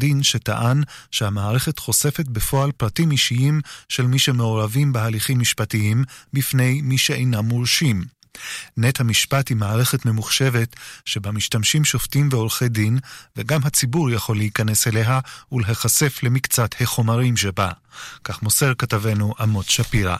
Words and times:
דין 0.00 0.22
שטען 0.22 0.82
שהמערכת 1.10 1.78
חושפת 1.78 2.26
בפועל 2.28 2.72
פרטים 2.72 3.10
אישיים 3.10 3.60
של 3.88 4.06
מי 4.06 4.18
שמעורבים 4.18 4.92
בהליכים 4.92 5.38
משפטיים 5.38 6.04
בפני 6.32 6.80
מי 6.82 6.98
שאינם 6.98 7.44
מורשים. 7.44 8.04
נט 8.76 9.00
המשפט 9.00 9.48
היא 9.48 9.56
מערכת 9.56 10.06
ממוחשבת 10.06 10.76
שבה 11.04 11.30
משתמשים 11.30 11.84
שופטים 11.84 12.28
ועורכי 12.32 12.68
דין, 12.68 12.98
וגם 13.36 13.60
הציבור 13.64 14.10
יכול 14.10 14.36
להיכנס 14.36 14.88
אליה 14.88 15.20
ולהיחשף 15.52 16.22
למקצת 16.22 16.74
החומרים 16.80 17.36
שבה. 17.36 17.70
כך 18.24 18.42
מוסר 18.42 18.72
כתבנו 18.78 19.34
אמות 19.42 19.68
שפירא. 19.68 20.16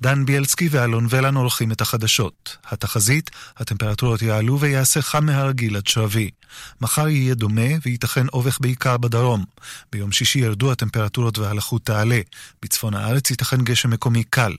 דן 0.00 0.26
ביאלסקי 0.26 0.68
ואלון 0.70 1.06
ולן 1.10 1.36
עורכים 1.36 1.72
את 1.72 1.80
החדשות. 1.80 2.56
התחזית, 2.64 3.30
הטמפרטורות 3.56 4.22
יעלו 4.22 4.60
ויעשה 4.60 5.02
חם 5.02 5.26
מהרגיל 5.26 5.76
עד 5.76 5.86
שרבי. 5.86 6.30
מחר 6.80 7.08
יהיה 7.08 7.34
דומה 7.34 7.70
וייתכן 7.86 8.26
אובך 8.32 8.58
בעיקר 8.60 8.96
בדרום. 8.96 9.44
ביום 9.92 10.12
שישי 10.12 10.38
ירדו 10.38 10.72
הטמפרטורות 10.72 11.38
והלחות 11.38 11.84
תעלה. 11.84 12.20
בצפון 12.62 12.94
הארץ 12.94 13.30
ייתכן 13.30 13.64
גשם 13.64 13.90
מקומי 13.90 14.24
קל. 14.24 14.52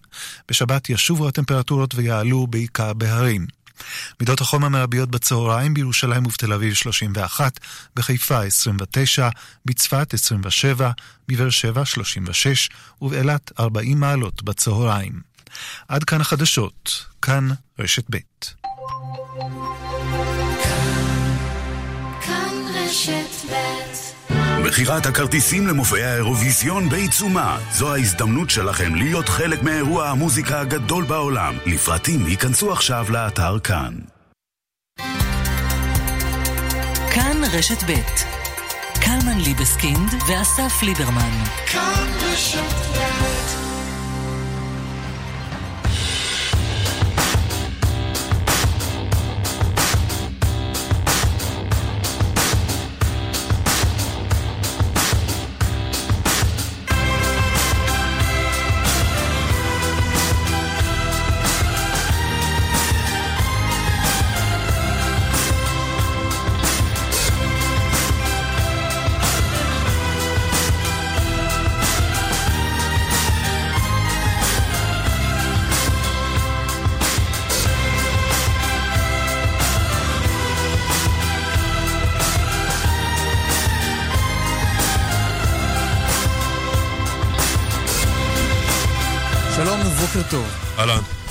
בשבת 0.50 0.90
ישובו 0.90 1.28
הטמפרטורות 1.28 1.96
ויעלו 1.96 2.48
בעיקר 2.48 2.94
בהרים. 2.94 3.57
מידות 4.20 4.42
החום 4.42 4.64
המרביות 4.64 5.12
בצהריים 5.12 5.74
בירושלים 5.74 6.26
ובתל 6.26 6.54
אביב 6.54 6.74
31, 6.74 7.60
בחיפה 7.96 8.44
29, 8.44 9.30
בצפת 9.66 10.14
27, 10.14 10.92
בבאר 11.28 11.50
שבע 11.50 11.86
36 11.86 12.70
ובאילת 13.02 13.52
40 13.60 14.00
מעלות 14.00 14.44
בצהריים. 14.44 15.22
עד 15.88 16.04
כאן 16.04 16.22
החדשות, 16.22 17.06
כאן 17.22 17.50
רשת 17.80 18.06
ב'. 18.10 18.18
מכירת 24.66 25.06
הכרטיסים 25.06 25.68
למופעי 25.68 26.04
האירוויזיון 26.04 26.90
בעיצומה. 26.90 27.58
זו 27.72 27.94
ההזדמנות 27.94 28.50
שלכם 28.50 28.96
להיות 28.96 29.30
חלק 29.30 29.64
מאירוע 29.64 30.10
המוזיקה 30.10 30.60
הגדול 30.60 31.04
בעולם. 31.04 31.58
לפרטים 31.66 32.28
ייכנסו 32.28 32.72
עכשיו 32.72 33.06
לאתר 33.10 33.60
כאן. 33.60 33.94
כאן 37.14 37.42
רשת 37.54 37.84
ב' 37.84 37.94
קלמן 39.02 39.38
ליבסקינד 39.38 40.14
ואסף 40.30 40.84
ליברמן. 40.84 41.44
כאן 41.72 42.08
רשת 42.22 42.74
ב' 42.94 43.37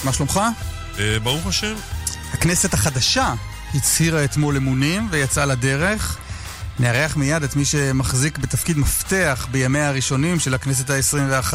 מה 0.06 0.12
שלומך? 0.12 0.40
אה, 0.98 1.18
ברוך 1.22 1.46
השם. 1.46 1.74
הכנסת 2.32 2.74
החדשה 2.74 3.34
הצהירה 3.74 4.24
אתמול 4.24 4.56
אמונים 4.56 5.08
ויצאה 5.10 5.46
לדרך. 5.46 6.18
נארח 6.78 7.16
מיד 7.16 7.42
את 7.42 7.56
מי 7.56 7.64
שמחזיק 7.64 8.38
בתפקיד 8.38 8.78
מפתח 8.78 9.48
בימיה 9.50 9.88
הראשונים 9.88 10.40
של 10.40 10.54
הכנסת 10.54 10.90
ה-21, 10.90 11.54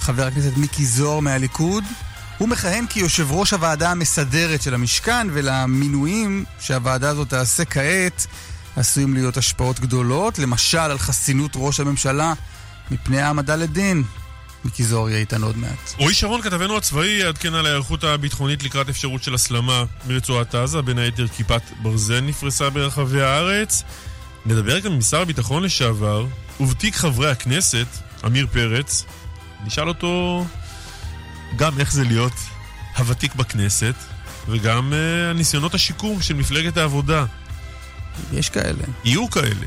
חבר 0.00 0.26
הכנסת 0.26 0.56
מיקי 0.56 0.86
זוהר 0.86 1.20
מהליכוד. 1.20 1.84
הוא 2.38 2.48
מכהן 2.48 2.86
כיושב 2.86 3.32
ראש 3.32 3.52
הוועדה 3.52 3.90
המסדרת 3.90 4.62
של 4.62 4.74
המשכן, 4.74 5.26
ולמינויים 5.32 6.44
שהוועדה 6.60 7.08
הזאת 7.08 7.28
תעשה 7.28 7.64
כעת 7.64 8.26
עשויים 8.76 9.14
להיות 9.14 9.36
השפעות 9.36 9.80
גדולות, 9.80 10.38
למשל 10.38 10.78
על 10.78 10.98
חסינות 10.98 11.50
ראש 11.54 11.80
הממשלה 11.80 12.32
מפני 12.90 13.20
העמדה 13.20 13.56
לדין. 13.56 14.04
מיקי 14.66 14.84
זוהר 14.84 15.08
יהיה 15.08 15.20
איתנו 15.20 15.46
עוד 15.46 15.56
מעט. 15.58 15.94
רועי 15.98 16.14
שרון, 16.14 16.42
כתבנו 16.42 16.76
הצבאי, 16.76 17.08
יעדכן 17.08 17.54
על 17.54 17.66
ההיערכות 17.66 18.04
הביטחונית 18.04 18.62
לקראת 18.62 18.88
אפשרות 18.88 19.22
של 19.22 19.34
הסלמה 19.34 19.84
מרצועת 20.06 20.54
עזה. 20.54 20.82
בין 20.82 20.98
היתר 20.98 21.28
כיפת 21.28 21.62
ברזל 21.82 22.20
נפרסה 22.20 22.70
ברחבי 22.70 23.22
הארץ. 23.22 23.82
נדבר 24.46 24.78
גם 24.78 24.92
עם 24.92 25.00
שר 25.00 25.20
הביטחון 25.20 25.62
לשעבר, 25.62 26.26
ובתיק 26.60 26.96
חברי 26.96 27.30
הכנסת, 27.30 27.86
עמיר 28.24 28.46
פרץ. 28.52 29.04
נשאל 29.64 29.88
אותו 29.88 30.44
גם 31.56 31.80
איך 31.80 31.92
זה 31.92 32.04
להיות 32.04 32.36
הוותיק 32.96 33.34
בכנסת, 33.34 33.94
וגם 34.48 34.92
uh, 34.92 35.30
הניסיונות 35.30 35.74
השיקום 35.74 36.22
של 36.22 36.34
מפלגת 36.34 36.76
העבודה. 36.76 37.24
יש 38.32 38.50
כאלה. 38.50 38.84
יהיו 39.04 39.30
כאלה. 39.30 39.66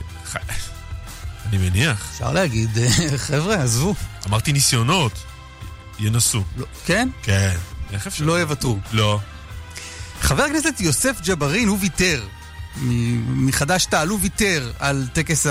אני 1.50 1.58
מניח. 1.58 2.10
אפשר 2.12 2.32
להגיד, 2.32 2.70
חבר'ה, 3.28 3.56
עזבו. 3.56 3.96
אמרתי 4.28 4.54
ניסיונות. 4.54 5.12
ינסו. 6.00 6.44
לא, 6.58 6.66
כן? 6.86 7.10
כן. 7.24 7.56
איך 7.92 8.08
אפשר? 8.08 8.26
לא 8.26 8.40
יוותרו. 8.40 8.80
לא. 8.92 9.20
חבר 10.22 10.44
הכנסת 10.44 10.80
יוסף 10.80 11.22
ג'בארין, 11.26 11.68
הוא 11.68 11.78
ויתר. 11.82 12.28
מחד"ש-תע"ל, 13.28 14.08
הוא 14.08 14.20
ויתר 14.22 14.72
על 14.80 15.08
טקס 15.14 15.48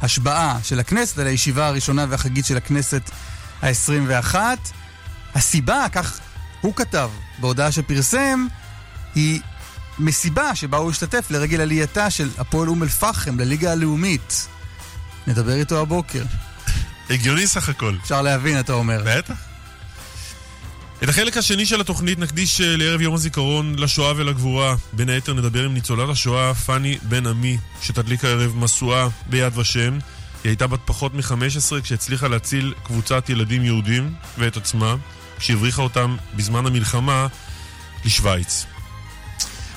ההשבעה 0.00 0.58
של 0.62 0.80
הכנסת, 0.80 1.18
על 1.18 1.26
הישיבה 1.26 1.66
הראשונה 1.66 2.06
והחגית 2.08 2.46
של 2.46 2.56
הכנסת 2.56 3.10
ה-21. 3.62 4.34
הסיבה, 5.34 5.86
כך 5.92 6.20
הוא 6.60 6.74
כתב 6.74 7.10
בהודעה 7.38 7.72
שפרסם, 7.72 8.46
היא 9.14 9.40
מסיבה 9.98 10.54
שבה 10.54 10.78
הוא 10.78 10.90
השתתף 10.90 11.30
לרגל 11.30 11.60
עלייתה 11.60 12.10
של 12.10 12.30
הפועל 12.38 12.68
אום 12.68 12.82
אל-פחם 12.82 13.40
לליגה 13.40 13.72
הלאומית. 13.72 14.48
נדבר 15.26 15.54
איתו 15.54 15.80
הבוקר. 15.80 16.22
הגיוני 17.10 17.46
סך 17.46 17.68
הכל. 17.68 17.94
אפשר 18.02 18.22
להבין, 18.22 18.60
אתה 18.60 18.72
אומר. 18.72 19.02
בטח. 19.06 19.34
את 21.02 21.08
החלק 21.08 21.36
השני 21.36 21.66
של 21.66 21.80
התוכנית 21.80 22.18
נקדיש 22.18 22.60
אה, 22.60 22.76
לערב 22.76 23.00
יום 23.00 23.14
הזיכרון 23.14 23.74
לשואה 23.78 24.12
ולגבורה. 24.16 24.74
בין 24.92 25.08
היתר 25.08 25.34
נדבר 25.34 25.64
עם 25.64 25.74
ניצולת 25.74 26.08
השואה 26.08 26.54
פאני 26.54 26.98
בן 27.02 27.26
עמי, 27.26 27.58
שתדליק 27.82 28.24
הערב 28.24 28.56
משואה 28.56 29.08
ביד 29.26 29.58
ושם. 29.58 29.98
היא 30.44 30.50
הייתה 30.50 30.66
בת 30.66 30.80
פחות 30.84 31.14
מ-15 31.14 31.80
כשהצליחה 31.82 32.28
להציל 32.28 32.74
קבוצת 32.82 33.28
ילדים 33.28 33.64
יהודים 33.64 34.14
ואת 34.38 34.56
עצמה, 34.56 34.96
כשהבריחה 35.38 35.82
אותם 35.82 36.16
בזמן 36.36 36.66
המלחמה 36.66 37.26
לשוויץ. 38.04 38.66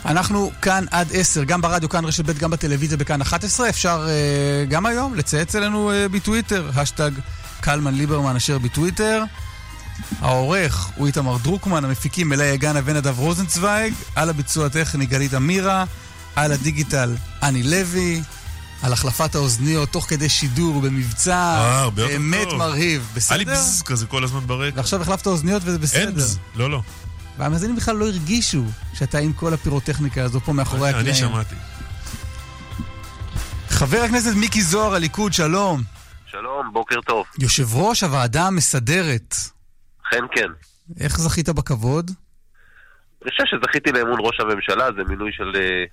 אנחנו 0.06 0.52
כאן 0.62 0.86
עד 0.92 1.08
עשר, 1.14 1.44
גם 1.44 1.62
ברדיו, 1.62 1.90
כאן 1.90 2.06
רשת 2.06 2.26
ב', 2.26 2.32
גם 2.32 2.52
בטלוויזיה, 2.52 2.98
בכאן 2.98 3.22
11. 3.22 3.70
אפשר 3.70 4.08
uh, 4.08 4.70
גם 4.70 4.86
היום 4.86 5.16
לצייץ 5.16 5.56
אלינו 5.56 5.92
uh, 5.92 6.10
בטוויטר, 6.12 6.70
השטג 6.76 7.12
קלמן 7.60 7.94
ליברמן 7.94 8.36
אשר 8.36 8.58
בטוויטר. 8.58 9.24
העורך 10.22 10.90
הוא 10.96 11.08
איתמר 11.08 11.38
דרוקמן, 11.38 11.86
המפיקים 11.86 12.34
אלי 12.34 12.46
יגנה 12.46 12.80
ונדב 12.86 13.20
רוזנצוויג, 13.20 13.94
על 14.16 14.30
הביצוע 14.30 14.66
הטכני 14.66 15.06
גלית 15.06 15.34
אמירה, 15.34 15.86
על 16.36 16.52
הדיגיטל 16.52 17.16
אני 17.44 17.64
לוי, 17.64 18.22
על 18.82 18.94
החלפת 18.94 19.36
האוזניות 19.36 19.90
תוך 19.90 20.10
כדי 20.10 20.30
שידור 20.30 20.82
במבצע 20.82 21.36
אה, 21.36 21.90
באמת 21.90 22.48
מרהיב, 22.58 23.08
בסדר? 23.16 23.36
היה 23.36 23.46
לי 23.46 23.52
בזז 23.52 23.82
כזה 23.82 24.06
כל 24.06 24.24
הזמן 24.24 24.40
ברקע. 24.48 24.78
ועכשיו 24.78 25.02
החלפת 25.02 25.28
האוזניות 25.28 25.62
וזה 25.66 25.80
בסדר. 25.80 26.02
אין 26.02 26.16
בז, 26.16 26.40
לא, 26.56 26.70
לא. 26.70 26.82
והמאזינים 27.42 27.76
בכלל 27.76 27.96
לא 27.96 28.06
הרגישו 28.06 28.64
שאתה 28.94 29.18
עם 29.18 29.34
כל 29.34 29.54
הפירוטכניקה 29.54 30.24
הזו 30.24 30.40
פה 30.40 30.54
מאחורי 30.54 30.90
הקלעים. 30.90 31.08
אני 31.08 31.16
שמעתי. 31.16 31.56
חבר 33.70 33.98
הכנסת 33.98 34.36
מיקי 34.36 34.62
זוהר, 34.62 34.94
הליכוד, 34.94 35.34
שלום. 35.34 35.82
שלום, 36.26 36.74
בוקר 36.74 37.02
טוב. 37.02 37.26
יושב 37.40 37.76
ראש 37.76 38.04
הוועדה 38.04 38.48
המסדרת. 38.48 39.36
אכן 40.08 40.24
כן. 40.36 40.48
איך 41.00 41.18
זכית 41.18 41.50
בכבוד? 41.50 42.12
אני 43.22 43.32
חושב 43.32 43.44
שזכיתי 43.46 43.92
לאמון 43.92 44.20
ראש 44.20 44.40
הממשלה, 44.40 44.88
זה 44.98 45.04
מינוי 45.04 45.32
של 45.32 45.52
אה, 45.56 45.84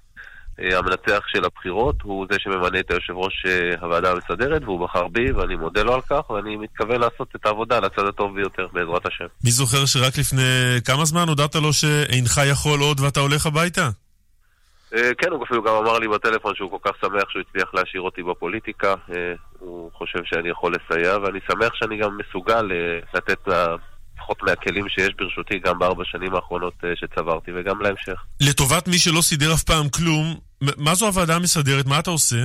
המנצח 0.59 1.25
של 1.27 1.45
הבחירות, 1.45 1.97
הוא 2.03 2.27
זה 2.31 2.37
שממנה 2.39 2.81
את 2.81 2.91
היושב 2.91 3.13
ראש 3.17 3.47
אה, 3.47 3.75
הוועדה 3.81 4.13
המסדרת, 4.13 4.63
והוא 4.65 4.87
בחר 4.87 5.09
בי, 5.09 5.33
ואני 5.33 5.57
מודה 5.57 5.83
לו 5.83 5.95
על 5.95 6.01
כך, 6.01 6.31
ואני 6.31 6.57
מתכוון 6.57 7.01
לעשות 7.01 7.29
את 7.37 7.47
העבודה 7.47 7.77
על 7.77 7.85
הצד 7.85 8.07
הטוב 8.09 8.35
ביותר, 8.35 8.67
בעזרת 8.73 9.07
השם. 9.07 9.27
מי 9.45 9.51
זוכר 9.51 9.87
שרק 9.87 10.19
לפני 10.19 10.79
כמה 10.85 11.05
זמן 11.05 11.29
הודעת 11.29 11.55
לו 11.55 11.73
שאינך 11.73 12.41
יכול 12.51 12.81
עוד 12.81 13.01
ואתה 13.01 13.21
הולך 13.21 13.47
הביתה? 13.47 13.89
אה, 14.95 15.15
כן, 15.19 15.31
הוא 15.31 15.45
אפילו 15.45 15.63
גם 15.63 15.75
אמר 15.75 15.99
לי 15.99 16.09
בטלפון 16.09 16.55
שהוא 16.55 16.71
כל 16.71 16.91
כך 16.91 17.01
שמח 17.01 17.31
שהוא 17.31 17.43
הצליח 17.49 17.75
להשאיר 17.75 18.03
אותי 18.03 18.23
בפוליטיקה. 18.23 18.95
אה, 19.11 19.33
הוא 19.59 19.91
חושב 19.95 20.19
שאני 20.25 20.49
יכול 20.49 20.75
לסייע, 20.75 21.19
ואני 21.19 21.39
שמח 21.53 21.75
שאני 21.75 21.99
גם 21.99 22.19
מסוגל 22.19 22.73
אה, 22.73 22.99
לתת 23.15 23.49
לפחות 24.29 24.43
מהכלים 24.43 24.89
שיש 24.89 25.15
ברשותי 25.19 25.59
גם 25.59 25.79
בארבע 25.79 26.05
שנים 26.05 26.35
האחרונות 26.35 26.75
שצברתי, 26.95 27.51
וגם 27.55 27.81
להמשך. 27.81 28.25
לטובת 28.41 28.89
מי 28.89 28.99
שלא 28.99 29.21
סידר 29.21 29.55
אף 29.55 29.63
פעם 29.63 29.89
כלום, 29.89 30.35
מה 30.77 30.95
זו 30.95 31.07
הוועדה 31.07 31.37
המסדרת? 31.37 31.87
מה 31.87 31.99
אתה 31.99 32.11
עושה? 32.11 32.37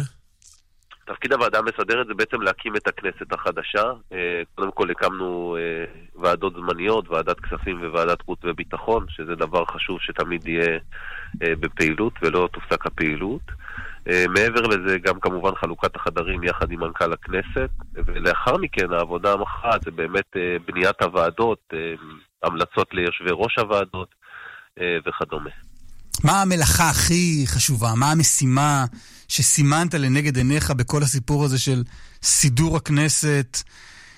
תפקיד 1.06 1.34
הוועדה 1.34 1.60
המסדרת 1.60 2.08
זה 2.08 2.14
בעצם 2.14 2.42
להקים 2.42 2.76
את 2.76 2.88
הכנסת 2.88 3.34
החדשה. 3.34 3.84
קודם 4.56 4.72
כל 4.72 4.92
הקמנו 4.92 5.58
ועדות 6.16 6.54
זמניות, 6.54 7.10
ועדת 7.10 7.40
כספים 7.40 7.82
וועדת 7.92 8.22
חוץ 8.22 8.40
וביטחון, 8.44 9.06
שזה 9.10 9.36
דבר 9.36 9.66
חשוב 9.66 9.98
שתמיד 10.02 10.48
יהיה 10.48 10.80
אה, 11.44 11.56
בפעילות 11.60 12.14
ולא 12.22 12.50
תופסק 12.54 12.86
הפעילות. 12.86 13.42
אה, 14.10 14.26
מעבר 14.30 14.62
לזה, 14.62 14.98
גם 14.98 15.20
כמובן 15.20 15.52
חלוקת 15.56 15.96
החדרים 15.96 16.44
יחד 16.44 16.72
עם 16.72 16.80
מנכ"ל 16.80 17.14
הכנסת, 17.14 17.70
ולאחר 17.94 18.58
מכן 18.58 18.94
העבודה 18.94 19.34
המכרעת 19.34 19.82
זה 19.84 19.92
באמת 19.92 20.26
אה, 20.36 20.58
בניית 20.68 21.02
הוועדות, 21.02 21.74
המלצות 22.44 22.88
ליושבי 22.94 23.32
ראש 23.32 23.58
הוועדות 23.60 24.16
וכדומה. 25.06 25.50
מה 26.24 26.42
המלאכה 26.42 26.90
הכי 26.90 27.44
חשובה? 27.48 27.94
מה 27.96 28.12
המשימה 28.12 28.86
שסימנת 29.28 29.94
לנגד 29.94 30.38
עיניך 30.38 30.72
בכל 30.72 31.04
הסיפור 31.04 31.44
הזה 31.44 31.60
של 31.60 31.84
סידור 32.24 32.78
הכנסת, 32.78 33.58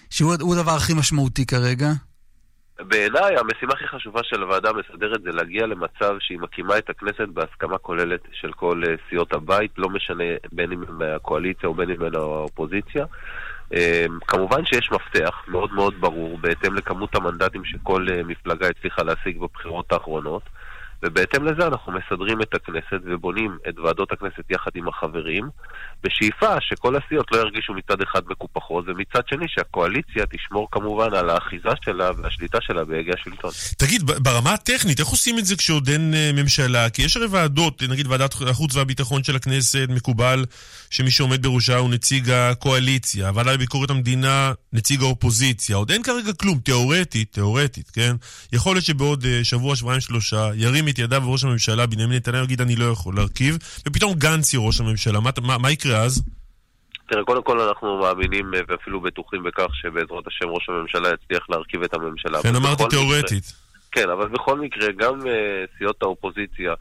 שהוא 0.09 0.55
הדבר 0.55 0.71
הכי 0.71 0.93
משמעותי 0.93 1.45
כרגע? 1.45 1.91
בעיניי 2.79 3.37
המשימה 3.37 3.73
הכי 3.73 3.87
חשובה 3.87 4.23
של 4.23 4.41
הוועדה 4.41 4.69
המסדרת 4.69 5.21
זה 5.21 5.31
להגיע 5.31 5.65
למצב 5.65 6.15
שהיא 6.19 6.39
מקימה 6.39 6.77
את 6.77 6.89
הכנסת 6.89 7.27
בהסכמה 7.27 7.77
כוללת 7.77 8.21
של 8.31 8.53
כל 8.53 8.81
אה, 8.87 8.95
סיעות 9.09 9.33
הבית, 9.33 9.71
לא 9.77 9.89
משנה 9.89 10.23
בין 10.51 10.71
אם 10.71 10.83
מהקואליציה 10.89 11.69
או 11.69 11.73
בין 11.73 11.89
אם 11.89 12.01
הם 12.01 12.15
האופוזיציה. 12.15 13.05
אה, 13.73 14.05
כמובן 14.27 14.65
שיש 14.65 14.91
מפתח 14.91 15.43
מאוד 15.47 15.73
מאוד 15.73 15.93
ברור 15.99 16.37
בהתאם 16.37 16.75
לכמות 16.75 17.15
המנדטים 17.15 17.65
שכל 17.65 18.07
אה, 18.11 18.23
מפלגה 18.23 18.67
הצליחה 18.67 19.03
להשיג 19.03 19.39
בבחירות 19.39 19.91
האחרונות. 19.91 20.43
ובהתאם 21.05 21.45
לזה 21.45 21.67
אנחנו 21.67 21.91
מסדרים 21.91 22.41
את 22.41 22.53
הכנסת 22.53 23.01
ובונים 23.05 23.57
את 23.69 23.79
ועדות 23.79 24.11
הכנסת 24.11 24.43
יחד 24.49 24.71
עם 24.75 24.87
החברים, 24.87 25.49
בשאיפה 26.03 26.55
שכל 26.61 26.95
הסיעות 26.95 27.31
לא 27.31 27.37
ירגישו 27.37 27.73
מצד 27.73 28.01
אחד 28.01 28.21
מקופחות, 28.29 28.85
ומצד 28.87 29.21
שני 29.29 29.45
שהקואליציה 29.47 30.25
תשמור 30.25 30.67
כמובן 30.71 31.13
על 31.13 31.29
האחיזה 31.29 31.69
שלה 31.85 32.11
והשליטה 32.17 32.57
שלה 32.61 32.85
בהגה 32.85 33.13
השלטון. 33.13 33.51
תגיד, 33.77 34.03
ברמה 34.03 34.53
הטכנית, 34.53 34.99
איך 34.99 35.07
עושים 35.07 35.39
את 35.39 35.45
זה 35.45 35.55
כשעוד 35.55 35.89
אין 35.89 36.13
אה, 36.13 36.31
ממשלה? 36.33 36.89
כי 36.89 37.01
יש 37.01 37.17
הרי 37.17 37.25
ועדות, 37.25 37.83
נגיד 37.83 38.07
ועדת 38.07 38.33
החוץ 38.49 38.75
והביטחון 38.75 39.23
של 39.23 39.35
הכנסת, 39.35 39.87
מקובל 39.89 40.45
שמי 40.89 41.11
שעומד 41.11 41.47
בראשה 41.47 41.77
הוא 41.77 41.89
נציג 41.89 42.29
הקואליציה, 42.29 43.27
הוועדה 43.27 43.53
לביקורת 43.53 43.89
המדינה, 43.89 44.53
נציג 44.73 45.01
האופוזיציה. 45.01 45.75
עוד 45.75 45.91
אין 45.91 46.03
כרגע 46.03 46.33
כלום, 46.33 46.59
תיאורטית, 46.59 47.33
תיאורטית, 47.33 47.89
כן? 47.89 48.15
יכול 48.53 48.75
להיות 48.75 48.85
שבעוד 48.85 49.25
אה, 49.25 49.43
שבוע, 49.43 49.75
שבועיים, 49.75 50.01
שלושה, 50.01 50.49
ירים 50.55 50.85
את 50.95 50.99
ידיו 50.99 51.21
ראש 51.25 51.43
הממשלה, 51.43 51.85
בנימין 51.85 52.15
נתניהו 52.17 52.43
יגיד 52.43 52.61
אני 52.61 52.75
לא 52.75 52.85
יכול 52.85 53.15
להרכיב, 53.15 53.57
ופתאום 53.87 54.13
גנץ 54.13 54.53
יהיה 54.53 54.65
ראש 54.65 54.79
הממשלה. 54.79 55.19
מה, 55.19 55.29
מה, 55.41 55.57
מה 55.57 55.71
יקרה 55.71 55.97
אז? 55.97 56.23
תראה, 57.07 57.23
קודם 57.23 57.43
כל 57.43 57.59
אנחנו 57.59 57.99
מאמינים 57.99 58.53
אה, 58.53 58.59
ואפילו 58.67 59.01
בטוחים 59.01 59.43
בכך 59.43 59.67
שבעזרת 59.73 60.27
השם 60.27 60.45
ראש 60.49 60.69
הממשלה 60.69 61.09
יצליח 61.09 61.49
להרכיב 61.49 61.83
את 61.83 61.93
הממשלה. 61.93 62.41
כן, 62.43 62.55
אמרתי 62.55 62.83
תיאורטית. 62.89 63.43
מקרה, 63.43 64.03
כן, 64.03 64.09
אבל 64.09 64.27
בכל 64.27 64.59
מקרה, 64.59 64.87
גם 64.97 65.19
uh, 65.19 65.77
סיעות 65.77 66.03
האופוזיציה 66.03 66.73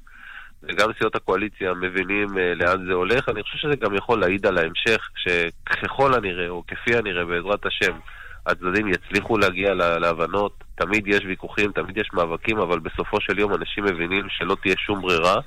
וגם 0.62 0.90
סיעות 0.98 1.16
הקואליציה 1.16 1.74
מבינים 1.74 2.28
uh, 2.28 2.40
לאן 2.54 2.86
זה 2.86 2.92
הולך. 2.92 3.28
אני 3.28 3.42
חושב 3.42 3.58
שזה 3.58 3.76
גם 3.76 3.94
יכול 3.94 4.20
להעיד 4.20 4.46
על 4.46 4.58
ההמשך, 4.58 5.08
שככל 5.16 6.14
הנראה, 6.14 6.48
או 6.48 6.62
כפי 6.66 6.96
הנראה, 6.96 7.24
בעזרת 7.24 7.66
השם, 7.66 7.98
הצדדים 8.46 8.88
יצליחו 8.88 9.38
להגיע 9.38 9.74
להבנות. 9.74 10.63
תמיד 10.74 11.06
יש 11.06 11.24
ויכוחים, 11.26 11.72
תמיד 11.72 11.96
יש 11.96 12.10
מאבקים, 12.12 12.58
אבל 12.58 12.78
בסופו 12.78 13.20
של 13.20 13.38
יום 13.38 13.54
אנשים 13.54 13.84
מבינים 13.84 14.26
שלא 14.28 14.56
תהיה 14.62 14.74
שום 14.78 15.02
ברירה. 15.02 15.40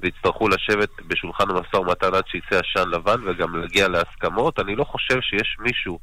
ויצטרכו 0.00 0.48
לשבת 0.48 0.88
בשולחן 1.06 1.44
המשא 1.50 1.76
ומתן 1.76 2.14
עד 2.14 2.26
שיצא 2.26 2.60
עשן 2.60 2.88
לבן 2.90 3.16
וגם 3.24 3.56
להגיע 3.56 3.88
להסכמות. 3.88 4.60
אני 4.60 4.76
לא 4.76 4.84
חושב 4.84 5.20
שיש 5.20 5.56
מישהו 5.60 5.98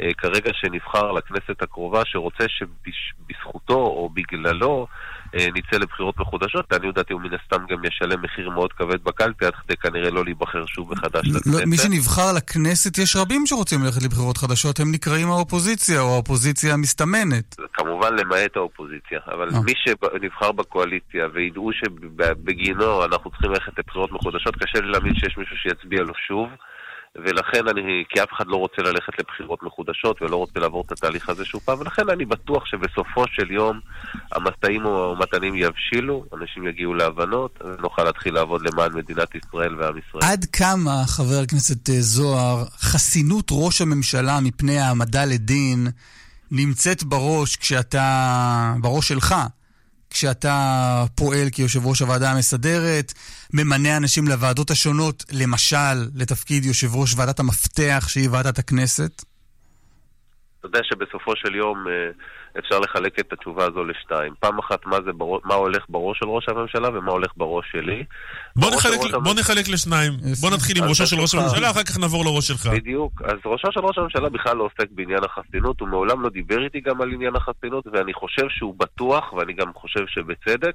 אה, 0.00 0.14
כרגע 0.14 0.50
שנבחר 0.52 1.12
לכנסת 1.12 1.62
הקרובה 1.62 2.02
שרוצה 2.04 2.44
שבזכותו 2.48 3.74
או 3.74 4.10
בגללו 4.14 4.86
נצא 5.34 5.76
לבחירות 5.76 6.18
מחודשות. 6.18 6.66
לעניות 6.72 6.94
דעתי 6.94 7.12
הוא 7.12 7.20
מן 7.20 7.30
הסתם 7.34 7.64
גם 7.68 7.84
ישלם 7.84 8.22
מחיר 8.22 8.50
מאוד 8.50 8.72
כבד 8.72 9.04
בקלפי, 9.04 9.46
עד 9.46 9.52
כדי 9.54 9.76
כנראה 9.76 10.10
לא 10.10 10.24
להיבחר 10.24 10.66
שוב 10.66 10.92
מחדש 10.92 11.28
לא, 11.28 11.40
לכנסת. 11.40 11.66
מי 11.66 11.76
שנבחר 11.76 12.32
לכנסת, 12.36 12.98
יש 12.98 13.16
רבים 13.16 13.46
שרוצים 13.46 13.82
ללכת 13.84 14.02
לבחירות 14.02 14.36
חדשות, 14.36 14.80
הם 14.80 14.92
נקראים 14.92 15.28
האופוזיציה 15.30 16.00
או 16.00 16.14
האופוזיציה 16.14 16.74
המסתמנת. 16.74 17.56
כמובן 17.72 18.16
למעט 18.16 18.56
האופוזיציה, 18.56 19.18
אבל 19.26 19.48
אה. 19.54 19.60
מי 19.60 19.72
שנבחר 19.76 20.52
בקואליציה 20.52 21.26
וידעו 21.34 21.70
שבגינו 21.72 23.04
אנחנו 23.04 23.30
צריכים 23.30 23.50
ללכת 23.50 23.78
לבחירות 23.78 24.12
מחודשות, 24.12 24.56
קשה 24.56 24.80
לי 24.80 24.90
להאמין 24.90 25.14
שיש 25.14 25.38
מישהו 25.38 25.56
שיצביע 25.56 26.02
לו 26.02 26.12
שוב. 26.28 26.48
ולכן 27.16 27.68
אני, 27.68 28.04
כי 28.08 28.22
אף 28.22 28.28
אחד 28.36 28.46
לא 28.46 28.56
רוצה 28.56 28.82
ללכת 28.82 29.18
לבחירות 29.18 29.62
מחודשות 29.62 30.22
ולא 30.22 30.36
רוצה 30.36 30.60
לעבור 30.60 30.82
את 30.86 30.92
התהליך 30.92 31.28
הזה 31.28 31.44
שוב 31.44 31.60
פעם, 31.64 31.80
ולכן 31.80 32.08
אני 32.08 32.24
בטוח 32.24 32.66
שבסופו 32.66 33.24
של 33.28 33.50
יום 33.50 33.80
המשאים 34.32 34.86
ומתנים 34.86 35.54
יבשילו, 35.54 36.24
אנשים 36.40 36.66
יגיעו 36.66 36.94
להבנות, 36.94 37.58
ונוכל 37.64 38.04
להתחיל 38.04 38.34
לעבוד 38.34 38.62
למען 38.62 38.92
מדינת 38.92 39.28
ישראל 39.34 39.74
ועם 39.74 39.98
ישראל. 39.98 40.32
עד 40.32 40.44
כמה, 40.44 41.02
חבר 41.06 41.40
הכנסת 41.42 41.90
אה, 41.90 42.00
זוהר, 42.00 42.64
חסינות 42.78 43.48
ראש 43.50 43.80
הממשלה 43.80 44.40
מפני 44.40 44.78
העמדה 44.78 45.24
לדין 45.24 45.86
נמצאת 46.50 47.04
בראש 47.04 47.56
כשאתה, 47.56 48.74
בראש 48.80 49.08
שלך, 49.08 49.34
כשאתה 50.12 50.56
פועל 51.14 51.48
כיושב 51.52 51.86
ראש 51.86 52.00
הוועדה 52.02 52.30
המסדרת, 52.30 53.12
ממנה 53.54 53.96
אנשים 53.96 54.28
לוועדות 54.28 54.70
השונות, 54.70 55.24
למשל, 55.32 55.96
לתפקיד 56.14 56.64
יושב 56.64 56.94
ראש 56.94 57.14
ועדת 57.16 57.40
המפתח, 57.40 58.04
שהיא 58.08 58.28
ועדת 58.32 58.58
הכנסת? 58.58 59.24
אתה 60.58 60.66
יודע 60.66 60.80
שבסופו 60.82 61.36
של 61.36 61.54
יום... 61.54 61.88
אה, 61.88 62.10
אפשר 62.58 62.78
לחלק 62.78 63.18
את 63.18 63.32
התשובה 63.32 63.64
הזו 63.64 63.84
לשתיים. 63.84 64.32
פעם 64.40 64.58
אחת 64.58 64.86
מה, 64.86 64.96
זה 65.06 65.12
בר... 65.12 65.26
מה 65.44 65.54
הולך 65.54 65.84
בראש 65.88 66.18
של 66.18 66.28
ראש 66.28 66.48
הממשלה 66.48 66.88
ומה 66.88 67.12
הולך 67.12 67.30
בראש 67.36 67.64
שלי. 67.72 68.04
בוא, 68.56 68.70
נחלק, 68.70 68.98
בוא 68.98 69.16
הממשלה... 69.16 69.34
נחלק 69.34 69.68
לשניים. 69.68 70.12
בוא 70.40 70.50
נתחיל 70.50 70.78
עם 70.78 70.84
ראשו 70.88 71.06
של 71.06 71.20
ראש 71.20 71.34
הממשלה, 71.34 71.70
אחר 71.70 71.82
כך 71.82 71.98
נעבור 71.98 72.24
לראש 72.24 72.48
שלך. 72.48 72.66
בדיוק. 72.66 73.22
אז 73.24 73.36
ראשו 73.44 73.68
של 73.72 73.80
ראש 73.80 73.98
הממשלה 73.98 74.28
בכלל 74.28 74.56
לא 74.56 74.64
עוסק 74.64 74.90
בעניין 74.90 75.24
החסינות, 75.24 75.80
הוא 75.80 75.88
מעולם 75.88 76.22
לא 76.22 76.28
דיבר 76.28 76.64
איתי 76.64 76.80
גם 76.80 77.02
על 77.02 77.12
עניין 77.12 77.36
החסינות, 77.36 77.86
ואני 77.92 78.14
חושב 78.14 78.46
שהוא 78.48 78.74
בטוח, 78.78 79.32
ואני 79.32 79.52
גם 79.52 79.72
חושב 79.74 80.04
שבצדק, 80.06 80.74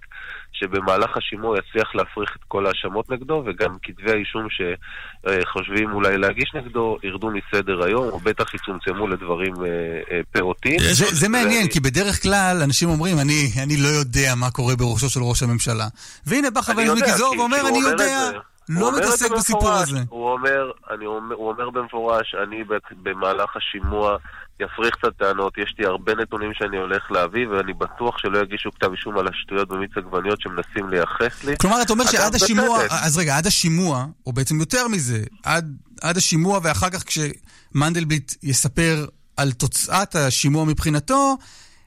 שבמהלך 0.54 1.18
השימוע 1.18 1.58
יצליח 1.58 1.96
להפריך 1.96 2.36
את 2.36 2.44
כל 2.48 2.66
ההאשמות 2.66 3.10
נגדו, 3.10 3.44
וגם 3.46 3.76
כתבי 3.84 4.12
האישום 4.12 4.48
שחושבים 4.50 5.92
אולי 5.92 6.18
להגיש 6.18 6.52
נגדו 6.56 6.98
ירדו 7.04 7.30
מסדר 7.32 7.84
היום, 7.84 8.08
או 8.10 8.20
בטח 8.20 8.54
יצומצמו 8.54 9.08
לדברים 9.08 9.54
אה, 9.56 9.70
אה, 10.12 10.22
פעוטים. 10.32 10.80
זה, 10.80 11.06
זה 11.12 11.30
מעניין. 11.68 11.84
כי 11.84 11.92
בדרך 11.92 12.24
כלל 12.24 12.62
אנשים 12.64 12.90
אומרים, 12.90 13.20
אני, 13.20 13.52
אני 13.64 13.78
לא 13.78 13.88
יודע 13.88 14.36
מה 14.36 14.52
קורה 14.52 14.76
בראשו 14.76 15.10
של 15.10 15.24
ראש 15.24 15.44
הממשלה. 15.44 15.88
והנה 16.26 16.50
בא 16.52 16.62
חבר 16.62 16.82
הכנסת 16.82 16.96
מיקי 16.96 17.12
זוהר 17.12 17.40
ואומר, 17.40 17.68
אני 17.68 17.80
יודע. 17.80 18.32
לא 18.70 18.98
מתעסק 18.98 19.32
בסיפור 19.32 19.72
הזה. 19.72 20.00
הוא 20.10 20.32
אומר, 20.32 20.72
אני 20.92 21.06
אומר, 21.06 21.36
הוא 21.36 21.52
אומר 21.52 21.70
במפורש, 21.70 22.36
אני 22.44 22.64
במהלך 23.04 23.56
השימוע 23.56 24.18
יפריך 24.60 24.96
קצת 24.96 25.18
טענות, 25.18 25.58
יש 25.58 25.76
לי 25.80 25.86
הרבה 25.86 26.16
נתונים 26.16 26.52
שאני 26.54 26.78
הולך 26.78 27.12
להביא, 27.12 27.48
ואני 27.48 27.74
בטוח 27.74 28.18
שלא 28.18 28.40
יגישו 28.40 28.72
כתב 28.72 28.92
אישום 28.92 29.18
על 29.18 29.28
השטויות 29.28 29.68
במיץ 29.68 29.92
עגבניות 29.96 30.42
שמנסים 30.42 30.90
לייחס 30.90 31.44
לי. 31.44 31.58
כלומר, 31.58 31.82
אתה 31.82 31.94
אומר 31.94 32.06
שעד 32.06 32.36
השימוע, 32.36 32.80
אז 32.90 33.18
רגע, 33.18 33.38
עד 33.38 33.48
השימוע, 33.48 34.06
או 34.26 34.34
בעצם 34.34 34.60
יותר 34.60 34.88
מזה, 34.88 35.24
עד, 35.44 35.78
עד 36.02 36.18
השימוע 36.18 36.60
ואחר 36.64 36.90
כך 36.90 37.04
כשמנדלבליט 37.04 38.34
יספר 38.44 39.06
על 39.38 39.52
תוצאת 39.52 40.16
השימוע 40.16 40.66
מבחינתו, 40.66 41.38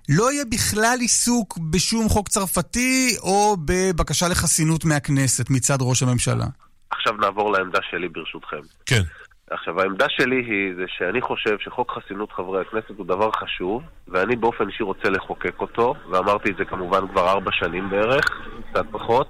לא 0.08 0.32
יהיה 0.32 0.44
בכלל 0.44 0.96
עיסוק 1.00 1.58
בשום 1.70 2.08
חוק 2.08 2.28
צרפתי 2.28 3.16
או 3.22 3.56
בבקשה 3.64 4.28
לחסינות 4.28 4.84
מהכנסת 4.84 5.50
מצד 5.50 5.78
ראש 5.80 6.02
הממשלה. 6.02 6.46
עכשיו 6.90 7.12
נעבור 7.12 7.52
לעמדה 7.52 7.78
שלי 7.90 8.08
ברשותכם. 8.08 8.60
כן. 8.86 9.02
עכשיו, 9.50 9.80
העמדה 9.80 10.06
שלי 10.08 10.36
היא 10.36 10.74
זה 10.76 10.84
שאני 10.88 11.20
חושב 11.20 11.56
שחוק 11.58 11.92
חסינות 11.92 12.32
חברי 12.32 12.60
הכנסת 12.60 12.90
הוא 12.96 13.06
דבר 13.06 13.30
חשוב, 13.32 13.82
ואני 14.08 14.36
באופן 14.36 14.68
אישי 14.68 14.82
רוצה 14.82 15.10
לחוקק 15.10 15.60
אותו, 15.60 15.94
ואמרתי 16.10 16.50
את 16.50 16.56
זה 16.56 16.64
כמובן 16.64 17.08
כבר 17.08 17.28
ארבע 17.30 17.50
שנים 17.52 17.90
בערך, 17.90 18.24
קצת 18.70 18.84
פחות, 18.90 19.28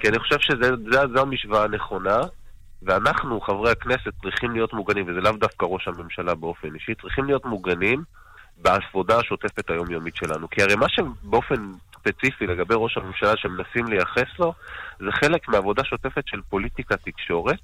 כי 0.00 0.08
אני 0.08 0.18
חושב 0.18 0.36
שזו 0.40 1.20
המשוואה 1.20 1.64
הנכונה, 1.64 2.18
ואנחנו, 2.86 3.40
חברי 3.40 3.70
הכנסת, 3.70 4.12
צריכים 4.22 4.50
להיות 4.50 4.72
מוגנים, 4.72 5.04
וזה 5.08 5.20
לאו 5.20 5.32
דווקא 5.32 5.64
ראש 5.64 5.88
הממשלה 5.88 6.34
באופן 6.34 6.74
אישי, 6.74 6.94
צריכים 6.94 7.24
להיות 7.24 7.44
מוגנים 7.44 8.02
בעבודה 8.62 9.18
השוטפת 9.18 9.70
היומיומית 9.70 10.16
שלנו. 10.16 10.50
כי 10.50 10.62
הרי 10.62 10.76
מה 10.76 10.86
שבאופן 10.88 11.72
ספציפי 11.94 12.46
לגבי 12.46 12.74
ראש 12.78 12.96
הממשלה 12.96 13.36
שמנסים 13.36 13.86
לייחס 13.86 14.38
לו, 14.38 14.52
זה 14.98 15.12
חלק 15.12 15.48
מעבודה 15.48 15.84
שוטפת 15.84 16.22
של 16.26 16.40
פוליטיקה 16.48 16.96
תקשורת. 16.96 17.58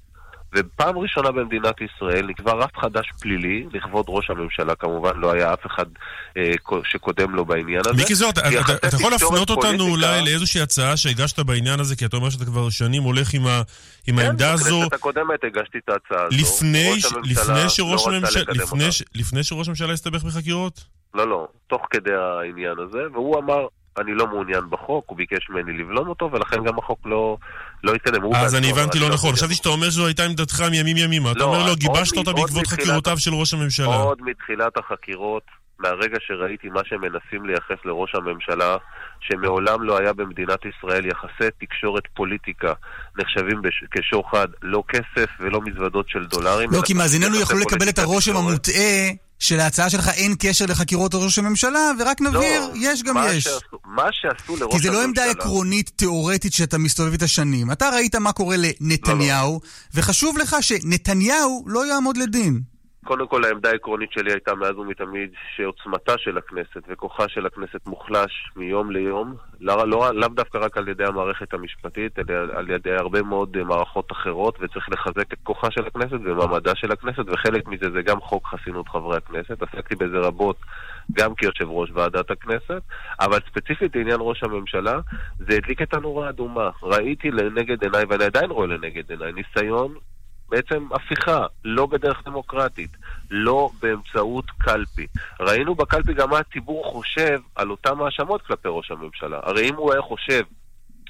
ופעם 0.53 0.97
ראשונה 0.97 1.31
במדינת 1.31 1.75
ישראל 1.81 2.25
נקבע 2.25 2.53
רף 2.53 2.77
חדש 2.77 3.11
פלילי, 3.21 3.65
לכבוד 3.73 4.05
ראש 4.09 4.29
הממשלה 4.29 4.75
כמובן, 4.75 5.17
לא 5.19 5.31
היה 5.31 5.53
אף 5.53 5.65
אחד 5.65 5.85
אה, 6.37 6.53
שקודם 6.83 7.35
לו 7.35 7.45
בעניין 7.45 7.81
הזה. 7.85 7.93
מיקי 7.93 8.15
זוהר, 8.15 8.31
אתה, 8.31 8.41
אתה, 8.41 8.87
אתה 8.87 8.95
יכול 8.95 9.11
להפנות 9.11 9.49
אותנו 9.49 9.83
אולי 9.87 10.25
לאיזושהי 10.25 10.61
הצעה 10.61 10.97
שהגשת 10.97 11.39
בעניין 11.39 11.79
הזה, 11.79 11.95
כי 11.95 12.05
אתה 12.05 12.17
אומר 12.17 12.29
שאתה 12.29 12.45
כבר 12.45 12.69
שנים 12.69 13.03
הולך 13.03 13.33
עם, 13.33 13.47
ה, 13.47 13.61
עם 14.07 14.15
כן, 14.15 14.25
העמדה 14.25 14.53
הזו. 14.53 14.69
כן, 14.69 14.85
בכנסת 14.85 14.93
הקודמת 14.93 15.43
הגשתי 15.43 15.77
את 15.77 15.89
ההצעה 15.89 16.25
הזו. 16.25 16.37
לפני, 16.37 16.99
ש, 16.99 17.05
לפני, 17.23 17.69
שראש 17.69 18.07
לא 18.07 18.13
הממשלה, 18.13 18.43
לפני, 18.47 18.85
לפני 19.15 19.43
שראש 19.43 19.67
הממשלה 19.67 19.93
הסתבך 19.93 20.23
בחקירות? 20.23 20.83
לא, 21.13 21.27
לא, 21.27 21.47
תוך 21.67 21.81
כדי 21.89 22.13
העניין 22.13 22.75
הזה, 22.79 22.99
והוא 23.13 23.39
אמר, 23.39 23.67
אני 23.97 24.13
לא 24.13 24.27
מעוניין 24.27 24.69
בחוק, 24.69 25.05
הוא 25.07 25.17
ביקש 25.17 25.49
ממני 25.49 25.77
לבלום 25.77 26.07
אותו, 26.07 26.29
ולכן 26.31 26.63
גם 26.63 26.79
החוק 26.79 26.99
לא, 27.05 27.37
לא 27.83 27.93
התקדם. 27.95 28.35
אז 28.35 28.55
אני 28.55 28.69
הבנתי 28.71 28.99
לא 28.99 29.09
נכון. 29.09 29.33
חשבתי 29.33 29.55
שאתה 29.55 29.69
אומר 29.69 29.89
שזו 29.89 30.05
הייתה 30.05 30.23
עמדתך 30.25 30.61
מימים 30.71 30.97
ימימה. 30.97 31.31
אתה 31.31 31.39
לא, 31.39 31.45
אומר 31.45 31.65
לו, 31.67 31.75
גיבשת 31.75 32.17
אותה 32.17 32.33
בעקבות 32.33 32.67
חקירותיו 32.67 33.17
של 33.17 33.33
ראש 33.33 33.53
הממשלה. 33.53 33.95
עוד 33.95 34.21
מתחילת 34.21 34.77
החקירות, 34.77 35.43
מהרגע 35.79 36.17
שראיתי 36.27 36.69
מה 36.69 36.81
שמנסים 36.85 37.45
לייחס 37.45 37.85
לראש 37.85 38.15
הממשלה, 38.15 38.77
שמעולם 39.19 39.83
לא 39.83 39.97
היה 39.97 40.13
במדינת 40.13 40.59
ישראל 40.65 41.05
יחסי 41.05 41.49
תקשורת 41.59 42.03
פוליטיקה 42.13 42.73
נחשבים 43.19 43.61
בש... 43.61 43.83
כשוחד, 43.91 44.47
לא 44.61 44.83
כסף 44.87 45.29
ולא 45.39 45.61
מזוודות 45.61 46.09
של 46.09 46.25
דולרים. 46.25 46.69
לא, 46.71 46.81
כי 46.85 46.93
מאזיננו 46.93 47.39
יכלו 47.41 47.59
לקבל 47.59 47.89
את 47.89 47.99
הרושם 47.99 48.37
המוטעה 48.37 49.09
שלהצעה 49.43 49.89
שלך 49.89 50.09
אין 50.09 50.35
קשר 50.39 50.65
לחקירות 50.65 51.15
ראש 51.15 51.39
הממשלה, 51.39 51.91
ורק 51.99 52.21
לא, 52.21 52.29
נבהיר, 52.29 52.61
לא, 52.61 52.73
יש 52.75 53.03
גם 53.03 53.15
מה 53.15 53.33
יש. 53.33 53.43
שעשו, 53.43 53.77
מה 53.85 54.07
שעשו 54.11 54.55
לראש 54.55 54.61
הממשלה... 54.61 54.79
כי 54.79 54.79
זה 54.79 54.91
לא 54.91 55.03
עמדה 55.03 55.25
עקרונית 55.25 55.91
תיאורטית 55.95 56.53
שאתה 56.53 56.77
מסתובב 56.77 57.11
איתה 57.11 57.27
שנים. 57.27 57.71
אתה 57.71 57.89
ראית 57.89 58.15
מה 58.15 58.31
קורה 58.31 58.55
לנתניהו, 58.57 59.51
לא, 59.51 59.53
לא. 59.53 59.59
וחשוב 59.93 60.37
לך 60.37 60.55
שנתניהו 60.61 61.63
לא 61.67 61.87
יעמוד 61.87 62.17
לדין. 62.17 62.72
קודם 63.03 63.27
כל 63.27 63.43
העמדה 63.43 63.69
העקרונית 63.69 64.11
שלי 64.11 64.31
הייתה 64.31 64.55
מאז 64.55 64.75
ומתמיד 64.77 65.29
שעוצמתה 65.55 66.17
של 66.17 66.37
הכנסת 66.37 66.81
וכוחה 66.87 67.29
של 67.29 67.45
הכנסת 67.45 67.87
מוחלש 67.87 68.51
מיום 68.55 68.91
ליום, 68.91 69.35
לאו 69.59 69.85
לא, 69.85 70.09
לא 70.13 70.27
דווקא 70.27 70.57
רק 70.57 70.77
על 70.77 70.87
ידי 70.87 71.03
המערכת 71.05 71.53
המשפטית, 71.53 72.19
אלא 72.19 72.33
על 72.53 72.69
ידי 72.69 72.91
הרבה 72.91 73.21
מאוד 73.21 73.57
אה, 73.57 73.63
מערכות 73.63 74.11
אחרות, 74.11 74.57
וצריך 74.61 74.89
לחזק 74.89 75.33
את 75.33 75.37
כוחה 75.43 75.71
של 75.71 75.87
הכנסת 75.87 76.17
ומעמדה 76.23 76.75
של 76.75 76.91
הכנסת, 76.91 77.23
וחלק 77.27 77.67
מזה 77.67 77.85
זה 77.93 78.01
גם 78.01 78.21
חוק 78.21 78.47
חסינות 78.47 78.89
חברי 78.89 79.17
הכנסת. 79.17 79.61
עסקתי 79.61 79.95
בזה 79.95 80.17
רבות 80.17 80.57
גם 81.11 81.35
כיושב 81.35 81.69
ראש 81.69 81.89
ועדת 81.93 82.31
הכנסת, 82.31 82.81
אבל 83.19 83.39
ספציפית 83.49 83.95
לעניין 83.95 84.17
ראש 84.19 84.43
הממשלה, 84.43 84.99
זה 85.37 85.57
הדליק 85.57 85.81
את 85.81 85.93
הנורה 85.93 86.27
האדומה. 86.27 86.69
ראיתי 86.83 87.31
לנגד 87.31 87.83
עיניי, 87.83 88.03
ואני 88.09 88.23
עדיין 88.23 88.51
רואה 88.51 88.67
לנגד 88.67 89.11
עיניי, 89.11 89.31
ניסיון 89.31 89.93
בעצם 90.53 90.87
הפיכה, 90.91 91.45
לא 91.65 91.85
בדרך 91.85 92.21
דמוקרטית, 92.25 92.89
לא 93.31 93.69
באמצעות 93.81 94.45
קלפי. 94.57 95.07
ראינו 95.39 95.75
בקלפי 95.75 96.13
גם 96.13 96.29
מה 96.29 96.39
הציבור 96.39 96.83
חושב 96.91 97.39
על 97.55 97.71
אותן 97.71 97.93
האשמות 98.05 98.41
כלפי 98.41 98.67
ראש 98.71 98.91
הממשלה. 98.91 99.39
הרי 99.43 99.69
אם 99.69 99.75
הוא 99.75 99.93
היה 99.93 100.01
חושב 100.01 100.41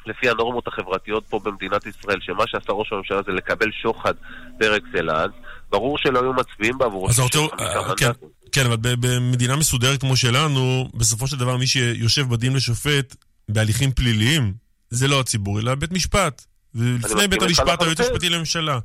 לפי 0.05 0.29
הנורמות 0.29 0.67
החברתיות 0.67 1.23
פה 1.29 1.39
במדינת 1.43 1.85
ישראל, 1.85 2.17
שמה 2.21 2.43
שעשה 2.47 2.71
ראש 2.71 2.93
הממשלה 2.93 3.21
זה 3.25 3.31
לקבל 3.31 3.71
שוחד 3.71 4.13
פר 4.59 4.77
אקסלנס, 4.77 5.31
ברור 5.69 5.97
שלא 5.97 6.21
היו 6.21 6.33
מצביעים 6.33 6.77
בעבור... 6.77 7.09
אז 7.09 7.19
רוצה... 7.19 7.39
אה, 7.39 7.95
כן, 7.97 8.12
כן, 8.51 8.65
אבל 8.65 8.77
במדינה 8.81 9.55
מסודרת 9.55 10.01
כמו 10.01 10.15
שלנו, 10.15 10.89
בסופו 10.93 11.27
של 11.27 11.38
דבר 11.38 11.57
מי 11.57 11.67
שיושב 11.67 12.29
בדין 12.29 12.53
לשופט 12.53 13.15
בהליכים 13.50 13.91
פליליים, 13.91 14.53
זה 14.89 15.07
לא 15.07 15.19
הציבור, 15.19 15.59
אלא 15.59 15.75
בית 15.75 15.91
משפט. 15.91 16.45
ולפני 16.75 17.27
בית 17.27 17.41
המשפט 17.41 17.81
היועץ 17.81 18.00
המשפטי 18.00 18.29
לממשלה. 18.29 18.79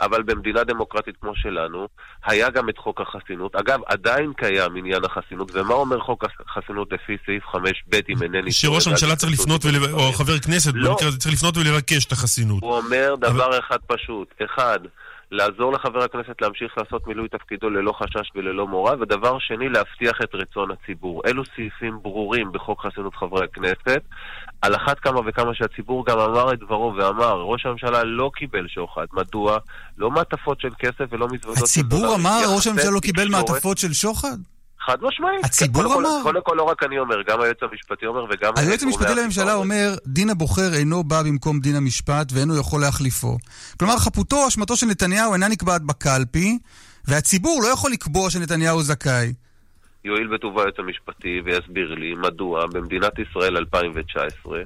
אבל 0.00 0.22
במדינה 0.22 0.64
דמוקרטית 0.64 1.14
כמו 1.20 1.32
שלנו, 1.36 1.88
היה 2.24 2.50
גם 2.50 2.68
את 2.68 2.78
חוק 2.78 3.00
החסינות. 3.00 3.56
אגב, 3.56 3.80
עדיין 3.86 4.32
קיים 4.36 4.76
עניין 4.76 5.04
החסינות, 5.04 5.50
ומה 5.54 5.74
אומר 5.74 6.00
חוק 6.00 6.24
החסינות 6.48 6.92
לפי 6.92 7.16
סעיף 7.26 7.44
5ב, 7.44 7.96
אם 8.08 8.22
אינני... 8.22 8.52
שראש 8.52 8.86
הממשלה 8.86 9.16
צריך 9.16 9.32
לפנות, 9.32 9.64
ול... 9.64 9.92
או 9.92 10.12
חבר 10.12 10.38
כנסת, 10.38 10.72
לא. 10.74 10.90
במקרה 10.90 11.08
הזה 11.08 11.18
צריך 11.18 11.34
לפנות 11.34 11.56
ולבקש 11.56 12.04
את 12.04 12.12
החסינות. 12.12 12.62
הוא 12.62 12.76
אומר 12.76 13.14
דבר 13.18 13.46
אבל... 13.46 13.58
אחד 13.58 13.78
פשוט, 13.86 14.34
אחד, 14.44 14.78
לעזור 15.30 15.72
לחבר 15.72 16.02
הכנסת 16.02 16.42
להמשיך 16.42 16.78
לעשות 16.78 17.06
מילוי 17.06 17.28
תפקידו 17.28 17.70
ללא 17.70 17.92
חשש 17.92 18.30
וללא 18.34 18.66
מורא, 18.66 18.92
ודבר 19.00 19.38
שני, 19.38 19.68
להבטיח 19.68 20.18
את 20.24 20.34
רצון 20.34 20.70
הציבור. 20.70 21.22
אלו 21.26 21.42
סעיפים 21.56 21.98
ברורים 22.02 22.52
בחוק 22.52 22.86
חסינות 22.86 23.14
חברי 23.14 23.44
הכנסת. 23.44 24.02
על 24.62 24.76
אחת 24.76 24.98
כמה 24.98 25.20
וכמה 25.26 25.54
שהציבור 25.54 26.06
גם 26.06 26.18
אמר 26.18 26.52
את 26.52 26.58
דברו 26.58 26.94
ואמר, 26.96 27.40
ראש 27.40 27.66
הממשלה 27.66 28.04
לא 28.04 28.30
קיבל 28.34 28.68
שוחד. 28.68 29.06
מדוע? 29.12 29.58
לא 29.98 30.10
מעטפות 30.10 30.60
של 30.60 30.70
כסף 30.78 31.04
ולא 31.10 31.26
מזוודות 31.28 31.66
של 31.66 31.82
דולר. 31.82 32.04
הציבור 32.04 32.14
אמר, 32.14 32.54
ראש 32.56 32.66
הממשלה 32.66 32.90
לא 32.90 33.00
קיבל 33.00 33.28
מעטפות 33.28 33.78
של 33.78 33.92
שוחד? 33.92 34.36
חד 34.86 34.96
משמעית. 35.02 35.44
הציבור 35.44 35.82
כן, 35.82 35.90
אמר? 35.90 36.22
קודם 36.22 36.40
כל, 36.42 36.54
לא 36.56 36.62
רק 36.62 36.82
אני 36.82 36.98
אומר, 36.98 37.22
גם 37.28 37.40
היועץ 37.40 37.62
המשפטי 37.62 38.06
אומר 38.06 38.24
וגם... 38.30 38.52
היועץ 38.56 38.82
המשפטי 38.82 39.14
לממשלה 39.14 39.54
אומר, 39.54 39.94
דין 40.06 40.30
הבוחר 40.30 40.74
אינו 40.74 41.04
בא 41.04 41.22
במקום 41.22 41.60
דין 41.60 41.76
המשפט 41.76 42.32
ואינו 42.32 42.56
יכול 42.60 42.80
להחליפו. 42.80 43.38
כלומר, 43.78 43.96
חפותו 43.96 44.48
אשמתו 44.48 44.76
של 44.76 44.86
נתניהו 44.86 45.34
אינה 45.34 45.48
נקבעת 45.48 45.82
בקלפי, 45.82 46.58
והציבור 47.04 47.60
לא 47.62 47.68
יכול 47.68 47.90
לקבוע 47.90 48.30
שנתניהו 48.30 48.82
זכאי. 48.82 49.32
יואיל 50.04 50.26
בטובו 50.26 50.60
היועץ 50.60 50.74
המשפטי 50.78 51.40
ויסביר 51.44 51.94
לי 51.94 52.14
מדוע 52.14 52.66
במדינת 52.66 53.12
ישראל 53.18 53.56
2019 53.56 54.58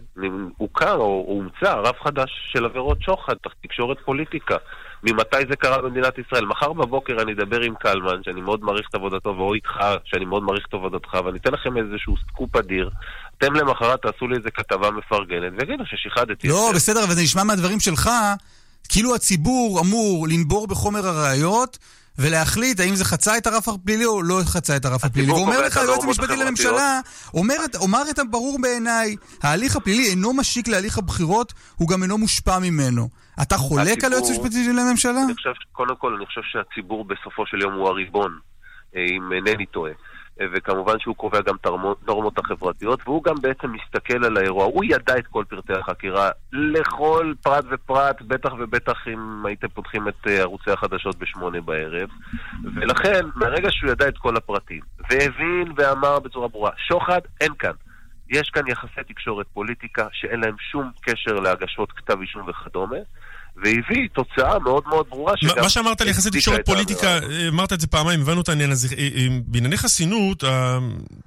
הוכר 0.57 0.97
או 0.97 1.25
הומצא 1.27 1.75
רף 1.75 1.97
חדש 2.03 2.31
של 2.53 2.65
עבירות 2.65 3.03
שוחד, 3.03 3.35
תקשורת 3.63 3.97
פוליטיקה. 4.05 4.57
ממתי 5.03 5.37
זה 5.49 5.57
קרה 5.57 5.83
במדינת 5.83 6.19
ישראל. 6.19 6.45
מחר 6.47 6.73
בבוקר 6.73 7.23
אני 7.23 7.33
אדבר 7.33 7.61
עם 7.61 7.75
קלמן, 7.75 8.23
שאני 8.25 8.41
מאוד 8.41 8.65
מעריך 8.65 8.87
את 8.91 8.95
עבודתו, 8.95 9.29
ואו 9.37 9.55
איתך, 9.55 9.75
שאני 10.05 10.25
מאוד 10.25 10.43
מעריך 10.43 10.67
את 10.69 10.75
עבודתך, 10.75 11.15
ואני 11.25 11.39
אתן 11.39 11.53
לכם 11.53 11.77
איזשהו 11.77 12.15
סקופ 12.29 12.57
אדיר. 12.57 12.91
אתם 13.39 13.55
למחרת 13.55 14.03
תעשו 14.03 14.29
לי 14.29 14.37
איזה 14.37 14.51
כתבה 14.51 14.91
מפרגנת, 14.91 15.53
ויגידו 15.59 15.85
ששיחדתי 15.87 16.49
לא. 16.49 16.73
בסדר, 16.75 17.05
אבל 17.05 17.15
זה 17.15 17.23
נשמע 17.23 17.45
מהדברים 17.45 17.81
שלך, 17.81 18.11
כאילו 18.89 19.15
הציבור 19.15 19.81
אמור 19.81 20.29
לנבור 20.29 20.67
בחומר 20.67 21.07
הראיות, 21.07 21.79
ולהחליט 22.19 22.81
האם 22.81 22.95
זה 22.95 23.05
חצה 23.05 23.37
את 23.37 23.47
הרף 23.47 23.69
הפלילי 23.69 24.05
או 24.05 24.23
לא 24.23 24.41
חצה 24.45 24.77
את 24.77 24.85
הרף 24.85 25.05
הפלילי. 25.05 25.33
ואומר 25.33 25.67
לך 25.67 25.77
היועץ 25.77 26.05
המשפטי 26.05 26.37
לממשלה, 26.37 27.01
אומר, 27.35 27.57
אומר 27.75 28.03
את 28.11 28.19
הברור 28.19 28.59
בעיניי, 28.63 29.17
ההליך 29.43 29.77
הפלילי 29.77 30.09
אינו 30.09 30.33
משיק 30.33 30.69
להליך 30.69 30.99
הבחירות, 30.99 31.53
הוא 31.77 31.89
גם 31.89 32.03
אינו 32.03 32.19
מושפע 32.19 32.59
ממנו. 32.59 33.09
אתה 33.43 33.57
חולק 33.57 34.05
על 34.05 34.13
היועץ 34.13 34.29
המשפטי 34.31 34.73
לממשלה? 34.73 35.25
אני 35.25 35.35
חושב, 35.35 35.53
קודם 35.73 35.97
כל, 35.97 36.15
אני 36.15 36.27
חושב 36.27 36.43
שהציבור 36.45 37.05
בסופו 37.05 37.47
של 37.47 37.61
יום 37.61 37.75
הוא 37.75 37.89
הריבון, 37.89 38.39
אה, 38.97 39.05
אם 39.05 39.33
אינני 39.33 39.67
טועה. 39.67 39.93
אה, 40.41 40.47
וכמובן 40.53 40.99
שהוא 40.99 41.17
קובע 41.17 41.41
גם 41.41 41.57
את 41.61 41.67
הנורמות 41.67 42.39
החברתיות, 42.39 43.01
והוא 43.05 43.25
גם 43.25 43.35
בעצם 43.41 43.73
מסתכל 43.73 44.25
על 44.25 44.37
האירוע. 44.37 44.65
הוא 44.65 44.85
ידע 44.85 45.19
את 45.19 45.27
כל 45.27 45.45
פרטי 45.49 45.73
החקירה, 45.73 46.31
לכל 46.53 47.33
פרט 47.43 47.65
ופרט, 47.71 48.23
בטח 48.23 48.53
ובטח 48.59 49.09
אם 49.09 49.47
הייתם 49.47 49.69
פותחים 49.69 50.09
את 50.09 50.27
אה, 50.27 50.41
ערוצי 50.41 50.71
החדשות 50.71 51.19
בשמונה 51.19 51.61
בערב. 51.61 52.09
ולכן, 52.75 53.21
מהרגע 53.35 53.69
שהוא 53.71 53.91
ידע 53.91 54.09
את 54.09 54.19
כל 54.19 54.37
הפרטים, 54.37 54.81
והבין 55.11 55.73
ואמר 55.77 56.19
בצורה 56.19 56.49
ברורה, 56.49 56.71
שוחד 56.89 57.21
אין 57.41 57.53
כאן. 57.59 57.73
יש 58.31 58.51
כאן 58.51 58.67
יחסי 58.67 59.05
תקשורת 59.09 59.47
פוליטיקה 59.53 60.07
שאין 60.13 60.41
להם 60.41 60.55
שום 60.59 60.91
קשר 61.01 61.35
להגשות 61.35 61.93
כתב 61.93 62.21
אישום 62.21 62.49
וכדומה. 62.49 62.97
והביא 63.63 64.09
תוצאה 64.13 64.59
מאוד 64.59 64.83
מאוד 64.87 65.07
ברורה 65.09 65.37
שגם... 65.37 65.63
מה 65.63 65.69
שאמרת 65.69 66.01
על 66.01 66.09
יחסי 66.09 66.31
תקשורת 66.31 66.67
פוליטיקה, 66.67 67.19
אמרת 67.49 67.73
את 67.73 67.81
זה 67.81 67.87
פעמיים, 67.87 68.21
הבנו 68.21 68.41
את 68.41 68.49
העניין 68.49 68.71
הזה. 68.71 68.89
אה, 68.99 69.09
אה, 69.17 69.27
בענייני 69.47 69.77
חסינות, 69.77 70.45
אה, 70.45 70.79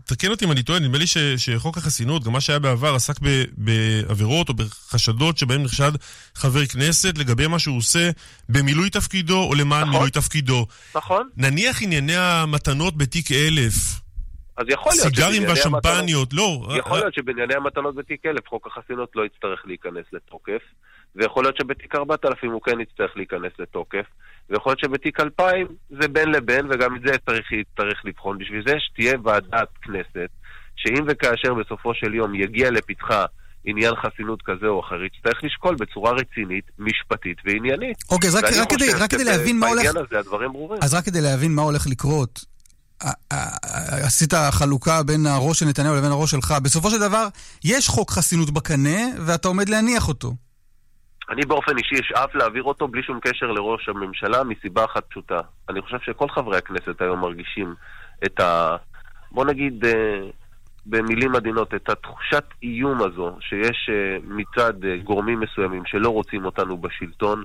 תקן 0.06 0.32
אותי 0.32 0.46
אם 0.46 0.52
אני 0.52 0.64
טועה, 0.64 0.80
נדמה 0.80 0.98
לי 0.98 1.06
שחוק 1.38 1.78
החסינות, 1.78 2.24
גם 2.24 2.34
מה 2.34 2.42
שהיה 2.42 2.60
בעבר, 2.60 2.96
עסק 2.96 3.14
בעבירות 3.58 4.50
או 4.50 4.54
בחשדות 4.54 5.38
שבהם 5.38 5.64
נחשד 5.64 5.92
חבר 6.36 6.66
כנסת 6.66 7.18
לגבי 7.18 7.48
מה 7.48 7.60
שהוא 7.60 7.78
עושה 7.78 8.10
במילוי 8.50 8.90
תפקידו 8.90 9.44
או 9.44 9.56
למען 9.56 9.82
נכון, 9.82 9.94
מילוי 9.94 10.10
תפקידו. 10.12 10.66
נכון. 10.96 11.30
נניח 11.38 11.82
ענייני 11.82 12.16
המתנות 12.16 12.98
בתיק 12.98 13.32
אלף. 13.32 14.04
אז 14.58 14.66
יכול 14.70 14.92
להיות 14.92 15.16
סיגרים 15.16 15.44
והשמפניות, 15.44 16.34
לא. 16.34 16.68
יכול 16.78 16.98
להיות 16.98 17.14
שבענייני 17.14 17.56
המתנות 17.56 17.96
בתיק 17.96 18.26
אלף 18.26 18.48
חוק 18.48 18.68
החסינות 18.68 19.12
לא 19.16 19.26
יצטרך 19.26 19.64
להיכנס 19.66 20.06
לתוקף. 20.14 20.62
ויכול 21.16 21.44
להיות 21.44 21.58
שבתיק 21.58 21.96
4000 21.96 22.52
הוא 22.52 22.62
כן 22.62 22.80
יצטרך 22.80 23.12
להיכנס 23.16 23.52
לתוקף, 23.60 24.06
ויכול 24.50 24.70
להיות 24.70 24.80
שבתיק 24.80 25.20
2000 25.20 25.68
זה 25.90 26.08
בין 26.08 26.30
לבין, 26.32 26.66
וגם 26.70 26.96
את 26.96 27.02
זה 27.06 27.12
צריך, 27.26 27.48
צריך 27.78 28.06
לבחון. 28.06 28.38
בשביל 28.38 28.64
זה 28.68 28.76
שתהיה 28.80 29.14
ועדת 29.24 29.70
כנסת, 29.82 30.30
שאם 30.76 31.04
וכאשר 31.08 31.54
בסופו 31.54 31.94
של 31.94 32.14
יום 32.14 32.36
יגיע 32.36 32.72
לפתחה 32.72 33.26
עניין 33.66 33.94
חסינות 33.96 34.42
כזה 34.46 34.68
או 34.68 34.80
אחר, 34.80 35.04
יצטרך 35.04 35.44
לשקול 35.44 35.76
בצורה 35.76 36.12
רצינית, 36.12 36.66
משפטית 36.80 37.38
ועניינית. 37.46 37.98
אוקיי, 38.10 38.30
אז 38.30 38.36
רק, 38.36 38.44
רק, 38.44 38.70
כדי, 38.70 38.94
רק 38.94 39.12
כדי 39.12 39.24
להבין 39.24 39.60
מה 39.60 39.68
הולך... 39.68 39.86
הזה 39.90 40.20
הדברים 40.20 40.54
ברורים. 40.54 40.80
אז 40.84 40.94
רק 40.94 41.06
כדי 41.06 41.22
להבין 41.22 41.56
מה 41.56 41.62
הולך 41.62 41.88
לקרות, 41.88 42.46
עשית 43.80 44.34
חלוקה 44.52 45.04
בין 45.04 45.26
הראש 45.26 45.60
של 45.60 45.66
נתניהו 45.66 45.96
לבין 45.96 46.12
הראש 46.12 46.32
שלך. 46.32 46.54
בסופו 46.64 46.90
של 46.90 47.00
דבר, 47.00 47.28
יש 47.64 47.88
חוק 47.88 48.12
חסינות 48.12 48.52
בקנה, 48.52 49.00
ואתה 49.26 49.48
עומד 49.48 49.70
להניח 49.70 50.08
אותו. 50.08 50.34
אני 51.30 51.42
באופן 51.46 51.78
אישי 51.78 51.96
אשאף 52.02 52.36
להעביר 52.36 52.64
אותו 52.64 52.88
בלי 52.88 53.04
שום 53.04 53.20
קשר 53.20 53.46
לראש 53.46 53.90
הממשלה, 53.90 54.44
מסיבה 54.44 54.86
אחת 54.86 55.04
פשוטה. 55.10 55.42
אני 55.70 55.82
חושב 55.82 55.98
שכל 56.02 56.30
חברי 56.30 56.58
הכנסת 56.58 57.02
היום 57.02 57.20
מרגישים 57.20 57.76
את 58.26 58.40
ה... 58.40 58.76
בוא 59.32 59.46
נגיד, 59.46 59.86
במילים 60.86 61.36
עדינות, 61.36 61.74
את 61.74 61.90
התחושת 61.90 62.44
איום 62.64 63.02
הזו 63.02 63.38
שיש 63.40 63.90
מצד 64.24 64.74
גורמים 65.04 65.40
מסוימים 65.40 65.84
שלא 65.86 66.10
רוצים 66.10 66.46
אותנו 66.46 66.78
בשלטון, 66.78 67.44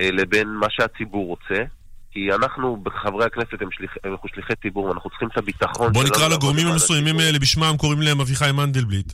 לבין 0.00 0.48
מה 0.48 0.66
שהציבור 0.70 1.26
רוצה. 1.26 1.64
כי 2.10 2.32
אנחנו, 2.32 2.84
חברי 3.02 3.24
הכנסת, 3.24 3.62
הם 3.62 3.68
שליח, 3.72 3.96
אנחנו 4.04 4.28
שליחי 4.28 4.52
ציבור, 4.62 4.92
אנחנו 4.92 5.10
צריכים 5.10 5.28
את 5.28 5.38
הביטחון 5.38 5.92
בוא 5.92 6.04
נקרא 6.04 6.28
לגורמים 6.28 6.66
המסוימים 6.66 7.18
האלה 7.18 7.38
בשמם, 7.38 7.74
קוראים 7.78 8.02
להם 8.02 8.20
אביחי 8.20 8.52
מנדלבליט. 8.52 9.12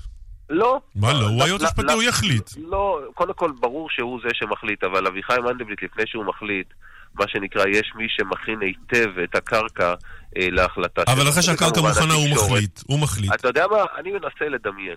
לא. 0.52 0.80
מה 0.94 1.12
לא? 1.12 1.26
הוא 1.26 1.42
היועץ 1.44 1.62
המשפטי, 1.62 1.92
הוא 1.92 2.02
יחליט. 2.02 2.50
לא, 2.56 3.00
קודם 3.14 3.34
כל, 3.34 3.52
ברור 3.60 3.90
שהוא 3.90 4.20
זה 4.22 4.28
שמחליט, 4.32 4.84
אבל 4.84 5.06
אביחי 5.06 5.36
מנדלבליט, 5.44 5.82
לפני 5.82 6.04
שהוא 6.06 6.24
מחליט, 6.24 6.66
מה 7.14 7.24
שנקרא, 7.28 7.68
יש 7.68 7.92
מי 7.94 8.06
שמכין 8.08 8.60
היטב 8.60 9.18
את 9.24 9.34
הקרקע 9.34 9.94
אה, 10.36 10.48
להחלטה. 10.50 11.02
אבל 11.06 11.28
אחרי 11.28 11.42
שהקרקע 11.42 11.80
מוכנה 11.80 12.14
הוא 12.14 12.28
מחליט, 12.30 12.80
הוא 12.86 13.00
מחליט. 13.00 13.34
אתה 13.34 13.48
יודע 13.48 13.66
מה? 13.70 13.84
אני 13.98 14.10
מנסה 14.12 14.48
לדמיין 14.48 14.96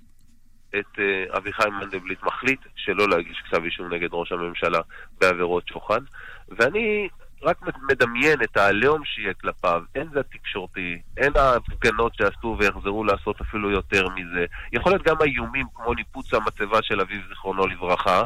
את 0.70 1.00
אה, 1.00 1.38
אביחי 1.38 1.70
מנדלבליט 1.82 2.24
מחליט 2.24 2.60
שלא 2.76 3.10
להגיש 3.10 3.44
כתב 3.50 3.64
אישום 3.64 3.94
נגד 3.94 4.10
ראש 4.12 4.32
הממשלה 4.32 4.80
בעבירות 5.22 5.68
שוחד, 5.68 6.02
ואני 6.50 7.08
רק 7.46 7.58
מדמיין 7.90 8.44
את 8.44 8.58
העליהום 8.58 9.02
שיהיה 9.06 9.34
כלפיו, 9.34 9.82
אין 9.96 10.08
זה 10.14 10.20
התקשורתי, 10.20 11.02
אין 11.18 11.32
ההפגנות 11.36 12.16
שעשו 12.16 12.58
ויחזרו 12.60 13.04
לעשות 13.04 13.42
אפילו 13.42 13.72
יותר 13.72 14.08
מזה. 14.10 14.46
יכול 14.74 14.92
להיות 14.92 15.04
גם 15.04 15.16
האיומים 15.22 15.66
כמו 15.76 15.94
ניפוץ 15.94 16.34
המצבה 16.34 16.80
של 16.82 17.02
אביו 17.02 17.20
זיכרונו 17.30 17.68
לברכה, 17.68 18.24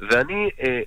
ואני... 0.00 0.50
אה, 0.62 0.80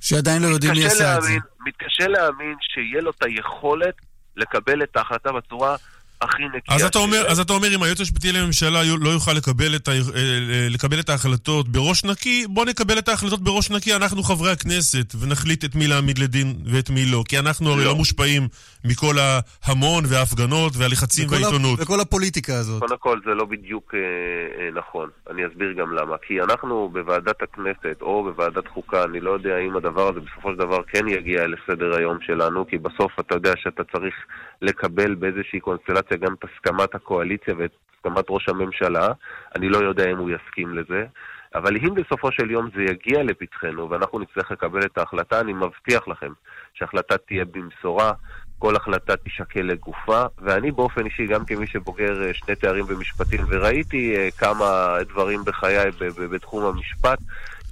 שעדיין 0.00 0.42
לא 0.42 0.46
יודעים 0.46 0.72
מי 0.72 0.86
עשה 0.86 1.16
את 1.16 1.22
זה. 1.22 1.32
מתקשה 1.66 2.08
להאמין 2.08 2.56
שיהיה 2.60 3.00
לו 3.00 3.10
את 3.10 3.22
היכולת 3.22 3.94
לקבל 4.36 4.82
את 4.82 4.96
ההחלטה 4.96 5.32
בצורה 5.32 5.76
הכי 6.20 6.42
נקייה. 6.42 6.76
אז 6.76 6.82
אתה 6.84 6.98
אומר, 6.98 7.24
אז 7.28 7.40
אתה 7.40 7.52
אומר, 7.52 7.74
אם 7.74 7.82
היועץ 7.82 8.00
המשפטי 8.00 8.32
לממשלה 8.32 8.80
לא 9.00 9.10
יוכל 9.10 9.32
לקבל 9.32 9.76
את, 9.76 9.88
ה, 9.88 9.90
אה, 9.90 9.96
אה, 9.96 10.66
לקבל 10.70 11.00
את 11.00 11.08
ההחלטות 11.08 11.68
בראש 11.68 12.04
נקי, 12.04 12.46
בוא 12.48 12.64
נקבל 12.64 12.98
את 12.98 13.08
ההחלטות 13.08 13.40
בראש 13.40 13.70
נקי, 13.70 13.94
אנחנו 13.94 14.22
חברי 14.22 14.50
הכנסת, 14.50 15.14
ונחליט 15.20 15.64
את 15.64 15.74
מי 15.74 15.86
להעמיד 15.86 16.18
לדין 16.18 16.54
ואת 16.64 16.90
מי 16.90 17.04
לא. 17.06 17.22
כי 17.28 17.38
אנחנו 17.38 17.70
הרי 17.70 17.84
לא, 17.84 17.90
לא 17.90 17.96
מושפעים 17.96 18.48
מכל 18.84 19.14
ההמון 19.18 20.04
וההפגנות 20.08 20.72
והלחצים 20.76 21.28
והעיתונות. 21.30 21.80
וכל 21.80 22.00
הפוליטיקה 22.00 22.54
הזאת. 22.54 22.80
קודם 22.80 22.98
כל, 22.98 23.20
זה 23.24 23.34
לא 23.34 23.44
בדיוק 23.44 23.94
אה, 23.94 24.00
אה, 24.00 24.70
נכון. 24.74 25.08
אני 25.30 25.46
אסביר 25.46 25.72
גם 25.72 25.92
למה. 25.92 26.16
כי 26.26 26.40
אנחנו 26.40 26.88
בוועדת 26.92 27.42
הכנסת, 27.42 28.02
או 28.02 28.24
בוועדת 28.24 28.68
חוקה, 28.68 29.04
אני 29.04 29.20
לא 29.20 29.30
יודע 29.30 29.58
אם 29.58 29.76
הדבר 29.76 30.08
הזה 30.08 30.20
בסופו 30.20 30.50
של 30.52 30.58
דבר 30.58 30.82
כן 30.82 31.08
יגיע 31.08 31.46
לסדר 31.46 31.96
היום 31.96 32.18
שלנו, 32.26 32.66
כי 32.66 32.78
בסוף 32.78 33.12
אתה 33.20 33.34
יודע 33.34 33.52
שאתה 33.56 33.82
צריך 33.84 34.14
לקבל 34.62 35.14
באיזושהי 35.14 35.60
קונסטלציה 35.60 36.07
גם 36.16 36.34
את 36.34 36.44
הסכמת 36.44 36.94
הקואליציה 36.94 37.54
ואת 37.58 37.70
הסכמת 37.94 38.24
ראש 38.28 38.48
הממשלה. 38.48 39.08
אני 39.56 39.68
לא 39.68 39.78
יודע 39.78 40.10
אם 40.10 40.18
הוא 40.18 40.30
יסכים 40.30 40.74
לזה. 40.74 41.06
אבל 41.54 41.76
אם 41.76 41.94
בסופו 41.94 42.32
של 42.32 42.50
יום 42.50 42.68
זה 42.74 42.82
יגיע 42.82 43.22
לפתחנו 43.22 43.90
ואנחנו 43.90 44.18
נצטרך 44.18 44.50
לקבל 44.50 44.82
את 44.82 44.98
ההחלטה, 44.98 45.40
אני 45.40 45.52
מבטיח 45.52 46.08
לכם 46.08 46.32
שההחלטה 46.74 47.18
תהיה 47.18 47.44
במשורה, 47.44 48.12
כל 48.58 48.76
החלטה 48.76 49.16
תישקל 49.16 49.62
לגופה, 49.62 50.22
ואני 50.38 50.70
באופן 50.70 51.04
אישי, 51.04 51.26
גם 51.26 51.44
כמי 51.44 51.66
שבוגר 51.66 52.22
אה, 52.22 52.34
שני 52.34 52.54
תארים 52.54 52.86
במשפטים 52.86 53.40
וראיתי 53.48 54.16
אה, 54.16 54.28
כמה 54.38 54.96
דברים 55.08 55.44
בחיי 55.44 55.90
בתחום 56.32 56.64
המשפט, 56.64 57.18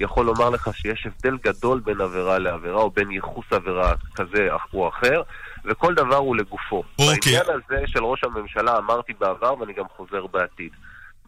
יכול 0.00 0.26
לומר 0.26 0.50
לך 0.50 0.71
שיש 0.75 1.07
הבדל 1.07 1.37
גדול 1.45 1.81
בין 1.81 2.00
עבירה 2.00 2.38
לעבירה, 2.38 2.76
או 2.76 2.90
בין 2.90 3.11
ייחוס 3.11 3.47
עבירה 3.50 3.95
כזה 4.14 4.49
או 4.75 4.88
אחר, 4.88 5.23
וכל 5.66 5.94
דבר 5.94 6.16
הוא 6.16 6.37
לגופו. 6.37 6.82
אוקיי. 6.99 7.32
בעניין 7.32 7.42
הזה 7.50 7.87
של 7.87 8.04
ראש 8.04 8.20
הממשלה 8.25 8.78
אמרתי 8.78 9.12
בעבר 9.20 9.58
ואני 9.61 9.73
גם 9.73 9.85
חוזר 9.96 10.26
בעתיד. 10.26 10.71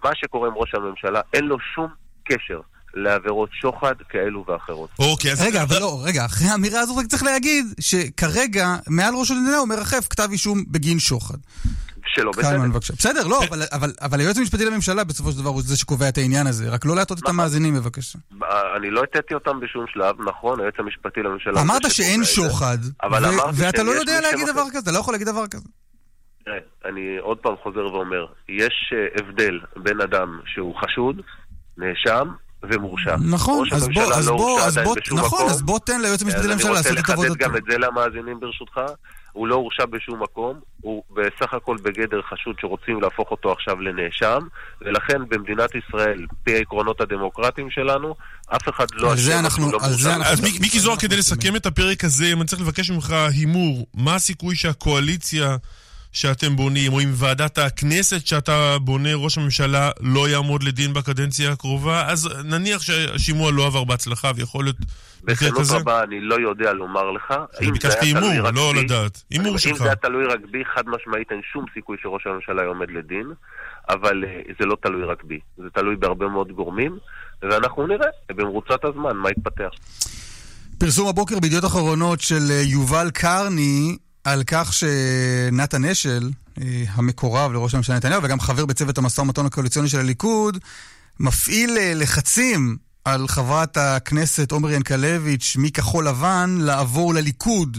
מה 0.04 0.10
שקורה 0.14 0.48
עם 0.48 0.54
ראש 0.56 0.74
הממשלה, 0.74 1.20
אין 1.34 1.44
לו 1.44 1.56
שום 1.74 1.88
קשר 2.24 2.60
לעבירות 2.94 3.48
שוחד 3.52 3.94
כאלו 4.08 4.44
ואחרות. 4.48 4.90
אוקיי, 4.98 5.32
אז... 5.32 5.42
רגע, 5.42 5.62
אבל 5.62 5.78
לא, 5.80 6.00
רגע, 6.04 6.24
אחרי 6.24 6.48
האמירה 6.48 6.80
הזאת 6.80 6.96
רק 6.98 7.06
צריך 7.06 7.22
להגיד 7.22 7.66
שכרגע 7.80 8.76
מעל 8.88 9.14
ראש 9.14 9.30
המדינה 9.30 9.56
הוא 9.56 9.68
מרחף 9.68 10.06
כתב 10.10 10.28
אישום 10.32 10.64
בגין 10.68 10.98
שוחד. 10.98 11.38
שלא 12.14 12.30
בסדר. 12.38 12.58
בבקשה. 12.58 12.92
בסדר, 12.92 13.26
לא, 13.26 13.40
אבל, 13.48 13.62
אבל, 13.72 13.92
אבל 14.00 14.20
היועץ 14.20 14.38
המשפטי 14.38 14.64
לממשלה 14.64 15.04
בסופו 15.04 15.32
של 15.32 15.38
דבר 15.38 15.50
הוא 15.50 15.62
זה 15.62 15.76
שקובע 15.76 16.08
את 16.08 16.18
העניין 16.18 16.46
הזה, 16.46 16.70
רק 16.70 16.84
לא 16.84 16.96
להטות 16.96 17.18
את 17.18 17.22
נכון. 17.22 17.34
המאזינים 17.34 17.74
בבקשה. 17.74 18.18
אני 18.76 18.90
לא 18.90 19.02
הטעתי 19.02 19.34
אותם 19.34 19.60
בשום 19.60 19.84
שלב, 19.92 20.14
נכון, 20.28 20.60
היועץ 20.60 20.74
המשפטי 20.78 21.20
לממשלה... 21.22 21.60
אמרת 21.60 21.90
שאין 21.90 22.24
שוחד, 22.24 22.78
ואתה 23.52 23.82
לא 23.82 23.90
יודע 23.90 24.20
להגיד 24.20 24.46
דבר 24.46 24.64
כזה, 24.70 24.78
אתה 24.78 24.92
לא 24.92 24.98
יכול 24.98 25.14
להגיד 25.14 25.26
דבר 25.26 25.46
כזה. 25.46 25.68
אני 26.84 27.16
עוד 27.20 27.38
פעם 27.38 27.54
חוזר 27.62 27.86
ואומר, 27.86 28.26
יש 28.48 28.92
אה, 28.92 29.20
הבדל 29.20 29.60
בין 29.76 30.00
אדם 30.00 30.40
שהוא 30.46 30.74
חשוד, 30.80 31.20
נאשם, 31.78 32.28
ומורשע. 32.62 33.16
נכון, 33.30 33.68
אז 33.72 33.88
בוא, 33.88 34.14
אז 34.14 34.28
לא 34.28 34.36
בוא, 34.36 34.60
אז 34.60 34.78
בוא, 34.78 34.96
נכון, 35.12 35.46
אז 35.46 35.62
בוא 35.62 35.78
תן 35.78 36.00
ליועץ 36.00 36.22
המשפטי 36.22 36.48
לממשלה 36.48 36.70
לעשות 36.70 36.98
את 36.98 37.10
עבודתו. 37.10 37.22
אני 37.22 37.28
רוצה 37.28 37.44
לחדד 37.44 37.50
גם 37.50 37.56
את 37.56 37.62
זה 37.70 37.78
למאזינים 37.78 38.40
ברשותך. 38.40 38.80
הוא 39.38 39.48
לא 39.48 39.54
הורשע 39.54 39.86
בשום 39.86 40.22
מקום, 40.22 40.60
הוא 40.80 41.02
בסך 41.10 41.54
הכל 41.54 41.76
בגדר 41.82 42.20
חשוד 42.22 42.56
שרוצים 42.60 43.00
להפוך 43.00 43.30
אותו 43.30 43.52
עכשיו 43.52 43.80
לנאשם, 43.80 44.38
ולכן 44.80 45.28
במדינת 45.28 45.70
ישראל, 45.74 46.26
פי 46.44 46.54
העקרונות 46.54 47.00
הדמוקרטיים 47.00 47.70
שלנו, 47.70 48.14
אף 48.56 48.68
אחד 48.68 48.86
לא... 48.92 49.10
על 49.10 49.16
זה 49.16 49.38
אנחנו... 49.38 49.72
לא 49.72 49.78
אז 50.24 50.40
מיקי 50.40 50.80
זוהר, 50.80 50.96
כדי 50.96 51.16
לסכם 51.16 51.56
את 51.56 51.66
הפרק 51.66 52.04
הזה, 52.04 52.26
אם 52.32 52.38
אני 52.38 52.46
צריך 52.46 52.62
לבקש 52.62 52.90
ממך 52.90 53.10
הימור, 53.10 53.86
מה 53.94 54.14
הסיכוי 54.14 54.56
שהקואליציה... 54.56 55.56
שאתם 56.18 56.56
בונים, 56.56 56.92
או 56.92 57.00
אם 57.00 57.10
ועדת 57.14 57.58
הכנסת 57.58 58.26
שאתה 58.26 58.78
בונה, 58.78 59.14
ראש 59.14 59.38
הממשלה 59.38 59.90
לא 60.00 60.28
יעמוד 60.28 60.62
לדין 60.62 60.92
בקדנציה 60.92 61.52
הקרובה, 61.52 62.06
אז 62.08 62.28
נניח 62.44 62.82
שהשימוע 62.82 63.52
לא 63.52 63.66
עבר 63.66 63.84
בהצלחה 63.84 64.30
ויכול 64.36 64.64
להיות? 64.64 64.76
בכנות 65.24 65.66
רבה 65.70 66.02
אני 66.02 66.20
לא 66.20 66.34
יודע 66.34 66.72
לומר 66.72 67.10
לך. 67.10 67.34
אני 67.60 67.72
ביקשתי 67.72 68.06
הימור, 68.06 68.50
לא 68.54 68.74
לדעת. 68.74 69.22
הימור 69.30 69.58
שלך. 69.58 69.72
אם 69.72 69.78
זה 69.78 69.84
היה 69.84 69.96
תלוי 69.96 70.26
רק 70.26 70.40
בי, 70.50 70.64
חד 70.74 70.82
משמעית 70.86 71.32
אין 71.32 71.40
שום 71.52 71.64
סיכוי 71.74 71.96
שראש 72.02 72.26
הממשלה 72.26 72.62
יעומד 72.62 72.90
לדין, 72.90 73.26
אבל 73.88 74.24
אה, 74.24 74.40
זה 74.60 74.66
לא 74.66 74.76
תלוי 74.82 75.04
רק 75.04 75.24
בי. 75.24 75.38
זה 75.56 75.70
תלוי 75.74 75.96
בהרבה 75.96 76.28
מאוד 76.28 76.52
גורמים, 76.52 76.98
ואנחנו 77.42 77.86
נראה 77.86 78.08
במרוצת 78.28 78.84
הזמן 78.84 79.16
מה 79.16 79.30
יתפתח. 79.30 79.70
פרסום 80.78 81.08
הבוקר 81.08 81.38
בידיעות 81.40 81.64
אחרונות 81.64 82.20
של 82.20 82.50
אה, 82.50 82.62
יובל 82.62 83.10
קרני 83.14 83.96
על 84.24 84.42
כך 84.46 84.72
שנתן 84.72 85.84
אשל, 85.84 86.30
אה, 86.60 86.84
המקורב 86.88 87.52
לראש 87.52 87.74
הממשלה 87.74 87.96
נתניהו, 87.96 88.22
וגם 88.22 88.40
חבר 88.40 88.66
בצוות 88.66 88.98
המשא 88.98 89.20
ומתן 89.20 89.46
הקואליציוני 89.46 89.88
של 89.88 89.98
הליכוד, 89.98 90.58
מפעיל 91.20 91.76
אה, 91.78 91.92
לחצים 91.94 92.76
על 93.04 93.28
חברת 93.28 93.76
הכנסת 93.76 94.52
עומר 94.52 94.70
ינקלביץ' 94.70 95.56
מכחול 95.58 96.08
לבן 96.08 96.50
לעבור 96.60 97.14
לליכוד, 97.14 97.78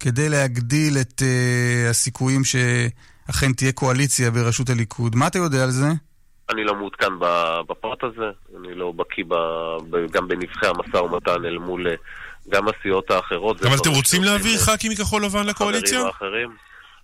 כדי 0.00 0.28
להגדיל 0.28 0.98
את 1.00 1.22
uh, 1.22 1.90
הסיכויים 1.90 2.42
שאכן 2.44 3.52
תהיה 3.52 3.72
קואליציה 3.72 4.30
בראשות 4.30 4.68
הליכוד. 4.70 5.16
מה 5.16 5.26
אתה 5.26 5.38
יודע 5.38 5.64
על 5.64 5.70
זה? 5.70 5.86
אני 6.50 6.64
לא 6.64 6.74
מעודכן 6.74 7.18
בפרט 7.68 8.04
הזה, 8.04 8.30
אני 8.58 8.74
לא 8.74 8.92
בקיא 8.92 9.24
גם 10.10 10.28
בנבחי 10.28 10.66
המשא 10.66 10.96
ומתן 10.96 11.44
אל 11.44 11.58
מול 11.58 11.86
גם 12.48 12.64
הסיעות 12.68 13.10
האחרות. 13.10 13.62
אבל 13.62 13.76
אתם 13.76 13.90
רוצים 13.90 14.24
להעביר 14.24 14.58
ח"כים 14.58 14.92
מכחול 14.92 15.24
לבן 15.24 15.46
לקואליציה? 15.46 15.98
חברים 15.98 16.06
האחרים. 16.06 16.56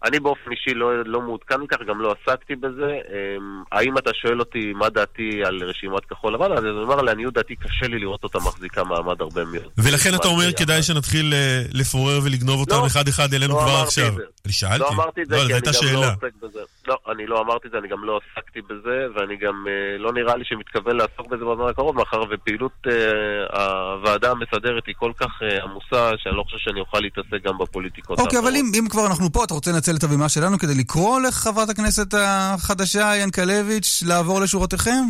אני 0.04 0.20
באופן 0.20 0.50
אישי 0.50 0.74
לא, 0.74 1.04
לא 1.04 1.20
מעודכן 1.20 1.60
מכך, 1.60 1.76
גם 1.88 2.00
לא 2.00 2.14
עסקתי 2.22 2.56
בזה. 2.56 2.86
אמ, 2.86 3.62
האם 3.72 3.98
אתה 3.98 4.10
שואל 4.14 4.40
אותי 4.40 4.72
מה 4.72 4.88
דעתי 4.88 5.44
על 5.44 5.62
רשימת 5.64 6.04
כחול 6.04 6.34
לבן? 6.34 6.52
אז 6.52 6.64
אני 6.64 6.70
אומר, 6.70 7.02
לעניות 7.02 7.34
דעתי 7.34 7.56
קשה 7.56 7.86
לי 7.86 7.98
לראות 7.98 8.24
אותה 8.24 8.38
מחזיקה 8.38 8.84
מעמד 8.84 9.20
הרבה 9.20 9.44
מאוד. 9.44 9.72
ולכן 9.78 10.14
אתה 10.14 10.28
אומר 10.28 10.52
כדאי 10.52 10.82
שנתחיל 10.82 11.34
אה, 11.34 11.62
לפורר 11.72 12.20
ולגנוב 12.24 12.60
אותם 12.60 12.84
אחד-אחד 12.86 13.34
אלינו 13.34 13.54
לא 13.54 13.60
כבר 13.60 13.82
עכשיו. 13.82 14.14
אני 14.44 14.52
שאלתי. 14.52 14.78
לא 14.78 14.88
אמרתי 14.88 15.22
את 15.22 15.28
זה, 15.28 15.36
כי 15.36 15.42
אני 15.42 15.60
גם 15.60 16.02
לא 16.02 16.08
עוסק 16.08 16.32
בזה. 16.42 16.60
לא, 16.88 16.98
אני 17.12 17.26
לא 17.26 17.40
אמרתי 17.40 17.66
את 17.66 17.72
זה, 17.72 17.78
אני 17.78 17.88
גם 17.88 18.04
לא 18.04 18.20
עסקתי 18.32 18.60
בזה, 18.60 19.06
ואני 19.14 19.36
גם 19.36 19.66
אה, 19.68 19.98
לא 19.98 20.12
נראה 20.12 20.36
לי 20.36 20.44
שמתכוון 20.44 20.96
לעסוק 20.96 21.26
בזה 21.26 21.44
בזמן 21.44 21.68
הקרוב, 21.70 21.96
מאחר 21.96 22.22
ופעילות 22.30 22.72
אה, 22.86 23.92
הוועדה 23.92 24.30
המסדרת 24.30 24.86
היא 24.86 24.94
כל 24.98 25.12
כך 25.16 25.42
עמוסה, 25.62 26.10
שאני 26.16 26.36
לא 26.36 26.42
חושב 26.42 26.58
שאני 26.58 26.80
אוכל 26.80 27.00
להתעסק 27.00 27.42
גם 27.44 27.58
בפוליטיקות. 27.58 28.20
אוקיי, 28.20 28.38
אבל 28.38 28.52
אם 28.56 28.88
כבר 28.90 29.06
אנחנו 29.06 29.32
פה, 29.32 29.44
אתה 29.44 29.54
רוצה 29.54 29.72
לנצל 29.72 29.89
את 29.96 30.04
הבימה 30.04 30.28
שלנו 30.28 30.58
כדי 30.58 30.74
לקרוא 30.74 31.20
לחברת 31.20 31.68
הכנסת 31.68 32.14
החדשה, 32.18 33.12
ינקלביץ', 33.16 34.02
לעבור 34.06 34.40
לשורותיכם? 34.40 35.02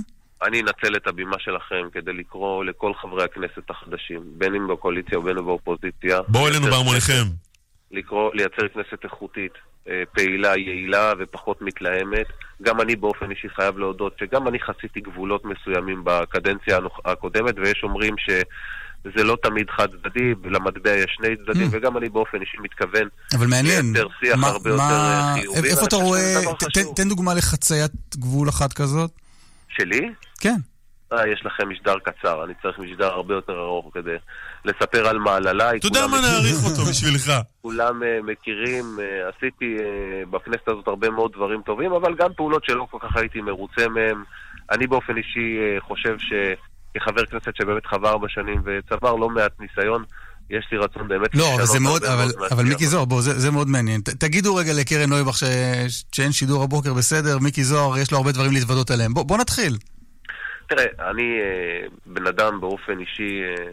אני 0.43 0.61
אנצל 0.61 0.97
את 0.97 1.07
הבימה 1.07 1.37
שלכם 1.39 1.91
כדי 1.93 2.13
לקרוא 2.13 2.65
לכל 2.65 2.93
חברי 2.95 3.25
הכנסת 3.25 3.71
החדשים, 3.71 4.21
בין 4.25 4.55
אם 4.55 4.69
בקואליציה 4.69 5.19
ובין 5.19 5.39
אם 5.39 5.45
באופוזיציה. 5.45 6.19
בואו 6.29 6.49
אלינו 6.49 6.67
בהמוניכם. 6.67 7.23
לקרוא, 7.91 8.31
לייצר 8.35 8.69
כנסת 8.69 9.05
איכותית, 9.05 9.53
אה, 9.89 10.03
פעילה, 10.13 10.49
יעילה 10.49 11.13
ופחות 11.19 11.63
מתלהמת. 11.63 12.27
גם 12.63 12.81
אני 12.81 12.97
באופן 12.97 13.31
אישי 13.31 13.49
חייב 13.49 13.79
להודות 13.79 14.17
שגם 14.21 14.49
אני 14.49 14.61
חציתי 14.61 15.01
גבולות 15.01 15.45
מסוימים 15.45 16.01
בקדנציה 16.05 16.79
הקודמת, 17.05 17.55
ויש 17.59 17.81
אומרים 17.83 18.15
ש... 18.19 18.31
זה 19.05 19.25
לא 19.25 19.37
תמיד 19.43 19.71
חד 19.71 19.89
צדדי, 19.91 20.35
למטבע 20.45 20.91
יש 20.91 21.17
שני 21.17 21.37
צדדים, 21.37 21.67
mm. 21.67 21.71
וגם 21.77 21.97
אני 21.97 22.09
באופן 22.09 22.41
אישי 22.41 22.57
מתכוון 22.63 23.09
אבל 23.35 23.47
מעניין, 23.47 23.93
מה, 24.37 24.49
הרבה 24.49 24.77
מה, 24.77 25.35
יותר 25.37 25.53
חיובי. 25.53 25.69
איפה 25.69 25.87
אתה 25.87 25.97
רואה, 25.97 26.35
ת, 26.59 26.97
תן 26.97 27.09
דוגמה 27.09 27.35
לחציית 27.35 27.93
גבול 28.17 28.49
אחת 28.49 28.73
כזאת. 28.73 29.11
שלי? 29.69 30.11
כן. 30.41 30.57
אה, 31.13 31.29
יש 31.29 31.43
לכם 31.45 31.69
משדר 31.69 31.99
קצר, 31.99 32.45
אני 32.45 32.55
צריך 32.63 32.79
משדר 32.79 33.07
הרבה 33.07 33.35
יותר 33.35 33.53
ארוך 33.53 33.91
כדי 33.95 34.17
לספר 34.65 35.09
על 35.09 35.19
מעלליי. 35.19 35.79
אתה 35.79 35.87
יודע 35.87 36.07
מה 36.07 36.21
נעריך 36.21 36.65
אותו 36.65 36.83
בשבילך. 36.91 37.33
כולם 37.63 38.03
uh, 38.03 38.23
מכירים, 38.23 38.85
uh, 38.99 39.37
עשיתי 39.37 39.77
uh, 39.79 40.31
בכנסת 40.31 40.69
הזאת 40.69 40.89
הרבה 40.89 41.11
מאוד 41.11 41.33
דברים 41.33 41.63
טובים, 41.63 41.93
אבל 41.93 42.15
גם 42.15 42.31
פעולות 42.37 42.65
שלא 42.65 42.87
כל 42.91 42.99
כך 43.01 43.17
הייתי 43.17 43.41
מרוצה 43.41 43.89
מהם. 43.89 44.25
אני 44.71 44.87
באופן 44.87 45.17
אישי 45.17 45.59
חושב 45.81 46.17
שכחבר 46.95 47.27
כנסת 47.27 47.57
שבאמת 47.57 47.87
חווה 47.87 48.11
ארבע 48.11 48.29
שנים 48.29 48.63
וצבר 48.65 49.15
לא 49.15 49.31
מעט 49.31 49.53
ניסיון, 49.61 50.05
יש 50.51 50.69
לי 50.73 50.79
רצון 50.79 51.09
באמת 51.09 51.35
לא, 51.35 51.55
אבל 51.55 51.65
זה 51.65 51.81
מאוד, 51.81 52.05
אבל, 52.05 52.29
אבל 52.51 52.65
מיקי 52.65 52.87
זוהר, 52.87 53.05
בוא, 53.05 53.21
זה, 53.21 53.39
זה 53.39 53.51
מאוד 53.51 53.69
מעניין. 53.69 54.01
ת, 54.01 54.09
תגידו 54.09 54.55
רגע 54.55 54.73
לקרן 54.81 55.11
נויבך 55.11 55.37
ש, 55.37 55.45
שאין 56.13 56.33
שידור 56.33 56.63
הבוקר 56.63 56.95
בסדר, 56.95 57.39
מיקי 57.39 57.65
זוהר, 57.65 57.99
יש 57.99 58.13
לו 58.13 58.19
הרבה 58.19 58.33
דברים 58.33 58.53
להתוודות 58.53 58.91
עליהם. 58.91 59.15
בוא, 59.15 59.25
בוא 59.25 59.39
נתחיל. 59.39 59.77
תראה, 60.67 61.11
אני 61.11 61.39
אה, 61.41 61.87
בן 62.07 62.27
אדם 62.27 62.61
באופן 62.61 62.99
אישי, 62.99 63.43
אה, 63.43 63.65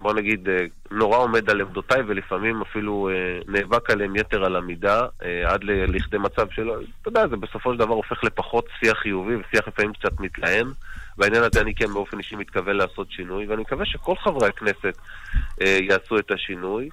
בוא 0.00 0.14
נגיד, 0.14 0.48
אה, 0.48 0.64
נורא 0.90 1.18
עומד 1.18 1.50
על 1.50 1.60
עמדותיי 1.60 2.02
ולפעמים 2.06 2.62
אפילו 2.62 3.10
נאבק 3.48 3.90
עליהם 3.90 4.16
יתר 4.16 4.44
על 4.44 4.56
המידה, 4.56 5.00
עד 5.46 5.64
לכדי 5.64 6.18
מצב 6.18 6.46
שלא, 6.50 6.74
אתה 7.00 7.08
יודע, 7.08 7.28
זה 7.28 7.36
בסופו 7.36 7.72
של 7.72 7.78
דבר 7.78 7.94
הופך 7.94 8.24
לפחות 8.24 8.66
שיח 8.80 8.98
חיובי 8.98 9.34
ושיח 9.36 9.68
לפעמים 9.68 9.92
קצת 9.92 10.20
מתלהם. 10.20 10.72
בעניין 11.16 11.42
הזה 11.42 11.60
אני 11.60 11.74
כן 11.74 11.92
באופן 11.92 12.18
אישי 12.18 12.36
מתכוון 12.36 12.76
לעשות 12.76 13.10
שינוי, 13.10 13.46
ואני 13.46 13.62
מקווה 13.62 13.86
שכל 13.86 14.14
חברי 14.16 14.48
הכנסת 14.48 14.98
יעשו 15.60 16.18
את 16.18 16.30
השינוי, 16.30 16.88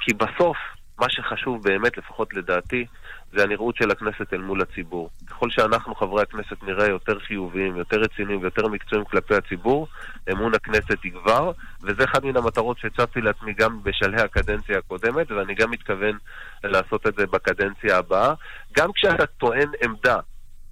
כי 0.00 0.14
בסוף, 0.14 0.56
מה 0.98 1.06
שחשוב 1.10 1.62
באמת, 1.62 1.98
לפחות 1.98 2.34
לדעתי, 2.34 2.86
זה 3.32 3.42
הנראות 3.42 3.76
של 3.76 3.90
הכנסת 3.90 4.32
אל 4.32 4.38
מול 4.38 4.62
הציבור. 4.62 5.10
ככל 5.26 5.50
שאנחנו, 5.50 5.94
חברי 5.94 6.22
הכנסת, 6.22 6.62
נראה 6.62 6.86
יותר 6.86 7.18
חיוביים, 7.18 7.76
יותר 7.76 8.00
רציניים 8.00 8.40
ויותר 8.42 8.68
מקצועיים 8.68 9.04
כלפי 9.04 9.34
הציבור, 9.34 9.88
אמון 10.32 10.54
הכנסת 10.54 11.04
יגבר, 11.04 11.52
וזה 11.82 12.04
אחד 12.04 12.24
מן 12.24 12.36
המטרות 12.36 12.78
שהצבתי 12.78 13.20
לעצמי 13.20 13.52
גם 13.52 13.82
בשלהי 13.82 14.22
הקדנציה 14.22 14.78
הקודמת, 14.78 15.30
ואני 15.30 15.54
גם 15.54 15.70
מתכוון 15.70 16.18
לעשות 16.64 17.06
את 17.06 17.14
זה 17.14 17.26
בקדנציה 17.26 17.98
הבאה. 17.98 18.34
גם 18.76 18.92
כשאתה 18.92 19.26
טוען 19.26 19.68
עמדה 19.84 20.18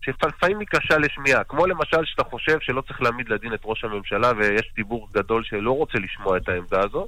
שלפעמים 0.05 0.59
היא 0.61 0.69
קשה 0.71 0.99
לשמיעה, 0.99 1.45
כמו 1.45 1.67
למשל 1.67 2.05
שאתה 2.05 2.25
חושב 2.25 2.59
שלא 2.61 2.81
צריך 2.81 3.03
להעמיד 3.03 3.29
לדין 3.29 3.55
את 3.55 3.61
ראש 3.65 3.85
הממשלה 3.85 4.33
ויש 4.39 4.71
ציבור 4.77 5.09
גדול 5.15 5.45
שלא 5.45 5.71
רוצה 5.71 5.99
לשמוע 5.99 6.37
את 6.37 6.49
העמדה 6.49 6.81
הזו, 6.81 7.07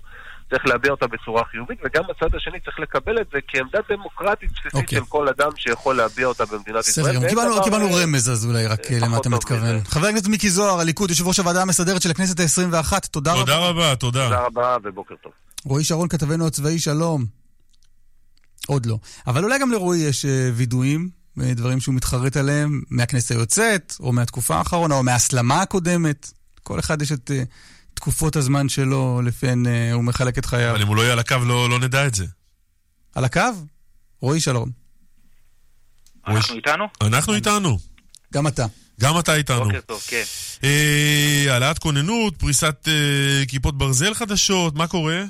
צריך 0.51 0.67
להביע 0.67 0.91
אותה 0.91 1.07
בצורה 1.07 1.45
חיובית, 1.45 1.79
וגם 1.85 2.03
הצד 2.11 2.35
השני 2.35 2.61
צריך 2.61 2.81
לקבל 2.81 3.21
את 3.21 3.27
זה 3.33 3.39
כעמדה 3.49 3.79
דמוקרטית 3.89 4.51
בסיסית 4.53 4.75
okay. 4.75 4.77
אוקיי. 4.77 4.99
של 4.99 5.05
כל 5.05 5.29
אדם 5.29 5.51
שיכול 5.57 5.97
להביע 5.97 6.27
אותה 6.27 6.45
במדינת 6.47 6.89
ישראל. 6.89 7.17
בסדר, 7.17 7.29
קיבלנו, 7.29 7.63
קיבלנו 7.63 7.89
רמז 7.95 8.31
אז 8.31 8.47
אולי 8.47 8.67
רק 8.67 8.93
אה, 8.93 8.99
למה 9.01 9.19
אתה 9.19 9.29
מתכוון. 9.29 9.85
חבר 9.85 10.07
הכנסת 10.07 10.29
מיקי 10.29 10.51
זוהר, 10.51 10.81
הליכוד, 10.81 11.11
יושב 11.11 11.27
ראש 11.27 11.39
הוועדה 11.39 11.63
המסדרת 11.63 12.03
של 12.03 12.11
הכנסת 12.11 12.41
ה-21, 12.41 13.09
תודה 13.11 13.33
רבה. 13.33 13.41
תודה 13.41 13.59
רבה, 13.59 13.97
תודה. 13.97 14.25
תודה 14.25 14.41
רבה 14.41 14.77
ובוקר 14.83 15.15
טוב. 15.23 15.33
רועי 15.65 15.85
שרון, 15.85 16.09
כתבנו 16.09 16.47
הצבאי, 16.47 16.79
שלום. 16.79 17.25
עוד 18.67 18.87
לא. 18.87 18.99
אבל 19.27 19.45
אולי 19.45 19.59
גם 19.59 19.73
לרועי 19.73 19.99
יש 19.99 20.25
אה, 20.25 20.51
וידויים, 20.55 21.01
אה, 21.01 21.26
דברים 21.39 21.81
שהוא 21.81 21.95
מתחרט 21.95 22.37
עליהם, 22.37 22.83
מהכנסת 22.91 23.31
היוצאת, 23.31 23.95
או 24.01 24.13
מהתקופה 24.13 24.57
האחרונה, 24.57 24.95
או 24.95 25.03
מההסלמה 25.03 25.63
הקודמת. 25.63 26.33
כל 26.63 26.79
אחד 26.79 27.03
יש 27.03 27.13
את... 27.13 27.31
תקופות 27.97 28.37
הזמן 28.37 28.69
שלו, 28.69 29.23
לפיהן 29.25 29.67
אה, 29.67 29.93
הוא 29.93 30.05
מחלק 30.05 30.39
את 30.39 30.47
חייו. 30.47 30.71
אבל 30.71 30.83
אם 30.83 30.87
הוא 30.87 30.97
לא 30.97 31.03
יהיה 31.03 31.13
על 31.13 31.19
הקו, 31.19 31.37
לא, 31.47 31.71
לא 31.71 31.79
נדע 31.79 32.07
את 32.07 32.15
זה. 32.15 32.27
על 33.15 33.25
הקו? 33.25 33.41
רועי 34.21 34.41
שלום. 34.41 34.71
אנחנו 36.27 36.57
איתנו? 36.57 36.85
אנחנו 37.01 37.35
איתנו. 37.35 37.79
גם 38.33 38.47
אתה. 38.47 38.67
גם 39.01 39.19
אתה 39.19 39.35
איתנו. 39.35 39.65
בוקר 39.65 39.81
טוב, 39.81 40.03
כן. 40.09 40.23
אה, 40.65 41.45
העלאת 41.49 41.79
כוננות, 41.79 42.37
פריסת 42.37 42.89
אה, 42.89 43.47
כיפות 43.49 43.79
ברזל 43.79 44.15
חדשות, 44.15 44.75
מה 44.75 44.87
קורה? 44.87 45.23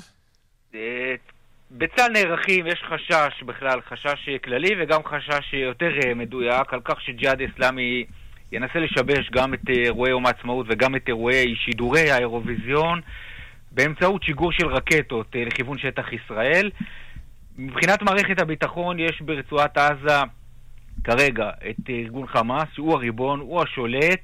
אה, 1.81 1.87
בצה"ל 1.87 2.11
נערכים, 2.11 2.67
יש 2.67 2.83
חשש 2.89 3.43
בכלל, 3.43 3.81
חשש 3.89 4.29
כללי 4.43 4.75
וגם 4.79 5.01
חשש 5.05 5.53
יותר 5.53 5.91
אה, 6.05 6.13
מדויק 6.13 6.73
על 6.73 6.79
כך 6.83 7.01
שג'יהאד 7.01 7.41
אסלאמי 7.41 8.05
ינסה 8.51 8.79
לשבש 8.79 9.29
גם 9.31 9.53
את 9.53 9.69
אירועי 9.69 10.11
יום 10.11 10.25
העצמאות 10.25 10.65
וגם 10.69 10.95
את 10.95 11.07
אירועי 11.07 11.55
שידורי 11.55 12.11
האירוויזיון 12.11 13.01
באמצעות 13.71 14.23
שיגור 14.23 14.51
של 14.51 14.67
רקטות 14.67 15.35
אה, 15.35 15.45
לכיוון 15.45 15.77
שטח 15.77 16.13
ישראל. 16.13 16.71
מבחינת 17.57 18.01
מערכת 18.01 18.41
הביטחון 18.41 18.99
יש 18.99 19.21
ברצועת 19.21 19.77
עזה 19.77 20.21
כרגע 21.03 21.49
את 21.69 21.89
ארגון 21.89 22.27
חמאס, 22.27 22.67
שהוא 22.73 22.93
הריבון, 22.93 23.39
הוא 23.39 23.61
השולט, 23.61 24.21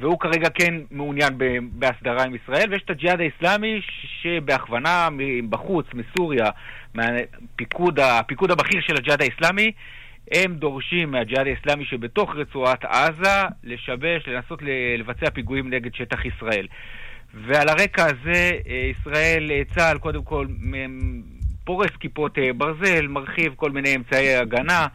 והוא 0.00 0.20
כרגע 0.20 0.48
כן 0.50 0.74
מעוניין 0.90 1.38
בהסדרה 1.72 2.24
עם 2.24 2.34
ישראל, 2.34 2.70
ויש 2.70 2.82
את 2.84 2.90
הג'יהאד 2.90 3.20
האיסלאמי 3.20 3.80
שבהכוונה 4.22 5.08
בחוץ, 5.50 5.86
מסוריה, 5.94 6.50
מהפיקוד 6.96 8.00
הפיקוד 8.00 8.50
הבכיר 8.50 8.80
של 8.80 8.96
הג'יהאד 8.96 9.22
האיסלאמי, 9.22 9.72
הם 10.32 10.54
דורשים 10.54 11.10
מהג'יהאד 11.10 11.46
האסלאמי 11.46 11.84
שבתוך 11.84 12.34
רצועת 12.36 12.84
עזה 12.84 13.42
לשבש, 13.64 14.28
לנסות 14.28 14.58
לבצע 14.98 15.30
פיגועים 15.30 15.70
נגד 15.70 15.94
שטח 15.94 16.24
ישראל. 16.24 16.66
ועל 17.34 17.68
הרקע 17.68 18.04
הזה 18.04 18.50
אה, 18.68 18.90
ישראל, 18.90 19.50
אה, 19.50 19.62
צה"ל 19.74 19.98
קודם 19.98 20.22
כל 20.22 20.46
פורס 21.64 21.90
כיפות 22.00 22.38
אה, 22.38 22.52
ברזל, 22.52 23.06
מרחיב 23.06 23.54
כל 23.56 23.70
מיני 23.70 23.96
אמצעי 23.96 24.36
הגנה, 24.36 24.86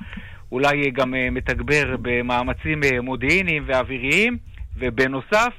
אולי 0.51 0.91
גם 0.91 1.13
מתגבר 1.31 1.95
במאמצים 2.01 2.81
מודיעיניים 3.01 3.63
ואוויריים, 3.65 4.37
ובנוסף 4.77 5.53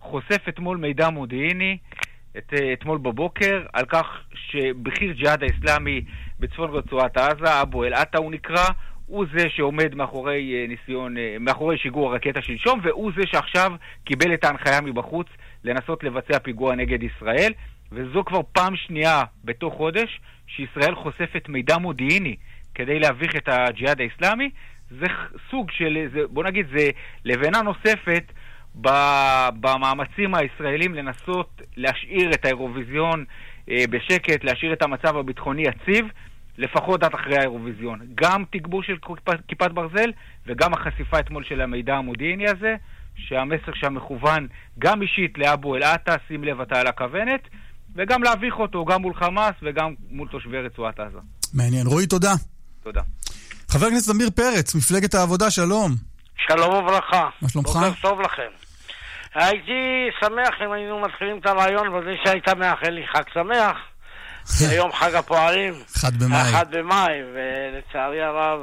חושף 0.00 0.48
אתמול 0.48 0.76
מידע 0.76 1.10
מודיעיני, 1.10 1.76
את, 2.38 2.54
אתמול 2.72 2.98
בבוקר, 2.98 3.62
על 3.72 3.84
כך 3.84 4.06
שבכיר 4.34 5.12
ג'יהאד 5.12 5.42
האסלאמי 5.42 6.00
בצפון 6.40 6.70
רצועת 6.70 7.16
עזה, 7.16 7.62
אבו 7.62 7.84
אל-עטה 7.84 8.18
הוא 8.18 8.32
נקרא, 8.32 8.64
הוא 9.06 9.24
זה 9.32 9.50
שעומד 9.50 9.94
מאחורי 9.94 10.54
אה, 10.54 10.66
ניסיון, 10.68 11.18
אה, 11.18 11.36
מאחורי 11.40 11.78
שיגור 11.78 12.10
הרקטה 12.10 12.42
שלשום, 12.42 12.80
והוא 12.82 13.12
זה 13.16 13.22
שעכשיו 13.26 13.72
קיבל 14.04 14.34
את 14.34 14.44
ההנחיה 14.44 14.80
מבחוץ 14.80 15.26
לנסות 15.64 16.04
לבצע 16.04 16.38
פיגוע 16.38 16.74
נגד 16.74 17.02
ישראל, 17.02 17.52
וזו 17.92 18.24
כבר 18.24 18.40
פעם 18.52 18.76
שנייה 18.76 19.22
בתוך 19.44 19.74
חודש 19.74 20.20
שישראל 20.46 20.94
חושפת 20.94 21.48
מידע 21.48 21.78
מודיעיני 21.78 22.36
כדי 22.74 22.98
להביך 22.98 23.36
את 23.36 23.48
הג'יהאד 23.48 24.00
האיסלאמי. 24.00 24.50
זה 24.90 25.06
סוג 25.50 25.70
של, 25.70 26.06
זה, 26.14 26.20
בוא 26.28 26.44
נגיד, 26.44 26.66
זה 26.76 26.90
לבנה 27.24 27.62
נוספת 27.62 28.32
במאמצים 28.74 30.34
הישראלים 30.34 30.94
לנסות 30.94 31.62
להשאיר 31.76 32.30
את 32.34 32.44
האירוויזיון 32.44 33.24
אה, 33.70 33.84
בשקט, 33.90 34.44
להשאיר 34.44 34.72
את 34.72 34.82
המצב 34.82 35.16
הביטחוני 35.16 35.62
יציב. 35.62 36.06
לפחות 36.58 37.02
עד 37.02 37.14
אחרי 37.14 37.38
האירוויזיון. 37.38 38.00
גם 38.14 38.44
תגבור 38.50 38.82
של 38.82 38.96
כיפת 39.48 39.70
ברזל 39.70 40.10
וגם 40.46 40.74
החשיפה 40.74 41.18
אתמול 41.18 41.44
של 41.44 41.60
המידע 41.60 41.94
המודיעיני 41.94 42.48
הזה, 42.48 42.74
שהמסר 43.16 43.72
שם 43.74 43.94
מכוון 43.94 44.46
גם 44.78 45.02
אישית 45.02 45.38
לאבו 45.38 45.76
אל-עטה, 45.76 46.16
שים 46.28 46.44
לב 46.44 46.60
אתה 46.60 46.80
על 46.80 46.86
הכוונת, 46.86 47.40
וגם 47.96 48.22
להביך 48.22 48.54
אותו 48.54 48.84
גם 48.84 49.02
מול 49.02 49.14
חמאס 49.14 49.54
וגם 49.62 49.94
מול 50.10 50.28
תושבי 50.28 50.58
רצועת 50.58 51.00
עזה. 51.00 51.18
מעניין. 51.54 51.86
רועי, 51.86 52.06
תודה. 52.06 52.32
תודה. 52.82 53.00
חבר 53.70 53.86
הכנסת 53.86 54.14
עמיר 54.14 54.30
פרץ, 54.30 54.74
מפלגת 54.74 55.14
העבודה, 55.14 55.50
שלום. 55.50 55.90
שלום 56.48 56.74
וברכה. 56.74 57.28
מה 57.42 57.48
שלומך? 57.48 57.68
בוקר 57.68 57.90
טוב 58.02 58.20
לכם. 58.20 58.63
הייתי 59.34 60.10
שמח 60.20 60.54
אם 60.66 60.72
היינו 60.72 61.00
מתחילים 61.00 61.38
את 61.38 61.46
הרעיון 61.46 61.86
בזה 61.92 62.14
שהיית 62.24 62.48
מאחל 62.48 62.90
לי 62.90 63.06
חג 63.06 63.22
שמח. 63.34 63.76
היום 64.70 64.92
חג 64.92 65.14
הפועלים. 65.14 65.74
אחד 65.96 66.22
במאי. 66.22 66.40
אחד 66.40 66.66
במאי, 66.70 67.14
ולצערי 67.34 68.22
הרב, 68.22 68.60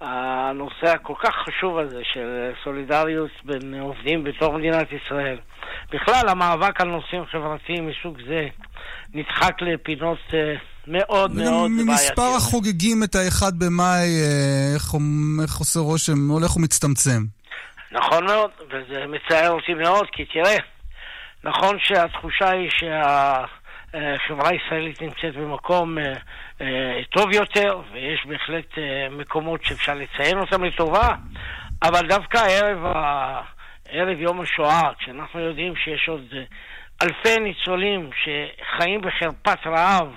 הנושא 0.00 0.86
הכל 0.86 1.14
כך 1.22 1.34
חשוב 1.46 1.78
הזה 1.78 2.00
של 2.14 2.50
סולידריות 2.64 3.30
בין 3.44 3.74
עובדים 3.80 4.24
בתוך 4.24 4.54
מדינת 4.54 4.88
ישראל. 4.92 5.38
בכלל, 5.92 6.28
המאבק 6.28 6.80
על 6.80 6.88
נושאים 6.88 7.22
חברתיים 7.32 7.88
מסוג 7.88 8.18
זה 8.28 8.46
נדחק 9.14 9.52
לפינות 9.60 10.18
אה, 10.34 10.54
מאוד 10.86 11.34
מאוד 11.34 11.70
בעייתיות. 11.70 11.88
מספר 11.88 12.36
החוגגים 12.36 13.02
את 13.02 13.14
האחד 13.14 13.58
במאי, 13.58 14.08
אה, 14.22 14.74
איך, 14.74 14.94
איך 15.42 15.56
עושה 15.56 15.80
רושם, 15.80 16.28
הולך 16.28 16.56
ומצטמצם. 16.56 17.35
נכון 17.92 18.26
מאוד, 18.26 18.50
וזה 18.68 19.06
מצער 19.06 19.50
אותי 19.50 19.74
מאוד, 19.74 20.06
כי 20.12 20.24
תראה, 20.24 20.56
נכון 21.44 21.78
שהתחושה 21.80 22.50
היא 22.50 22.70
שה... 22.70 23.44
החברה 23.94 24.50
הישראלית 24.50 25.02
נמצאת 25.02 25.36
במקום 25.36 25.98
אה, 25.98 26.04
אה, 26.60 27.00
טוב 27.10 27.32
יותר, 27.32 27.80
ויש 27.92 28.26
בהחלט 28.26 28.78
אה, 28.78 29.08
מקומות 29.10 29.64
שאפשר 29.64 29.94
לציין 29.94 30.38
אותם 30.38 30.64
לטובה, 30.64 31.08
אבל 31.82 32.08
דווקא 32.08 32.38
ערב. 32.38 32.96
ערב 33.88 34.20
יום 34.20 34.40
השואה, 34.40 34.90
כשאנחנו 34.98 35.40
יודעים 35.40 35.76
שיש 35.76 36.08
עוד 36.08 36.34
אלפי 37.02 37.40
ניצולים 37.40 38.10
שחיים 38.12 39.00
בחרפת 39.00 39.66
רעב, 39.66 40.08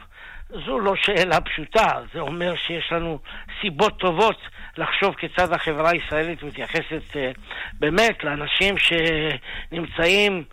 זו 0.50 0.80
לא 0.80 0.94
שאלה 0.96 1.42
פשוטה, 1.42 1.88
זה 2.14 2.20
אומר 2.20 2.56
שיש 2.56 2.92
לנו 2.92 3.20
סיבות 3.62 4.00
טובות 4.00 4.42
לחשוב 4.80 5.16
כיצד 5.16 5.54
החברה 5.54 5.90
הישראלית 5.90 6.44
מתייחסת 6.44 7.16
אה, 7.16 7.32
באמת 7.74 8.24
לאנשים 8.24 8.76
שנמצאים 8.78 10.44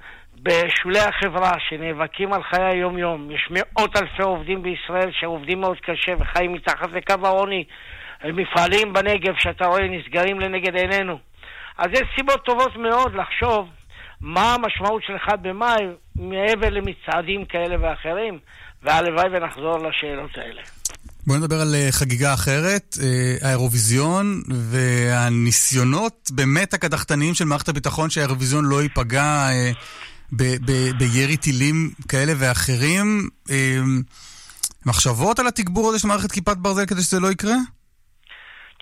בשולי 0.43 0.99
החברה, 0.99 1.53
שנאבקים 1.69 2.33
על 2.33 2.43
חיי 2.43 2.65
היום-יום. 2.65 3.31
יש 3.31 3.49
מאות 3.51 3.97
אלפי 3.97 4.23
עובדים 4.23 4.63
בישראל 4.63 5.11
שעובדים 5.13 5.61
מאוד 5.61 5.77
קשה 5.81 6.13
וחיים 6.19 6.53
מתחת 6.53 6.93
לקו 6.93 7.27
העוני. 7.27 7.65
מפעלים 8.25 8.93
בנגב 8.93 9.35
שאתה 9.39 9.67
רואה 9.67 9.89
נסגרים 9.89 10.41
לנגד 10.41 10.77
עינינו. 10.77 11.19
אז 11.79 11.87
יש 11.93 12.03
סיבות 12.17 12.45
טובות 12.45 12.77
מאוד 12.77 13.15
לחשוב 13.15 13.69
מה 14.21 14.55
המשמעות 14.55 15.03
של 15.03 15.17
אחד 15.17 15.43
במאי 15.43 15.87
מעבר 16.17 16.71
למצעדים 16.71 17.45
כאלה 17.45 17.77
ואחרים, 17.81 18.39
והלוואי 18.83 19.29
ונחזור 19.33 19.79
לשאלות 19.79 20.39
האלה. 20.39 20.63
בואו 21.27 21.39
נדבר 21.39 21.61
על 21.61 21.75
אה, 21.75 21.89
חגיגה 21.91 22.35
אחרת, 22.35 22.97
אה, 23.03 23.49
האירוויזיון 23.49 24.43
והניסיונות 24.49 26.31
באמת 26.31 26.75
הקדחתניים 26.75 27.35
של 27.35 27.45
מערכת 27.45 27.69
הביטחון 27.69 28.11
שהאירוויזיון 28.11 28.65
לא 28.65 28.83
ייפגע 28.83 29.49
אה, 29.51 29.71
בירי 30.99 31.37
טילים 31.37 31.91
כאלה 32.09 32.33
ואחרים. 32.37 33.29
מחשבות 34.87 35.39
על 35.39 35.47
התגבור 35.47 35.89
הזה 35.89 35.99
של 35.99 36.09
מערכת 36.09 36.33
כיפת 36.33 36.57
ברזל 36.57 36.87
כדי 36.87 37.01
שזה 37.01 37.21
לא 37.21 37.29
יקרה? 37.29 37.57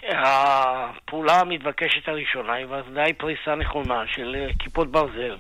הפעולה 0.08 1.40
המתבקשת 1.40 2.08
הראשונה 2.08 2.52
היא 2.52 2.66
ודאי 2.66 3.12
פריסה 3.12 3.54
נכונה 3.54 4.02
של 4.14 4.36
כיפות 4.58 4.90
ברזל 4.90 5.36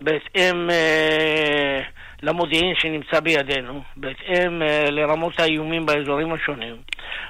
בהתאם 0.00 0.70
אה, 0.70 1.80
למודיעין 2.22 2.74
שנמצא 2.74 3.20
בידינו, 3.20 3.82
בהתאם 3.96 4.62
אה, 4.62 4.90
לרמות 4.90 5.40
האיומים 5.40 5.86
באזורים 5.86 6.32
השונים. 6.32 6.76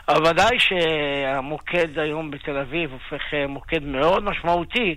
אבל 0.08 0.30
ודאי 0.30 0.58
שהמוקד 0.58 1.98
היום 1.98 2.30
בתל 2.30 2.56
אביב 2.58 2.92
הופך 2.92 3.34
אה, 3.34 3.46
מוקד 3.46 3.82
מאוד 3.82 4.24
משמעותי, 4.24 4.94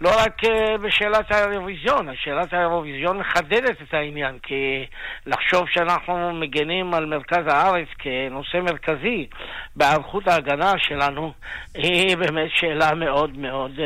לא 0.00 0.10
רק 0.18 0.44
אה, 0.44 0.78
בשאלת 0.78 1.32
האירוויזיון, 1.32 2.08
שאלת 2.16 2.52
האירוויזיון 2.52 3.18
מחדדת 3.18 3.82
את 3.82 3.94
העניין, 3.94 4.38
כי 4.42 4.86
לחשוב 5.26 5.68
שאנחנו 5.68 6.32
מגנים 6.32 6.94
על 6.94 7.06
מרכז 7.06 7.46
הארץ 7.46 7.88
כנושא 7.98 8.56
מרכזי 8.56 9.26
בהיערכות 9.76 10.28
ההגנה 10.28 10.72
שלנו, 10.78 11.32
היא 11.74 12.16
באמת 12.16 12.50
שאלה 12.54 12.94
מאוד 12.94 13.38
מאוד 13.38 13.80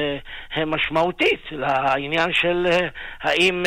משמעותית 0.66 1.40
לעניין 1.50 2.32
של 2.32 2.66
האם... 3.22 3.62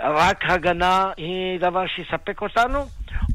רק 0.00 0.44
הגנה 0.50 1.12
היא 1.16 1.60
דבר 1.60 1.86
שיספק 1.86 2.42
אותנו, 2.42 2.78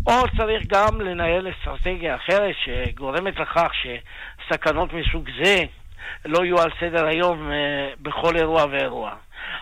או 0.08 0.14
צריך 0.38 0.64
גם 0.68 1.02
לנהל 1.02 1.48
אסטרטגיה 1.50 2.16
אחרת 2.16 2.56
שגורמת 2.64 3.40
לכך 3.40 3.72
שסכנות 3.74 4.94
מסוג 4.94 5.30
זה 5.44 5.64
לא 6.26 6.46
יהיו 6.46 6.62
על 6.62 6.70
סדר 6.80 7.06
היום 7.06 7.52
אה, 7.52 7.90
בכל 8.02 8.36
אירוע 8.36 8.66
ואירוע. 8.72 9.12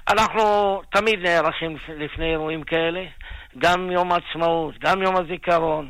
אנחנו 0.09 0.41
תמיד 0.89 1.19
נערכים 1.19 1.77
לפני 1.97 2.31
אירועים 2.31 2.63
כאלה, 2.63 3.03
גם 3.57 3.91
יום 3.91 4.11
העצמאות, 4.11 4.79
גם 4.79 5.01
יום 5.01 5.15
הזיכרון, 5.15 5.89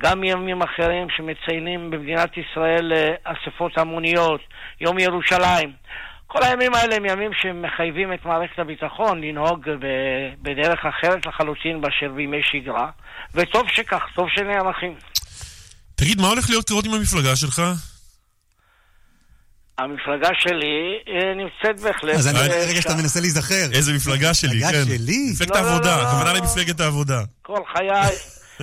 גם 0.00 0.24
ימים 0.24 0.62
אחרים 0.62 1.10
שמציינים 1.16 1.90
במדינת 1.90 2.36
ישראל 2.36 2.92
אה, 2.92 3.14
אספות 3.24 3.78
המוניות, 3.78 4.40
יום 4.80 4.98
ירושלים. 4.98 5.72
כל 6.32 6.42
הימים 6.42 6.74
האלה 6.74 6.96
הם 6.96 7.04
ימים 7.04 7.30
שמחייבים 7.42 8.12
את 8.12 8.24
מערכת 8.24 8.58
הביטחון 8.58 9.20
לנהוג 9.20 9.60
בדרך 10.42 10.86
אחרת 10.86 11.26
לחלוטין 11.26 11.80
באשר 11.80 12.12
בימי 12.16 12.42
שגרה, 12.42 12.90
וטוב 13.34 13.62
שכך, 13.68 14.02
טוב 14.14 14.28
שנערכים. 14.34 14.94
תגיד, 15.94 16.20
מה 16.20 16.28
הולך 16.28 16.50
להיות 16.50 16.68
קרות 16.68 16.84
עם 16.84 16.94
המפלגה 16.94 17.36
שלך? 17.36 17.62
המפלגה 19.78 20.28
שלי 20.38 20.98
אה, 21.08 21.34
נמצאת 21.34 21.80
בהחלט... 21.80 22.14
אז 22.14 22.28
אני 22.28 22.38
רגע 22.70 22.82
שאתה 22.82 22.94
מנסה 22.94 23.20
להיזכר. 23.20 23.68
איזה 23.72 23.92
מפלגה 23.92 24.34
שלי, 24.34 24.60
כן. 24.60 24.66
מפלגה 24.66 24.84
שלי? 24.84 25.30
מפלגת 25.32 25.50
לא, 25.50 25.62
לא, 25.62 25.68
העבודה, 25.68 25.96
לא. 25.96 26.02
הכוונה 26.02 26.32
למפלגת 26.32 26.80
העבודה. 26.80 27.20
כל 27.42 27.60
חיי, 27.72 27.90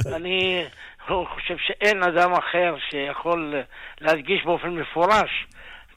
אני 0.16 0.64
חושב 1.08 1.56
שאין 1.68 2.04
אדם 2.04 2.34
אחר 2.34 2.76
שיכול 2.90 3.56
להדגיש 4.02 4.42
באופן 4.46 4.70
מפורש 4.70 5.48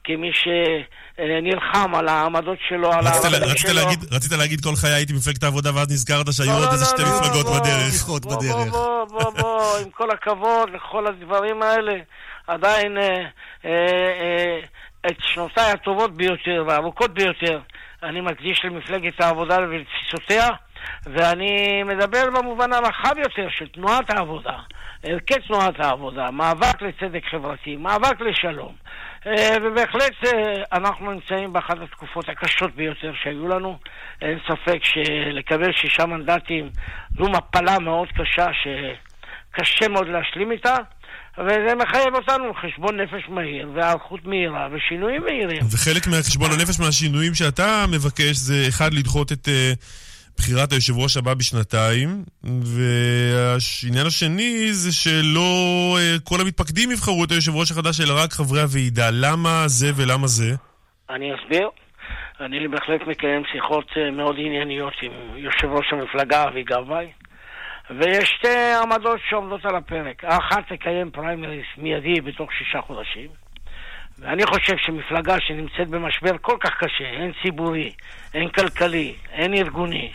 כמי 0.03 0.31
שנלחם 0.33 1.95
על 1.95 2.07
העמדות 2.07 2.57
שלו, 2.69 2.93
על 2.93 3.07
העמדות 3.07 3.57
שלו. 3.57 3.73
להגיד, 3.73 4.13
רצית 4.13 4.31
להגיד 4.31 4.61
כל 4.63 4.75
חיי 4.75 4.93
הייתי 4.93 5.13
במפלגת 5.13 5.43
העבודה 5.43 5.75
ואז 5.75 5.91
נזכרת 5.91 6.33
שהיו 6.33 6.49
לא, 6.49 6.57
עוד 6.57 6.63
לא, 6.63 6.71
איזה 6.71 6.85
לא, 6.85 6.89
שתי 6.89 7.01
מפלגות 7.03 7.45
בדרך. 7.45 8.03
בוא, 8.03 8.19
בוא, 8.19 9.05
בוא, 9.05 9.05
בוא, 9.05 9.41
בוא, 9.41 9.77
עם 9.77 9.89
כל 9.89 10.11
הכבוד 10.11 10.69
לכל 10.69 11.07
הדברים 11.07 11.61
האלה, 11.61 11.93
עדיין 12.47 12.97
אה, 12.97 13.25
אה, 13.65 13.71
אה, 14.21 14.59
את 15.07 15.15
שנותיי 15.19 15.71
הטובות 15.71 16.15
ביותר 16.15 16.63
והארוכות 16.67 17.13
ביותר 17.13 17.59
אני 18.03 18.21
מקדיש 18.21 18.65
למפלגת 18.65 19.21
העבודה 19.21 19.57
ולתפיסותיה, 19.57 20.49
ואני 21.05 21.83
מדבר 21.83 22.23
במובן 22.35 22.73
הרחב 22.73 23.17
יותר 23.17 23.47
של 23.57 23.67
תנועת 23.67 24.09
העבודה, 24.09 24.57
ערכי 25.03 25.33
תנועת 25.47 25.79
העבודה, 25.79 26.31
מאבק 26.31 26.81
לצדק 26.81 27.23
חברתי, 27.31 27.75
מאבק 27.75 28.21
לשלום. 28.21 28.73
אה, 29.27 29.57
ובהחלט 29.63 30.13
אה, 30.25 30.63
אנחנו 30.73 31.11
נמצאים 31.11 31.53
באחת 31.53 31.77
התקופות 31.83 32.29
הקשות 32.29 32.75
ביותר 32.75 33.11
שהיו 33.23 33.47
לנו. 33.47 33.77
אין 34.21 34.37
ספק 34.47 34.79
שלקבל 34.83 35.71
שישה 35.73 36.05
מנדטים 36.05 36.69
זו 37.17 37.23
מפלה 37.23 37.79
מאוד 37.79 38.07
קשה 38.07 38.47
שקשה 38.53 39.87
מאוד 39.87 40.07
להשלים 40.07 40.51
איתה. 40.51 40.75
וזה 41.37 41.75
מחייב 41.75 42.15
אותנו 42.15 42.49
לחשבון 42.49 42.99
נפש 42.99 43.29
מהיר, 43.29 43.69
והיערכות 43.75 44.25
מהירה, 44.25 44.67
ושינויים 44.71 45.21
מהירים. 45.23 45.61
וחלק 45.71 46.07
מהחשבון 46.07 46.51
הנפש 46.51 46.79
מהשינויים 46.79 47.33
שאתה 47.33 47.85
מבקש 47.91 48.35
זה, 48.35 48.65
אחד, 48.69 48.93
לדחות 48.93 49.31
את... 49.31 49.47
Uh... 49.47 50.10
בחירת 50.37 50.71
היושב 50.71 50.97
ראש 50.97 51.17
הבא 51.17 51.33
בשנתיים, 51.33 52.23
והעניין 52.43 54.07
השני 54.07 54.73
זה 54.73 54.93
שלא 54.93 55.97
אה, 55.99 56.15
כל 56.23 56.41
המתפקדים 56.41 56.91
יבחרו 56.91 57.23
את 57.23 57.31
היושב 57.31 57.55
ראש 57.55 57.71
החדש, 57.71 58.01
אלא 58.01 58.23
רק 58.23 58.31
חברי 58.31 58.61
הוועידה. 58.61 59.09
למה 59.11 59.63
זה 59.67 59.87
ולמה 59.95 60.27
זה? 60.27 60.55
אני 61.09 61.31
אסביר. 61.35 61.69
אני 62.39 62.67
בהחלט 62.67 63.01
מקיים 63.07 63.43
שיחות 63.51 63.85
אה, 63.97 64.11
מאוד 64.11 64.35
ענייניות 64.39 64.93
עם 65.01 65.11
יושב 65.35 65.67
ראש 65.67 65.93
המפלגה 65.93 66.43
אבי 66.43 66.63
גבאי, 66.63 67.07
ויש 67.89 68.29
שתי 68.37 68.73
עמדות 68.83 69.19
שעומדות 69.29 69.65
על 69.65 69.75
הפרק. 69.75 70.23
האחת, 70.23 70.71
לקיים 70.71 71.11
פריימריס 71.11 71.65
מיידי 71.77 72.21
בתוך 72.21 72.49
שישה 72.53 72.81
חודשים. 72.81 73.27
ואני 74.21 74.45
חושב 74.45 74.77
שמפלגה 74.77 75.35
שנמצאת 75.39 75.87
במשבר 75.87 76.37
כל 76.41 76.57
כך 76.59 76.77
קשה, 76.77 77.07
הן 77.07 77.31
ציבורי, 77.43 77.91
הן 78.33 78.47
כלכלי, 78.49 79.15
הן 79.33 79.53
ארגוני, 79.53 80.11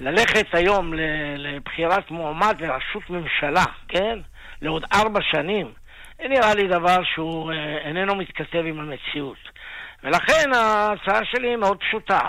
ללכת 0.00 0.54
היום 0.54 0.94
לבחירת 1.36 2.10
מועמד 2.10 2.56
לראשות 2.60 3.10
ממשלה, 3.10 3.64
כן? 3.88 4.18
לעוד 4.62 4.84
ארבע 4.92 5.20
שנים, 5.30 5.72
זה 6.22 6.28
נראה 6.28 6.54
לי 6.54 6.68
דבר 6.68 7.04
שהוא 7.04 7.52
אה, 7.52 7.78
איננו 7.78 8.14
מתכתב 8.14 8.62
עם 8.66 8.80
המציאות. 8.80 9.38
ולכן 10.04 10.52
ההצעה 10.54 11.24
שלי 11.24 11.48
היא 11.48 11.56
מאוד 11.56 11.78
פשוטה. 11.78 12.20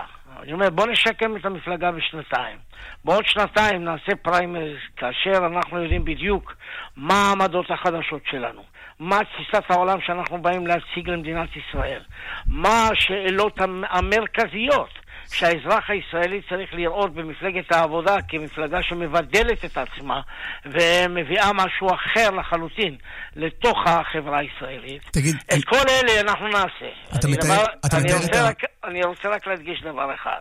אני 0.44 0.54
אומר, 0.54 0.70
בוא 0.70 0.88
נשקם 0.88 1.36
את 1.36 1.46
המפלגה 1.46 1.92
בשנתיים. 1.92 2.58
בעוד 3.06 3.26
שנתיים 3.26 3.84
נעשה 3.84 4.16
פריימריז, 4.22 4.78
כאשר 4.98 5.38
אנחנו 5.46 5.84
יודעים 5.84 6.06
בדיוק 6.06 6.54
מה 6.98 7.14
העמדות 7.14 7.72
החדשות 7.72 8.22
שלנו, 8.26 8.64
מה 9.00 9.20
תפיסת 9.24 9.64
העולם 9.72 10.02
שאנחנו 10.02 10.42
באים 10.42 10.68
להציג 10.68 11.10
למדינת 11.10 11.50
ישראל, 11.56 12.02
מה 12.46 12.90
השאלות 12.92 13.60
המרכזיות 13.90 14.90
שהאזרח 15.32 15.90
הישראלי 15.90 16.42
צריך 16.50 16.74
לראות 16.74 17.14
במפלגת 17.14 17.72
העבודה 17.72 18.16
כמפלגה 18.28 18.84
שמבדלת 18.84 19.66
את 19.66 19.78
עצמה 19.78 20.22
ומביאה 20.66 21.54
משהו 21.54 21.88
אחר 21.96 22.30
לחלוטין 22.30 22.96
לתוך 23.36 23.78
החברה 23.86 24.40
הישראלית. 24.40 25.02
תגיד... 25.12 25.36
את 25.36 25.52
אני... 25.54 25.62
כל 25.62 25.90
אלה 25.90 26.22
אנחנו 26.22 26.48
נעשה. 26.48 26.90
אתה 27.20 27.28
מתאר... 27.28 27.46
דבר... 27.46 27.64
אתה 27.86 27.98
אני, 27.98 28.14
רוצה. 28.14 28.50
רק... 28.50 28.64
אני 28.84 29.04
רוצה 29.04 29.30
רק 29.30 29.48
להדגיש 29.48 29.82
דבר 29.82 30.14
אחד. 30.14 30.40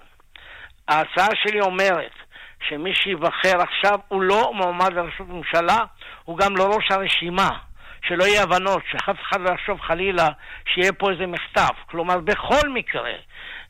ההצעה 0.89 1.29
שלי 1.43 1.61
אומרת 1.61 2.13
שמי 2.69 2.95
שייבחר 2.95 3.63
עכשיו 3.63 3.99
הוא 4.09 4.23
לא 4.23 4.53
מועמד 4.55 4.93
לראשות 4.93 5.29
ממשלה, 5.29 5.79
הוא 6.25 6.39
גם 6.39 6.57
לא 6.57 6.65
ראש 6.65 6.91
הרשימה. 6.91 7.49
שלא 8.09 8.25
יהיה 8.25 8.43
הבנות, 8.43 8.83
שאף 8.91 9.17
אחד 9.29 9.41
לא 9.41 9.51
יחשוב 9.51 9.81
חלילה 9.81 10.29
שיהיה 10.75 10.93
פה 10.93 11.11
איזה 11.11 11.27
מחטף. 11.27 11.77
כלומר, 11.87 12.19
בכל 12.19 12.69
מקרה, 12.75 13.13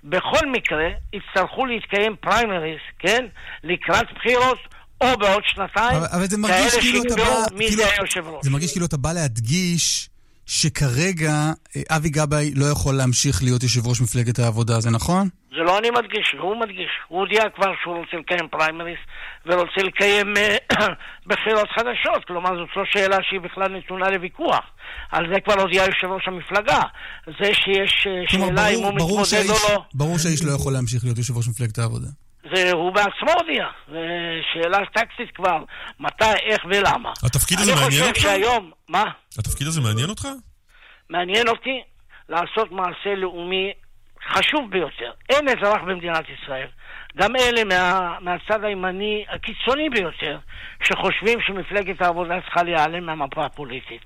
בכל 0.04 0.46
מקרה 0.46 0.88
יצטרכו 1.12 1.66
להתקיים 1.66 2.16
פריימריס, 2.20 2.82
כן? 2.98 3.26
לקראת 3.64 4.06
בחירות, 4.14 4.58
או 5.00 5.18
בעוד 5.18 5.42
שנתיים, 5.46 5.96
אבל, 5.96 6.06
אבל 6.12 6.26
זה 6.26 6.38
מרגיש 6.38 6.74
כאילו 6.74 7.02
אתה 7.02 7.16
בא... 7.16 7.56
מי 7.56 7.66
כאילו, 7.66 7.82
זה 7.82 7.90
היושב 7.98 8.26
ראש. 8.26 8.44
זה 8.44 8.50
מרגיש 8.50 8.72
כאילו 8.72 8.86
אתה 8.86 8.96
בא 8.96 9.12
להדגיש 9.12 10.08
שכרגע 10.46 11.32
אה, 11.76 11.96
אבי 11.96 12.10
גבאי 12.10 12.54
לא 12.54 12.66
יכול 12.66 12.94
להמשיך 12.94 13.42
להיות 13.42 13.62
יושב 13.62 13.86
ראש 13.86 14.00
מפלגת 14.00 14.38
העבודה, 14.38 14.80
זה 14.80 14.90
נכון? 14.90 15.28
זה 15.50 15.62
לא 15.62 15.78
אני 15.78 15.90
מדגיש, 15.90 16.34
הוא 16.40 16.56
מדגיש. 16.56 16.90
הוא 17.08 17.20
הודיע 17.20 17.42
כבר 17.56 17.72
שהוא 17.82 17.96
רוצה 17.96 18.16
לקיים 18.16 18.48
פריימריס 18.50 18.98
ורוצה 19.46 19.82
לקיים 19.82 20.36
אה, 20.36 20.56
בחירות 21.28 21.68
חדשות. 21.76 22.24
כלומר, 22.26 22.50
זאת 22.56 22.68
לא 22.76 22.82
שאלה 22.92 23.16
שהיא 23.28 23.40
בכלל 23.40 23.76
נתונה 23.76 24.10
לוויכוח. 24.10 24.64
על 25.10 25.24
זה 25.34 25.40
כבר 25.40 25.60
הודיע 25.60 25.84
יושב 25.84 26.06
ראש 26.06 26.28
המפלגה. 26.28 26.80
זה 27.26 27.50
שיש 27.54 28.06
אה, 28.06 28.22
שאלה 28.28 28.68
אם 28.68 28.84
הוא 28.84 28.94
מתמודד 28.94 29.50
או 29.50 29.74
לא. 29.74 29.82
ברור 29.94 30.18
שהאיש 30.18 30.44
לא 30.44 30.52
יכול 30.52 30.72
להמשיך 30.72 31.04
להיות 31.04 31.18
יושב 31.18 31.36
ראש 31.36 31.48
מפלגת 31.48 31.78
העבודה. 31.78 32.08
זה 32.54 32.72
הוא 32.72 32.92
בעצמו 32.92 33.32
הודיע. 33.40 33.66
זו 33.88 33.98
שאלה 34.52 34.86
טקסית 34.86 35.30
כבר, 35.34 35.64
מתי, 36.00 36.24
איך 36.42 36.64
ולמה. 36.64 37.12
התפקיד 37.26 37.58
הזה 37.58 37.74
מעניין 37.74 38.02
אני 38.02 38.08
אותך? 38.08 38.18
חושב 38.18 38.28
שהיום, 38.28 38.70
מה? 38.88 39.04
התפקיד 39.38 39.66
הזה 39.66 39.80
מעניין 39.80 40.08
אותך? 40.08 40.28
מעניין 41.10 41.48
אותי 41.48 41.82
לעשות 42.28 42.72
מעשה 42.72 43.14
לאומי 43.16 43.72
חשוב 44.28 44.70
ביותר. 44.70 45.10
אין 45.30 45.48
אזרח 45.48 45.82
במדינת 45.86 46.24
ישראל, 46.28 46.68
גם 47.16 47.36
אלה 47.36 47.64
מה, 47.64 48.16
מהצד 48.20 48.64
הימני 48.64 49.24
הקיצוני 49.28 49.90
ביותר, 49.90 50.38
שחושבים 50.82 51.38
שמפלגת 51.40 52.02
העבודה 52.02 52.40
צריכה 52.40 52.62
להיעלם 52.62 53.06
מהמפה 53.06 53.44
הפוליטית. 53.44 54.02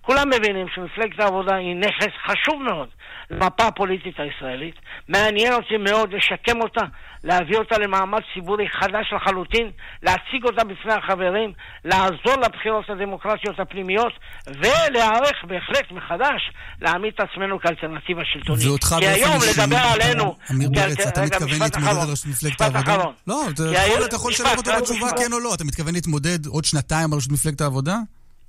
כולם 0.00 0.28
מבינים 0.28 0.66
שמפלגת 0.74 1.20
העבודה 1.20 1.56
היא 1.56 1.76
נכס 1.76 2.12
חשוב 2.26 2.62
מאוד 2.62 2.88
למפה 3.30 3.66
הפוליטית 3.66 4.14
הישראלית. 4.20 4.74
מעניין 5.08 5.52
אותי 5.52 5.76
מאוד 5.76 6.12
לשקם 6.12 6.60
אותה, 6.60 6.80
להביא 7.24 7.56
אותה 7.58 7.78
למעמד 7.78 8.20
ציבורי 8.34 8.68
חדש 8.68 9.12
לחלוטין, 9.16 9.70
להציג 10.02 10.44
אותה 10.44 10.64
בפני 10.64 10.92
החברים, 10.92 11.52
לעזור 11.84 12.36
לבחירות 12.46 12.90
הדמוקרטיות 12.90 13.60
הפנימיות, 13.60 14.12
ולהיערך 14.46 15.44
בהחלט 15.44 15.90
מחדש 15.90 16.50
להעמיד 16.82 17.12
את 17.14 17.20
עצמנו 17.30 17.60
כאלטרנטיבה 17.60 18.22
שלטונית. 18.24 18.66
ואותך 18.66 18.86
כי 18.86 19.06
באופן 19.06 19.06
היום 19.24 19.34
אישי, 19.42 19.60
לדבר 19.60 19.76
עלינו... 19.76 20.36
כאל- 20.48 20.56
פרץ, 20.74 21.06
אתה 21.06 21.20
רגע, 21.20 21.36
מתכוון 21.36 21.50
משפט 21.50 21.76
להתמודד. 21.76 21.96
על 22.02 22.10
ראשות 22.10 22.26
מפלגת 22.26 22.60
העבודה? 22.60 22.96
לא, 23.26 23.42
אתה 23.50 23.62
כי 23.62 23.62
יכול- 23.62 23.76
היום- 23.76 24.30
לשלב 24.30 24.56
אותו 24.58 24.70
בתשובה. 24.80 25.10
כן 25.18 25.32
או 25.32 25.40
לא. 25.40 25.54
אתה 25.54 25.64
מתכוון 25.64 25.94
להתמודד 25.94 26.46
עוד 26.46 26.64
שנתיים 26.64 27.12
על 27.12 27.16
ראשות 27.16 27.32
מפלגת 27.32 27.60
העבודה? 27.60 27.96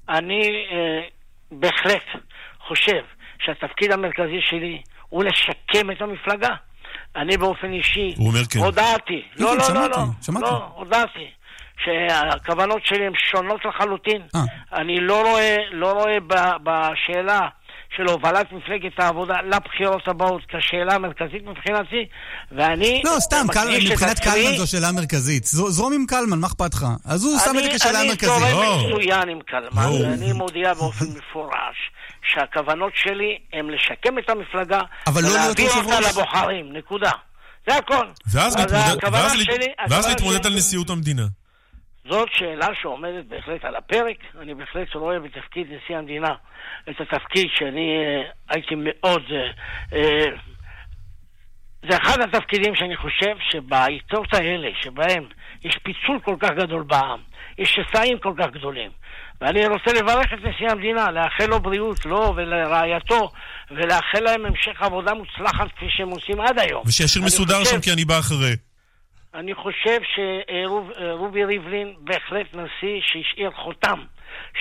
אני 0.09 0.41
אה, 0.71 1.01
בהחלט 1.51 2.03
חושב 2.67 3.01
שהתפקיד 3.45 3.91
המרכזי 3.91 4.39
שלי 4.49 4.81
הוא 5.09 5.23
לשקם 5.23 5.91
את 5.91 6.01
המפלגה. 6.01 6.49
אני 7.15 7.37
באופן 7.37 7.73
אישי 7.73 8.13
הוא 8.17 8.27
אומר 8.27 8.45
כן. 8.49 8.59
הודעתי, 8.59 9.21
כן, 9.37 9.43
לא, 9.43 9.49
כן, 9.51 9.57
לא, 9.57 9.63
שמעתי, 9.63 9.89
לא, 9.89 9.97
לא, 9.97 10.03
שמעתי. 10.25 10.45
לא, 10.45 10.67
הודעתי 10.75 11.27
שהכוונות 11.83 12.85
שלי 12.85 13.05
הן 13.05 13.13
שונות 13.31 13.61
לחלוטין. 13.65 14.21
אה. 14.35 14.41
אני 14.81 14.99
לא 14.99 15.21
רואה, 15.29 15.57
לא 15.71 15.91
רואה 15.91 16.17
ב- 16.27 16.55
בשאלה 16.63 17.39
של 17.97 18.03
הובלת 18.03 18.51
מפלגת 18.51 18.99
העבודה 18.99 19.35
לבחירות 19.41 20.07
הבאות 20.07 20.41
כשאלה 20.47 20.93
המרכזית 20.95 21.43
מבחינתי, 21.45 22.05
ואני 22.51 23.01
לא, 23.05 23.15
סתם, 23.19 23.45
קל- 23.53 23.67
מבחינת 23.91 24.11
עצמי- 24.19 24.31
קלמן 24.33 24.57
זו 24.57 24.67
שאלה 24.71 24.91
מרכזית. 24.91 25.43
זרום 25.45 25.93
עם 25.93 26.05
קלמן, 26.05 26.39
מה 26.39 26.47
אכפת 26.47 26.73
לך? 26.73 26.85
אז 27.05 27.25
הוא 27.25 27.39
שם 27.39 27.57
את 27.57 27.63
זה 27.63 27.69
כשאלה 27.79 27.99
אני 28.01 28.09
מרכזית. 28.09 28.29
זורם 28.29 28.63
לא. 28.63 28.87
מצוין 28.97 29.29
עם 29.29 29.39
קלמן, 29.41 29.83
לא. 29.83 30.05
ואני 30.09 30.33
מודיע 30.33 30.73
באופן 30.73 31.05
מפורש 31.05 31.77
שהכוונות 32.23 32.91
שלי 32.95 33.37
הן 33.53 33.69
לשקם 33.69 34.19
את 34.19 34.29
המפלגה 34.29 34.81
אבל 35.07 35.21
לא 35.21 35.27
ולהביא 35.27 35.65
ראש 35.65 35.77
אותה. 35.77 35.99
לבוחרים, 36.09 36.73
נקודה. 36.73 37.11
זה 37.67 37.75
הכל. 37.75 38.05
ואז 38.33 38.55
אז 38.55 38.73
להתמודד- 38.73 39.13
ואז 39.13 39.35
להת- 39.35 39.45
שלי- 39.45 39.73
ואז 39.79 39.91
הכוונה 39.91 40.07
להתמודד 40.13 40.43
שלי- 40.43 40.51
על 40.51 40.57
נשיאות 40.57 40.89
המדינה. 40.89 41.23
זאת 42.09 42.29
שאלה 42.33 42.67
שעומדת 42.81 43.25
בהחלט 43.25 43.65
על 43.65 43.75
הפרק. 43.75 44.17
אני 44.41 44.53
בהחלט 44.53 44.93
רואה 44.95 45.19
בתפקיד 45.19 45.67
נשיא 45.71 45.97
המדינה 45.97 46.29
את 46.89 46.95
התפקיד 47.01 47.47
שאני 47.55 47.89
אה, 47.97 48.21
הייתי 48.49 48.75
מאוד... 48.77 49.23
אה, 49.31 49.47
אה, 49.97 50.25
זה 51.89 51.97
אחד 51.97 52.17
התפקידים 52.21 52.75
שאני 52.75 52.97
חושב 52.97 53.35
שבעיתות 53.51 54.33
האלה, 54.33 54.67
שבהם 54.81 55.23
יש 55.63 55.75
פיצול 55.83 56.19
כל 56.25 56.35
כך 56.39 56.49
גדול 56.51 56.83
בעם, 56.83 57.19
יש 57.57 57.69
שסעים 57.79 58.19
כל 58.19 58.33
כך 58.39 58.45
גדולים, 58.51 58.91
ואני 59.41 59.67
רוצה 59.67 59.93
לברך 59.93 60.33
את 60.33 60.39
נשיא 60.39 60.69
המדינה, 60.71 61.11
לאחל 61.11 61.45
לו 61.45 61.59
בריאות, 61.59 62.05
לו 62.05 62.33
ולרעייתו, 62.35 63.31
ולאחל 63.71 64.19
להם 64.19 64.45
המשך 64.45 64.81
עבודה 64.81 65.13
מוצלחת 65.13 65.67
כפי 65.75 65.85
שהם 65.89 66.09
עושים 66.09 66.41
עד 66.41 66.59
היום. 66.59 66.83
ושישיר 66.85 67.21
מסודר 67.23 67.59
חושב- 67.59 67.71
שם 67.71 67.81
כי 67.81 67.91
אני 67.93 68.05
בא 68.05 68.19
אחרי. 68.19 68.55
אני 69.33 69.53
חושב 69.55 69.99
שרובי 70.15 71.45
ריבלין 71.45 71.93
בהחלט 71.99 72.47
נשיא 72.53 73.01
שהשאיר 73.01 73.51
חותם 73.51 73.99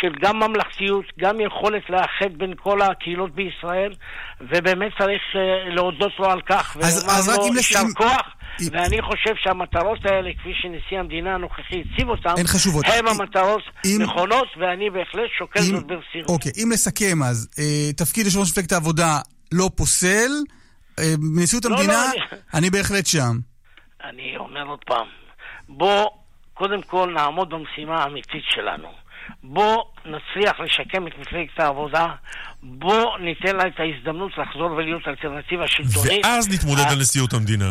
של 0.01 0.13
גם 0.21 0.37
ממלכתיות, 0.39 1.05
גם 1.19 1.41
יכולת 1.41 1.83
לאחד 1.91 2.39
בין 2.39 2.55
כל 2.63 2.83
הקהילות 2.83 3.35
בישראל, 3.35 3.93
ובאמת 4.41 4.93
צריך 4.99 5.23
אה, 5.35 5.41
להודות 5.75 6.13
לו 6.19 6.31
על 6.31 6.41
כך, 6.49 6.77
אז- 6.77 7.07
אז 7.11 7.29
רק 7.29 7.39
אם 7.49 7.53
אם- 7.87 7.95
כוח, 7.95 8.27
ואני 8.73 9.03
חושב 9.03 9.35
שהמטרות 9.43 9.99
האלה, 10.07 10.31
כפי 10.41 10.53
שנשיא 10.63 10.99
המדינה 10.99 11.35
הנוכחי 11.35 11.63
הציב 11.95 12.09
אותן, 12.09 12.35
הן 12.39 12.47
חשובות. 12.47 12.85
הן 12.87 13.07
המטרות 13.09 13.63
אם- 13.87 14.03
נכונות, 14.03 14.49
ואני 14.61 14.91
בהחלט 14.91 15.31
שוקל 15.39 15.61
אם- 15.61 15.65
זאת 15.77 15.87
ברצינות. 15.87 16.29
אוקיי, 16.29 16.53
אם 16.63 16.69
נסכם 16.73 17.23
אז, 17.23 17.49
אה, 17.59 17.93
תפקיד 17.97 18.25
יושב 18.27 18.39
ראש 18.39 18.51
מפלגת 18.53 18.73
העבודה 18.73 19.19
לא 19.53 19.71
פוסל, 19.77 20.31
אה, 20.99 21.05
בנשיאות 21.37 21.65
לא, 21.65 21.75
המדינה, 21.77 21.93
לא, 21.93 22.11
אני- 22.13 22.39
אני 22.55 22.71
בהחלט 22.71 23.07
שם. 23.07 23.33
אני 24.05 24.37
אומר 24.37 24.67
עוד 24.67 24.85
פעם, 24.87 25.07
בוא 25.69 26.07
קודם 26.55 26.83
כל 26.83 27.13
נעמוד 27.15 27.51
במשימה 27.51 28.03
האמיתית 28.03 28.43
שלנו. 28.51 28.89
בוא 29.43 29.85
נצליח 30.05 30.61
לשקם 30.61 31.07
את 31.07 31.13
מפלגת 31.19 31.61
העבודה, 31.61 32.07
בוא 32.63 33.19
ניתן 33.19 33.57
לה 33.57 33.67
את 33.67 33.81
ההזדמנות 33.81 34.33
לחזור 34.39 34.71
ולהיות 34.71 35.09
אלטרנטיבה 35.09 35.69
שלטונית. 35.69 36.25
ואז 36.27 36.49
נתמודד 36.49 36.85
על 36.91 36.99
נשיאות 37.01 37.33
המדינה. 37.33 37.71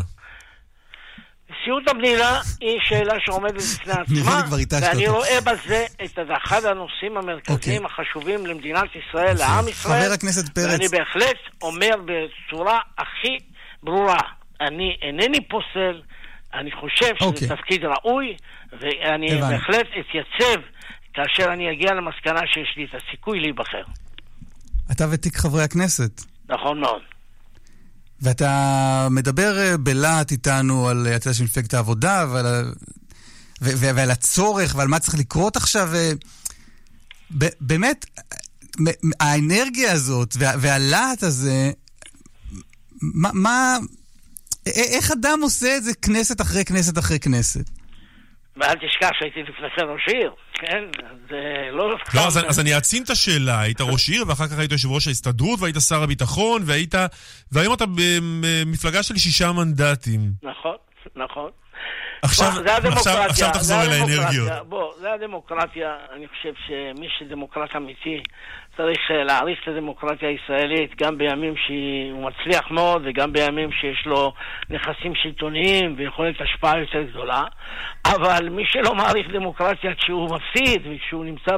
נשיאות 1.49 1.87
המדינה 1.87 2.41
היא 2.61 2.79
שאלה 2.81 3.13
שעומדת 3.19 3.55
בפני 3.55 3.93
עצמה, 4.01 4.41
ואני. 4.81 5.07
רואה 5.07 5.41
בזה 5.41 5.85
את 6.05 6.19
אחד 6.43 6.65
הנושאים 6.65 7.17
המרכזיים 7.17 7.83
אוקיי. 7.83 7.85
החשובים 7.85 8.45
למדינת 8.45 8.89
ישראל, 8.95 9.37
לעם 9.37 9.67
ישראל. 9.67 10.01
חבר 10.01 10.13
הכנסת 10.13 10.55
פרץ. 10.55 10.65
ואני 10.71 10.87
בהחלט 10.87 11.37
אומר 11.61 11.95
בצורה 12.05 12.79
הכי 12.97 13.37
ברורה, 13.83 14.19
אני 14.61 14.97
אינני 15.01 15.47
פוסל, 15.47 16.01
אני 16.53 16.71
חושב 16.71 17.15
שזה 17.15 17.25
אוקיי. 17.25 17.47
תפקיד 17.47 17.85
ראוי, 17.85 18.35
ואני. 18.79 19.41
בהחלט 19.41 19.87
אתייצב 19.99 20.61
כאשר 21.13 21.53
אני 21.53 21.71
אגיע 21.71 21.93
למסקנה 21.93 22.39
שיש 22.53 22.73
לי 22.77 22.85
את 22.85 23.01
הסיכוי 23.03 23.39
להיבחר. 23.39 23.83
אתה 24.91 25.07
ותיק 25.11 25.37
חברי 25.37 25.63
הכנסת. 25.63 26.21
נכון 26.49 26.79
מאוד. 26.79 27.01
ואתה 28.21 29.07
מדבר 29.11 29.59
אה, 29.59 29.77
בלהט 29.77 30.31
איתנו 30.31 30.89
על, 30.89 31.07
אה, 31.07 31.15
אתה 31.15 31.27
יודע, 31.27 31.37
של 31.37 31.43
מפלגת 31.43 31.73
העבודה 31.73 32.25
ועל, 32.31 32.45
ו- 33.61 33.71
ו- 33.77 33.95
ועל 33.95 34.11
הצורך 34.11 34.75
ועל 34.75 34.87
מה 34.87 34.99
צריך 34.99 35.17
לקרות 35.19 35.55
עכשיו. 35.55 35.95
אה, 35.95 36.11
ב- 37.37 37.47
באמת, 37.61 38.05
האנרגיה 39.19 39.91
הזאת 39.91 40.35
וה- 40.39 40.53
והלהט 40.59 41.23
הזה, 41.23 41.71
מה, 43.01 43.29
מה, 43.33 43.77
א- 44.67 44.69
איך 44.69 45.11
אדם 45.11 45.39
עושה 45.41 45.77
את 45.77 45.83
זה 45.83 45.91
כנסת 45.93 46.41
אחרי 46.41 46.65
כנסת 46.65 46.97
אחרי 46.97 47.19
כנסת? 47.19 47.69
ואל 48.59 48.75
תשכח 48.75 49.09
שהייתי 49.19 49.43
לפני 49.43 49.69
כן 49.75 49.85
ראש 49.87 50.07
עיר, 50.07 50.31
כן? 50.53 50.83
אז 51.09 51.33
אה, 51.33 51.71
לא... 51.71 51.89
לא, 51.89 52.27
אז, 52.27 52.39
אז 52.47 52.59
אני 52.59 52.75
אעצים 52.75 53.03
את 53.03 53.09
השאלה. 53.09 53.61
היית 53.61 53.81
ראש 53.81 54.09
עיר, 54.09 54.23
ואחר 54.27 54.47
כך 54.47 54.59
היית 54.59 54.71
יושב 54.71 54.91
ראש 54.91 55.07
ההסתדרות, 55.07 55.59
והיית 55.61 55.75
שר 55.89 56.03
הביטחון, 56.03 56.61
והיית... 56.65 56.95
והיום 57.51 57.73
אתה 57.73 57.85
במפלגה 57.85 59.03
של 59.03 59.17
שישה 59.17 59.51
מנדטים. 59.51 60.21
נכון, 60.43 60.75
נכון. 61.15 61.51
עכשיו, 62.21 62.51
בוא, 62.51 62.61
זה. 62.61 62.87
עכשיו, 62.87 63.17
עכשיו 63.29 63.47
זה 63.47 63.53
תחזור 63.53 63.81
אל. 63.81 63.89
האנרגיות. 63.89 64.51
בוא, 64.67 64.93
זה 64.99 65.13
הדמוקרטיה. 65.13 65.95
אני 66.15 66.27
חושב 66.27 66.53
שמי 66.67 67.07
שדמוקרט 67.19 67.75
אמיתי 67.75 68.23
צריך 68.81 69.11
אה, 69.11 69.23
להעריך 69.23 69.59
את 69.63 69.67
הדמוקרטיה 69.67 70.29
הישראלית 70.29 71.01
גם 71.01 71.17
בימים 71.17 71.53
שהוא 71.57 72.29
מצליח 72.29 72.71
מאוד 72.71 73.01
וגם 73.05 73.33
בימים 73.33 73.71
שיש 73.71 74.05
לו 74.05 74.33
נכסים 74.69 75.15
שלטוניים 75.15 75.95
ויכולת 75.97 76.41
השפעה 76.41 76.79
יותר 76.79 77.01
גדולה. 77.01 77.43
אבל 78.05 78.49
מי 78.49 78.63
שלא 78.65 78.95
מעריך 78.95 79.27
דמוקרטיה 79.31 79.95
כשהוא 79.95 80.29
מפסיד 80.35 80.81
וכשהוא 80.91 81.25
נמצא 81.25 81.57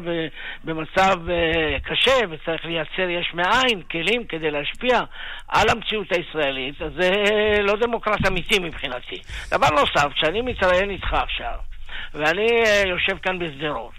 במצב 0.64 1.30
אה, 1.30 1.80
קשה 1.80 2.18
וצריך 2.30 2.66
לייצר 2.66 3.10
יש 3.10 3.34
מאין 3.34 3.82
כלים 3.82 4.24
כדי 4.24 4.52
להשפיע 4.52 5.00
על 5.48 5.70
המציאות 5.70 6.08
הישראלית, 6.12 6.82
אז 6.82 6.92
זה 7.00 7.12
לא 7.60 7.76
דמוקרט 7.76 8.28
אמיתי 8.28 8.60
מבחינתי. 8.60 9.22
דבר 9.52 9.70
נוסף, 9.70 10.14
כשאני 10.14 10.42
מתראיין 10.42 10.90
איתך 10.90 11.14
עכשיו, 11.14 11.71
ואני 12.14 12.48
אה, 12.66 12.84
יושב 12.86 13.18
כאן 13.18 13.40
בשדרות, 13.40 13.94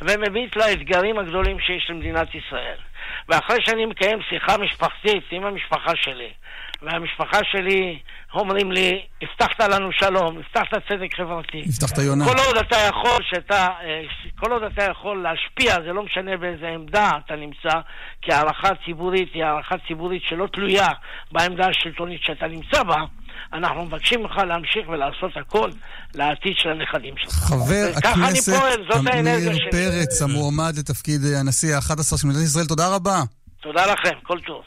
ומביט 0.00 0.56
לאתגרים 0.56 1.18
הגדולים 1.18 1.60
שיש 1.60 1.90
למדינת 1.90 2.28
ישראל, 2.34 2.78
ואחרי 3.28 3.56
שאני 3.66 3.86
מקיים 3.86 4.18
שיחה 4.28 4.58
משפחתית 4.58 5.24
עם 5.30 5.44
המשפחה 5.44 5.92
שלי, 5.96 6.30
והמשפחה 6.82 7.38
שלי 7.44 7.98
אומרים 8.34 8.72
לי, 8.72 9.02
הבטחת 9.22 9.60
לנו 9.60 9.92
שלום, 9.92 10.38
הבטחת 10.38 10.74
צדק 10.88 11.14
חברתי. 11.16 11.64
הבטחת 11.66 11.98
יונה. 11.98 12.24
כל 12.24 12.38
עוד 12.46 12.56
אתה 12.56 12.76
יכול, 12.76 13.22
שאתה, 13.30 13.66
אה, 13.84 14.02
כל 14.38 14.52
עוד 14.52 14.62
אתה 14.62 14.84
יכול 14.84 15.22
להשפיע, 15.22 15.74
זה 15.74 15.92
לא 15.92 16.02
משנה 16.02 16.36
באיזה 16.36 16.68
עמדה 16.68 17.10
אתה 17.26 17.36
נמצא, 17.36 17.80
כי 18.22 18.32
הערכה 18.32 18.68
ציבורית 18.84 19.34
היא 19.34 19.44
הערכה 19.44 19.74
ציבורית 19.88 20.22
שלא 20.28 20.46
תלויה 20.52 20.88
בעמדה 21.32 21.66
השלטונית 21.66 22.22
שאתה 22.22 22.46
נמצא 22.46 22.82
בה. 22.82 22.96
אנחנו 23.52 23.84
מבקשים 23.84 24.22
ממך 24.22 24.36
להמשיך 24.36 24.88
ולעשות 24.88 25.36
הכל 25.36 25.70
לעתיד 26.14 26.52
של 26.56 26.68
הנכדים 26.68 27.14
שלך. 27.16 27.32
חבר 27.32 27.90
הכנסת 27.96 28.52
עמיר 28.94 29.54
שלי. 29.54 29.70
פרץ, 29.70 30.22
המועמד 30.22 30.74
לתפקיד 30.78 31.20
הנשיא 31.24 31.76
ה-11 31.76 32.16
של 32.16 32.26
מדינת 32.26 32.44
ישראל, 32.44 32.66
תודה 32.66 32.88
רבה. 32.88 33.22
תודה 33.62 33.86
לכם, 33.86 34.18
כל 34.22 34.38
טוב. 34.46 34.62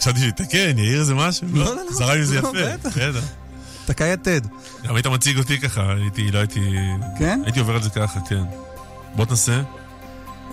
חשבתי 0.00 0.20
שיתקן, 0.20 0.78
יעיר 0.78 1.00
איזה 1.00 1.14
משהו. 1.14 1.46
לא, 1.52 1.64
לא, 1.64 1.74
לא. 1.74 1.92
זרק 1.92 2.16
לי 2.16 2.24
זה 2.24 2.40
לא, 2.40 2.48
יפה. 2.48 2.88
בטח. 2.88 3.24
תקע 3.86 4.04
יתד. 4.04 4.40
גם 4.84 4.94
היית 4.94 5.06
מציג 5.06 5.38
אותי 5.38 5.60
ככה, 5.60 5.92
הייתי, 5.92 6.30
לא 6.30 6.38
הייתי... 6.38 6.60
כן? 7.18 7.40
הייתי 7.44 7.60
עובר 7.60 7.76
את 7.76 7.82
זה 7.82 7.90
ככה, 7.90 8.20
כן. 8.28 8.42
בוא 9.14 9.24
תנסה. 9.24 9.60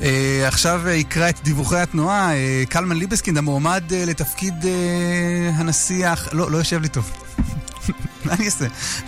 אה, 0.02 0.47
עכשיו 0.47 0.82
אה, 0.88 0.91
יקרא 0.93 1.30
את 1.30 1.39
דיווחי 1.43 1.78
התנועה, 1.80 2.34
אה, 2.34 2.64
קלמן 2.70 2.97
ליבסקינד, 2.97 3.38
המועמד 3.38 3.84
אה, 3.93 4.06
לתפקיד 4.06 4.54
הנשיא 5.54 6.08
האח... 6.08 6.28
לא, 6.34 6.52
לא 6.52 6.58
יושב 6.58 6.82
לי 6.82 6.88
טוב. 6.89 7.12
מה 8.26 8.34
אני 8.34 8.45
אעשה? 8.45 8.66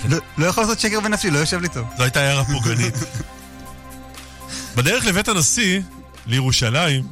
לא- 0.10 0.18
לא 0.38 0.46
יכול 0.46 0.64
לעשות 0.64 0.80
שקר 0.80 1.00
בנפשי, 1.00 1.32
לא 1.32 1.40
יושב 1.40 1.62
לי 1.62 1.68
טוב. 1.70 1.88
זו 1.98 2.04
הייתה 2.04 2.20
הערה 2.20 2.46
פוגענית. 2.46 2.94
בדרך 4.76 5.06
לבית 5.06 5.28
הנשיא, 5.28 5.82
לירושלים, 6.28 7.04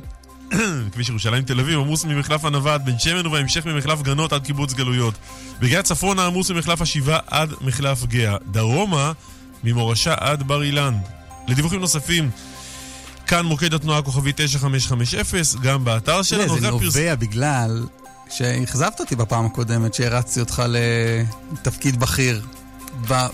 כביש 0.94 1.10
ירושלים 1.10 1.44
תל 1.44 1.60
אביב, 1.60 1.80
עמוס 1.80 2.06
ממחלף 2.06 2.46
ענווה 2.46 2.74
עד 2.74 2.86
בן 2.86 3.00
שמן 3.00 3.28
ובהמשך 3.28 3.66
ממחלף 3.66 4.02
גנות 4.02 4.34
עד 4.34 4.44
קיבוץ 4.46 4.74
גלויות. 4.74 5.14
בגאה 5.60 5.82
צפונה 5.84 6.26
עמוס 6.26 6.52
ממחלף 6.52 6.82
השבעה 6.82 7.20
עד 7.28 7.54
מחלף 7.62 8.06
גאה. 8.06 8.36
דרומה, 8.52 9.12
ממורשה 9.64 10.14
עד 10.18 10.44
בר 10.44 10.64
אילן. 10.64 10.94
לדיווחים 11.48 11.80
נוספים, 11.80 12.30
כאן 13.30 13.46
מוקד 13.46 13.74
התנועה 13.74 14.00
הכוכבי 14.00 14.32
9550, 14.36 15.30
גם 15.62 15.86
באתר 15.86 16.22
שלנו. 16.24 16.60
זה 16.60 16.70
נובע 16.72 17.16
בגלל 17.16 17.84
שאכזבת 18.30 19.00
אותי 19.00 19.16
בפעם 19.16 19.46
הקודמת, 19.46 19.94
שהרצתי 19.94 20.40
אותך 20.40 20.64
לתפקיד 20.68 22.00
בכיר 22.00 22.42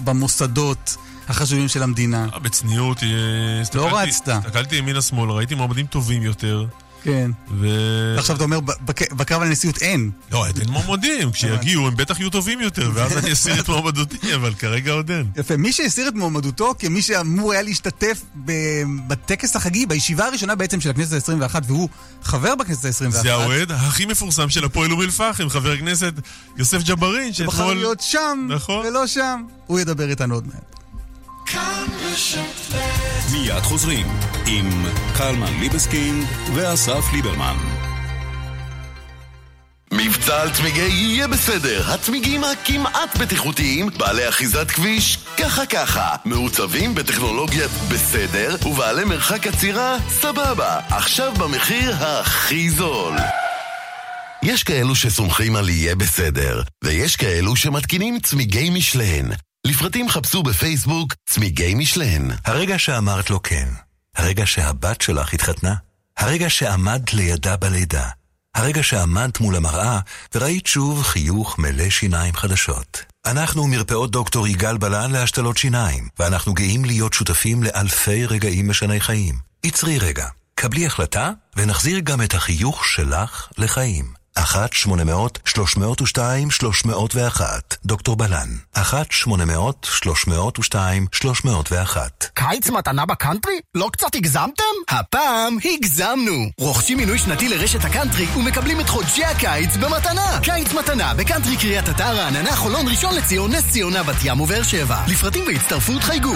במוסדות 0.03 0.95
החשובים 1.27 1.67
של 1.67 1.83
המדינה. 1.83 2.27
אה, 2.33 2.39
בצניעות, 2.39 3.03
אה, 3.03 3.07
הסתכלתי- 3.61 3.85
רצת. 3.95 4.27
הסתכלתי 4.27 4.75
ימינה-שמאל, 4.75 5.29
ראיתי 5.29 5.55
מועמדים 5.55 5.85
טובים 5.85 6.23
יותר, 6.23 6.65
כן. 7.05 7.31
ו... 7.59 7.67
עכשיו 8.17 8.35
אתה 8.35 8.43
אומר, 8.43 8.59
בק- 8.59 9.13
בקרב 9.13 9.41
על 9.41 9.47
הנשיאות 9.47 9.81
אין. 9.81 10.11
לא, 10.31 10.45
אין 10.45 10.69
מועמדים, 10.69 11.31
כשיגיעו 11.31 11.87
הם 11.87 11.95
בטח 11.95 12.19
יהיו 12.19 12.29
טובים 12.29 12.61
יותר, 12.61 12.91
ואז 12.93 13.17
אני 13.17 13.31
אסיר 13.33 13.59
את 13.59 13.69
מועמדותי, 13.69 14.35
אבל 14.35 14.53
כרגע 14.53 14.91
עוד 14.91 15.11
אין. 15.11 15.25
יפה. 15.37 15.57
מי 15.57 15.71
שהסיר 15.71 16.07
את 16.07 16.13
מועמדותו 16.15 16.73
כמי 16.79 17.01
שאמור 17.01 17.51
היה 17.51 17.61
להשתתף 17.61 18.21
ב- 18.45 18.51
בטקס 19.07 19.55
החגי, 19.55 19.85
בישיבה 19.85 20.25
הראשונה 20.25 20.55
בעצם 20.55 20.81
של 20.81 20.89
הכנסת 20.89 21.29
ה-21, 21.29 21.55
והוא 21.67 21.89
חבר 22.23 22.55
בכנסת 22.55 22.85
ה-21. 22.85 23.09
זה 23.09 23.33
האוהד 23.33 23.71
הכי 23.71 24.05
מפורסם 24.05 24.49
של 24.49 24.65
הפועל 24.65 24.91
אום 24.91 25.01
אל-פחם, 25.01 25.49
חבר 25.49 25.71
הכנסת 25.71 26.13
יוסף 26.57 26.81
ג'בארין, 26.83 27.33
שבחר 27.33 27.51
שאתמול... 27.57 27.73
להיות 27.75 28.01
שם, 28.01 28.47
נכון. 28.49 28.85
ולא 28.85 29.07
שם. 29.07 29.43
הוא 29.67 29.79
ידבר 29.79 30.09
איתנו 30.09 30.35
עוד 30.35 30.47
מעט. 30.47 30.74
מיד 33.31 33.63
חוזרים 33.63 34.07
עם 34.47 34.85
קלמן 35.17 35.59
ליבסקינד 35.59 36.27
ואסף 36.53 37.13
ליברמן. 37.13 37.57
מבצע 39.91 40.41
על 40.41 40.53
צמיגי 40.53 40.81
יהיה 40.81 41.27
בסדר, 41.27 41.93
הצמיגים 41.93 42.43
הכמעט 42.43 43.17
בטיחותיים, 43.17 43.89
בעלי 43.97 44.29
אחיזת 44.29 44.71
כביש, 44.71 45.17
ככה 45.37 45.65
ככה, 45.65 46.15
מעוצבים 46.25 46.95
בטכנולוגיית 46.95 47.71
בסדר, 47.91 48.55
ובעלי 48.65 49.03
מרחק 49.03 49.47
עצירה, 49.47 49.97
סבבה, 50.09 50.79
עכשיו 50.89 51.33
במחיר 51.33 51.95
הכי 51.99 52.69
זול. 52.69 53.15
יש 54.43 54.63
כאלו 54.63 54.95
שסומכים 54.95 55.55
על 55.55 55.69
יהיה 55.69 55.95
בסדר, 55.95 56.61
ויש 56.83 57.15
כאלו 57.15 57.55
שמתקינים 57.55 58.19
צמיגי 58.19 58.69
משלן. 58.69 59.44
לפרטים 59.65 60.09
חפשו 60.09 60.43
בפייסבוק 60.43 61.13
צמיגי 61.25 61.75
משלן. 61.75 62.27
הרגע 62.45 62.79
שאמרת 62.79 63.29
לו 63.29 63.43
כן, 63.43 63.67
הרגע 64.15 64.45
שהבת 64.45 65.01
שלך 65.01 65.33
התחתנה, 65.33 65.75
הרגע 66.17 66.49
שעמדת 66.49 67.13
לידה 67.13 67.57
בלידה, 67.57 68.09
הרגע 68.55 68.83
שעמדת 68.83 69.39
מול 69.39 69.55
המראה 69.55 69.99
וראית 70.35 70.67
שוב 70.67 71.03
חיוך 71.03 71.59
מלא 71.59 71.89
שיניים 71.89 72.35
חדשות. 72.35 73.03
אנחנו 73.25 73.67
מרפאות 73.67 74.11
דוקטור 74.11 74.47
יגאל 74.47 74.77
בלן 74.77 75.11
להשתלות 75.11 75.57
שיניים, 75.57 76.07
ואנחנו 76.19 76.53
גאים 76.53 76.85
להיות 76.85 77.13
שותפים 77.13 77.63
לאלפי 77.63 78.25
רגעים 78.25 78.69
משני 78.69 78.99
חיים. 78.99 79.35
עצרי 79.63 79.97
רגע, 79.97 80.27
קבלי 80.55 80.85
החלטה 80.85 81.31
ונחזיר 81.55 81.99
גם 81.99 82.21
את 82.21 82.33
החיוך 82.33 82.85
שלך 82.85 83.47
לחיים. 83.57 84.24
1-800-302-301, 84.39 84.41
דוקטור 87.85 88.15
בלן. 88.15 88.49
1-800-302-301. 88.77 88.81
קיץ 92.33 92.69
מתנה 92.69 93.05
בקאנטרי? 93.05 93.59
לא 93.75 93.89
קצת 93.91 94.15
הגזמתם? 94.15 94.63
הפעם 94.89 95.57
הגזמנו! 95.65 96.49
רוכשים 96.59 96.97
מינוי 96.97 97.19
שנתי 97.19 97.49
לרשת 97.49 97.85
הקאנטרי 97.85 98.27
ומקבלים 98.37 98.79
את 98.79 98.89
חודשי 98.89 99.25
הקיץ 99.25 99.75
במתנה! 99.75 100.39
קיץ 100.43 100.73
מתנה 100.73 101.13
בקאנטרי 101.13 101.57
קריית 101.57 101.89
אתא, 101.89 102.17
רעננה, 102.17 102.55
חולון, 102.55 102.87
ראשון 102.87 103.15
לציון, 103.15 103.51
נס 103.51 103.71
ציונה, 103.71 104.03
בת 104.03 104.15
ים 104.23 104.39
ובאר 104.41 104.63
שבע. 104.63 104.97
לפרטים 105.07 105.43
והצטרפות 105.47 106.03
חייגו. 106.03 106.35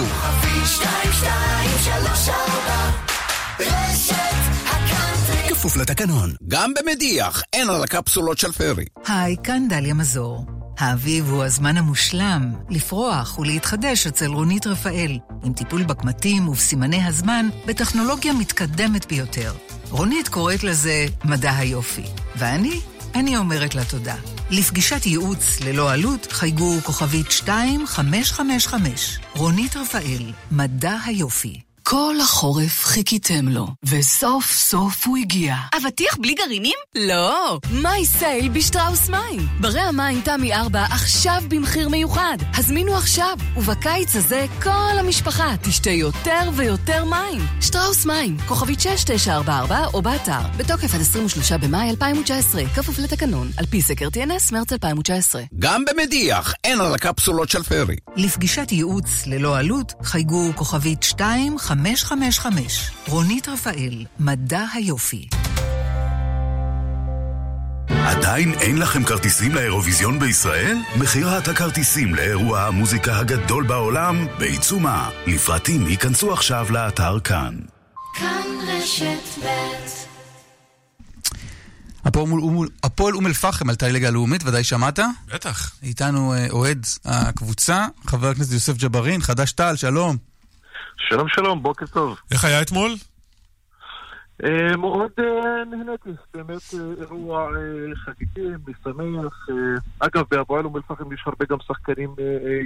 כפוף 5.60 5.76
לתקנון. 5.76 6.34
גם 6.48 6.72
במדיח 6.74 7.42
אין 7.52 7.70
על 7.70 7.82
הקפסולות 7.82 8.38
של 8.38 8.52
פרי. 8.52 8.84
היי, 9.06 9.36
כאן 9.44 9.68
דליה 9.68 9.94
מזור. 9.94 10.46
האביב 10.78 11.30
הוא 11.30 11.44
הזמן 11.44 11.76
המושלם 11.76 12.52
לפרוח 12.70 13.38
ולהתחדש 13.38 14.06
אצל 14.06 14.26
רונית 14.26 14.66
רפאל, 14.66 15.18
עם 15.44 15.52
טיפול 15.52 15.82
בקמטים 15.82 16.48
ובסימני 16.48 17.04
הזמן 17.06 17.48
בטכנולוגיה 17.66 18.32
מתקדמת 18.32 19.06
ביותר. 19.06 19.52
רונית 19.90 20.28
קוראת 20.28 20.64
לזה 20.64 21.06
מדע 21.24 21.56
היופי, 21.56 22.04
ואני, 22.36 22.80
אני 23.14 23.36
אומרת 23.36 23.74
לה 23.74 23.84
תודה. 23.84 24.16
לפגישת 24.50 25.06
ייעוץ 25.06 25.60
ללא 25.60 25.92
עלות 25.92 26.32
חייגו 26.32 26.74
כוכבית 26.82 27.26
2555. 27.26 29.18
רונית 29.36 29.76
רפאל, 29.76 30.32
מדע 30.50 30.96
היופי. 31.06 31.69
כל 31.82 32.14
החורף 32.22 32.84
חיכיתם 32.84 33.48
לו, 33.48 33.66
וסוף 33.84 34.52
סוף 34.52 35.06
הוא 35.06 35.16
הגיע. 35.16 35.54
אבטיח 35.76 36.16
בלי 36.16 36.34
גרעינים? 36.34 36.74
לא! 36.94 37.58
מי 37.70 38.06
סייל 38.06 38.48
בשטראוס 38.48 39.08
מים. 39.08 39.48
ברי 39.60 39.80
המים 39.80 40.20
תמי 40.20 40.54
4 40.54 40.84
עכשיו 40.84 41.42
במחיר 41.48 41.88
מיוחד. 41.88 42.36
הזמינו 42.54 42.94
עכשיו, 42.96 43.36
ובקיץ 43.56 44.16
הזה 44.16 44.46
כל 44.62 44.98
המשפחה 44.98 45.54
תשתה 45.62 45.90
יותר 45.90 46.50
ויותר 46.56 47.04
מים. 47.04 47.46
שטראוס 47.60 48.06
מים, 48.06 48.36
כוכבית 48.48 48.80
6944 48.80 49.86
או 49.94 50.02
באתר, 50.02 50.40
בתוקף 50.56 50.94
עד 50.94 51.00
23 51.00 51.52
במאי 51.52 51.90
2019, 51.90 52.62
כפוף 52.74 52.98
לתקנון, 52.98 53.50
על 53.56 53.66
פי 53.66 53.82
סקר 53.82 54.08
TNS 54.08 54.52
מרץ 54.52 54.72
2019. 54.72 55.42
גם 55.58 55.84
במדיח 55.84 56.54
אין 56.64 56.80
על 56.80 56.94
הקפסולות 56.94 57.48
של 57.48 57.62
פרי. 57.62 57.96
לפגישת 58.16 58.72
ייעוץ 58.72 59.26
ללא 59.26 59.58
עלות 59.58 59.92
חייגו 60.02 60.50
כוכבית 60.56 61.02
2555. 61.70 62.90
רונית 63.08 63.48
רפאל, 63.48 64.04
מדע 64.20 64.64
היופי. 64.74 65.28
עדיין 67.88 68.54
אין 68.54 68.78
לכם 68.78 69.04
כרטיסים 69.04 69.54
לאירוויזיון 69.54 70.18
בישראל? 70.18 70.78
מכירת 70.96 71.48
הכרטיסים 71.48 72.14
לאירוע 72.14 72.60
המוזיקה 72.60 73.18
הגדול 73.18 73.66
בעולם 73.66 74.26
בעיצומה. 74.38 75.10
לפרטים 75.26 75.88
ייכנסו 75.88 76.32
עכשיו 76.32 76.66
לאתר 76.70 77.20
כאן. 77.20 77.54
כאן 78.14 78.46
רשת 78.68 79.44
ב' 79.44 79.90
הפועל 82.82 83.14
אום 83.14 83.26
אל-פחם 83.26 83.70
עלתה 83.70 83.88
לליגה 83.88 84.08
הלאומית, 84.08 84.42
ודאי 84.44 84.64
שמעת? 84.64 84.98
בטח. 85.34 85.72
איתנו 85.82 86.34
אה, 86.34 86.46
אוהד 86.50 86.86
הקבוצה, 87.04 87.86
חבר 88.06 88.28
הכנסת 88.28 88.52
יוסף 88.52 88.76
ג'בארין, 88.76 89.22
חד"ש 89.22 89.52
תע"ל, 89.52 89.76
שלום. 89.76 90.29
שלום 90.96 91.28
שלום, 91.28 91.62
בוקר 91.62 91.86
טוב. 91.86 92.18
איך 92.32 92.44
היה 92.44 92.62
אתמול? 92.62 92.94
אה, 94.44 94.76
מאוד 94.76 95.10
אה, 95.18 95.24
נהניתי, 95.70 96.10
באמת 96.34 96.74
אה, 96.74 96.78
אירוע 97.00 97.48
חגיגי, 98.04 98.48
משמח. 98.68 99.46
אגב, 99.98 100.24
בהפועל 100.30 100.64
אום 100.64 100.76
אל-פחם 100.76 101.12
יש 101.12 101.22
הרבה 101.26 101.44
גם 101.50 101.56
שחקנים 101.66 102.14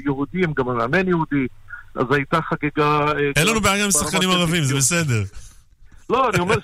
יהודים, 0.04 0.52
גם 0.56 0.68
המאמן 0.68 1.08
יהודי, 1.08 1.46
אז 1.94 2.04
הייתה 2.10 2.38
חגיגה... 2.42 3.12
אין 3.36 3.46
לנו 3.46 3.60
בעיה 3.60 3.84
עם 3.84 3.90
שחקנים 3.90 4.30
ערבים, 4.30 4.64
זה 4.64 4.76
בסדר. 4.76 5.22
לא, 6.10 6.30
אני 6.30 6.38
אומר 6.38 6.54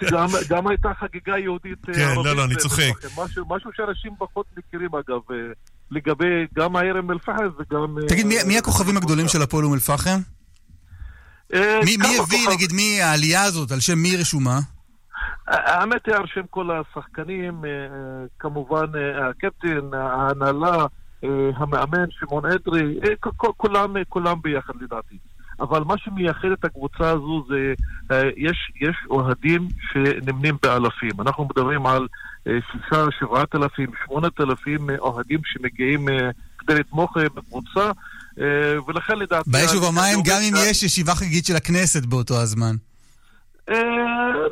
שגם 0.41 0.67
הייתה 0.67 0.89
חגיגה 1.01 1.39
יהודית 1.39 1.79
כן. 1.85 2.15
לא, 2.25 2.37
לא, 2.37 2.45
אני 2.45 2.57
צוחק. 2.57 2.93
משהו, 3.19 3.45
משהו 3.49 3.71
שאנשים 3.77 4.13
פחות 4.19 4.47
מכירים 4.57 4.91
אגב, 4.95 5.21
לגבי 5.91 6.47
גם 6.55 6.77
העיר 6.77 6.99
אום 6.99 7.11
אל-פחם 7.11 7.49
וגם... 7.59 7.97
תגיד, 8.09 8.27
מי, 8.27 8.35
מי 8.47 8.59
הכוכבים 8.59 8.97
הגדולים 8.97 9.29
של 9.29 9.43
הפועל 9.43 9.65
אום 9.65 9.75
אל-פחם? 9.75 10.21
מי, 11.55 11.97
מי 11.97 12.19
הביא, 12.19 12.49
נגיד, 12.55 12.73
מי 12.73 13.03
העלייה 13.03 13.43
הזאת, 13.43 13.73
על 13.73 13.81
שם 13.81 13.99
מי 13.99 14.17
רשומה? 14.17 14.59
האמת 15.47 16.07
היא, 16.07 16.15
על 16.15 16.27
שם 16.35 16.47
כל 16.51 16.71
השחקנים, 16.71 17.63
כמובן 18.39 18.87
הקפטן, 19.31 19.95
ההנהלה, 19.95 20.87
המאמן, 21.57 22.11
שמעון 22.11 22.47
אדרי, 22.47 23.01
כולם, 23.57 23.95
כולם 24.09 24.43
ביחד 24.43 24.73
לדעתי. 24.81 25.19
אבל 25.61 25.83
מה 25.85 25.95
שמייחד 25.99 26.49
את 26.53 26.65
הקבוצה 26.65 27.11
הזו 27.11 27.45
זה, 27.49 27.75
יש, 28.37 28.73
יש 28.81 28.97
אוהדים 29.11 29.69
שנמנים 29.93 30.57
באלפים. 30.63 31.21
אנחנו 31.21 31.45
מדברים 31.45 31.87
על 31.87 32.07
שישה, 32.45 33.05
שבעת 33.19 33.55
אלפים, 33.55 33.91
שמונת 34.05 34.41
אלפים 34.41 34.91
אוהדים 34.99 35.41
שמגיעים 35.45 36.09
כדי 36.59 36.75
לתמוך 36.75 37.17
בקבוצה, 37.17 37.91
ולכן 38.87 39.19
לדעתי... 39.19 39.51
ביישוב 39.51 39.85
המים, 39.85 40.19
גם 40.25 40.41
אם 40.43 40.55
יש 40.71 40.83
ישיבה 40.83 41.15
חגיגית 41.15 41.47
של 41.47 41.57
הכנסת 41.57 42.07
באותו 42.07 42.41
הזמן. 42.41 42.77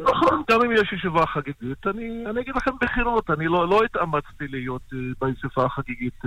נכון, 0.04 0.42
גם 0.50 0.62
אם 0.62 0.72
יש 0.72 0.92
ישיבה 0.92 1.26
חגיגית. 1.26 1.86
אני, 1.86 2.24
אני 2.30 2.40
אגיד 2.40 2.56
לכם 2.56 2.70
בכנות, 2.80 3.30
אני 3.30 3.46
לא, 3.46 3.68
לא 3.68 3.84
התאמצתי 3.84 4.44
להיות 4.48 4.82
uh, 4.92 4.96
בישיבה 5.20 5.64
החגיגית 5.64 6.22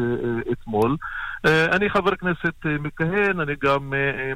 אתמול. 0.52 0.98
אני 1.46 1.90
חבר 1.90 2.16
כנסת 2.16 2.66
מכהן, 2.80 3.40
אני 3.40 3.54
גם 3.64 3.94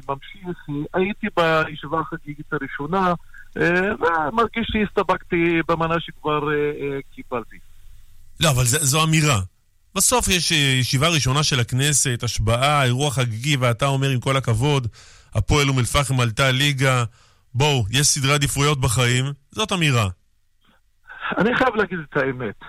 ממשיך. 0.08 0.58
הייתי 0.94 1.26
בישיבה 1.36 2.00
החגיגית 2.00 2.52
הראשונה, 2.52 3.14
ומרגיש 3.56 4.66
שהסתפקתי 4.72 5.60
במנה 5.68 6.00
שכבר 6.00 6.48
קיבלתי. 7.14 7.56
לא, 8.40 8.50
אבל 8.50 8.64
זו 8.64 9.04
אמירה. 9.04 9.40
בסוף 9.96 10.28
יש 10.28 10.50
ישיבה 10.50 11.08
ראשונה 11.08 11.42
של 11.42 11.60
הכנסת, 11.60 12.22
השבעה, 12.22 12.84
אירוע 12.84 13.10
חגיגי, 13.10 13.56
ואתה 13.56 13.86
אומר 13.86 14.08
עם 14.08 14.20
כל 14.20 14.36
הכבוד, 14.36 14.86
הפועל 15.34 15.68
אום 15.68 15.78
אל-פחם 15.78 16.20
עלתה 16.20 16.50
ליגה. 16.50 17.04
בואו, 17.54 17.84
יש 17.90 18.06
סדרי 18.06 18.34
עדיפויות 18.34 18.80
בחיים, 18.80 19.24
זאת 19.50 19.72
אמירה. 19.72 20.08
אני 21.38 21.56
חייב 21.56 21.74
להגיד 21.76 21.98
את 22.10 22.16
האמת. 22.16 22.60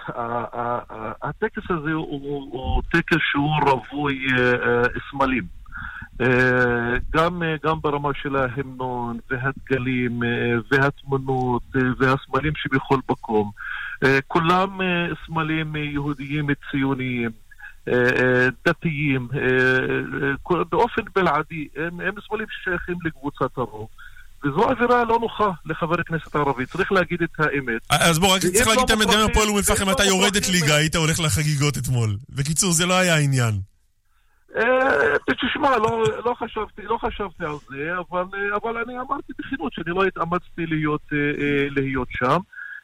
הטקס 1.21 1.63
הזה 1.69 1.91
הוא 1.91 2.81
טקס 2.91 3.17
שהוא 3.31 3.49
רווי 3.65 4.25
סמלים. 5.11 5.43
גם, 7.13 7.43
גם 7.63 7.81
ברמה 7.81 8.09
של 8.21 8.35
ההמנון 8.35 9.17
והדגלים 9.29 10.19
והתמונות 10.71 11.63
והסמלים 11.99 12.53
שבכל 12.55 12.99
מקום. 13.09 13.51
כולם 14.27 14.79
סמלים 15.25 15.75
יהודיים 15.75 16.47
ציוניים. 16.71 17.29
דתיים, 18.65 19.27
באופן 20.69 21.01
בלעדי, 21.15 21.67
הם, 21.75 21.99
הם 21.99 22.13
סמלים 22.27 22.45
ששייכים 22.49 22.95
לקבוצת 23.05 23.57
הרוב. 23.57 23.87
וזו 24.43 24.69
עבירה 24.69 25.03
לא 25.03 25.19
נוחה 25.21 25.49
לחבר 25.65 25.95
הכנסת 25.99 26.35
הערבי, 26.35 26.65
צריך 26.65 26.91
להגיד 26.91 27.21
את 27.21 27.29
האמת. 27.39 27.81
אז 27.89 28.19
בוא, 28.19 28.35
רק 28.35 28.41
צריך 28.41 28.67
להגיד 28.67 28.83
את 28.83 28.89
האמת, 28.89 29.07
גם 29.07 29.29
הפועל 29.29 29.47
אום 29.47 29.57
אל-פחם 29.57 29.89
אתה 29.91 30.03
יורדת 30.03 30.49
ליגה, 30.49 30.75
היית 30.75 30.95
הולך 30.95 31.19
לחגיגות 31.19 31.77
אתמול. 31.77 32.15
בקיצור, 32.29 32.71
זה 32.71 32.85
לא 32.85 32.93
היה 32.93 33.15
העניין. 33.15 33.53
תשמע, 35.41 35.77
לא 36.25 36.35
חשבתי 36.39 36.81
לא 36.81 36.97
חשבתי 37.01 37.43
על 37.43 37.55
זה, 37.69 37.93
אבל 38.55 38.77
אני 38.77 38.99
אמרתי 38.99 39.33
בכנות 39.39 39.73
שאני 39.73 39.95
לא 39.95 40.03
התאמצתי 40.05 40.65
להיות 41.75 42.07
שם. 42.09 42.37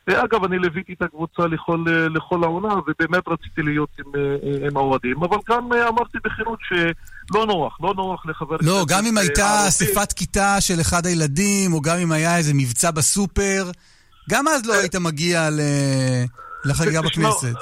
אגב, 0.09 0.43
אני 0.43 0.59
ליוויתי 0.59 0.93
את 0.93 1.01
הקבוצה 1.01 1.47
לכל, 1.47 1.85
לכל 2.15 2.43
העונה, 2.43 2.73
ובאמת 2.87 3.27
רציתי 3.27 3.61
להיות 3.61 3.89
עם, 3.99 4.11
עם 4.67 4.77
האוהדים, 4.77 5.23
אבל 5.23 5.37
גם 5.49 5.73
אמרתי 5.73 6.17
בכנות 6.23 6.59
שלא 6.61 7.45
נוח, 7.45 7.77
לא 7.81 7.93
נוח 7.93 8.25
לחבר 8.25 8.55
לא. 8.61 8.85
גם 8.87 9.05
אם 9.05 9.17
הייתה 9.17 9.67
אספת 9.67 10.13
כיתה 10.13 10.61
של 10.61 10.81
אחד 10.81 11.05
הילדים, 11.05 11.73
או 11.73 11.81
גם 11.81 11.97
אם 11.97 12.11
היה 12.11 12.37
איזה 12.37 12.53
מבצע 12.53 12.91
בסופר, 12.91 13.71
גם 14.29 14.47
אז 14.47 14.65
לא 14.65 14.73
היית 14.73 14.95
מגיע 14.95 15.49
ל... 15.49 15.59
לחגיגה 16.65 17.01
בכנסת. 17.01 17.55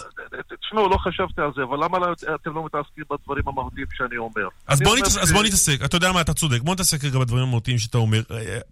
תשמעו, 0.71 0.89
לא 0.89 0.97
חשבתי 0.97 1.41
על 1.41 1.51
זה, 1.55 1.61
אבל 1.63 1.83
למה 1.83 1.97
אתם 2.35 2.55
לא 2.55 2.65
מתעסקים 2.65 3.03
בדברים 3.11 3.43
המהותיים 3.47 3.87
שאני 3.93 4.17
אומר? 4.17 4.47
אז 4.67 4.79
בוא, 4.79 4.97
נתעס... 4.97 5.17
אז 5.17 5.31
בוא 5.31 5.43
נתעסק, 5.43 5.79
אתה 5.85 5.97
יודע 5.97 6.11
מה, 6.11 6.21
אתה 6.21 6.33
צודק, 6.33 6.61
בוא 6.61 6.73
נתעסק 6.73 7.03
רגע 7.03 7.19
בדברים 7.19 7.43
המהותיים 7.43 7.77
שאתה 7.77 7.97
אומר. 7.97 8.21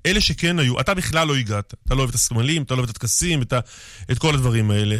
אלה 0.06 0.22
שכן 0.22 0.60
היו, 0.60 0.80
אתה 0.80 0.93
בכלל 0.93 1.28
לא 1.28 1.36
הגעת, 1.36 1.74
אתה 1.86 1.95
לא 1.95 2.00
אוהב 2.00 2.10
את 2.10 2.16
הסמלים, 2.16 2.62
אתה 2.62 2.74
לא 2.74 2.80
אוהב 2.80 2.89
את 2.89 2.95
הטקסים, 2.95 3.41
את, 3.41 3.54
ה... 3.54 3.60
את 4.12 4.20
כל 4.20 4.34
הדברים 4.34 4.72
האלה. 4.72 4.95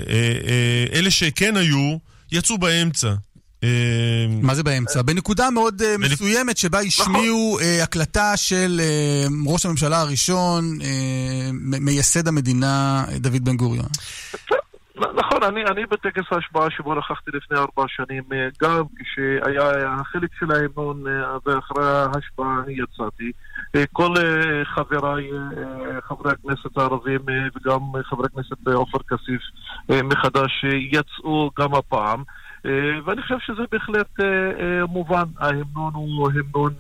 אלה 0.94 1.12
שכן 1.12 1.58
היו, 1.58 1.98
יצאו 2.32 2.58
באמצע. 2.58 3.14
מה 4.42 4.56
זה 4.56 4.64
באמצע? 4.64 5.02
בנקודה 5.02 5.50
מאוד 5.50 5.82
מסוימת 6.00 6.58
שבה 6.58 6.80
השמיעו 6.80 7.60
הקלטה 7.84 8.38
של 8.38 8.82
ראש 9.46 9.66
הממשלה 9.66 10.02
הראשון, 10.02 10.80
מייסד 11.62 12.28
המדינה, 12.28 13.06
דוד 13.18 13.46
בן 13.46 13.58
גוריון. 13.58 13.90
נכון, 15.00 15.44
אני, 15.44 15.66
אני 15.66 15.86
בטקס 15.86 16.24
ההשבעה 16.32 16.70
שבו 16.70 16.96
נכחתי 16.96 17.32
לפני 17.34 17.58
ארבע 17.58 17.84
שנים, 17.88 18.24
גם 18.62 18.84
כשהיה 19.00 19.72
החלק 19.86 20.30
של 20.40 20.52
ההמנון 20.52 21.04
ואחרי 21.46 21.86
ההשבעה 21.86 22.64
אני 22.64 22.74
יצאתי. 22.74 23.32
כל 23.94 24.14
חבריי, 24.64 25.30
חברי 26.08 26.32
הכנסת 26.32 26.78
הערבים 26.78 27.20
וגם 27.56 27.80
חבר 28.04 28.26
הכנסת 28.26 28.68
עופר 28.68 28.98
כסיף 29.10 29.42
מחדש 30.04 30.66
יצאו 30.92 31.52
גם 31.60 31.74
הפעם. 31.76 32.24
ואני 33.06 33.22
חושב 33.22 33.40
שזה 33.40 33.64
בהחלט 33.72 34.20
מובן. 34.90 35.24
ההמנון 35.40 35.94
הוא 35.94 36.32
המנון 36.32 36.74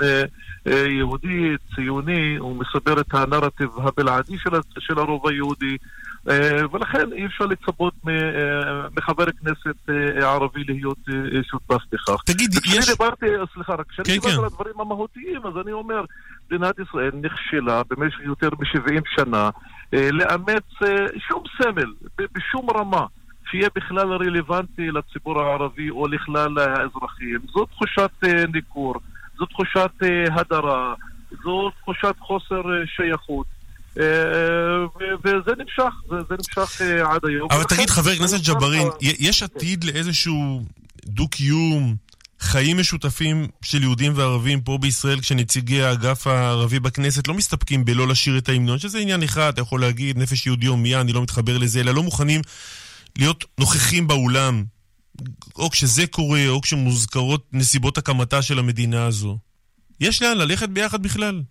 יהודי, 0.65 1.55
ציוני, 1.75 2.35
הוא 2.37 2.55
מספר 2.55 3.01
את 3.01 3.13
הנרטיב 3.13 3.69
הבלעדי 3.77 4.37
של 4.79 4.99
הרוב 4.99 5.27
היהודי. 5.27 5.77
ולכן 6.71 7.13
אי 7.13 7.25
אפשר 7.25 7.45
לצפות 7.45 7.93
מחבר 8.97 9.25
כנסת 9.31 9.89
ערבי 10.21 10.63
להיות 10.63 10.97
שותף 11.43 11.83
בכך. 11.91 12.23
תגיד, 12.25 12.49
יש... 12.53 12.89
דיברתי, 12.89 13.25
סליחה, 13.53 13.73
רק 13.73 13.85
כשאני 13.89 14.05
כן, 14.05 14.13
דיברתי 14.13 14.31
כן. 14.31 14.39
על 14.39 14.45
הדברים 14.45 14.73
המהותיים, 14.79 15.41
אז 15.45 15.53
אני 15.63 15.71
אומר, 15.71 16.05
מדינת 16.51 16.75
ישראל 16.79 17.11
נכשלה 17.21 17.81
במשך 17.89 18.19
יותר 18.19 18.49
מ-70 18.49 19.01
שנה 19.15 19.49
לאמץ 19.93 20.63
שום 21.27 21.43
סמל, 21.61 21.93
בשום 22.33 22.69
רמה. 22.69 23.05
שיהיה 23.51 23.69
בכלל 23.75 24.13
רלוונטי 24.13 24.91
לציבור 24.91 25.41
הערבי 25.41 25.89
או 25.89 26.07
לכלל 26.07 26.59
האזרחים. 26.59 27.39
זו 27.53 27.65
תחושת 27.65 28.11
ניכור, 28.53 28.95
זו 29.37 29.45
תחושת 29.45 29.91
הדרה, 30.31 30.93
זו 31.43 31.69
תחושת 31.81 32.15
חוסר 32.19 32.61
שייכות. 32.85 33.47
וזה 33.95 35.51
נמשך, 35.57 35.93
זה 36.09 36.35
נמשך 36.37 36.81
עד 36.81 37.21
היום. 37.27 37.47
אבל 37.51 37.63
תגיד, 37.63 37.89
חבר 37.89 38.11
הכנסת 38.11 38.47
ג'בארין, 38.47 38.87
יש 39.01 39.43
עתיד 39.43 39.83
לאיזשהו 39.83 40.63
דו-קיום, 41.05 41.95
חיים 42.39 42.77
משותפים 42.77 43.47
של 43.61 43.83
יהודים 43.83 44.13
וערבים 44.15 44.61
פה 44.61 44.77
בישראל, 44.77 45.19
כשנציגי 45.19 45.83
האגף 45.83 46.27
הערבי 46.27 46.79
בכנסת 46.79 47.27
לא 47.27 47.33
מסתפקים 47.33 47.85
בלא 47.85 48.07
לשיר 48.07 48.37
את 48.37 48.49
ההמנון, 48.49 48.79
שזה 48.79 48.99
עניין 48.99 49.23
אחד, 49.23 49.53
אתה 49.53 49.61
יכול 49.61 49.81
להגיד, 49.81 50.17
נפש 50.17 50.45
יהודי 50.45 50.65
הומייה, 50.65 51.01
אני 51.01 51.13
לא 51.13 51.21
מתחבר 51.21 51.57
לזה, 51.57 51.79
אלא 51.79 51.91
לא 51.91 52.03
מוכנים 52.03 52.41
להיות 53.17 53.45
נוכחים 53.59 54.07
באולם, 54.07 54.63
או 55.55 55.69
כשזה 55.69 56.07
קורה, 56.07 56.47
או 56.47 56.61
כשמוזכרות 56.61 57.47
נסיבות 57.53 57.97
הקמתה 57.97 58.41
של 58.41 58.59
המדינה 58.59 59.05
הזו. 59.05 59.37
יש 59.99 60.21
לאן 60.21 60.37
ללכת 60.37 60.69
ביחד 60.69 61.03
בכלל? 61.03 61.41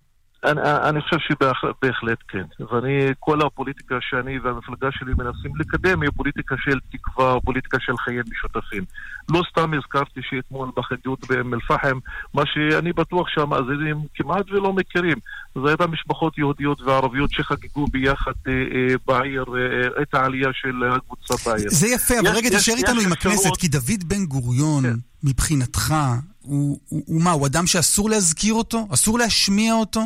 אני, 0.44 0.60
אני 0.64 1.00
חושב 1.00 1.16
שבהחלט 1.18 2.18
כן. 2.28 2.64
ואני, 2.70 3.12
כל 3.20 3.46
הפוליטיקה 3.46 3.94
שאני 4.00 4.38
והמפלגה 4.38 4.88
שלי 4.90 5.12
מנסים 5.18 5.56
לקדם 5.56 6.02
היא 6.02 6.10
פוליטיקה 6.16 6.54
של 6.58 6.78
תקווה, 6.92 7.40
פוליטיקה 7.44 7.76
של 7.80 7.96
חיים 7.96 8.22
משותפים. 8.30 8.84
לא 9.30 9.42
סתם 9.50 9.74
הזכרתי 9.74 10.20
שאתמול 10.22 10.70
בחגיגות 10.76 11.28
באום 11.28 11.54
אל-פחם, 11.54 11.98
מה 12.34 12.42
שאני 12.46 12.92
בטוח 12.92 13.28
שהמאזינים 13.28 13.96
כמעט 14.14 14.50
ולא 14.50 14.72
מכירים. 14.72 15.16
זה 15.54 15.68
הייתה 15.68 15.86
משפחות 15.86 16.38
יהודיות 16.38 16.80
וערביות 16.80 17.30
שחגגו 17.30 17.86
ביחד 17.86 18.32
אה, 18.48 18.52
אה, 18.52 18.94
בעיר 19.06 19.44
אה, 19.56 20.02
את 20.02 20.14
העלייה 20.14 20.48
של 20.52 20.82
הקבוצה 20.96 21.50
בעיר. 21.50 21.70
זה 21.70 21.88
יפה, 21.88 22.14
אבל 22.20 22.28
רגע 22.28 22.48
תשאר 22.58 22.74
איתנו 22.74 23.00
עם 23.00 23.12
הכנסת, 23.12 23.56
כי 23.58 23.68
דוד 23.68 24.04
בן 24.04 24.24
גוריון, 24.26 24.82
כן. 24.84 24.96
מבחינתך, 25.22 25.94
הוא, 26.40 26.80
הוא, 26.88 27.02
הוא 27.06 27.22
מה, 27.22 27.30
הוא 27.30 27.46
אדם 27.46 27.66
שאסור 27.66 28.10
להזכיר 28.10 28.54
אותו? 28.54 28.88
אסור 28.92 29.18
להשמיע 29.18 29.74
אותו? 29.74 30.00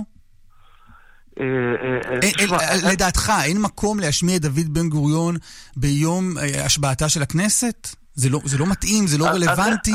לדעתך, 2.93 3.33
אין 3.45 3.61
מקום 3.63 4.01
להשמיע 4.01 4.37
את 4.37 4.43
דוד 4.43 4.75
בן 4.75 4.89
גוריון 4.89 5.37
ביום 5.77 6.35
השבעתה 6.65 7.09
של 7.09 7.23
הכנסת? 7.23 8.03
זה 8.15 8.31
לא, 8.31 8.39
זה 8.45 8.59
לא 8.59 8.67
מתאים, 8.71 9.07
זה 9.07 9.19
לא 9.19 9.25
רלוונטי? 9.25 9.93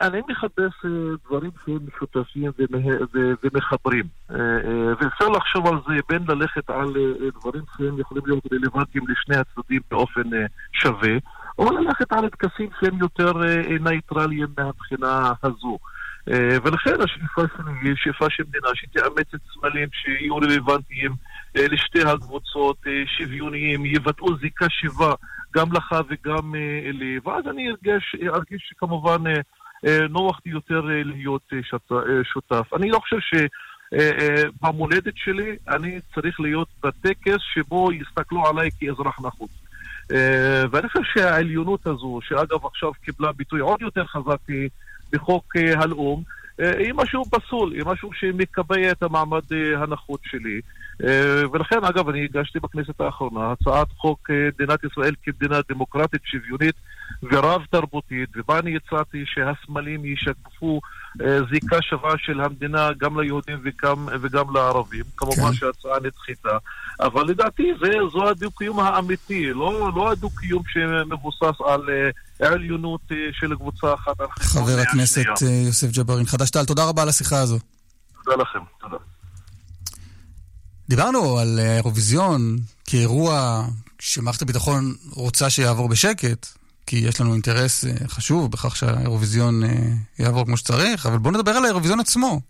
אני, 0.00 0.20
מחפש 0.28 0.84
אה, 0.84 0.90
דברים 1.26 1.50
שהם 1.64 1.78
משותפים 1.86 2.50
ומחברים. 3.42 4.04
אה, 4.30 4.36
אה, 4.36 4.92
ואפשר 5.00 5.28
לחשוב 5.28 5.66
על 5.66 5.78
זה 5.88 5.94
בין 6.08 6.24
ללכת 6.28 6.70
על 6.70 6.92
דברים 7.40 7.62
שהם 7.76 7.98
יכולים 7.98 8.22
להיות 8.26 8.44
רלוונטיים 8.52 9.04
לשני 9.08 9.36
הצדדים 9.36 9.80
באופן 9.90 10.22
שווה, 10.72 11.16
או 11.58 11.72
ללכת 11.72 12.12
על 12.12 12.28
טקסים 12.28 12.68
שהם 12.80 12.98
יותר 12.98 13.32
נייטרליים 13.80 14.48
מהבחינה 14.58 15.32
הזו. 15.42 15.78
ולכן 16.64 17.00
השאיפה 17.00 17.42
שלי 17.56 17.88
היא 17.88 17.94
שאיפה 17.96 18.26
של 18.30 18.42
מדינה 18.48 18.68
שתאמץ 18.74 19.34
את 19.34 19.40
סמלים 19.54 19.88
שיהיו 19.92 20.36
רלוונטיים 20.36 21.12
לשתי 21.54 22.02
הקבוצות, 22.02 22.76
שוויוניים, 23.18 23.86
יבטאו 23.86 24.36
זיקה 24.38 24.66
שיבה 24.70 25.14
גם 25.54 25.72
לך 25.72 25.94
וגם 26.08 26.54
אה, 26.54 26.90
לי, 26.92 27.18
ואז 27.24 27.44
אני 27.50 27.70
ארגיש, 27.70 28.16
ארגיש 28.34 28.72
כמובן 28.76 29.26
אה, 29.26 29.40
אה, 29.86 30.08
נוח 30.10 30.40
יותר 30.46 30.80
להיות 31.04 31.52
שותף. 32.32 32.74
אני 32.76 32.90
לא 32.90 32.98
חושב 32.98 33.20
ש... 33.20 33.34
במולדת 34.62 35.16
שלי 35.16 35.56
אני 35.68 36.00
צריך 36.14 36.40
להיות 36.40 36.68
בטקס 36.82 37.38
שבו 37.54 37.92
יסתכלו 37.92 38.46
עליי 38.46 38.70
כאזרח 38.80 39.20
נחוץ. 39.20 39.50
ואני 40.70 40.88
חושב 40.88 41.04
שהעליונות 41.14 41.86
הזו, 41.86 42.18
שאגב 42.22 42.66
עכשיו 42.66 42.92
קיבלה 42.92 43.32
ביטוי 43.32 43.60
עוד 43.60 43.82
יותר 43.82 44.04
חזק 44.06 44.40
בחוק 45.12 45.56
הלאום, 45.76 46.22
היא 46.58 46.92
משהו 46.94 47.24
פסול, 47.24 47.72
היא 47.72 47.82
משהו 47.86 48.10
שמקבע 48.12 48.90
את 48.90 49.02
המעמד 49.02 49.42
הנחות 49.76 50.20
שלי. 50.24 50.60
אה, 51.04 51.42
ולכן, 51.52 51.84
אגב, 51.84 52.08
אני 52.08 52.24
הגשתי 52.24 52.60
בכנסת 52.60 53.00
האחרונה 53.00 53.52
הצעת 53.52 53.88
חוק 53.96 54.30
אה, 54.30 54.48
מדינת 54.58 54.84
ישראל 54.84 55.14
כמדינה 55.22 55.60
דמוקרטית, 55.68 56.20
שוויונית 56.24 56.74
ורב-תרבותית, 57.22 58.28
ובה 58.36 58.58
אני 58.58 58.76
הצעתי 58.76 59.24
שהסמלים 59.26 60.04
ישקפו 60.04 60.80
אה, 61.22 61.38
זיקה 61.50 61.82
שווה 61.82 62.14
של 62.18 62.40
המדינה 62.40 62.88
גם 62.98 63.20
ליהודים 63.20 63.58
וגם, 63.64 64.08
וגם 64.22 64.54
לערבים. 64.54 65.04
כמובן 65.16 65.42
כן. 65.42 65.52
שההצעה 65.52 65.98
נדחתה, 66.02 66.58
אבל 67.00 67.22
לדעתי 67.22 67.72
זה, 67.80 67.90
זו 68.12 68.28
הדו-קיום 68.28 68.80
האמיתי, 68.80 69.52
לא, 69.52 69.90
לא 69.96 70.10
הדו-קיום 70.12 70.62
שמבוסס 70.68 71.60
על 71.66 71.88
עליונות 72.40 73.00
של 73.32 73.54
קבוצה 73.56 73.94
אחת 73.94 74.20
על 74.20 74.26
חשבון 74.30 74.62
חבר 74.62 74.80
הכנסת 74.80 75.42
יוסף 75.66 75.98
ג'בארין, 75.98 76.26
חד"ש-תע"ל, 76.26 76.64
תודה 76.64 76.84
רבה 76.84 77.02
על 77.02 77.08
השיחה 77.08 77.38
הזו. 77.38 77.58
תודה 78.24 78.42
לכם, 78.42 78.58
תודה. 78.80 79.11
דיברנו 80.88 81.38
על 81.38 81.58
האירוויזיון 81.58 82.58
כאירוע 82.84 83.66
שמערכת 83.98 84.42
הביטחון 84.42 84.94
רוצה 85.10 85.50
שיעבור 85.50 85.88
בשקט, 85.88 86.46
כי 86.86 86.96
יש 86.96 87.20
לנו 87.20 87.32
אינטרס 87.32 87.84
אה, 87.84 87.92
חשוב 88.08 88.50
בכך 88.50 88.76
שהאירוויזיון 88.76 89.64
אה, 89.64 89.68
יעבור 90.18 90.44
כמו 90.46 90.56
שצריך, 90.56 91.06
אבל 91.06 91.18
בוא 91.18 91.32
נדבר 91.32 91.50
על 91.50 91.64
האירוויזיון 91.64 92.00
עצמו. 92.00 92.40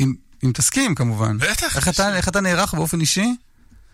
אם, 0.00 0.14
אם 0.44 0.52
תסכים 0.54 0.94
כמובן. 0.94 1.38
בטח. 1.38 1.76
איך 1.76 1.88
אתה, 1.88 2.16
איך 2.16 2.28
אתה 2.28 2.40
נערך 2.40 2.74
באופן 2.74 3.00
אישי? 3.00 3.34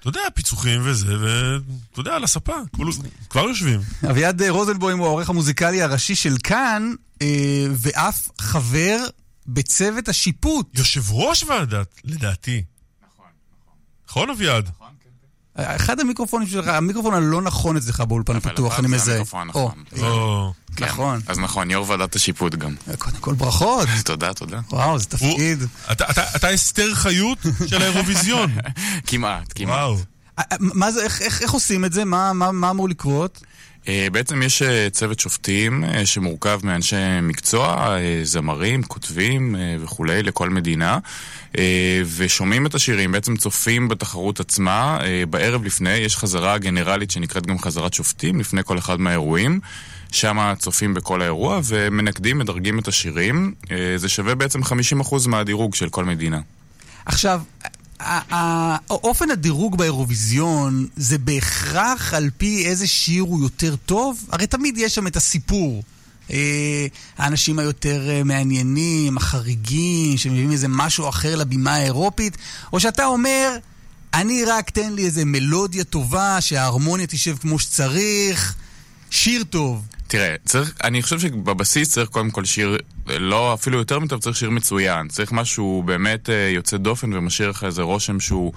אתה 0.01 0.09
יודע, 0.09 0.20
פיצוחים 0.34 0.80
וזה, 0.84 1.14
ואתה 1.20 2.01
יודע, 2.01 2.14
על 2.14 2.24
הספה, 2.24 2.57
כבר, 2.72 2.84
כבר 3.30 3.40
יושבים. 3.40 3.80
אביעד 4.11 4.42
רוזנבוים 4.42 4.99
הוא 4.99 5.07
העורך 5.07 5.30
המוזיקלי 5.30 5.82
הראשי 5.82 6.14
של 6.14 6.36
כאן, 6.42 6.95
אה, 7.22 7.66
ואף 7.70 8.28
חבר 8.40 8.97
בצוות 9.47 10.09
השיפוט. 10.09 10.78
יושב 10.78 11.12
ראש 11.12 11.42
ועדת, 11.42 12.01
לדעתי. 12.05 12.64
נכון, 14.09 14.30
אביעד? 14.30 14.70
אחד 15.57 16.00
המיקרופונים 16.00 16.48
שלך, 16.48 16.68
המיקרופון 16.68 17.14
הלא 17.14 17.42
נכון 17.42 17.76
אצלך 17.76 18.00
באולפן 18.00 18.36
הפתוח, 18.36 18.78
אני 18.78 18.88
מזהה. 18.88 19.22
נכון. 19.46 19.84
כן. 20.76 20.84
נכון. 20.84 21.20
אז 21.26 21.38
נכון, 21.38 21.70
יו"ר 21.70 21.90
ועדת 21.90 22.16
השיפוט 22.16 22.55
גם. 22.55 22.74
קודם 22.98 23.16
כל 23.16 23.34
ברכות. 23.34 23.88
תודה, 24.05 24.34
תודה. 24.34 24.61
וואו, 24.70 24.98
זה 24.98 25.07
תפקיד. 25.07 25.62
אתה 26.36 26.55
אסתר 26.55 26.94
חיות 26.94 27.38
של 27.66 27.82
האירוויזיון. 27.82 28.50
כמעט, 29.07 29.52
כמעט. 29.55 29.74
וואו. 29.78 29.96
מה 30.61 30.92
זה, 30.92 31.05
איך 31.40 31.52
עושים 31.52 31.84
את 31.84 31.92
זה? 31.92 32.05
מה 32.05 32.70
אמור 32.70 32.88
לקרות? 32.88 33.40
אה, 33.89 34.07
בעצם 34.12 34.43
יש 34.43 34.62
אה, 34.62 34.89
צוות 34.91 35.20
שופטים 35.20 35.85
אה, 35.85 36.07
שמורכב 36.07 36.61
מאנשי 36.62 36.97
מקצוע, 37.22 37.97
זמרים, 38.22 38.82
כותבים 38.82 39.57
וכולי, 39.80 40.22
לכל 40.22 40.51
מדינה, 40.51 40.99
ושומעים 42.16 42.66
את 42.66 42.74
השירים, 42.74 43.12
בעצם 43.12 43.37
צופים 43.37 43.89
בתחרות 43.89 44.41
עצמה. 44.41 44.99
בערב 45.30 45.64
לפני 45.64 45.95
יש 45.95 46.16
חזרה 46.16 46.59
גנרלית 46.59 47.11
שנקראת 47.11 47.47
גם 47.47 47.59
חזרת 47.59 47.95
שופטים, 47.95 48.41
לפני 48.41 48.64
כל 48.64 48.78
אחד 48.78 49.01
מהאירועים. 49.01 49.61
שם 50.12 50.53
צופים 50.59 50.95
בכל 50.95 51.22
האירוע 51.22 51.61
ומנקדים, 51.64 52.39
מדרגים 52.39 52.78
את 52.78 52.89
השירים. 52.89 53.55
זה 53.97 54.09
שווה 54.09 54.35
בעצם 54.35 54.62
50% 54.62 55.28
מהדירוג 55.28 55.74
של 55.74 55.89
כל 55.89 56.05
מדינה. 56.05 56.41
עכשיו, 57.07 57.41
אופן 58.90 59.30
הדירוג 59.30 59.78
באירוויזיון 59.78 60.86
זה 60.97 61.18
בהכרח 61.18 62.14
על 62.14 62.30
פי 62.36 62.66
איזה 62.66 62.86
שיר 62.86 63.22
הוא 63.22 63.42
יותר 63.42 63.76
טוב? 63.76 64.26
הרי 64.32 64.47
תמיד 64.47 64.78
יש 64.78 64.95
שם 64.95 65.07
את 65.07 65.16
הסיפור. 65.16 65.82
אה, 66.30 66.86
האנשים 67.18 67.59
היותר 67.59 68.11
אה, 68.11 68.24
מעניינים, 68.24 69.16
החריגים, 69.16 70.18
שמביאים 70.18 70.53
איזה 70.53 70.68
משהו 70.68 71.09
אחר 71.09 71.36
לבימה 71.36 71.74
האירופית, 71.74 72.36
או 72.72 72.80
שאתה 72.80 73.05
אומר, 73.05 73.57
אני 74.14 74.45
רק 74.45 74.70
תן 74.70 74.92
לי 74.92 75.05
איזה 75.05 75.24
מלודיה 75.24 75.84
טובה, 75.84 76.40
שההרמוניה 76.40 77.07
תשב 77.07 77.36
כמו 77.36 77.59
שצריך, 77.59 78.55
שיר 79.11 79.45
טוב. 79.45 79.82
תראה, 80.14 80.34
צריך, 80.44 80.72
אני 80.84 81.02
חושב 81.02 81.20
שבבסיס 81.20 81.90
צריך 81.90 82.08
קודם 82.08 82.30
כל 82.30 82.44
שיר, 82.44 82.78
לא 83.06 83.54
אפילו 83.54 83.78
יותר 83.78 83.98
מטוב, 83.98 84.20
צריך 84.20 84.36
שיר 84.36 84.50
מצוין. 84.50 85.08
צריך 85.08 85.32
משהו 85.32 85.82
באמת 85.86 86.30
אה, 86.30 86.50
יוצא 86.54 86.76
דופן 86.76 87.12
ומשאיר 87.12 87.50
לך 87.50 87.64
איזה 87.64 87.82
רושם 87.82 88.20
שהוא 88.20 88.52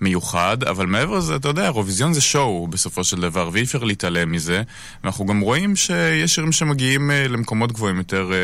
מיוחד, 0.00 0.64
אבל 0.64 0.86
מעבר 0.86 1.18
לזה, 1.18 1.36
אתה 1.36 1.48
יודע, 1.48 1.64
אירוויזיון 1.64 2.12
זה 2.12 2.20
שואו 2.20 2.66
בסופו 2.68 3.04
של 3.04 3.20
דבר, 3.20 3.50
ואי 3.52 3.62
אפשר 3.62 3.84
להתעלם 3.84 4.32
מזה. 4.32 4.62
ואנחנו 5.04 5.26
גם 5.26 5.40
רואים 5.40 5.76
שיש 5.76 6.34
שירים 6.34 6.52
שמגיעים 6.52 7.10
אה, 7.10 7.28
למקומות 7.28 7.72
גבוהים 7.72 7.96
יותר 7.96 8.32
אה, 8.32 8.38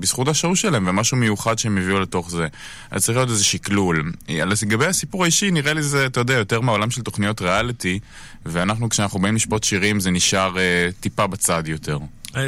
בזכות 0.00 0.28
השואו 0.28 0.56
שלהם, 0.56 0.88
ומשהו 0.88 1.16
מיוחד 1.16 1.58
שהם 1.58 1.78
הביאו 1.78 2.00
לתוך 2.00 2.30
זה. 2.30 2.46
אז 2.90 3.04
צריך 3.04 3.18
להיות 3.18 3.30
איזה 3.30 3.44
שקלול. 3.44 4.12
לגבי 4.28 4.86
הסיפור 4.86 5.22
האישי, 5.22 5.50
נראה 5.50 5.72
לי 5.72 5.82
זה, 5.82 6.06
אתה 6.06 6.20
יודע, 6.20 6.34
יותר 6.34 6.60
מהעולם 6.60 6.90
של 6.90 7.02
תוכניות 7.02 7.42
ריאליטי, 7.42 7.98
ואנחנו, 8.46 8.88
כשאנחנו 8.88 9.20
באים 9.20 9.34
לשפוט 9.34 9.64
שירים, 9.64 10.00
זה 10.00 10.10
נשאר 10.10 10.58
אה, 10.58 10.88
טיפה 11.00 11.26
בצד 11.26 11.62
יותר. 11.66 11.98
אה, 12.36 12.42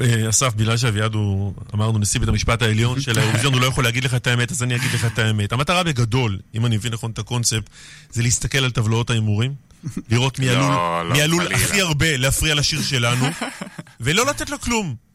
אה, 0.00 0.28
אסף, 0.28 0.54
בגלל 0.54 0.76
שאביעד 0.76 1.14
הוא, 1.14 1.54
אמרנו, 1.74 1.98
נשיא 1.98 2.20
בית 2.20 2.28
המשפט 2.28 2.62
העליון 2.62 3.00
של 3.00 3.18
האירוויזיון, 3.18 3.52
הוא 3.52 3.60
לא 3.60 3.66
יכול 3.66 3.84
להגיד 3.84 4.04
לך 4.04 4.14
את 4.14 4.26
האמת, 4.26 4.50
אז 4.50 4.62
אני 4.62 4.76
אגיד 4.76 4.90
לך 4.94 5.04
את 5.04 5.18
האמת. 5.18 5.52
המטרה 5.52 5.82
בגדול, 5.82 6.38
אם 6.54 6.66
אני 6.66 6.76
מבין 6.76 6.92
נכון 6.92 7.10
את 7.10 7.18
הקונספט, 7.18 7.70
זה 8.10 8.22
להסתכל 8.22 8.58
על 8.58 8.70
טבלאות 8.70 9.10
ההימורים, 9.10 9.54
לראות 10.10 10.38
מי 10.38 10.46
לא, 10.46 11.08
לא, 11.08 11.22
עלול 11.22 11.52
הכי 11.54 11.80
הרבה 11.80 12.16
להפריע 12.16 12.54
לשיר 12.54 12.82
שלנו, 12.82 13.26
ולא 14.00 14.26
לתת 14.26 14.50
לו 14.50 14.60
כלום. 14.60 15.07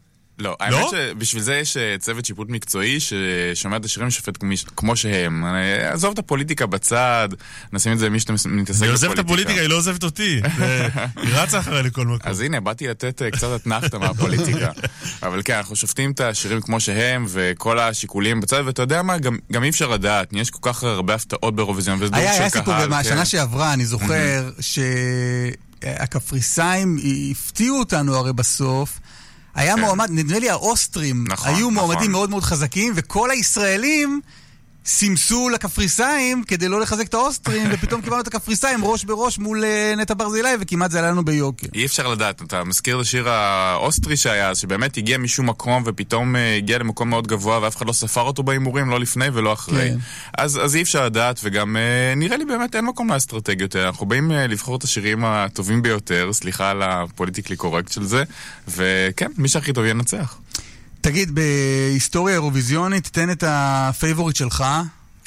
לא, 0.44 0.56
האמת 0.60 0.74
לא? 0.74 0.92
שבשביל 0.92 1.44
זה 1.44 1.56
יש 1.56 1.78
אה, 1.78 1.96
צוות 2.00 2.26
שיפוט 2.26 2.50
מקצועי 2.50 3.00
ששומע 3.00 3.78
את 3.78 3.86
השירים 3.86 4.10
שופט 4.12 4.38
כמו 4.76 4.96
שהם. 4.96 5.46
עזוב 5.92 6.12
את 6.14 6.20
הפוליטיקה 6.20 6.66
בצד, 6.66 7.30
נשים 7.74 7.94
את 7.94 8.00
זה 8.00 8.06
למי 8.06 8.20
שאתה 8.20 8.34
מתעסק 8.34 8.50
בפוליטיקה. 8.50 8.86
אני 8.86 8.92
עוזב 8.92 9.12
את 9.12 9.20
הפוליטיקה, 9.20 9.62
היא 9.62 9.70
לא 9.70 9.76
עוזבת 9.76 10.04
אותי. 10.04 10.42
היא 11.24 11.34
רצה 11.34 11.60
אחרי 11.60 11.84
לכל 11.84 12.06
מקום. 12.06 12.32
אז 12.32 12.42
הנה, 12.42 12.60
באתי 12.60 12.88
לתת 12.88 13.22
אה, 13.22 13.32
קצת 13.32 13.48
אתנחתא 13.56 13.98
מהפוליטיקה. 13.98 14.72
אבל 15.24 15.42
כן, 15.46 15.56
אנחנו 15.56 15.76
שופטים 15.76 16.12
את 16.12 16.20
השירים 16.20 16.62
כמו 16.62 16.80
שהם, 16.80 17.26
וכל 17.30 17.80
השיקולים 17.80 18.42
בצד, 18.42 18.64
ואתה 18.66 18.82
יודע 18.82 19.02
מה, 19.02 19.18
גם 19.52 19.64
אי 19.64 19.70
אפשר 19.70 19.90
לדעת. 19.90 20.28
יש 20.32 20.50
כל 20.50 20.60
כך 20.62 20.84
הרבה 20.84 21.16
הפתעות 21.16 21.56
באירוויזיון, 21.56 21.98
וזה 22.02 22.12
דור 22.12 22.20
של 22.20 22.28
קהל. 22.28 22.42
היה 22.42 22.50
סיפור, 22.50 22.88
מהשנה 22.90 23.16
כן. 23.16 23.26
שעברה, 23.26 23.74
אני 23.74 23.86
זוכר, 23.86 24.50
שהקפריסאים 25.84 26.98
הפתיעו 27.32 27.80
אותנו 27.80 28.16
הרי 28.16 28.34
בסוף. 28.34 29.00
היה 29.56 29.76
כן. 29.76 29.82
מועמד, 29.82 30.08
נדמה 30.12 30.40
לי 30.40 30.50
האוסטרים 30.50 31.26
נכון, 31.28 31.56
היו 31.56 31.72
מועמדים 31.72 32.00
נכון. 32.00 32.12
מאוד 32.12 32.30
מאוד 32.30 32.44
חזקים, 32.44 32.94
וכל 32.96 33.32
הישראלים 33.32 34.22
סימסו 34.86 35.50
לקפריסאים 35.50 36.44
כדי 36.44 36.68
לא 36.68 36.82
לחזק 36.82 37.08
את 37.08 37.14
האוסטרים, 37.14 37.70
ופתאום 37.72 38.02
קיבלנו 38.02 38.22
את 38.22 38.28
הקפריסאים 38.28 38.86
ראש 38.86 39.04
בראש 39.04 39.40
מול 39.40 39.64
אה, 39.64 40.00
נטע 40.00 40.14
ברזילי, 40.18 40.50
וכמעט 40.60 40.92
זה 40.92 41.00
עלה 41.00 41.12
לנו 41.12 41.26
ביוקר. 41.26 41.68
אי 41.74 41.86
אפשר 41.86 42.08
לדעת, 42.08 42.42
אתה 42.42 42.64
מזכיר 42.64 42.96
את 42.96 43.02
השיר 43.02 43.30
האוסטרי 43.30 44.18
שהיה, 44.18 44.56
שבאמת 44.56 44.98
הגיע 44.98 45.18
משום 45.18 45.50
מקום, 45.50 45.84
ופתאום 45.86 46.36
אה, 46.36 46.40
הגיע 46.58 46.78
למקום 46.78 47.10
מאוד 47.10 47.28
גבוה, 47.28 47.60
ואף 47.62 47.78
אחד 47.78 47.88
לא 47.88 47.94
ספר 47.94 48.22
אותו 48.22 48.44
בהימורים, 48.44 48.90
לא 48.90 49.00
לפני 49.00 49.26
ולא 49.34 49.54
אחרי. 49.54 49.90
כן. 49.90 49.98
אז, 50.38 50.60
אז 50.64 50.76
אי 50.76 50.82
אפשר 50.82 51.06
לדעת, 51.06 51.40
וגם 51.44 51.76
אה, 51.76 52.20
נראה 52.20 52.38
לי 52.38 52.46
באמת 52.46 52.76
אין 52.76 52.86
מקום 52.86 53.10
לאסטרטגיות. 53.10 53.76
אנחנו 53.76 54.06
באים 54.06 54.32
לבחור 54.32 54.76
את 54.76 54.84
השירים 54.84 55.26
הטובים 55.26 55.82
ביותר, 55.82 56.30
סליחה 56.34 56.70
על 56.70 56.82
ה 56.82 56.88
politically 56.88 57.56
correct 57.56 57.92
של 57.92 58.04
זה, 58.04 58.24
וכן, 58.68 59.32
מי 59.38 59.48
שהכי 59.48 59.74
טוב 59.74 59.86
ינצח. 59.86 60.38
תגיד, 61.04 61.36
בהיסטוריה 61.36 62.34
אירוויזיונית, 62.36 63.08
תן 63.08 63.30
את 63.32 63.44
ה 63.48 63.58
favorite 63.58 64.36
שלך. 64.36 64.64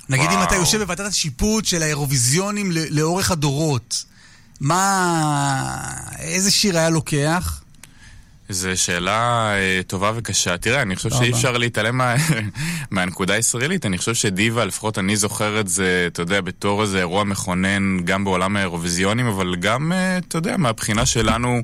נגיד 0.08 0.26
וואו. 0.26 0.38
אם 0.38 0.42
אתה 0.42 0.56
יושב 0.56 0.78
בוועדת 0.78 1.06
השיפוט 1.06 1.64
של 1.64 1.82
האירוויזיונים 1.82 2.72
לאורך 2.72 3.30
הדורות, 3.30 4.04
מה... 4.60 5.92
איזה 6.18 6.50
שיר 6.50 6.78
היה 6.78 6.90
לוקח? 6.90 7.60
זו 8.48 8.70
שאלה 8.74 9.52
אה, 9.54 9.80
טובה 9.86 10.12
וקשה. 10.16 10.56
תראה, 10.56 10.82
אני 10.82 10.96
חושב 10.96 11.10
שאי 11.10 11.30
אפשר 11.30 11.58
להתעלם 11.58 11.98
מה... 11.98 12.14
מהנקודה 12.90 13.34
הישראלית. 13.34 13.86
אני 13.86 13.98
חושב 13.98 14.14
שדיווה, 14.14 14.64
לפחות 14.64 14.98
אני 14.98 15.16
זוכר 15.16 15.60
את 15.60 15.68
זה, 15.68 16.04
אתה 16.06 16.22
יודע, 16.22 16.40
בתור 16.40 16.82
איזה 16.82 16.98
אירוע 16.98 17.24
מכונן 17.24 17.96
גם 18.04 18.24
בעולם 18.24 18.56
האירוויזיונים, 18.56 19.26
אבל 19.26 19.56
גם, 19.56 19.92
אה, 19.92 20.18
אתה 20.18 20.38
יודע, 20.38 20.56
מהבחינה 20.56 21.06
שלנו 21.06 21.62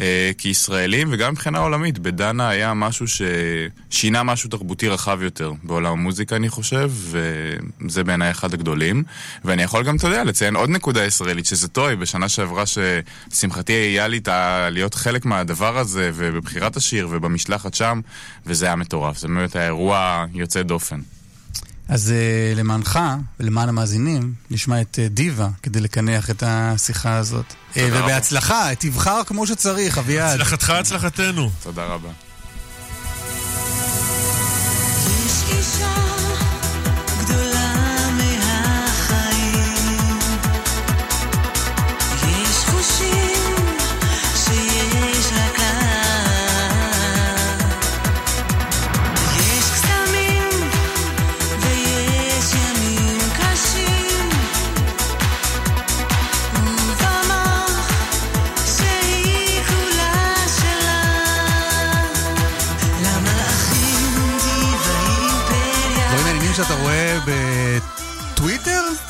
אה, 0.00 0.30
כישראלים 0.38 1.08
וגם 1.10 1.32
מבחינה 1.32 1.58
עולמית. 1.58 1.98
בדנה 1.98 2.48
היה 2.48 2.74
משהו 2.74 3.06
ששינה 3.08 4.22
משהו 4.22 4.50
תרבותי 4.50 4.88
רחב 4.88 5.22
יותר 5.22 5.52
בעולם 5.62 5.92
המוזיקה, 5.92 6.36
אני 6.36 6.48
חושב, 6.48 6.90
וזה 7.80 8.04
בעיניי 8.04 8.30
אחד 8.30 8.54
הגדולים. 8.54 9.02
ואני 9.44 9.62
יכול 9.62 9.84
גם, 9.84 9.96
אתה 9.96 10.06
יודע, 10.06 10.24
לציין 10.24 10.56
עוד 10.56 10.70
נקודה 10.70 11.04
ישראלית, 11.04 11.46
שזה 11.46 11.68
טוי, 11.68 11.96
בשנה 11.96 12.28
שעברה 12.28 12.64
שלשמחתי 12.66 13.72
היה 13.72 14.08
לי 14.08 14.20
להיות 14.70 14.94
חלק 14.94 15.24
מהדבר 15.24 15.78
הזה. 15.78 16.10
ובבחירת 16.20 16.76
השיר 16.76 17.08
ובמשלחת 17.10 17.74
שם, 17.74 18.00
וזה 18.46 18.66
היה 18.66 18.76
מטורף. 18.76 19.18
זה 19.18 19.28
באמת 19.28 19.56
היה 19.56 19.66
אירוע 19.66 20.24
יוצא 20.34 20.62
דופן. 20.62 21.00
אז 21.88 22.12
uh, 22.12 22.58
למענך 22.58 22.98
ולמען 23.40 23.68
המאזינים, 23.68 24.32
נשמע 24.50 24.80
את 24.80 24.98
uh, 24.98 25.08
דיווה 25.08 25.48
כדי 25.62 25.80
לקנח 25.80 26.30
את 26.30 26.42
השיחה 26.46 27.16
הזאת. 27.16 27.44
Uh, 27.74 27.78
ובהצלחה, 27.92 28.70
תבחר 28.78 29.20
כמו 29.26 29.46
שצריך, 29.46 29.98
אביעד. 29.98 30.34
הצלחתך, 30.34 30.70
הצלחתנו. 30.70 31.50
תודה 31.62 31.84
רבה. 31.84 32.10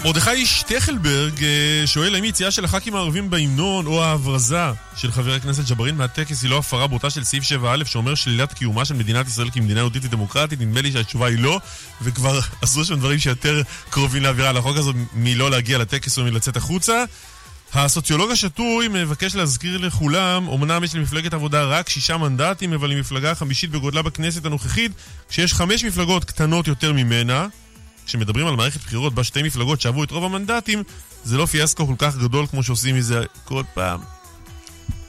מרדכי 0.05 0.47
שטכלברג 0.47 1.45
אה, 1.45 1.87
שואל 1.87 2.15
האם 2.15 2.25
יציאה 2.25 2.51
של 2.51 2.65
הח"כים 2.65 2.95
הערבים 2.95 3.31
בהמנון 3.31 3.87
או 3.87 4.05
ההברזה 4.05 4.73
של 4.97 5.13
חבר 5.13 5.35
הכנסת 5.35 5.71
ג'בארין 5.71 5.97
מהטקס 5.97 6.43
היא 6.43 6.51
לא 6.51 6.59
הפרה 6.59 6.87
בוטה 6.87 7.11
של 7.11 7.25
סעיף 7.25 7.45
7א 7.45 7.85
שאומר 7.85 8.15
שלילת 8.15 8.53
קיומה 8.53 8.85
של 8.85 8.95
מדינת 8.95 9.27
ישראל 9.29 9.51
כמדינה 9.51 9.81
יהודית 9.81 10.05
ודמוקרטית? 10.05 10.61
נדמה 10.61 10.81
לי 10.81 10.93
שהתשובה 10.93 11.27
היא 11.27 11.39
לא, 11.39 11.61
וכבר 12.03 12.41
עשו 12.63 12.85
שם 12.85 12.95
דברים 12.95 13.19
שיותר 13.19 13.63
קרובים 13.91 14.23
לאווירה 14.23 14.49
על 14.49 14.57
החוק 14.57 14.77
הזה 14.77 14.91
מלא 15.15 15.51
להגיע 15.51 15.79
לטקס 15.79 16.19
או 16.19 16.25
מלצאת 16.25 16.57
החוצה. 16.57 17.05
הסוציולוג 17.75 18.31
השתוי 18.31 18.89
מבקש 18.89 19.35
להזכיר 19.35 19.79
לכולם, 19.79 20.49
אמנם 20.49 20.85
יש 20.85 20.95
למפלגת 20.95 21.35
עבודה 21.35 21.65
רק 21.65 21.89
שישה 21.89 22.17
מנדטים, 22.17 22.73
אבל 22.73 22.91
היא 22.91 23.01
מפלגה 23.01 23.35
חמישית 23.35 23.71
בגודלה 23.71 24.03
בכנסת 24.03 24.45
הנוכחית, 24.45 24.93
כשיש 25.29 25.55
חמש 25.55 25.85
מפלגות 25.85 26.25
קטנות 26.25 26.69
יותר 26.69 26.93
ממנה. 26.93 27.47
כשמדברים 28.07 28.47
על 28.47 28.57
מערכת 28.57 28.81
בחירות 28.81 29.15
בה 29.15 29.25
שתי 29.25 29.43
מפלגות 29.43 29.81
שעברו 29.81 30.05
את 30.05 30.11
רוב 30.11 30.25
המנדטים, 30.25 30.83
זה 31.25 31.37
לא 31.37 31.47
פיאסקו 31.47 31.87
כל 31.87 31.95
כך 31.99 32.17
גדול 32.17 32.47
כמו 32.47 32.63
שעושים 32.63 32.97
מזה 32.97 33.25
כל 33.45 33.63
פעם. 33.75 34.20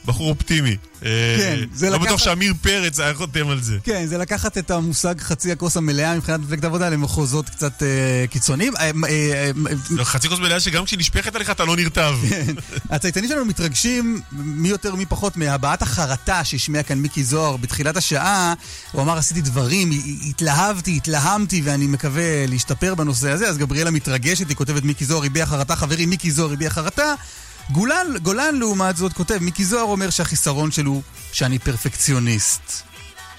בחור 0.06 0.30
אופטימי. 0.30 0.78
כן, 1.02 1.60
זה 1.74 1.89
לא 1.89 1.95
לקחת... 1.95 2.08
בטוח 2.08 2.20
שעמיר 2.20 2.54
פרץ 2.62 2.99
היה 2.99 3.14
חותם 3.14 3.47
על 3.47 3.62
זה. 3.62 3.78
כן, 3.84 4.06
זה 4.06 4.18
לקחת 4.18 4.58
את 4.58 4.72
המושג 4.72 5.20
חצי 5.20 5.52
הכוס 5.52 5.78
המלאה 5.78 6.16
מבחינת 6.16 6.39
מפלגת 6.39 6.64
העבודה 6.64 6.89
למחוזות 6.89 7.49
קצת 7.49 7.84
אה, 7.84 8.26
קיצוניים. 8.30 8.76
אה, 8.78 8.91
אה, 9.10 9.52
לא, 9.89 10.04
חצי 10.04 10.30
כוס 10.30 10.39
מלאה 10.39 10.60
שגם 10.60 10.86
כשנשפכת 10.86 11.36
עליך 11.36 11.49
אתה 11.49 11.66
לא 11.66 11.76
נרטב. 11.76 12.16
כן. 12.30 12.54
הצייתנים 12.89 13.30
שלנו 13.30 13.45
מתרגשים 13.45 14.22
מי 14.32 14.70
יותר 14.70 14.95
מי 14.95 15.06
פחות 15.06 15.38
מהבעת 15.38 15.82
החרטה 15.82 16.43
שהשמיע 16.43 16.84
כאן 16.84 16.97
מיקי 16.97 17.24
זוהר 17.24 17.58
בתחילת 17.58 17.97
השעה. 17.97 18.54
הוא 18.91 19.02
אמר 19.02 19.18
עשיתי 19.18 19.41
דברים, 19.41 19.89
התלהבתי, 20.30 20.97
התלהמתי 20.97 21.62
ואני 21.64 21.88
מקווה 21.88 22.45
להשתפר 22.47 22.95
בנושא 22.95 23.32
הזה. 23.32 23.47
אז 23.47 23.58
גבריאלה 23.58 23.91
מתרגשת, 23.91 24.49
היא 24.49 24.58
כותבת 24.58 24.84
מיקי 24.84 25.06
זוהר 25.06 25.26
הביע 25.26 25.45
חרטה, 25.45 25.76
חברי 25.76 26.06
מיקי 26.06 26.32
זוהר 26.32 26.54
הביע 26.54 26.70
חרטה. 26.70 27.14
גולן, 27.72 28.07
גולן 28.22 28.55
לעומת 28.55 28.97
זאת 28.97 29.13
כותב, 29.13 29.38
מיקי 29.41 29.65
זוהר 29.65 29.84
אומר 29.84 30.09
שהחיסרון 30.09 30.72
שלו 30.72 31.01
שאני 31.34 31.59
פרפקציוניסט. 31.59 32.82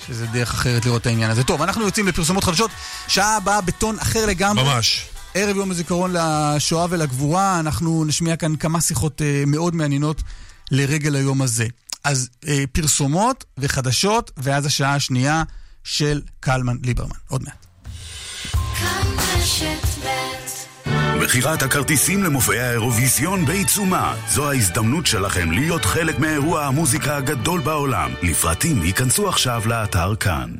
שזה 0.06 0.26
דרך 0.26 0.54
אחרת 0.54 0.84
לראות 0.84 1.00
את 1.00 1.06
העניין 1.06 1.30
הזה. 1.30 1.44
טוב, 1.44 1.62
אנחנו 1.62 1.84
יוצאים 1.84 2.08
לפרסומות 2.08 2.44
חדשות, 2.44 2.70
שעה 3.08 3.36
הבאה 3.36 3.60
בטון 3.60 3.98
אחר 3.98 4.26
לגמרי. 4.26 4.64
ממש. 4.64 5.06
ערב 5.34 5.56
יום 5.56 5.70
הזיכרון 5.70 6.14
לשואה 6.14 6.86
ולגבורה, 6.90 7.60
אנחנו 7.60 8.04
נשמיע 8.04 8.36
כאן 8.36 8.56
כמה 8.56 8.80
שיחות 8.80 9.20
uh, 9.20 9.24
מאוד 9.46 9.74
מעניינות 9.74 10.22
לרגל 10.70 11.16
היום 11.16 11.42
הזה. 11.42 11.66
אז 12.04 12.28
uh, 12.44 12.48
פרסומות 12.72 13.44
וחדשות, 13.58 14.30
ואז 14.36 14.66
השעה 14.66 14.94
השנייה 14.94 15.42
של 15.84 16.22
קלמן 16.40 16.76
ליברמן. 16.82 17.16
עוד 17.28 17.42
מעט. 17.42 17.66
כאן 18.52 19.06
רשת 19.18 19.86
מכירת 21.24 21.62
הכרטיסים 21.62 22.24
למופעי 22.24 22.60
האירוויזיון 22.60 23.44
בעיצומה. 23.44 24.14
זו 24.28 24.50
ההזדמנות 24.50 25.06
שלכם 25.06 25.50
להיות 25.50 25.84
חלק 25.84 26.18
מאירוע 26.18 26.64
המוזיקה 26.64 27.16
הגדול 27.16 27.60
בעולם. 27.60 28.10
לפרטים 28.22 28.82
ייכנסו 28.84 29.28
עכשיו 29.28 29.62
לאתר 29.66 30.14
כאן. 30.16 30.50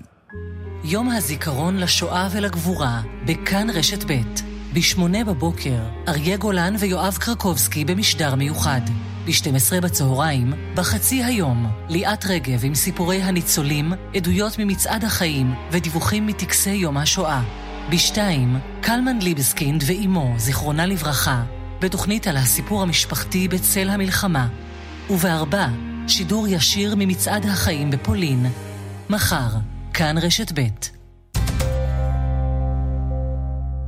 יום 0.85 1.11
הזיכרון 1.11 1.79
לשואה 1.79 2.29
ולגבורה, 2.33 3.01
בכאן 3.27 3.71
רשת 3.71 4.05
ב' 4.11 4.23
ב-8 4.75 5.25
בבוקר, 5.27 5.79
אריה 6.09 6.37
גולן 6.37 6.75
ויואב 6.79 7.17
קרקובסקי 7.21 7.85
במשדר 7.85 8.35
מיוחד. 8.35 8.81
ב-12 9.27 9.81
בצהריים, 9.83 10.53
בחצי 10.75 11.25
היום, 11.25 11.67
ליאת 11.89 12.25
רגב 12.27 12.65
עם 12.65 12.75
סיפורי 12.75 13.23
הניצולים, 13.23 13.93
עדויות 14.15 14.59
ממצעד 14.59 15.05
החיים 15.05 15.55
ודיווחים 15.73 16.27
מטקסי 16.27 16.71
יום 16.71 16.97
השואה. 16.97 17.43
בשתיים, 17.91 18.59
קלמן 18.81 19.19
ליבסקינד 19.19 19.85
ואימו, 19.87 20.35
זיכרונה 20.37 20.87
לברכה, 20.87 21.43
בתוכנית 21.81 22.27
על 22.27 22.37
הסיפור 22.37 22.83
המשפחתי 22.83 23.49
בצל 23.49 23.89
המלחמה. 23.89 24.49
ובארבע, 25.11 25.69
שידור 26.09 26.49
ישיר 26.49 26.95
ממצעד 26.99 27.47
החיים 27.47 27.91
בפולין. 27.91 28.47
מחר, 29.11 29.49
כאן 29.95 30.19
רשת 30.19 30.53
ב'. 30.59 30.69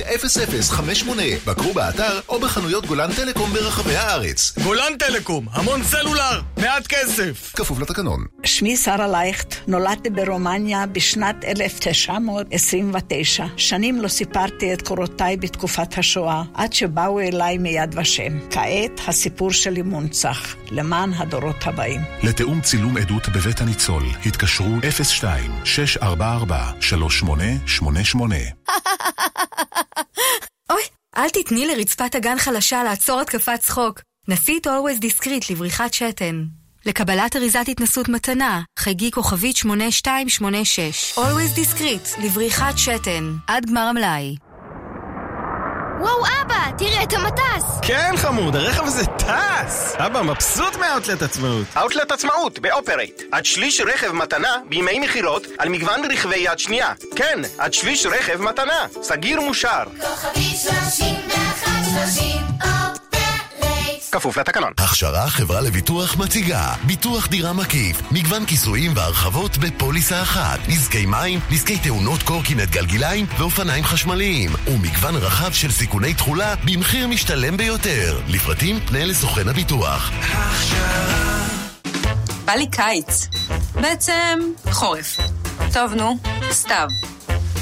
0058, 0.71 1.23
בקרו 1.47 1.73
באתר 1.73 2.19
או 2.29 2.39
בחנויות 2.39 2.85
גולן 2.85 3.13
טלקום 3.13 3.53
ברחבי 3.53 3.95
הארץ. 3.95 4.53
גולן 4.63 4.97
טלקום, 4.99 5.45
המון 5.51 5.83
סלולר, 5.83 6.41
מעט 6.57 6.87
כסף. 6.87 7.53
כפוף 7.55 7.79
לתקנון. 7.79 8.25
שמי 8.43 8.77
שרה 8.77 9.07
לייכט, 9.07 9.55
נולדתי 9.67 10.09
ברומניה 10.09 10.85
בשנת 10.85 11.45
1929. 11.45 13.45
שנים 13.57 14.01
לא 14.01 14.07
סיפרתי 14.07 14.73
את 14.73 14.81
קורותיי 14.81 15.37
בתקופת 15.37 15.97
השואה, 15.97 16.43
עד 16.53 16.73
שבאו 16.73 17.19
אליי 17.19 17.57
מיד 17.57 17.95
ושם. 17.97 18.49
כעת 18.49 19.01
הסיפור 19.07 19.51
שלי 19.51 19.81
מונצח, 19.81 20.55
למען 20.71 21.06
הדורות 21.15 21.55
הבאים. 21.65 22.01
לתיאום 22.23 22.61
צילום 22.61 22.97
עדות 22.97 23.29
בבית 23.29 23.61
הניצול, 23.61 24.03
התקשרו 24.25 24.77
02-644-3888. 24.77 24.81
אוי, 30.71 30.81
אל 31.17 31.29
תתני 31.29 31.67
לרצפת 31.67 32.15
הגן 32.15 32.37
חלשה 32.37 32.83
לעצור 32.83 33.21
התקפת 33.21 33.59
צחוק. 33.59 34.01
נסית 34.27 34.67
Always 34.67 35.03
Discreet 35.03 35.51
לבריחת 35.51 35.93
שתן. 35.93 36.43
לקבלת 36.85 37.35
אריזת 37.35 37.65
התנסות 37.67 38.09
מתנה, 38.09 38.61
חייגי 38.79 39.11
כוכבית 39.11 39.57
8286. 39.57 41.17
Always 41.17 41.57
Discreet 41.57 42.25
לבריחת 42.25 42.77
שתן. 42.77 43.33
עד 43.47 43.65
גמר 43.65 43.81
המלאי. 43.81 44.35
וואו, 45.99 46.23
אבא, 46.41 46.71
תראה 46.77 47.03
את 47.03 47.13
המטס! 47.13 47.79
כן, 47.81 48.11
חמוד, 48.17 48.55
הרכב 48.55 48.83
הזה 48.83 49.05
טס! 49.05 49.95
אבא 49.97 50.21
מבסוט 50.21 50.75
מהאוטלט 50.75 51.21
עצמאות. 51.21 51.65
אאוטלט 51.77 52.11
עצמאות 52.11 52.59
באופרייט. 52.59 53.21
עד 53.31 53.45
שליש 53.45 53.81
רכב 53.81 54.11
מתנה 54.11 54.57
בימי 54.69 54.99
מכירות 54.99 55.47
על 55.57 55.69
מגוון 55.69 56.01
רכבי 56.11 56.37
יד 56.37 56.59
שנייה. 56.59 56.93
כן, 57.15 57.39
עד 57.57 57.73
שליש 57.73 58.05
רכב 58.05 58.41
מתנה. 58.41 58.85
סגיר 59.01 59.41
ומאושר. 59.41 59.83
כוכבי 60.01 60.55
3130 60.55 62.41
כפוף 64.11 64.37
לתקנון. 64.37 64.73
הכשרה 64.77 65.29
חברה 65.29 65.61
לביטוח 65.61 66.17
מציגה 66.17 66.73
ביטוח 66.83 67.27
דירה 67.27 67.53
מקיף, 67.53 68.01
מגוון 68.11 68.45
כיסויים 68.45 68.91
והרחבות 68.95 69.57
בפוליסה 69.57 70.21
אחת, 70.21 70.59
נזקי 70.67 71.05
מים, 71.05 71.39
נזקי 71.51 71.77
תאונות 71.77 72.23
קורקינט 72.23 72.69
גלגיליים 72.69 73.25
ואופניים 73.37 73.83
חשמליים, 73.83 74.51
ומגוון 74.67 75.15
רחב 75.15 75.51
של 75.53 75.71
סיכוני 75.71 76.13
תכולה 76.13 76.55
במחיר 76.65 77.07
משתלם 77.07 77.57
ביותר. 77.57 78.21
לפרטים 78.27 78.79
פנה 78.79 79.05
לסוכן 79.05 79.49
הביטוח. 79.49 80.11
בא 82.45 82.53
לי 82.53 82.67
קיץ. 82.71 83.27
בעצם 83.73 84.39
חורף. 84.71 85.17
טוב, 85.73 85.93
נו, 85.93 86.17
סתיו. 86.51 86.87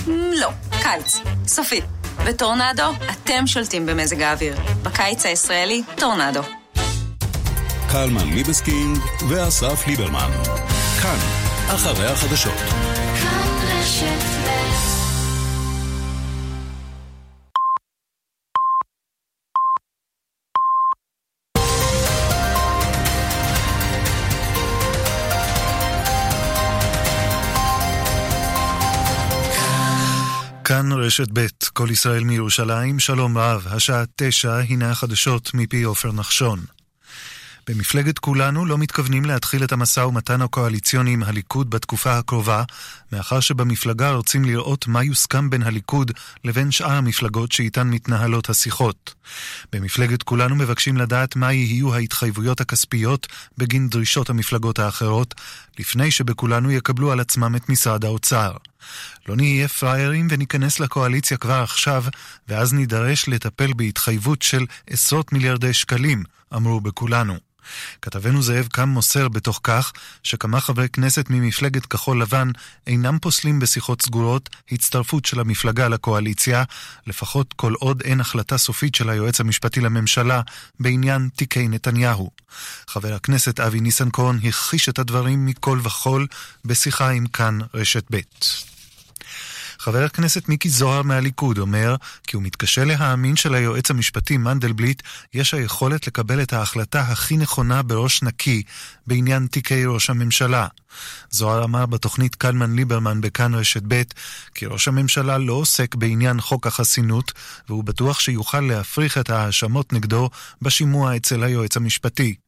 לא, 0.08 0.50
קיץ. 0.82 1.20
סופי. 1.48 1.82
וטורנדו, 2.26 2.84
אתם 3.12 3.48
שולטים 3.48 3.86
במזג 3.86 4.22
האוויר. 4.22 4.56
בקיץ 4.84 5.26
הישראלי, 5.26 5.84
טורנדו. 5.96 6.42
קלמן 7.92 8.34
ליבסקינד 8.34 8.98
ואסף 9.30 9.88
ליברמן. 9.88 10.32
כאן, 11.02 11.18
אחרי 11.68 12.06
החדשות. 12.06 12.58
כאן 13.22 13.48
רשת 13.68 14.06
ב' 14.08 14.75
רשת 31.06 31.28
ב', 31.34 31.46
כל 31.74 31.88
ישראל 31.92 32.24
מירושלים, 32.24 33.00
שלום 33.00 33.38
רב, 33.38 33.68
השעה 33.70 34.04
תשע, 34.16 34.56
הנה 34.70 34.92
החדשות 34.92 35.52
מפי 35.54 35.84
עופר 35.84 36.12
נחשון. 36.12 36.75
במפלגת 37.70 38.20
כולנו 38.20 38.66
לא 38.66 38.78
מתכוונים 38.78 39.26
להתחיל 39.26 39.64
את 39.64 39.72
המשא 39.72 40.00
ומתן 40.00 40.42
הקואליציוני 40.42 41.14
עם 41.14 41.24
הליכוד 41.24 41.70
בתקופה 41.70 42.18
הקרובה, 42.18 42.64
מאחר 43.12 43.40
שבמפלגה 43.40 44.12
רוצים 44.12 44.46
לראות 44.46 44.88
מה 44.88 45.04
יוסכם 45.04 45.50
בין 45.50 45.64
הליכוד 45.64 46.12
לבין 46.44 46.72
שאר 46.72 46.92
המפלגות 46.92 47.52
שאיתן 47.52 47.88
מתנהלות 47.88 48.50
השיחות. 48.50 49.14
במפלגת 49.74 50.24
כולנו 50.24 50.56
מבקשים 50.56 50.98
לדעת 50.98 51.36
מה 51.36 51.54
יהיו 51.54 51.94
ההתחייבויות 51.94 52.62
הכספיות 52.62 53.28
בגין 53.58 53.90
דרישות 53.90 54.30
המפלגות 54.30 54.80
האחרות, 54.80 55.36
לפני 55.80 56.12
שבכולנו 56.12 56.72
יקבלו 56.72 57.12
על 57.12 57.20
עצמם 57.20 57.56
את 57.56 57.70
משרד 57.70 58.06
האוצר. 58.06 58.52
לא 59.28 59.36
נהיה 59.36 59.68
פראיירים 59.68 60.28
וניכנס 60.30 60.80
לקואליציה 60.80 61.38
כבר 61.38 61.62
עכשיו, 61.64 62.04
ואז 62.48 62.74
נידרש 62.74 63.28
לטפל 63.28 63.74
בהתחייבות 63.74 64.42
של 64.42 64.66
עשרות 64.90 65.34
מיליארדי 65.34 65.74
שקלים, 65.74 66.24
אמרו 66.56 66.82
בכולנו. 66.82 67.45
כתבנו 68.02 68.42
זאב 68.42 68.68
קם 68.72 68.90
מוסר 68.90 69.28
בתוך 69.28 69.60
כך 69.64 69.92
שכמה 70.24 70.60
חברי 70.60 70.90
כנסת 70.90 71.26
ממפלגת 71.30 71.86
כחול 71.86 72.22
לבן 72.22 72.48
אינם 72.88 73.20
פוסלים 73.20 73.60
בשיחות 73.60 74.02
סגורות 74.02 74.50
הצטרפות 74.72 75.26
של 75.26 75.40
המפלגה 75.40 75.88
לקואליציה, 75.88 76.64
לפחות 77.08 77.54
כל 77.54 77.74
עוד 77.74 78.02
אין 78.02 78.20
החלטה 78.22 78.58
סופית 78.58 78.96
של 78.96 79.10
היועץ 79.10 79.40
המשפטי 79.40 79.82
לממשלה 79.82 80.42
בעניין 80.80 81.30
תיקי 81.36 81.68
נתניהו. 81.68 82.30
חבר 82.88 83.14
הכנסת 83.14 83.60
אבי 83.60 83.80
ניסנקורן 83.80 84.38
הכחיש 84.48 84.90
את 84.90 85.00
הדברים 85.00 85.46
מכל 85.46 85.80
וכול 85.84 86.28
בשיחה 86.66 87.10
עם 87.10 87.28
כאן 87.28 87.60
רשת 87.74 88.04
ב'. 88.12 88.20
חבר 89.86 90.04
הכנסת 90.04 90.50
מיקי 90.50 90.70
זוהר 90.70 91.02
מהליכוד 91.02 91.58
אומר 91.58 91.96
כי 92.28 92.36
הוא 92.36 92.44
מתקשה 92.44 92.84
להאמין 92.84 93.36
שליועץ 93.36 93.92
המשפטי 93.92 94.38
מנדלבליט 94.38 95.02
יש 95.34 95.54
היכולת 95.54 96.08
לקבל 96.08 96.42
את 96.42 96.54
ההחלטה 96.54 97.02
הכי 97.02 97.38
נכונה 97.38 97.82
בראש 97.82 98.24
נקי 98.24 98.64
בעניין 99.08 99.48
תיקי 99.48 99.86
ראש 99.86 100.10
הממשלה. 100.10 100.68
זוהר 101.30 101.64
אמר 101.64 101.86
בתוכנית 101.86 102.36
קלמן 102.36 102.76
ליברמן 102.76 103.22
בכאן 103.22 103.56
רשת 103.56 103.84
ב' 103.88 104.02
כי 104.56 104.66
ראש 104.66 104.88
הממשלה 104.88 105.38
לא 105.38 105.54
עוסק 105.54 105.96
בעניין 105.96 106.42
חוק 106.42 106.68
החסינות 106.68 107.32
והוא 107.70 107.84
בטוח 107.84 108.20
שיוכל 108.20 108.62
להפריך 108.62 109.18
את 109.18 109.30
ההאשמות 109.30 109.94
נגדו 109.94 110.30
בשימוע 110.62 111.16
אצל 111.16 111.44
היועץ 111.44 111.78
המשפטי. 111.78 112.45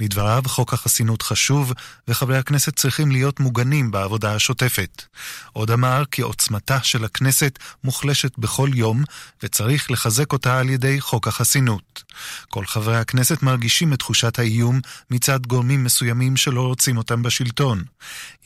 לדבריו, 0.00 0.42
חוק 0.46 0.72
החסינות 0.72 1.22
חשוב, 1.22 1.72
וחברי 2.08 2.38
הכנסת 2.38 2.76
צריכים 2.76 3.10
להיות 3.10 3.40
מוגנים 3.40 3.90
בעבודה 3.90 4.34
השוטפת. 4.34 5.02
עוד 5.52 5.70
אמר 5.70 6.02
כי 6.10 6.22
עוצמתה 6.22 6.82
של 6.82 7.04
הכנסת 7.04 7.58
מוחלשת 7.84 8.38
בכל 8.38 8.70
יום, 8.74 9.04
וצריך 9.42 9.90
לחזק 9.90 10.32
אותה 10.32 10.58
על 10.58 10.70
ידי 10.70 11.00
חוק 11.00 11.28
החסינות. 11.28 12.02
כל 12.48 12.66
חברי 12.66 12.96
הכנסת 12.96 13.42
מרגישים 13.42 13.92
את 13.92 13.98
תחושת 13.98 14.38
האיום 14.38 14.80
מצד 15.10 15.46
גורמים 15.46 15.84
מסוימים 15.84 16.36
שלא 16.36 16.66
רוצים 16.66 16.96
אותם 16.96 17.22
בשלטון. 17.22 17.84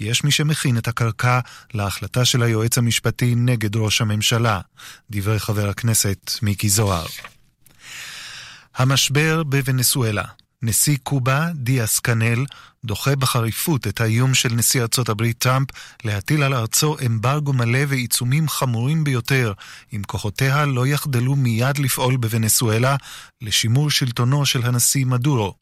יש 0.00 0.24
מי 0.24 0.30
שמכין 0.30 0.78
את 0.78 0.88
הקרקע 0.88 1.40
להחלטה 1.74 2.24
של 2.24 2.42
היועץ 2.42 2.78
המשפטי 2.78 3.34
נגד 3.34 3.76
ראש 3.76 4.00
הממשלה. 4.00 4.60
דברי 5.10 5.38
חבר 5.38 5.68
הכנסת 5.68 6.30
מיקי 6.42 6.68
זוהר. 6.68 7.06
המשבר 8.74 9.42
בוונסואלה 9.42 10.24
נשיא 10.62 10.96
קובה, 11.02 11.48
דיאס 11.54 11.98
קנל, 11.98 12.44
דוחה 12.84 13.16
בחריפות 13.16 13.86
את 13.86 14.00
האיום 14.00 14.34
של 14.34 14.54
נשיא 14.54 14.82
ארצות 14.82 15.08
הברית 15.08 15.38
טראמפ 15.38 15.68
להטיל 16.04 16.42
על 16.42 16.54
ארצו 16.54 16.96
אמברגו 17.06 17.52
מלא 17.52 17.78
ועיצומים 17.88 18.48
חמורים 18.48 19.04
ביותר, 19.04 19.52
אם 19.92 20.02
כוחותיה 20.06 20.66
לא 20.66 20.86
יחדלו 20.86 21.36
מיד 21.36 21.78
לפעול 21.78 22.16
בוונסואלה 22.16 22.96
לשימור 23.42 23.90
שלטונו 23.90 24.46
של 24.46 24.66
הנשיא 24.66 25.06
מדורו. 25.06 25.54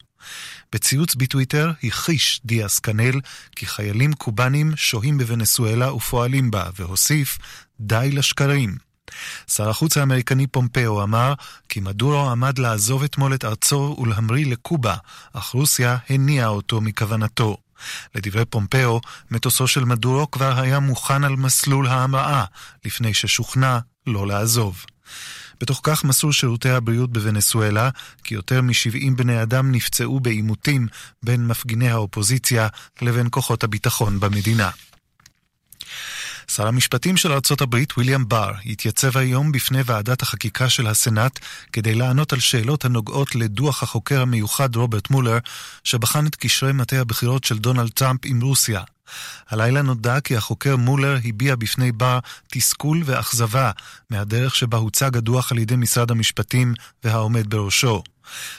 בציוץ 0.73 1.15
בטוויטר 1.15 1.71
הכחיש 1.83 2.41
דיאס 2.45 2.79
קנל 2.79 3.19
כי 3.55 3.65
חיילים 3.65 4.13
קובנים 4.13 4.71
שוהים 4.75 5.17
בוונסואלה 5.17 5.93
ופועלים 5.93 6.51
בה, 6.51 6.69
והוסיף 6.75 7.37
די 7.79 8.09
לשקרים. 8.13 8.90
שר 9.47 9.69
החוץ 9.69 9.97
האמריקני 9.97 10.47
פומפאו 10.47 11.03
אמר 11.03 11.33
כי 11.69 11.79
מדורו 11.79 12.29
עמד 12.29 12.59
לעזוב 12.59 13.03
אתמול 13.03 13.33
את 13.33 13.45
ארצו 13.45 13.97
ולהמריא 14.01 14.45
לקובה, 14.45 14.95
אך 15.33 15.45
רוסיה 15.45 15.97
הניעה 16.09 16.47
אותו 16.47 16.81
מכוונתו. 16.81 17.57
לדברי 18.15 18.45
פומפאו, 18.45 19.01
מטוסו 19.31 19.67
של 19.67 19.85
מדורו 19.85 20.31
כבר 20.31 20.59
היה 20.59 20.79
מוכן 20.79 21.23
על 21.23 21.35
מסלול 21.35 21.87
ההמראה, 21.87 22.45
לפני 22.85 23.13
ששוכנע 23.13 23.79
לא 24.07 24.27
לעזוב. 24.27 24.85
בתוך 25.61 25.79
כך 25.83 26.03
מסרו 26.03 26.33
שירותי 26.33 26.69
הבריאות 26.69 27.11
בוונסואלה 27.13 27.89
כי 28.23 28.35
יותר 28.35 28.61
מ-70 28.61 29.11
בני 29.15 29.41
אדם 29.41 29.71
נפצעו 29.71 30.19
בעימותים 30.19 30.87
בין 31.23 31.47
מפגיני 31.47 31.89
האופוזיציה 31.89 32.67
לבין 33.01 33.27
כוחות 33.31 33.63
הביטחון 33.63 34.19
במדינה. 34.19 34.69
שר 36.55 36.67
המשפטים 36.67 37.17
של 37.17 37.31
הברית, 37.61 37.97
ויליאם 37.97 38.29
בר, 38.29 38.51
התייצב 38.65 39.17
היום 39.17 39.51
בפני 39.51 39.81
ועדת 39.85 40.21
החקיקה 40.21 40.69
של 40.69 40.87
הסנאט 40.87 41.39
כדי 41.73 41.95
לענות 41.95 42.33
על 42.33 42.39
שאלות 42.39 42.85
הנוגעות 42.85 43.35
לדוח 43.35 43.83
החוקר 43.83 44.21
המיוחד 44.21 44.75
רוברט 44.75 45.09
מולר, 45.09 45.37
שבחן 45.83 46.27
את 46.27 46.35
קשרי 46.35 46.73
מטה 46.73 46.95
הבחירות 47.01 47.43
של 47.43 47.57
דונלד 47.57 47.89
טראמפ 47.89 48.19
עם 48.25 48.41
רוסיה. 48.41 48.81
הלילה 49.49 49.81
נודע 49.81 50.19
כי 50.19 50.37
החוקר 50.37 50.75
מולר 50.77 51.17
הביע 51.25 51.55
בפני 51.55 51.91
בר 51.91 52.19
תסכול 52.47 53.01
ואכזבה 53.05 53.71
מהדרך 54.09 54.55
שבה 54.55 54.77
הוצג 54.77 55.17
הדוח 55.17 55.51
על 55.51 55.57
ידי 55.57 55.75
משרד 55.75 56.11
המשפטים 56.11 56.73
והעומד 57.03 57.49
בראשו. 57.49 58.03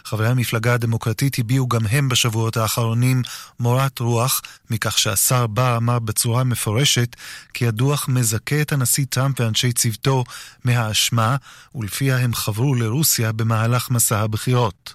חברי 0.05 0.29
המפלגה 0.29 0.75
הדמוקרטית 0.75 1.39
הביעו 1.39 1.69
גם 1.69 1.87
הם 1.87 2.09
בשבועות 2.09 2.57
האחרונים 2.57 3.23
מורת 3.61 3.99
רוח 3.99 4.43
מכך 4.71 4.99
שהשר 4.99 5.47
בר 5.47 5.77
אמר 5.77 5.99
בצורה 5.99 6.45
מפורשת 6.45 7.17
כי 7.55 7.67
הדוח 7.67 8.09
מזכה 8.09 8.61
את 8.61 8.73
הנשיא 8.73 9.05
טראמפ 9.09 9.41
ואנשי 9.41 9.73
צוותו 9.73 10.25
מהאשמה 10.65 11.37
ולפיה 11.75 12.17
הם 12.17 12.35
חברו 12.35 12.75
לרוסיה 12.75 13.33
במהלך 13.33 13.91
מסע 13.91 14.21
הבחירות. 14.21 14.95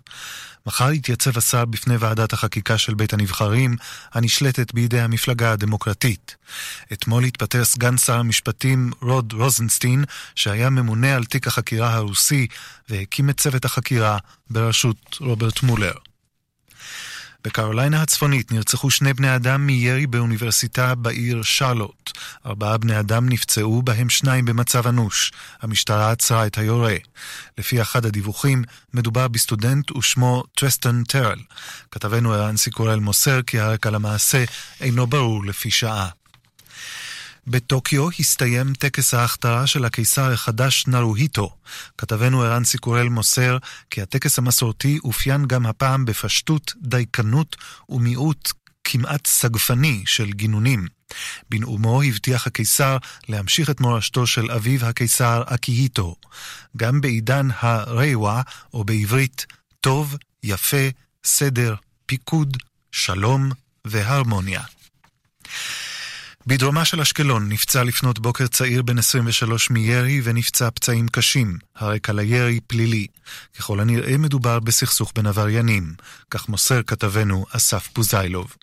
מחר 0.68 0.92
יתייצב 0.92 1.38
השר 1.38 1.66
בפני 1.66 1.98
ועדת 1.98 2.34
החקיקה 2.34 2.78
של 2.78 2.94
בית 2.94 3.14
הנבחרים, 3.14 3.76
הנשלטת 4.14 4.74
בידי 4.74 5.00
המפלגה 5.00 5.52
הדמוקרטית. 5.52 6.36
אתמול 6.94 7.24
התפטר 7.24 7.66
סגן 7.66 7.98
שר 7.98 8.20
המשפטים 8.20 8.92
רוד 9.02 9.34
רוזנסטין, 9.34 10.04
שהיה 10.36 10.70
ממונה 10.70 11.16
על 11.16 11.26
תיק 11.26 11.48
החקירה 11.48 11.94
הרוסי, 11.94 12.48
והקים 12.90 13.30
את 13.30 13.38
צוות 13.38 13.66
החקירה 13.66 14.18
בראשות 14.50 15.18
רוברט 15.22 15.64
מולר. 15.64 15.94
בקרוליינה 17.48 18.02
הצפונית 18.02 18.52
נרצחו 18.52 18.92
שני 18.92 19.14
בני 19.14 19.36
אדם 19.36 19.68
מירי 19.68 20.08
באוניברסיטה 20.08 20.96
בעיר 20.96 21.44
שרלוט. 21.44 22.12
ארבעה 22.46 22.78
בני 22.78 23.00
אדם 23.00 23.30
נפצעו, 23.30 23.82
בהם 23.82 24.10
שניים 24.10 24.46
במצב 24.46 24.88
אנוש. 24.88 25.32
המשטרה 25.62 26.12
עצרה 26.12 26.48
את 26.48 26.58
היורה. 26.58 26.96
לפי 27.58 27.82
אחד 27.82 28.06
הדיווחים, 28.06 28.64
מדובר 28.94 29.28
בסטודנט 29.28 29.92
ושמו 29.92 30.44
טריסטן 30.56 31.04
טרל. 31.04 31.40
כתבנו 31.92 32.34
ערן 32.34 32.58
סיקורל 32.58 33.00
מוסר 33.00 33.42
כי 33.42 33.60
הרקע 33.60 33.90
למעשה 33.90 34.44
אינו 34.82 35.08
ברור 35.08 35.46
לפי 35.46 35.72
שעה. 35.72 36.10
בטוקיו 37.48 38.10
הסתיים 38.20 38.74
טקס 38.74 39.14
ההכתרה 39.14 39.68
של 39.68 39.86
הקיסר 39.86 40.32
החדש 40.32 40.88
נרוהיטו. 40.88 41.56
כתבנו 41.98 42.42
ערן 42.42 42.64
סיקורל 42.64 43.10
מוסר 43.10 43.58
כי 43.90 44.02
הטקס 44.02 44.38
המסורתי 44.38 45.00
אופיין 45.04 45.46
גם 45.46 45.66
הפעם 45.66 46.06
בפשטות, 46.06 46.74
דייקנות 46.82 47.56
ומיעוט 47.90 48.52
כמעט 48.84 49.28
סגפני 49.28 50.04
של 50.06 50.32
גינונים. 50.32 50.88
בנאומו 51.50 52.02
הבטיח 52.02 52.48
הקיסר 52.48 52.98
להמשיך 53.30 53.70
את 53.70 53.80
מורשתו 53.80 54.28
של 54.28 54.52
אביו 54.52 54.86
הקיסר 54.86 55.44
אקיהיטו. 55.46 56.16
גם 56.78 57.02
בעידן 57.02 57.48
הרייווה, 57.60 58.42
או 58.74 58.84
בעברית, 58.84 59.46
טוב, 59.82 60.16
יפה, 60.44 60.88
סדר, 61.24 61.76
פיקוד, 62.06 62.58
שלום 62.92 63.52
והרמוניה. 63.86 64.62
בדרומה 66.48 66.86
של 66.86 67.02
אשקלון 67.02 67.50
נפצע 67.50 67.84
לפנות 67.84 68.20
בוקר 68.20 68.48
צעיר 68.48 68.82
בן 68.82 68.98
23 68.98 69.70
מירי 69.70 70.22
ונפצע 70.24 70.70
פצעים 70.72 71.08
קשים. 71.08 71.58
הרקע 71.76 72.14
לירי 72.14 72.60
פלילי. 72.68 73.08
ככל 73.58 73.80
הנראה 73.80 74.18
מדובר 74.18 74.60
בסכסוך 74.60 75.12
בין 75.16 75.26
עבריינים. 75.26 75.94
כך 76.32 76.50
מוסר 76.50 76.84
כתבנו 76.84 77.46
אסף 77.52 77.88
פוזיילוב. 77.88 78.56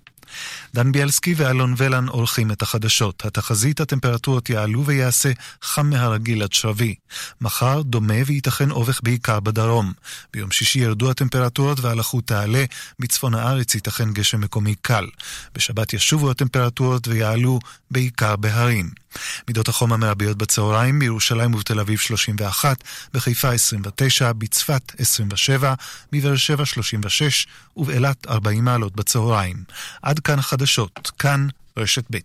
דן 0.75 0.93
ביאלסקי 0.93 1.35
ואלון 1.37 1.75
ולן 1.77 2.09
עורכים 2.09 2.51
את 2.53 2.63
החדשות. 2.63 3.25
התחזית 3.25 3.81
הטמפרטורות 3.81 4.51
יעלו 4.51 4.87
ויעשה 4.87 5.33
חם 5.63 5.91
מהרגיל 5.91 6.43
עד 6.43 6.53
שרבי. 6.53 6.95
מחר 7.41 7.83
דומה 7.83 8.15
וייתכן 8.27 8.71
אובך 8.71 9.01
בעיקר 9.03 9.41
בדרום. 9.41 9.93
ביום 10.33 10.51
שישי 10.51 10.79
ירדו 10.79 11.11
הטמפרטורות 11.11 11.81
והלחות 11.81 12.27
תעלה, 12.27 12.65
בצפון 12.99 13.35
הארץ 13.35 13.75
ייתכן 13.75 14.13
גשם 14.13 14.41
מקומי 14.41 14.75
קל. 14.83 15.07
בשבת 15.55 15.93
ישובו 15.93 16.31
הטמפרטורות 16.31 17.09
ויעלו 17.09 17.59
בעיקר 17.91 18.37
בהרים. 18.37 19.04
מידות 19.49 19.69
החום 19.69 19.93
המרביות 19.93 20.39
בצהריים, 20.39 20.99
בירושלים 20.99 21.55
ובתל 21.55 21.81
אביב 21.81 21.99
31, 21.99 22.85
בחיפה 23.15 23.53
29, 23.53 24.33
בצפת 24.33 24.93
27, 24.99 25.75
בבאר 26.13 26.37
שבע 26.37 26.65
36 26.65 27.47
ובאילת 27.77 28.27
40 28.27 28.65
מעלות 28.65 28.97
בצהריים. 28.97 29.57
עד 30.03 30.19
כאן 30.19 30.39
החדשות, 30.39 31.11
כאן 31.19 31.47
רשת 31.77 32.05
ב'. 32.11 32.19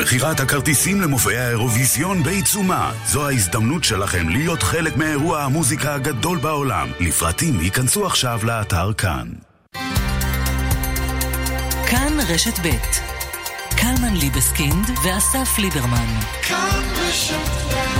מכירת 0.00 0.40
הכרטיסים 0.40 1.00
למופעי 1.00 1.38
האירוויזיון 1.38 2.22
בעיצומה. 2.22 2.92
זו 3.06 3.28
ההזדמנות 3.28 3.84
שלכם 3.84 4.28
להיות 4.28 4.62
חלק 4.62 4.96
מאירוע 4.96 5.42
המוזיקה 5.42 5.94
הגדול 5.94 6.38
בעולם. 6.38 6.88
לפרטים 7.00 7.60
ייכנסו 7.60 8.06
עכשיו 8.06 8.40
לאתר 8.42 8.92
כאן. 8.92 9.28
רשת 12.34 12.58
ב' 12.58 12.70
קלמן 13.76 14.16
ליבסקינד 14.16 14.90
ואסף 15.04 15.58
ליברמן. 15.58 16.20
כאן 16.42 16.82
רשת 16.96 17.99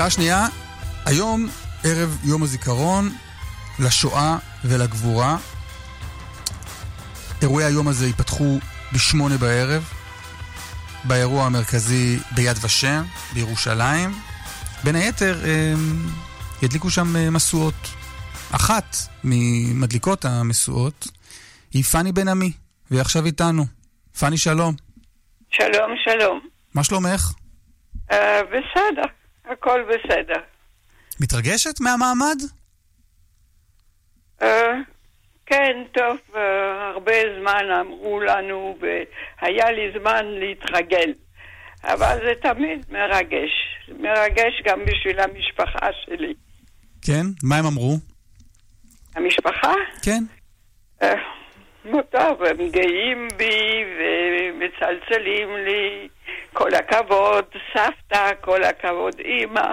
שעה 0.00 0.10
שנייה, 0.10 0.46
היום 1.06 1.48
ערב 1.84 2.18
יום 2.24 2.42
הזיכרון 2.42 3.08
לשואה 3.78 4.36
ולגבורה. 4.64 5.36
אירועי 7.42 7.64
היום 7.64 7.88
הזה 7.88 8.06
ייפתחו 8.06 8.58
בשמונה 8.92 9.36
בערב, 9.38 9.84
באירוע 11.04 11.46
המרכזי 11.46 12.18
ביד 12.34 12.56
ושם, 12.62 13.02
בירושלים. 13.34 14.10
בין 14.84 14.96
היתר, 14.96 15.38
הם 15.44 16.06
ידליקו 16.62 16.90
שם 16.90 17.16
אה, 17.16 17.30
משואות. 17.30 17.88
אחת 18.54 18.96
ממדליקות 19.24 20.24
המשואות 20.24 21.08
היא 21.72 21.84
פאני 21.84 22.12
בן 22.12 22.28
עמי, 22.28 22.52
והיא 22.90 23.00
עכשיו 23.00 23.26
איתנו. 23.26 23.66
פאני, 24.20 24.38
שלום. 24.38 24.74
שלום, 25.50 25.90
שלום. 26.04 26.40
מה 26.74 26.84
שלומך? 26.84 27.32
Uh, 28.10 28.14
בסדר, 28.48 29.19
הכל 29.50 29.82
בסדר. 29.82 30.40
מתרגשת 31.20 31.80
מהמעמד? 31.80 32.36
Uh, 34.42 34.46
כן, 35.46 35.84
טוב, 35.94 36.16
uh, 36.32 36.38
הרבה 36.94 37.12
זמן 37.40 37.64
אמרו 37.80 38.20
לנו, 38.20 38.78
והיה 38.80 39.70
לי 39.70 39.92
זמן 40.00 40.26
להתרגל. 40.26 41.12
אבל 41.84 42.18
זה 42.24 42.32
תמיד 42.42 42.86
מרגש. 42.90 43.50
מרגש 43.98 44.62
גם 44.64 44.84
בשביל 44.84 45.20
המשפחה 45.20 45.88
שלי. 46.04 46.34
כן? 47.02 47.26
מה 47.42 47.56
הם 47.56 47.66
אמרו? 47.66 47.96
המשפחה? 49.14 49.72
כן. 50.02 50.22
אה, 51.02 51.14
טוב, 52.10 52.42
הם 52.42 52.68
גאים 52.70 53.28
בי 53.36 53.84
ומצלצלים 53.98 55.48
לי, 55.56 56.08
כל 56.52 56.74
הכבוד, 56.74 57.44
סבתא, 57.74 58.30
כל 58.40 58.64
הכבוד, 58.64 59.14
אימא. 59.18 59.72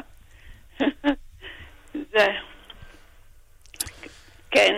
זה... 2.13 2.27
כן. 4.51 4.73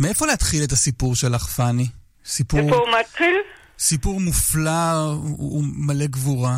מאיפה 0.00 0.26
להתחיל 0.26 0.64
את 0.64 0.72
הסיפור 0.72 1.14
שלך, 1.14 1.42
פאני? 1.42 1.86
סיפור... 2.24 2.60
איפה 2.60 2.76
הוא 2.76 2.88
מתחיל? 3.00 3.36
סיפור 3.78 4.20
מופלא 4.20 4.92
ומלא 5.38 6.06
גבורה. 6.06 6.56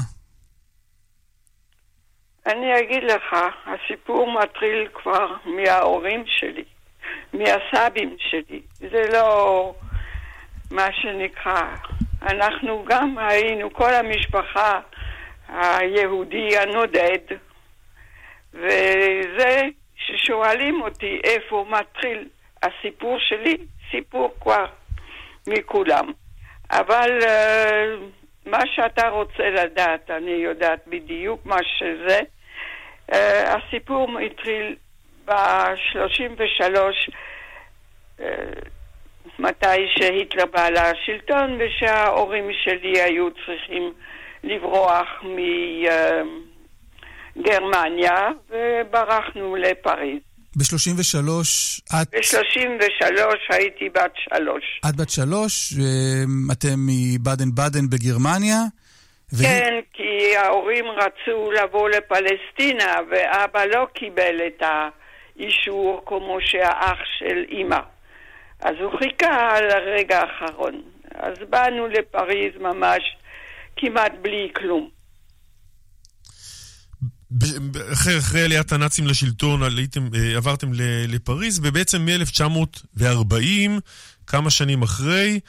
אני 2.47 2.79
אגיד 2.79 3.03
לך, 3.05 3.37
הסיפור 3.67 4.41
מתחיל 4.43 4.89
כבר 4.95 5.27
מההורים 5.45 6.25
שלי, 6.27 6.65
מהסבים 7.33 8.17
שלי. 8.19 8.63
זה 8.79 9.03
לא 9.13 9.75
מה 10.71 10.87
שנקרא. 10.93 11.77
אנחנו 12.31 12.85
גם 12.89 13.19
היינו, 13.19 13.73
כל 13.73 13.95
המשפחה 13.95 14.81
היהודי 15.49 16.59
הנודד, 16.59 17.19
וזה 18.55 19.63
ששואלים 19.97 20.83
אותי 20.83 21.21
איפה 21.25 21.67
מתחיל 21.69 22.29
הסיפור 22.63 23.19
שלי, 23.19 23.57
סיפור 23.91 24.35
כבר 24.41 24.65
מכולם. 25.47 26.13
אבל 26.71 27.19
uh, 27.21 28.49
מה 28.51 28.61
שאתה 28.75 29.09
רוצה 29.09 29.51
לדעת, 29.51 30.11
אני 30.11 30.31
יודעת 30.31 30.81
בדיוק 30.87 31.47
מה 31.47 31.59
שזה. 31.79 32.21
Uh, 33.11 33.15
הסיפור 33.47 34.19
התחיל 34.19 34.77
ב-33, 35.25 36.77
uh, 38.19 38.23
מתי 39.39 39.87
שהיטלר 39.99 40.45
בא 40.53 40.69
לשלטון, 40.69 41.59
ושההורים 41.61 42.51
שלי 42.65 43.01
היו 43.01 43.29
צריכים 43.31 43.93
לברוח 44.45 45.09
מגרמניה, 47.37 48.29
וברחנו 48.51 49.57
לפריז. 49.57 50.21
ב-33 50.57 51.29
את... 52.03 52.09
ב-33 52.15 53.55
הייתי 53.55 53.89
בת 53.89 54.13
שלוש. 54.17 54.81
את 54.89 54.97
בת 54.97 55.11
שלוש, 55.11 55.73
אתם 56.53 56.77
מבאדן 56.87 57.55
באדן 57.55 57.91
בגרמניה. 57.91 58.59
כן, 59.43 59.81
כי 59.93 60.37
ההורים 60.37 60.85
רצו 60.85 61.53
לבוא 61.53 61.89
לפלסטינה, 61.89 62.97
ואבא 63.11 63.65
לא 63.65 63.87
קיבל 63.95 64.37
את 64.47 64.63
האישור 64.63 66.03
כמו 66.07 66.39
שהאח 66.41 66.99
של 67.19 67.45
אימא. 67.49 67.81
אז 68.65 68.75
הוא 68.81 68.99
חיכה 68.99 69.57
על 69.57 69.71
הרגע 69.71 70.21
האחרון. 70.21 70.83
אז 71.15 71.35
באנו 71.51 71.87
לפריז 71.87 72.53
ממש 72.61 73.03
כמעט 73.77 74.13
בלי 74.23 74.51
כלום. 74.57 74.91
אחרי, 77.93 78.19
אחרי 78.19 78.43
עליית 78.43 78.73
הנאצים 78.73 79.07
לשלטון 79.07 79.63
עליתם, 79.63 80.01
אה, 80.15 80.37
עברתם 80.37 80.69
לפריז, 81.09 81.61
ובעצם 81.65 81.99
מ-1940, 82.05 83.81
כמה 84.27 84.51
שנים 84.51 84.83
אחרי, 84.83 85.41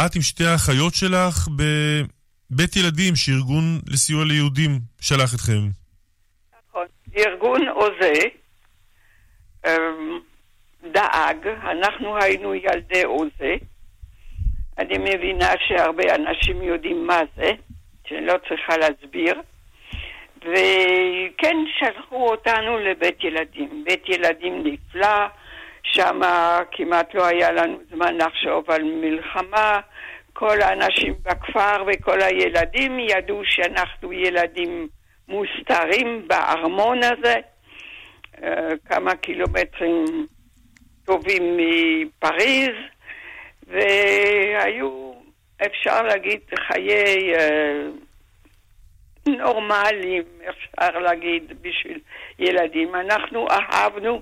את 0.00 0.14
עם 0.14 0.22
שתי 0.22 0.44
האחיות 0.44 0.94
שלך 0.94 1.48
בבית 1.56 2.76
ילדים 2.76 3.16
שארגון 3.16 3.80
לסיוע 3.88 4.24
ליהודים 4.24 4.80
שלח 5.00 5.34
אתכם. 5.34 5.68
נכון. 6.68 6.86
ארגון 7.16 7.68
עוזה 7.68 8.12
אמ, 9.66 10.20
דאג, 10.90 11.48
אנחנו 11.48 12.16
היינו 12.16 12.54
ילדי 12.54 13.02
עוזה. 13.02 13.54
אני 14.78 14.98
מבינה 14.98 15.52
שהרבה 15.66 16.14
אנשים 16.14 16.62
יודעים 16.62 17.06
מה 17.06 17.20
זה, 17.36 17.50
שאני 18.06 18.26
לא 18.26 18.34
צריכה 18.48 18.76
להסביר. 18.76 19.40
וכן 20.38 21.56
שלחו 21.78 22.28
אותנו 22.30 22.78
לבית 22.78 23.24
ילדים. 23.24 23.84
בית 23.84 24.08
ילדים 24.08 24.62
נפלא, 24.64 25.26
שם 25.82 26.20
כמעט 26.72 27.14
לא 27.14 27.26
היה 27.26 27.52
לנו 27.52 27.78
זמן 27.90 28.16
לחשוב 28.16 28.70
על 28.70 28.82
מלחמה. 28.82 29.80
כל 30.32 30.62
האנשים 30.62 31.14
בכפר 31.22 31.84
וכל 31.86 32.20
הילדים 32.20 32.98
ידעו 32.98 33.42
שאנחנו 33.44 34.12
ילדים 34.12 34.88
מוסתרים 35.28 36.28
בארמון 36.28 36.98
הזה, 37.02 37.34
אה, 38.42 38.68
כמה 38.88 39.14
קילומטרים 39.14 40.26
טובים 41.04 41.56
מפריז, 41.56 42.76
והיו, 43.66 45.12
אפשר 45.66 46.02
להגיד, 46.02 46.40
חיי... 46.66 47.34
אה, 47.34 47.82
נורמליים, 49.26 50.22
אפשר 50.48 50.98
להגיד, 50.98 51.52
בשביל 51.62 51.98
ילדים. 52.38 52.94
אנחנו 52.94 53.46
אהבנו 53.50 54.20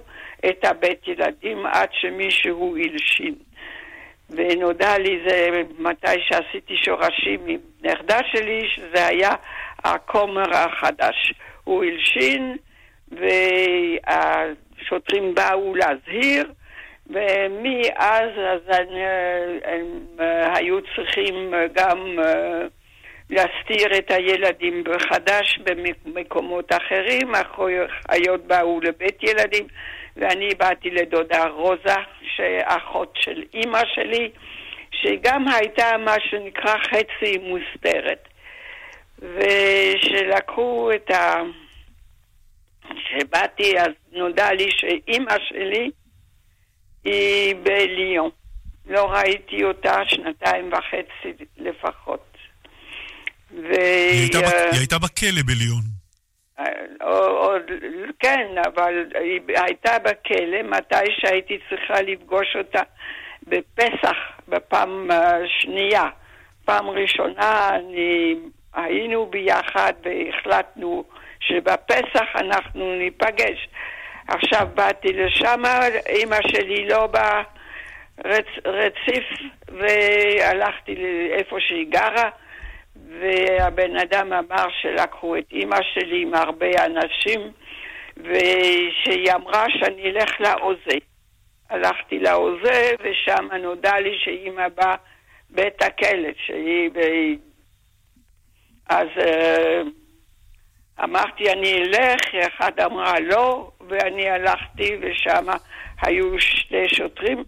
את 0.49 0.65
הבית 0.65 1.09
ילדים 1.09 1.67
עד 1.67 1.89
שמישהו 1.93 2.77
הלשין. 2.77 3.35
ונודע 4.31 4.99
לי 4.99 5.21
זה 5.29 5.63
מתי 5.79 6.21
שעשיתי 6.21 6.77
שורשים 6.77 7.41
עם 7.47 7.61
נכדה 7.83 8.19
שלי, 8.33 8.69
שזה 8.75 9.07
היה 9.07 9.31
הכומר 9.85 10.57
החדש. 10.57 11.35
הוא 11.65 11.85
הלשין, 11.85 12.57
והשוטרים 14.07 15.35
באו 15.35 15.75
להזהיר, 15.75 16.53
ומאז 17.13 18.31
אז 18.39 18.61
אני, 18.69 19.03
הם 19.65 19.87
היו 20.55 20.79
צריכים 20.97 21.55
גם... 21.75 22.19
Uh, 22.19 22.81
להסתיר 23.31 23.99
את 23.99 24.11
הילדים 24.11 24.85
בחדש 24.85 25.59
במקומות 26.05 26.73
אחרים, 26.73 27.33
אחיות 27.35 28.47
באו 28.47 28.81
לבית 28.81 29.23
ילדים, 29.23 29.67
ואני 30.17 30.49
באתי 30.59 30.91
לדודה 30.91 31.47
רוזה, 31.47 31.95
שאחות 32.37 33.19
של 33.21 33.43
אימא 33.55 33.83
שלי, 33.95 34.31
שגם 34.93 35.45
הייתה 35.49 35.97
מה 35.99 36.15
שנקרא 36.31 36.75
חצי 36.79 37.39
מוסתרת. 37.39 38.29
ושלקחו 39.19 40.91
את 40.95 41.11
ה... 41.11 41.43
כשבאתי 42.95 43.79
אז 43.79 43.93
נודע 44.13 44.53
לי 44.53 44.67
שאימא 44.71 45.35
שלי 45.49 45.91
היא 47.05 47.55
בליון. 47.63 48.31
לא 48.87 49.13
ראיתי 49.13 49.65
אותה 49.65 50.03
שנתיים 50.05 50.73
וחצי 50.73 51.45
לפחות. 51.57 52.37
ו... 53.51 53.73
היא, 54.11 54.21
הייתה, 54.21 54.39
היא 54.39 54.79
הייתה 54.79 54.99
בכלא 54.99 55.43
בליון. 55.47 56.01
עוד, 57.01 57.63
כן, 58.19 58.47
אבל 58.67 59.07
היא 59.15 59.41
הייתה 59.47 59.99
בכלא 59.99 60.63
מתי 60.63 61.13
שהייתי 61.21 61.59
צריכה 61.69 62.03
לפגוש 62.03 62.57
אותה 62.57 62.83
בפסח, 63.47 64.17
בפעם 64.49 65.09
שנייה. 65.61 66.09
פעם 66.65 66.89
ראשונה 66.89 67.69
אני, 67.69 68.35
היינו 68.75 69.27
ביחד 69.27 69.93
והחלטנו 70.05 71.05
שבפסח 71.41 72.27
אנחנו 72.35 72.95
ניפגש. 72.97 73.69
עכשיו 74.31 74.69
באתי 74.75 75.13
לשם, 75.13 75.63
אימא 76.09 76.37
שלי 76.49 76.89
לא 76.89 77.09
ברציף, 78.25 79.25
והלכתי 79.69 80.95
לאיפה 80.95 81.57
שהיא 81.61 81.87
גרה. 81.89 82.31
והבן 83.21 83.97
אדם 83.97 84.33
אמר 84.33 84.67
שלקחו 84.81 85.37
את 85.37 85.45
אימא 85.53 85.77
שלי 85.95 86.23
עם 86.23 86.35
הרבה 86.35 86.85
אנשים, 86.85 87.41
ושהיא 88.17 89.33
אמרה 89.35 89.65
שאני 89.69 90.11
אלך 90.11 90.41
לעוזה. 90.41 90.99
הלכתי 91.71 92.19
לעוזה, 92.19 92.91
ושם 93.03 93.49
נודע 93.63 94.01
לי 94.01 94.19
שאימא 94.19 94.69
באה 94.69 94.97
בית 95.51 95.83
הכלא, 95.83 96.29
שהיא... 96.47 96.91
ב... 96.93 96.99
אז 98.91 99.09
uh, 99.17 100.00
אמרתי, 101.05 101.53
אני 101.53 101.83
אלך, 101.83 102.35
אחד 102.35 102.81
אמרה 102.81 103.21
לא, 103.21 103.71
ואני 103.89 104.31
הלכתי, 104.31 104.97
ושם 105.01 105.47
היו 106.03 106.41
שני 106.41 106.89
שוטרים. 106.89 107.45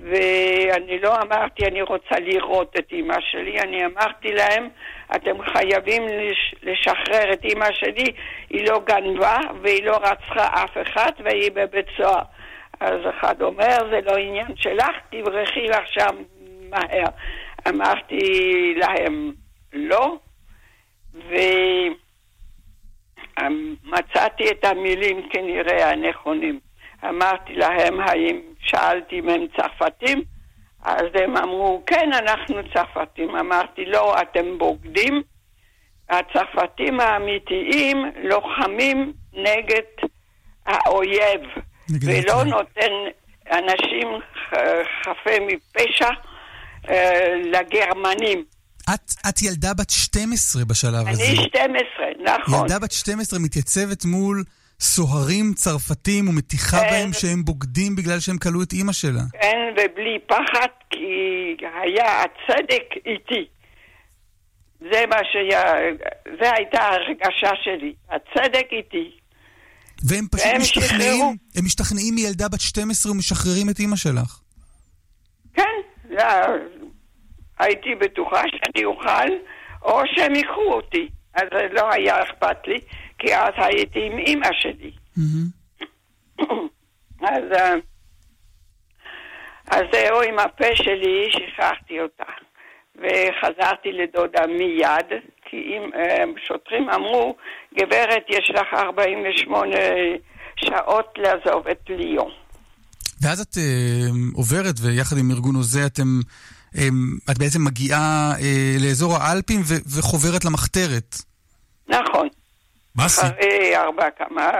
ואני 0.00 0.98
לא 0.98 1.20
אמרתי, 1.22 1.66
אני 1.66 1.82
רוצה 1.82 2.18
לראות 2.18 2.76
את 2.78 2.92
אימא 2.92 3.16
שלי, 3.20 3.60
אני 3.60 3.86
אמרתי 3.86 4.32
להם, 4.32 4.68
אתם 5.16 5.42
חייבים 5.42 6.02
לש, 6.08 6.54
לשחרר 6.62 7.32
את 7.32 7.44
אימא 7.44 7.72
שלי, 7.72 8.12
היא 8.50 8.68
לא 8.68 8.80
גנבה 8.84 9.38
והיא 9.62 9.84
לא 9.84 9.96
רצחה 9.96 10.64
אף 10.64 10.76
אחד 10.82 11.12
והיא 11.24 11.50
בבית 11.54 11.86
סוהר. 11.96 12.22
אז 12.80 13.00
אחד 13.18 13.42
אומר, 13.42 13.78
זה 13.90 14.00
לא 14.04 14.16
עניין 14.16 14.56
שלך, 14.56 14.96
תברחי 15.10 15.66
לך 15.66 15.86
שם 15.86 16.16
מהר. 16.70 17.08
אמרתי 17.68 18.74
להם, 18.76 19.32
לא, 19.72 20.16
ומצאתי 23.40 24.50
את 24.50 24.64
המילים 24.64 25.28
כנראה 25.32 25.90
הנכונים. 25.90 26.60
אמרתי 27.08 27.54
להם, 27.54 28.00
האם 28.00 28.40
שאלתי 28.60 29.18
אם 29.18 29.28
הם 29.28 29.46
צרפתים? 29.56 30.22
אז 30.84 31.06
הם 31.14 31.36
אמרו, 31.36 31.82
כן, 31.86 32.10
אנחנו 32.12 32.56
צרפתים. 32.74 33.36
אמרתי, 33.36 33.84
לא, 33.84 34.14
אתם 34.22 34.58
בוגדים. 34.58 35.22
הצרפתים 36.10 37.00
האמיתיים 37.00 38.04
לוחמים 38.22 39.12
נגד 39.32 40.08
האויב, 40.66 41.40
נגד 41.90 42.30
ולא. 42.30 42.44
נותן 42.44 42.92
אנשים 43.52 44.08
חפי 45.04 45.38
מפשע 45.40 46.10
אה, 46.88 47.34
לגרמנים. 47.44 48.44
את, 48.94 49.14
את 49.28 49.42
ילדה 49.42 49.74
בת 49.74 49.90
12 49.90 50.64
בשלב 50.64 51.08
הזה. 51.08 51.22
אני 51.22 51.36
12, 51.36 52.38
נכון. 52.38 52.60
ילדה 52.60 52.78
בת 52.78 52.92
12 52.92 53.38
מתייצבת 53.38 54.04
מול 54.04 54.44
סוהרים 54.80 55.52
צרפתים 55.54 56.28
ומטיחה 56.28 56.80
כן. 56.80 56.90
בהם 56.90 57.12
שהם 57.12 57.44
בוגדים 57.44 57.96
בגלל 57.96 58.20
שהם 58.20 58.38
כלאו 58.38 58.62
את 58.62 58.72
אימא 58.72 58.92
שלה. 58.92 59.22
כן, 59.32 59.56
ובלי 59.72 60.18
פחד, 60.26 60.68
כי 60.90 61.66
היה 61.82 62.22
הצדק 62.22 63.06
איתי. 63.06 63.46
זה 64.80 65.04
מה 65.10 65.16
שהיה, 65.32 65.72
זה 66.40 66.52
הייתה 66.52 66.80
ההרגשה 66.80 67.50
שלי. 67.64 67.94
הצדק 68.10 68.66
איתי. 68.72 69.10
והם 70.08 70.26
פשוט 70.30 70.46
והם 70.46 70.60
משתכנעים, 70.60 71.14
שחררו. 71.16 71.32
הם 71.56 71.64
משתכנעים 71.64 72.14
מילדה 72.14 72.48
בת 72.48 72.60
12 72.60 73.12
ומשחררים 73.12 73.70
את 73.70 73.78
אימא 73.78 73.96
שלך. 73.96 74.40
כן, 75.54 75.80
הייתי 77.58 77.94
בטוחה 77.94 78.42
שאני 78.50 78.84
אוכל, 78.84 79.28
או 79.82 80.00
שהם 80.06 80.34
ייקחו 80.34 80.72
אותי. 80.72 81.08
אז 81.34 81.44
זה 81.52 81.66
לא 81.72 81.92
היה 81.92 82.22
אכפת 82.22 82.56
לי, 82.66 82.78
כי 83.18 83.36
אז 83.36 83.52
הייתי 83.56 84.06
עם 84.06 84.18
אימא 84.18 84.48
שלי. 84.52 84.90
אז, 87.20 87.44
אה, 87.52 87.74
אז 89.66 89.82
זהו, 89.92 90.22
עם 90.22 90.38
הפה 90.38 90.76
שלי 90.76 91.28
שכחתי 91.30 92.00
אותה. 92.00 92.32
וחזרתי 92.96 93.92
לדודה 93.92 94.46
מיד, 94.46 95.22
כי 95.50 95.56
אם 95.56 95.90
אה, 95.94 96.24
שוטרים 96.46 96.90
אמרו, 96.90 97.36
גברת, 97.78 98.24
יש 98.28 98.50
לך 98.54 98.66
48 98.74 99.76
שעות 100.56 101.14
לעזוב 101.16 101.68
את 101.68 101.80
ליון. 101.88 102.30
ואז 103.22 103.40
את 103.40 103.58
אה, 103.58 104.08
עוברת, 104.34 104.74
ויחד 104.82 105.16
עם 105.18 105.30
ארגון 105.30 105.54
עוזי 105.54 105.86
אתם... 105.86 106.20
אה, 106.78 106.88
את 107.30 107.38
בעצם 107.38 107.64
מגיעה 107.64 108.32
אה, 108.40 108.76
לאזור 108.80 109.16
האלפים 109.16 109.60
ו- 109.60 109.98
וחוברת 109.98 110.44
למחתרת. 110.44 111.16
נכון. 111.88 112.28
מה 112.94 113.04
עשית? 113.04 113.24
אחרי 113.24 113.76
ארבע 113.76 114.08
כמה, 114.18 114.50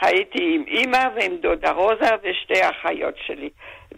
הייתי 0.00 0.38
עם 0.54 0.64
אימא 0.66 1.08
ועם 1.16 1.32
דודה 1.42 1.70
רוזה 1.70 2.10
ושתי 2.22 2.60
אחיות 2.70 3.14
שלי. 3.26 3.48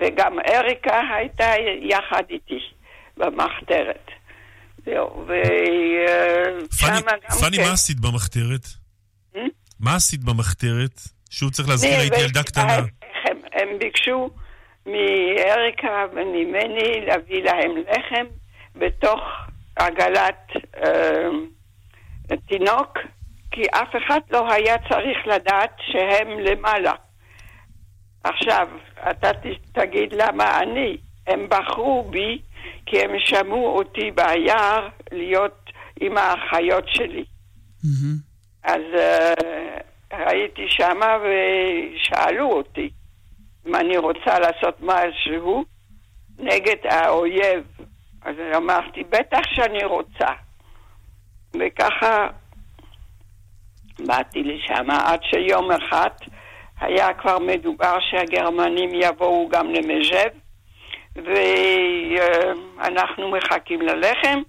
וגם 0.00 0.38
אריקה 0.38 1.00
הייתה 1.16 1.52
יחד 1.82 2.22
איתי 2.30 2.58
במחתרת. 3.16 4.06
זהו, 4.84 5.26
ושם 5.26 6.86
פאני, 6.86 7.00
גם 7.00 7.38
פאני, 7.40 7.56
כן. 7.56 7.62
מה 7.62 7.72
עשית 7.72 8.00
במחתרת? 8.00 8.66
Hmm? 9.34 9.38
מה 9.80 9.94
עשית 9.96 10.24
במחתרת? 10.24 11.00
שוב 11.30 11.50
צריך 11.50 11.68
להזכיר, 11.68 11.98
הייתי 11.98 12.20
ילדה 12.20 12.42
קטנה. 12.42 12.76
הם 13.52 13.68
ביקשו 13.78 14.30
מאריקה 14.86 16.06
וממני 16.12 17.00
להביא 17.06 17.42
להם 17.42 17.70
לחם 17.76 18.26
בתוך 18.76 19.20
עגלת 19.76 20.50
אה, 20.84 21.28
תינוק, 22.48 22.98
כי 23.50 23.62
אף 23.62 23.96
אחד 23.96 24.20
לא 24.30 24.52
היה 24.52 24.76
צריך 24.88 25.18
לדעת 25.26 25.72
שהם 25.86 26.38
למעלה. 26.38 26.92
עכשיו, 28.24 28.68
אתה 29.10 29.30
תגיד 29.72 30.12
למה 30.12 30.58
אני. 30.58 30.96
הם 31.26 31.46
בחרו 31.48 32.08
בי 32.10 32.38
כי 32.86 33.00
הם 33.00 33.10
שמעו 33.18 33.76
אותי 33.76 34.10
ביער 34.10 34.88
להיות 35.12 35.70
עם 36.00 36.16
האחיות 36.18 36.84
שלי. 36.88 37.24
אז 38.62 38.82
uh, 38.94 39.40
הייתי 40.10 40.66
שמה 40.68 41.18
ושאלו 41.22 42.52
אותי 42.52 42.90
אם 43.66 43.74
אני 43.74 43.96
רוצה 43.96 44.38
לעשות 44.38 44.76
משהו 44.80 45.64
נגד 46.38 46.76
האויב. 46.84 47.64
אז 48.22 48.34
אמרתי, 48.56 49.04
בטח 49.04 49.40
שאני 49.54 49.84
רוצה. 49.84 50.32
וככה 51.54 52.28
באתי 53.98 54.42
לשם 54.42 54.90
עד 54.90 55.20
שיום 55.22 55.72
אחד 55.72 56.10
היה 56.80 57.14
כבר 57.14 57.38
מדובר 57.38 57.98
שהגרמנים 58.00 58.90
יבואו 58.94 59.48
גם 59.48 59.70
למז'ב, 59.70 60.30
ואנחנו 62.76 63.30
מחכים 63.30 63.80
ללחם, 63.80 64.42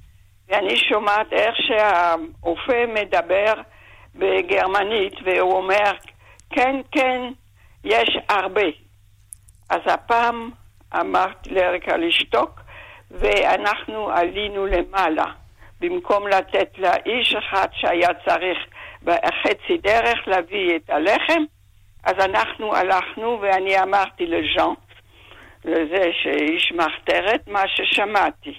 ואני 0.48 0.78
שומעת 0.78 1.34
איך 1.34 1.56
שהאופה 1.68 2.86
מדבר 2.88 3.54
בגרמנית, 4.16 5.14
והוא 5.26 5.54
אומר, 5.54 5.92
כן, 6.50 6.76
כן, 6.92 7.22
יש 7.84 8.18
הרבה. 8.30 8.87
אז 9.70 9.80
הפעם 9.86 10.50
אמרתי 11.00 11.50
לאריקה 11.50 11.98
לשתוק, 11.98 12.50
ואנחנו 13.12 14.10
עלינו 14.10 14.66
למעלה. 14.66 15.26
במקום 15.82 16.28
לתת 16.28 16.70
לאיש 16.78 17.36
אחד 17.40 17.68
שהיה 17.74 18.10
צריך 18.26 18.58
בחצי 19.04 19.78
דרך 19.84 20.20
להביא 20.28 20.76
את 20.76 20.90
הלחם, 20.90 21.42
אז 22.04 22.14
אנחנו 22.26 22.76
הלכנו 22.76 23.40
ואני 23.42 23.84
אמרתי 23.84 24.24
לז'אן, 24.26 24.74
לזה 25.66 26.04
שאיש 26.24 26.74
מחתרת, 26.76 27.48
מה 27.48 27.62
ששמעתי. 27.76 28.54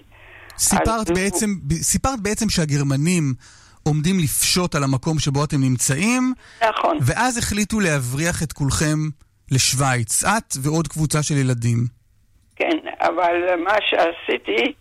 סיפרת 0.59 0.89
אז 0.89 1.10
הוא- 1.10 1.16
בעצם, 1.18 1.47
סיפרת 1.72 2.20
בעצם 2.22 2.48
שהגרמנים 2.48 3.35
עומדים 3.82 4.18
לפשוט 4.18 4.74
על 4.74 4.85
המקום 4.85 5.18
שבו 5.18 5.44
אתם 5.44 5.60
נמצאים, 5.60 6.35
נכון. 6.68 6.98
ואז 7.01 7.39
החליטו 7.39 7.80
להבריח 7.80 8.43
את 8.43 8.52
כולכם 8.52 8.98
לשוויץ, 9.50 10.24
את 10.24 10.54
ועוד 10.62 10.88
קבוצה 10.88 11.22
של 11.22 11.34
ילדים. 11.36 11.78
כן, 12.56 12.78
אבל 13.00 13.56
מה 13.64 13.74
שעשיתי, 13.80 14.72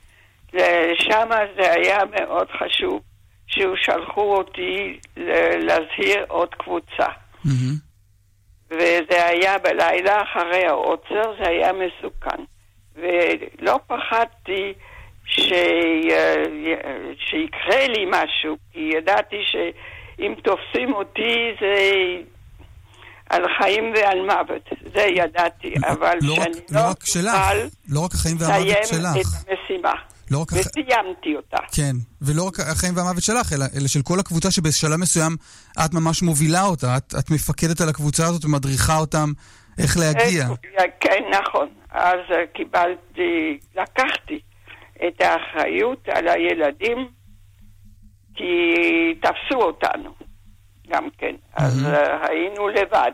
שם 0.95 1.29
זה 1.57 1.71
היה 1.71 1.99
מאוד 2.19 2.47
חשוב, 2.59 3.01
שהוא 3.47 3.75
שלחו 3.75 4.37
אותי 4.37 4.99
להזהיר 5.57 6.25
עוד 6.27 6.55
קבוצה. 6.55 7.07
וזה 8.71 9.25
היה 9.25 9.57
בלילה 9.57 10.21
אחרי 10.23 10.65
העוצר, 10.67 11.33
זה 11.39 11.49
היה 11.49 11.71
מסוכן. 11.73 12.43
ולא 12.95 13.79
פחדתי 13.87 14.73
ש... 15.25 15.53
שיקרה 17.19 17.87
לי 17.87 18.05
משהו, 18.09 18.57
כי 18.73 18.89
ידעתי 18.97 19.35
שאם 19.45 20.33
תופסים 20.43 20.93
אותי 20.93 21.51
זה 21.59 21.75
על 23.29 23.43
חיים 23.57 23.93
ועל 23.95 24.21
מוות, 24.21 24.69
זה 24.93 25.01
ידעתי, 25.01 25.73
אבל 25.87 26.17
לא 26.21 26.33
רק, 26.33 26.39
שאני 26.43 26.61
לא 26.71 26.81
לא 26.81 26.89
רק 26.89 27.05
שלך, 27.05 27.35
לא 27.89 27.99
רק 27.99 28.13
החיים 28.13 28.37
והמוות 28.39 28.67
לסיים 28.67 29.01
שלך. 29.01 29.41
את 29.41 29.49
המשימה. 29.49 29.93
לא 30.31 30.41
רק 30.41 30.47
וסיימתי 30.53 31.35
אותה. 31.35 31.57
כן, 31.75 31.95
ולא 32.21 32.43
רק 32.43 32.59
החיים 32.59 32.97
והמוות 32.97 33.23
שלך, 33.23 33.53
אלא, 33.53 33.65
אלא 33.77 33.87
של 33.87 34.01
כל 34.01 34.19
הקבוצה 34.19 34.51
שבשלב 34.51 34.95
מסוים 34.95 35.35
את 35.85 35.93
ממש 35.93 36.23
מובילה 36.23 36.63
אותה, 36.63 36.97
את, 36.97 37.13
את 37.19 37.31
מפקדת 37.31 37.81
על 37.81 37.89
הקבוצה 37.89 38.27
הזאת 38.27 38.45
ומדריכה 38.45 38.97
אותם 38.97 39.31
איך 39.77 39.97
להגיע. 39.97 40.47
כן, 40.99 41.23
נכון. 41.31 41.67
אז 41.89 42.19
קיבלתי, 42.53 43.59
לקחתי 43.75 44.39
את 45.07 45.21
האחריות 45.21 46.09
על 46.09 46.27
הילדים, 46.27 47.07
כי 48.35 48.43
תפסו 49.21 49.61
אותנו 49.61 50.16
גם 50.89 51.07
כן. 51.17 51.35
אז 51.53 51.85
אה, 51.85 52.27
היינו 52.27 52.67
לבד. 52.67 53.11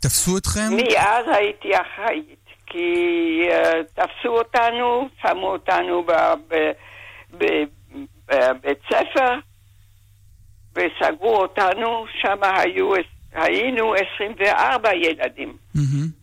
תפסו 0.00 0.38
אתכם? 0.38 0.68
מאז 0.76 1.24
הייתי 1.28 1.68
אחראית, 1.74 2.46
כי 2.66 3.48
uh, 3.48 3.84
תפסו 3.94 4.28
אותנו, 4.28 5.08
שמו 5.22 5.46
אותנו 5.52 6.06
בבית 7.30 8.80
ספר 8.88 9.34
וסגרו 10.74 11.36
אותנו, 11.36 12.04
שם 12.22 12.38
היו, 12.42 12.92
היינו 13.32 13.94
24 14.16 14.94
ילדים. 14.94 15.56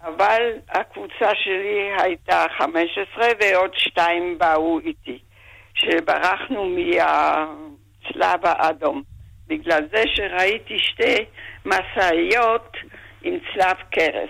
אבל 0.03 0.41
הקבוצה 0.69 1.29
שלי 1.43 1.89
הייתה 1.99 2.45
15 2.57 3.27
ועוד 3.41 3.71
שתיים 3.75 4.37
באו 4.37 4.79
איתי, 4.79 5.19
שברחנו 5.73 6.65
מהצלב 6.69 8.39
האדום. 8.45 9.14
בגלל 9.47 9.81
זה 9.91 10.03
שראיתי 10.15 10.77
שתי 10.79 11.25
משאיות 11.65 12.77
עם 13.21 13.33
צלב 13.53 13.77
קרס. 13.91 14.29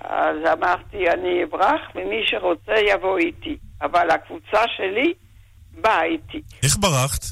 אז 0.00 0.36
אמרתי, 0.52 1.10
אני 1.10 1.44
אברח, 1.44 1.80
ומי 1.94 2.22
שרוצה 2.26 2.74
יבוא 2.88 3.18
איתי. 3.18 3.56
אבל 3.82 4.10
הקבוצה 4.10 4.62
שלי 4.76 5.12
באה 5.72 6.04
איתי. 6.04 6.42
איך 6.62 6.76
ברחת? 6.80 7.24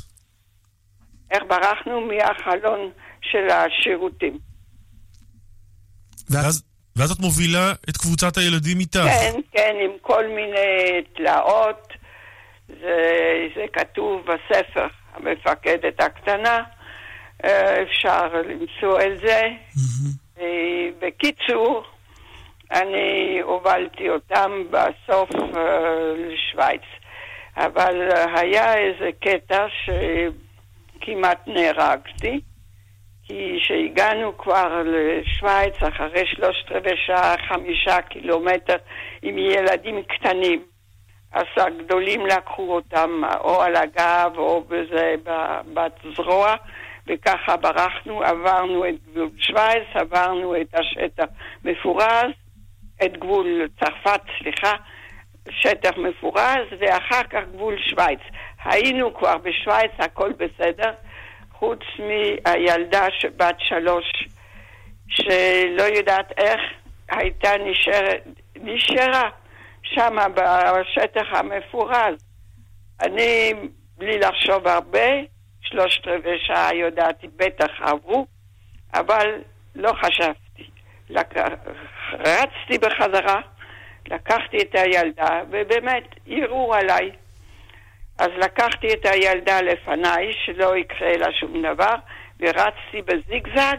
איך 1.30 1.42
ברחנו 1.48 2.00
מהחלון 2.00 2.90
של 3.22 3.48
השירותים. 3.50 4.38
ואז, 6.30 6.62
ואז 6.96 7.10
את 7.10 7.20
מובילה 7.20 7.72
את 7.90 7.96
קבוצת 7.96 8.36
הילדים 8.36 8.80
איתך. 8.80 8.98
כן, 8.98 9.40
כן, 9.52 9.76
עם 9.84 9.90
כל 10.00 10.26
מיני 10.26 11.02
תלאות. 11.16 11.92
זה, 12.68 12.98
זה 13.56 13.64
כתוב 13.72 14.22
בספר, 14.22 14.86
המפקדת 15.14 16.00
הקטנה. 16.00 16.62
אה, 17.44 17.82
אפשר 17.82 18.28
למצוא 18.34 19.00
את 19.00 19.18
זה. 19.18 19.48
אה, 20.40 20.88
בקיצור, 20.98 21.82
אני 22.72 23.40
הובלתי 23.42 24.10
אותם 24.10 24.62
בסוף 24.70 25.30
אה, 25.56 26.12
לשוויץ. 26.16 26.82
אבל 27.56 28.08
היה 28.34 28.74
איזה 28.78 29.10
קטע 29.20 29.66
שכמעט 29.84 31.38
נהרגתי, 31.46 32.40
כי 33.26 33.58
כשהגענו 33.60 34.38
כבר 34.38 34.82
לשוויץ 34.84 35.82
אחרי 35.82 36.26
שלושת 36.26 36.72
רבעי 36.72 36.96
שעה, 37.06 37.34
חמישה 37.48 38.02
קילומטר 38.02 38.76
עם 39.22 39.38
ילדים 39.38 40.02
קטנים, 40.02 40.62
אז 41.32 41.44
הגדולים 41.56 42.26
לקחו 42.26 42.74
אותם 42.74 43.22
או 43.40 43.62
על 43.62 43.76
הגב 43.76 44.32
או 44.36 44.64
בזה, 44.68 45.14
בזרוע, 45.74 46.54
וככה 47.06 47.56
ברחנו, 47.56 48.22
עברנו 48.22 48.88
את 48.88 48.94
גבול 49.12 49.30
שווייץ, 49.38 49.86
עברנו 49.94 50.60
את 50.60 50.74
השטח 50.74 51.24
מפורז, 51.64 52.30
את 53.04 53.16
גבול 53.18 53.68
צרפת, 53.80 54.20
סליחה, 54.38 54.72
שטח 55.50 55.96
מפורז, 55.96 56.66
ואחר 56.78 57.22
כך 57.22 57.40
גבול 57.52 57.76
שווייץ. 57.78 58.20
היינו 58.64 59.14
כבר 59.14 59.38
בשווייץ, 59.38 59.92
הכל 59.98 60.32
בסדר, 60.32 60.92
חוץ 61.52 61.78
מהילדה 61.98 63.06
שבת 63.18 63.56
שלוש, 63.58 64.28
שלא 65.08 65.82
יודעת 65.82 66.32
איך 66.38 66.60
הייתה 67.08 67.50
נשארת, 67.58 68.24
נשארה 68.56 69.30
שמה 69.94 70.26
בשטח 70.28 71.26
המפורז. 71.30 72.14
אני, 73.02 73.52
בלי 73.98 74.18
לחשוב 74.18 74.66
הרבה, 74.66 75.08
שלושת 75.62 76.06
רבעי 76.06 76.38
שעה 76.46 76.74
יודעתי, 76.74 77.26
בטח 77.36 77.70
עברו, 77.80 78.26
אבל 78.94 79.42
לא 79.74 79.92
חשבתי. 79.92 80.70
לק... 81.10 81.34
רצתי 82.12 82.78
בחזרה, 82.80 83.40
לקחתי 84.10 84.56
את 84.56 84.74
הילדה, 84.74 85.42
ובאמת, 85.50 86.04
ערעור 86.26 86.76
עליי. 86.76 87.10
אז 88.18 88.28
לקחתי 88.36 88.86
את 88.92 89.06
הילדה 89.06 89.60
לפניי, 89.60 90.32
שלא 90.44 90.76
יקרה 90.76 91.16
לה 91.16 91.32
שום 91.32 91.62
דבר, 91.62 91.94
ורצתי 92.40 93.02
בזיגזג, 93.04 93.76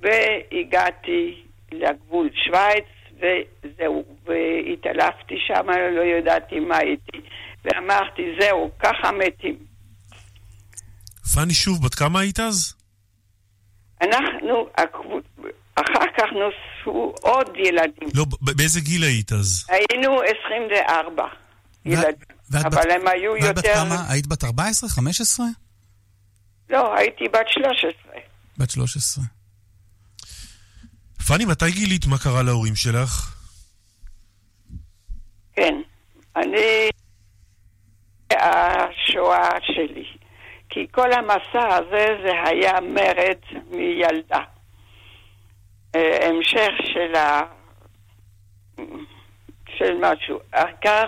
והגעתי 0.00 1.42
לגבול 1.72 2.30
שווייץ, 2.44 2.84
וזהו, 3.18 4.04
והתעלפתי 4.26 5.34
שם, 5.46 5.66
לא 5.96 6.02
ידעתי 6.18 6.60
מה 6.60 6.76
הייתי, 6.76 7.18
ואמרתי, 7.64 8.22
זהו, 8.40 8.70
ככה 8.78 9.12
מתים. 9.12 9.56
פאני, 11.34 11.54
שוב, 11.54 11.84
בת 11.84 11.94
כמה 11.94 12.20
היית 12.20 12.40
אז? 12.40 12.74
אנחנו, 14.02 14.68
אחר 15.74 16.06
כך 16.16 16.26
נוספו 16.32 17.14
עוד 17.20 17.56
ילדים. 17.56 18.08
לא, 18.14 18.24
באיזה 18.40 18.80
גיל 18.80 19.02
היית 19.02 19.32
אז? 19.32 19.66
היינו 19.68 20.20
24 20.44 21.24
ילדים, 21.84 22.12
אבל 22.54 22.90
הם 22.90 23.08
היו 23.08 23.32
ואת 23.32 23.56
בת 23.58 23.64
יותר... 23.64 23.74
כמה? 23.74 24.04
היית 24.08 24.26
בת 24.26 24.44
14? 24.44 24.88
15? 24.90 25.46
לא, 26.70 26.96
הייתי 26.96 27.24
בת 27.24 27.48
13. 27.48 27.92
בת 28.58 28.70
13. 28.70 29.24
פאני, 31.28 31.44
מתי 31.44 31.70
גילית 31.70 32.06
מה 32.06 32.18
קרה 32.18 32.42
להורים 32.42 32.74
שלך? 32.74 33.34
כן. 35.52 35.74
אני... 36.36 36.88
השואה 38.30 39.50
שלי. 39.62 40.04
כי 40.68 40.86
כל 40.90 41.12
המסע 41.12 41.76
הזה 41.76 42.06
זה 42.24 42.32
היה 42.44 42.80
מרד 42.80 43.38
מילדה. 43.70 44.40
אה, 45.94 46.28
המשך 46.28 46.72
של 46.84 47.14
ה... 47.14 47.40
של 49.76 49.94
משהו. 50.00 50.38
העיקר 50.52 51.04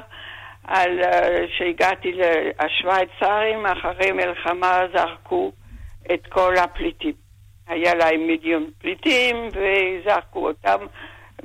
על 0.64 1.00
אה, 1.02 1.44
שהגעתי 1.58 2.12
לשוויצרים, 2.12 3.66
אחרי 3.66 4.12
מלחמה 4.12 4.80
זרקו 4.94 5.52
את 6.14 6.26
כל 6.28 6.56
הפליטים. 6.56 7.19
היה 7.70 7.94
להם 7.94 8.26
מיליון 8.26 8.70
פליטים 8.78 9.48
וזרקו 9.48 10.48
אותם, 10.48 10.86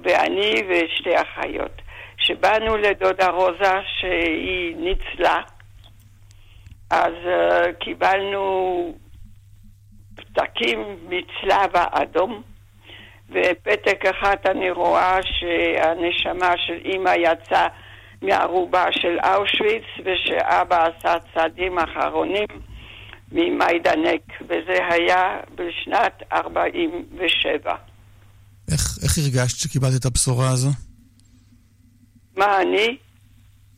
ואני 0.04 0.54
ושתי 0.70 1.22
אחיות. 1.22 1.82
כשבאנו 2.18 2.78
לדודה 2.78 3.28
רוזה 3.30 3.74
שהיא 4.00 4.76
ניצלה, 4.76 5.42
אז 6.92 7.14
uh, 7.26 7.74
קיבלנו 7.80 8.94
פתקים 10.16 10.98
מצלב 11.10 11.70
האדום, 11.74 12.42
ופתק 13.30 14.06
אחד 14.06 14.36
אני 14.46 14.72
רואה 14.72 15.20
שהנשמה 15.24 16.54
של 16.58 16.80
אימא 16.86 17.14
יצאה 17.18 17.68
מהערובה 18.22 18.86
של 18.92 19.18
אושוויץ, 19.36 19.84
ושאבא 20.06 20.88
עשה 20.88 21.16
צעדים 21.34 21.80
אחרונים 21.80 22.48
ממיידנק, 23.32 24.22
וזה 24.42 24.88
היה 24.90 25.40
בשנת 25.56 26.24
47. 26.34 27.76
איך, 28.72 28.82
איך 29.04 29.18
הרגשת 29.18 29.58
שקיבלת 29.58 30.00
את 30.00 30.06
הבשורה 30.06 30.50
הזו? 30.50 30.70
מה 32.38 32.62
אני? 32.62 32.98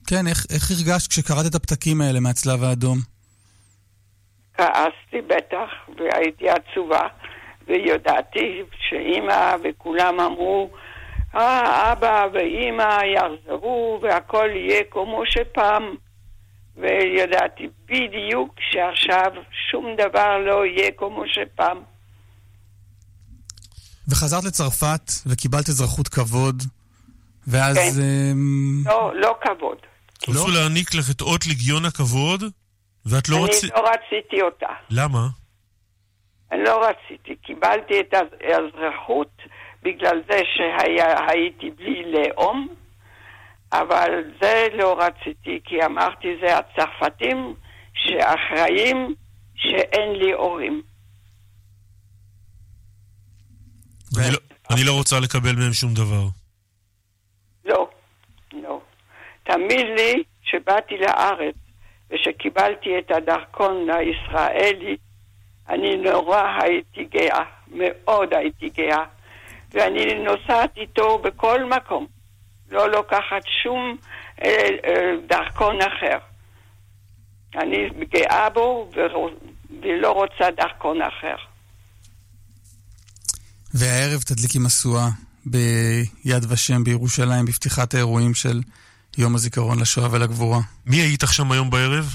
כן, 0.08 0.28
איך, 0.28 0.46
איך 0.50 0.72
הרגשת 0.72 1.10
כשקראת 1.10 1.46
את 1.50 1.56
הפתקים 1.56 2.02
האלה 2.02 2.20
מהצלב 2.20 2.64
האדום? 2.64 2.98
כעסתי 4.54 5.22
בטח, 5.28 5.70
והייתי 5.98 6.46
עצובה, 6.50 7.08
וידעתי 7.68 8.62
שאימא 8.90 9.56
וכולם 9.64 10.20
אמרו, 10.20 10.70
אה, 11.36 11.92
אבא 11.92 12.28
ואימא 12.34 12.98
יחזרו 13.16 14.00
והכל 14.02 14.50
יהיה 14.54 14.84
כמו 14.92 15.24
שפעם. 15.26 15.96
וידעתי 16.78 17.68
בדיוק 17.86 18.56
שעכשיו 18.72 19.32
שום 19.72 19.96
דבר 19.98 20.38
לא 20.38 20.66
יהיה 20.66 20.92
כמו 20.92 21.24
שפעם. 21.28 21.78
וחזרת 24.08 24.44
לצרפת 24.44 25.12
וקיבלת 25.26 25.70
אזרחות 25.70 26.08
כבוד, 26.08 26.64
ואז... 27.48 27.78
כן. 27.78 28.02
אמ, 28.02 28.84
לא, 28.86 29.12
לא 29.16 29.36
כבוד. 29.42 29.78
רצו 30.30 30.48
להעניק 30.48 30.96
לך 30.96 31.12
את 31.12 31.22
אות 31.22 31.48
לגיון 31.48 31.86
הכבוד, 31.86 32.44
ואת 33.06 33.30
לא 33.30 33.36
אני 33.36 33.46
רצית... 33.46 33.72
לא 33.74 33.84
רציתי 33.90 34.42
אותה. 34.42 34.70
למה? 34.90 35.28
אני 36.52 36.64
לא 36.64 36.82
רציתי. 36.86 37.36
קיבלתי 37.36 38.00
את 38.00 38.14
האזרחות 38.14 39.32
בגלל 39.84 40.22
זה 40.30 40.40
שהייתי 40.56 41.72
בלי 41.78 42.04
לאום, 42.12 42.68
אבל 43.72 44.10
זה 44.42 44.68
לא 44.74 45.00
רציתי, 45.00 45.60
כי 45.66 45.86
אמרתי, 45.86 46.28
זה 46.42 46.58
הצרפתים 46.58 47.54
שאחראים 47.94 49.16
שאין 49.56 50.12
לי 50.16 50.32
הורים. 50.34 50.82
אני 54.18 54.32
לא- 54.32 54.40
אני 54.72 54.84
לא 54.84 54.92
רוצה 54.94 55.20
לקבל 55.20 55.56
מהם 55.56 55.74
שום 55.74 55.94
דבר. 55.94 56.24
לא, 57.66 57.90
לא. 58.54 58.82
תאמין 59.44 59.88
לי, 59.96 60.24
כשבאתי 60.44 60.98
לארץ 60.98 61.56
ושקיבלתי 62.10 62.90
את 63.00 63.12
הדרכון 63.12 63.88
הישראלי, 63.90 64.98
אני 65.70 65.96
נורא 65.98 66.44
הייתי 66.62 67.04
גאה, 67.04 67.44
מאוד 67.68 68.34
הייתי 68.34 68.70
גאה, 68.70 69.04
ואני 69.72 70.06
נוסעת 70.14 70.78
איתו 70.78 71.18
בכל 71.20 71.66
מקום, 71.66 72.08
לא 72.72 72.92
לוקחת 72.92 73.44
שום 73.64 73.98
אה, 74.44 74.50
אה, 74.86 75.12
דרכון 75.28 75.82
אחר. 75.82 76.18
אני 77.56 77.90
גאה 78.10 78.50
בו 78.50 78.92
ולא 79.82 80.12
רוצה 80.12 80.52
דרכון 80.52 81.02
אחר. 81.02 81.36
והערב 83.74 84.22
תדליקי 84.22 84.60
משואה 84.60 85.08
ביד 85.46 86.44
ושם 86.50 86.84
בירושלים 86.84 87.46
בפתיחת 87.46 87.94
האירועים 87.94 88.34
של 88.34 88.62
יום 89.18 89.36
הזיכרון 89.36 89.80
לשואה 89.80 90.12
ולגבורה. 90.12 90.60
מי 90.86 90.96
היית 90.96 91.22
שם 91.32 91.52
היום 91.52 91.70
בערב? 91.70 92.06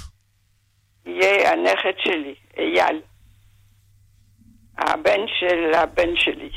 יהיה 1.07 1.53
הנכד 1.53 1.99
שלי, 2.05 2.35
אייל. 2.59 3.01
הבן 4.79 5.21
של 5.41 5.75
הבן 5.75 6.17
שלי. 6.17 6.51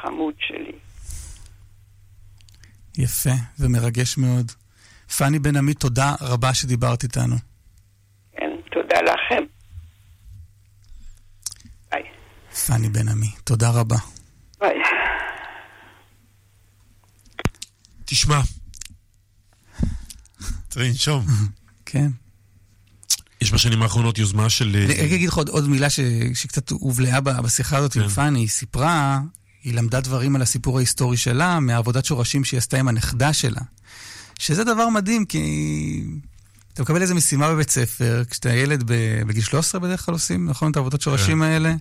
חמוד 0.00 0.34
שלי. 0.38 0.72
יפה 3.00 3.30
ומרגש 3.58 4.18
מאוד. 4.18 4.52
פאני 5.18 5.38
בן 5.38 5.56
עמי, 5.56 5.74
תודה 5.74 6.14
רבה 6.20 6.54
שדיברת 6.54 7.02
איתנו. 7.02 7.36
כן, 8.32 8.50
תודה 8.72 9.00
לכם. 9.02 9.44
פאני 12.66 12.88
בן 12.88 13.08
עמי, 13.08 13.30
תודה 13.44 13.70
רבה. 13.70 13.96
ביי. 14.60 14.70
תשמע, 18.04 18.40
צריך 20.68 20.86
לנשום. 20.86 21.24
כן. 21.86 22.08
יש 23.40 23.52
בשנים 23.52 23.82
האחרונות 23.82 24.18
יוזמה 24.18 24.50
של... 24.50 24.76
אני 24.84 24.94
רק 24.94 25.12
אגיד 25.12 25.28
לך 25.28 25.34
עוד, 25.34 25.48
עוד 25.48 25.68
מילה 25.68 25.90
ש, 25.90 26.00
שקצת 26.34 26.70
הובלעה 26.70 27.20
בשיחה 27.20 27.76
הזאת 27.76 27.96
עם 27.96 28.08
פאני. 28.08 28.40
היא 28.40 28.48
סיפרה, 28.48 29.20
היא 29.64 29.74
למדה 29.74 30.00
דברים 30.00 30.36
על 30.36 30.42
הסיפור 30.42 30.76
ההיסטורי 30.78 31.16
שלה, 31.16 31.60
מהעבודת 31.60 32.04
שורשים 32.04 32.44
שהיא 32.44 32.58
עשתה 32.58 32.78
עם 32.78 32.88
הנכדה 32.88 33.32
שלה, 33.32 33.60
שזה 34.38 34.64
דבר 34.64 34.88
מדהים, 34.88 35.24
כי 35.24 35.40
אתה 36.74 36.82
מקבל 36.82 37.02
איזה 37.02 37.14
משימה 37.14 37.48
בבית 37.54 37.70
ספר, 37.70 38.22
כשאתה 38.30 38.52
ילד 38.54 38.82
ב- 38.86 39.22
בגיל 39.26 39.42
13 39.42 39.80
בדרך 39.80 40.06
כלל 40.06 40.12
עושים, 40.14 40.48
נכון? 40.50 40.70
את 40.70 40.76
העבודות 40.76 41.00
שורשים 41.00 41.38
כן, 41.38 41.42
האלה. 41.42 41.74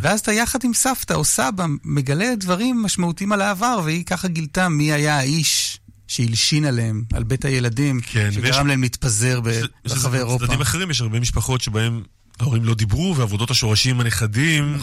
ואז 0.00 0.20
אתה 0.20 0.32
יחד 0.32 0.58
עם 0.64 0.74
סבתא 0.74 1.12
או 1.14 1.24
סבא 1.24 1.66
מגלה 1.84 2.34
דברים 2.36 2.82
משמעותיים 2.82 3.32
על 3.32 3.40
העבר, 3.42 3.80
והיא 3.84 4.04
ככה 4.04 4.28
גילתה 4.28 4.68
מי 4.68 4.92
היה 4.92 5.16
האיש 5.18 5.78
שהלשין 6.08 6.64
עליהם, 6.64 7.04
על 7.12 7.22
בית 7.22 7.44
הילדים, 7.44 8.00
כן, 8.00 8.24
ויש- 8.32 8.34
שגרם 8.34 8.66
להם 8.66 8.82
להתפזר 8.82 9.40
יש 9.50 9.62
ברחבי 9.92 10.16
אירופה. 10.18 10.46
צדדים 10.46 10.60
אחרים, 10.60 10.90
יש 10.90 11.00
הרבה 11.00 11.20
משפחות 11.20 11.60
שבהם 11.60 12.02
ההורים 12.40 12.64
לא 12.64 12.74
דיברו, 12.74 13.16
ועבודות 13.16 13.50
השורשים 13.50 14.00
הנכדים 14.00 14.74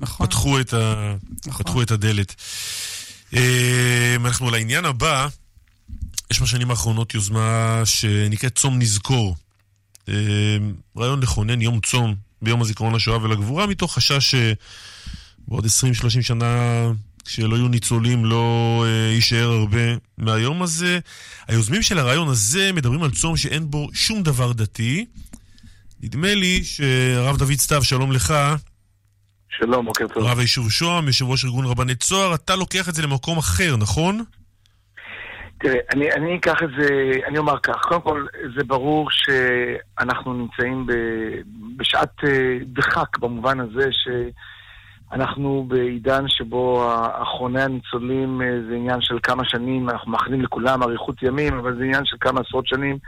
נכון, 0.00 0.26
אה, 0.26 0.26
פתחו, 0.26 0.60
את 0.60 0.74
ה... 0.74 1.14
פתחו 1.58 1.82
את 1.82 1.90
הדלת. 1.90 2.34
אה, 3.34 4.16
אנחנו 4.20 4.50
לעניין 4.50 4.84
הבא, 4.84 5.28
יש 6.30 6.42
בשנים 6.42 6.70
האחרונות 6.70 7.14
יוזמה 7.14 7.82
שנקראת 7.84 8.56
צום 8.58 8.78
נזכור. 8.78 9.36
אה, 10.08 10.14
רעיון 10.96 11.22
לכונן 11.22 11.62
יום 11.62 11.80
צום 11.80 12.14
ביום 12.42 12.62
הזיכרון 12.62 12.94
לשואה 12.94 13.22
ולגבורה, 13.22 13.66
מתוך 13.66 13.94
חשש 13.94 14.34
שבעוד 14.34 15.64
20-30 15.64 15.68
שנה, 16.22 16.86
כשלא 17.24 17.56
יהיו 17.56 17.68
ניצולים, 17.68 18.24
לא 18.24 18.84
אה, 18.86 19.12
יישאר 19.12 19.50
הרבה 19.50 19.78
מהיום 20.18 20.62
הזה. 20.62 20.98
היוזמים 21.48 21.82
של 21.82 21.98
הרעיון 21.98 22.28
הזה 22.28 22.72
מדברים 22.72 23.02
על 23.02 23.10
צום 23.10 23.36
שאין 23.36 23.70
בו 23.70 23.88
שום 23.94 24.22
דבר 24.22 24.52
דתי. 24.52 25.06
נדמה 26.04 26.34
לי 26.34 26.64
שהרב 26.64 27.36
דוד 27.38 27.52
סתיו, 27.52 27.82
שלום 27.82 28.12
לך. 28.12 28.34
שלום, 29.48 29.86
בוקר 29.86 30.08
טוב. 30.08 30.22
רב 30.22 30.38
היישוב 30.38 30.70
שוהם, 30.70 31.06
יושב 31.06 31.24
ראש 31.24 31.44
ארגון 31.44 31.64
רבני 31.64 31.94
צוהר, 31.94 32.34
אתה 32.34 32.56
לוקח 32.56 32.88
את 32.88 32.94
זה 32.94 33.02
למקום 33.02 33.38
אחר, 33.38 33.76
נכון? 33.76 34.24
תראה, 35.58 35.78
אני, 35.94 36.12
אני 36.12 36.36
אקח 36.36 36.62
את 36.62 36.68
זה, 36.78 37.10
אני 37.28 37.38
אומר 37.38 37.58
כך, 37.58 37.76
קודם 37.88 38.00
כל, 38.00 38.26
זה 38.56 38.64
ברור 38.64 39.08
שאנחנו 39.10 40.34
נמצאים 40.34 40.86
ב, 40.86 40.92
בשעת 41.76 42.24
אה, 42.24 42.58
דחק 42.66 43.18
במובן 43.18 43.60
הזה 43.60 43.88
שאנחנו 45.10 45.66
בעידן 45.68 46.24
שבו 46.28 46.92
אחרוני 47.22 47.62
הניצולים 47.62 48.42
אה, 48.42 48.46
זה 48.68 48.74
עניין 48.74 49.00
של 49.00 49.18
כמה 49.22 49.42
שנים, 49.44 49.90
אנחנו 49.90 50.12
מאחלים 50.12 50.42
לכולם 50.42 50.82
אריכות 50.82 51.22
ימים, 51.22 51.58
אבל 51.58 51.76
זה 51.76 51.84
עניין 51.84 52.04
של 52.04 52.16
כמה 52.20 52.40
עשרות 52.40 52.66
שנים 52.66 52.98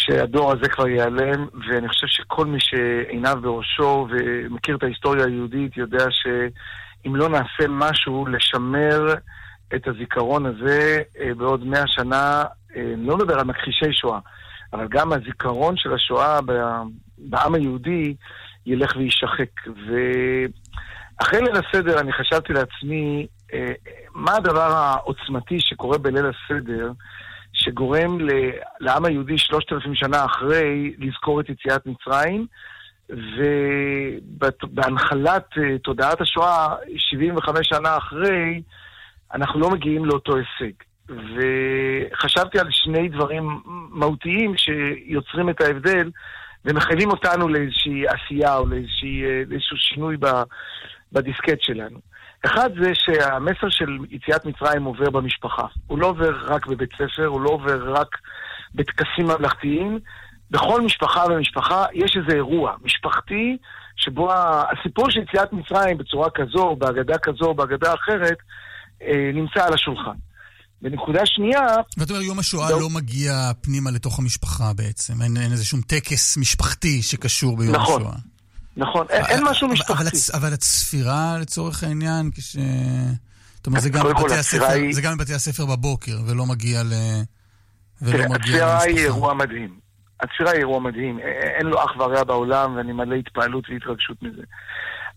שהדור 0.00 0.52
הזה 0.52 0.68
כבר 0.68 0.88
ייעלם, 0.88 1.46
ואני 1.68 1.88
חושב 1.88 2.06
שכל 2.06 2.46
מי 2.46 2.58
שעיניו 2.60 3.38
בראשו 3.42 4.06
ומכיר 4.10 4.76
את 4.76 4.82
ההיסטוריה 4.82 5.26
היהודית 5.26 5.76
יודע 5.76 6.04
שאם 6.10 7.16
לא 7.16 7.28
נעשה 7.28 7.68
משהו 7.68 8.26
לשמר 8.26 9.14
את 9.74 9.88
הזיכרון 9.88 10.46
הזה 10.46 11.02
אה, 11.20 11.34
בעוד 11.34 11.66
מאה 11.66 11.86
שנה, 11.86 12.44
אה, 12.76 12.92
אני 12.94 13.06
לא 13.06 13.16
מדבר 13.16 13.38
על 13.38 13.44
מכחישי 13.44 13.92
שואה, 13.92 14.18
אבל 14.72 14.88
גם 14.90 15.12
הזיכרון 15.12 15.76
של 15.76 15.94
השואה 15.94 16.38
בעם 17.18 17.54
היהודי 17.54 18.14
ילך 18.66 18.96
ויישחק. 18.96 19.50
ואחרי 19.66 21.40
ליל 21.40 21.56
הסדר 21.56 22.00
אני 22.00 22.12
חשבתי 22.12 22.52
לעצמי, 22.52 23.26
אה, 23.54 23.72
מה 24.14 24.36
הדבר 24.36 24.72
העוצמתי 24.72 25.56
שקורה 25.60 25.98
בליל 25.98 26.26
הסדר, 26.26 26.92
שגורם 27.60 28.18
לעם 28.80 29.04
היהודי 29.04 29.38
שלושת 29.38 29.72
אלפים 29.72 29.94
שנה 29.94 30.24
אחרי 30.24 30.94
לזכור 30.98 31.40
את 31.40 31.48
יציאת 31.48 31.86
מצרים, 31.86 32.46
ובהנחלת 34.62 35.46
אה, 35.58 35.78
תודעת 35.78 36.20
השואה, 36.20 36.74
75 36.96 37.68
שנה 37.68 37.96
אחרי, 37.96 38.62
אנחנו 39.34 39.60
לא 39.60 39.70
מגיעים 39.70 40.04
לאותו 40.04 40.32
הישג. 40.36 40.72
וחשבתי 41.08 42.58
על 42.58 42.66
שני 42.70 43.08
דברים 43.08 43.60
מהותיים 43.90 44.54
שיוצרים 44.56 45.50
את 45.50 45.60
ההבדל 45.60 46.10
ומחייבים 46.64 47.10
אותנו 47.10 47.48
לאיזושהי 47.48 48.04
עשייה 48.08 48.56
או 48.56 48.64
אה, 48.64 49.42
לאיזשהו 49.46 49.76
שינוי 49.76 50.16
בדיסקט 51.12 51.60
שלנו. 51.60 51.98
אחד 52.46 52.70
זה 52.82 52.90
שהמסר 52.94 53.70
של 53.70 53.98
יציאת 54.10 54.44
מצרים 54.44 54.84
עובר 54.84 55.10
במשפחה. 55.10 55.66
הוא 55.86 55.98
לא 55.98 56.06
עובר 56.06 56.32
רק 56.46 56.66
בבית 56.66 56.90
ספר, 56.92 57.26
הוא 57.26 57.40
לא 57.40 57.50
עובר 57.50 57.92
רק 57.92 58.16
בטקסים 58.74 59.26
ממלכתיים. 59.26 59.98
בכל 60.50 60.80
משפחה 60.80 61.24
ומשפחה 61.30 61.84
יש 61.94 62.16
איזה 62.16 62.36
אירוע 62.36 62.74
משפחתי 62.84 63.56
שבו 63.96 64.32
הסיפור 64.32 65.10
של 65.10 65.20
יציאת 65.20 65.52
מצרים 65.52 65.98
בצורה 65.98 66.30
כזו, 66.30 66.76
בהגדה 66.78 67.18
כזו, 67.18 67.54
בהגדה 67.54 67.94
אחרת, 67.94 68.36
אה, 69.02 69.30
נמצא 69.34 69.66
על 69.66 69.74
השולחן. 69.74 70.16
ונקודה 70.82 71.20
שנייה... 71.26 71.66
ואתה 71.98 72.12
אומר, 72.12 72.24
יום 72.24 72.38
השואה 72.38 72.70
לא 72.70 72.90
מגיע 72.90 73.32
פנימה 73.60 73.90
לתוך 73.90 74.18
המשפחה 74.18 74.72
בעצם. 74.72 75.22
אין, 75.22 75.36
אין 75.36 75.52
איזה 75.52 75.64
שום 75.64 75.80
טקס 75.80 76.36
משפחתי 76.36 77.02
שקשור 77.02 77.56
ביום 77.56 77.74
נכון. 77.74 78.02
השואה. 78.02 78.14
נכון, 78.14 78.29
אין, 78.76 78.84
אין 79.28 79.44
משהו 79.44 79.66
אבל- 79.66 79.72
משפחתי. 79.74 79.92
אבל, 80.02 80.06
הצ- 80.08 80.30
אבל 80.34 80.52
הצפירה 80.52 81.38
לצורך 81.40 81.82
העניין, 81.84 82.30
כש... 82.34 82.56
זאת 83.56 83.66
אומרת, 83.66 83.82
זה 83.82 83.90
גם, 83.90 84.04
בבתי 84.06 84.34
הספר, 84.34 84.64
היא- 84.64 84.94
זה 84.94 85.00
גם 85.02 85.16
בבתי 85.18 85.34
הספר 85.34 85.66
בבוקר, 85.66 86.18
ולא 86.26 86.46
מגיע 86.46 86.82
ל... 86.82 86.92
ולא 88.02 88.12
תראה, 88.12 88.28
מגיע 88.28 88.36
הצפירה 88.36 88.82
היא 88.82 88.88
למשפחה. 88.90 89.04
אירוע 89.06 89.34
מדהים. 89.34 89.78
הצפירה 90.20 90.50
היא 90.50 90.58
אירוע 90.58 90.80
מדהים. 90.80 91.18
אין 91.58 91.66
לו 91.66 91.84
אח 91.84 91.96
ורע 91.98 92.24
בעולם, 92.24 92.76
ואני 92.76 92.92
מלא 92.92 93.14
התפעלות 93.14 93.64
והתרגשות 93.70 94.22
מזה. 94.22 94.42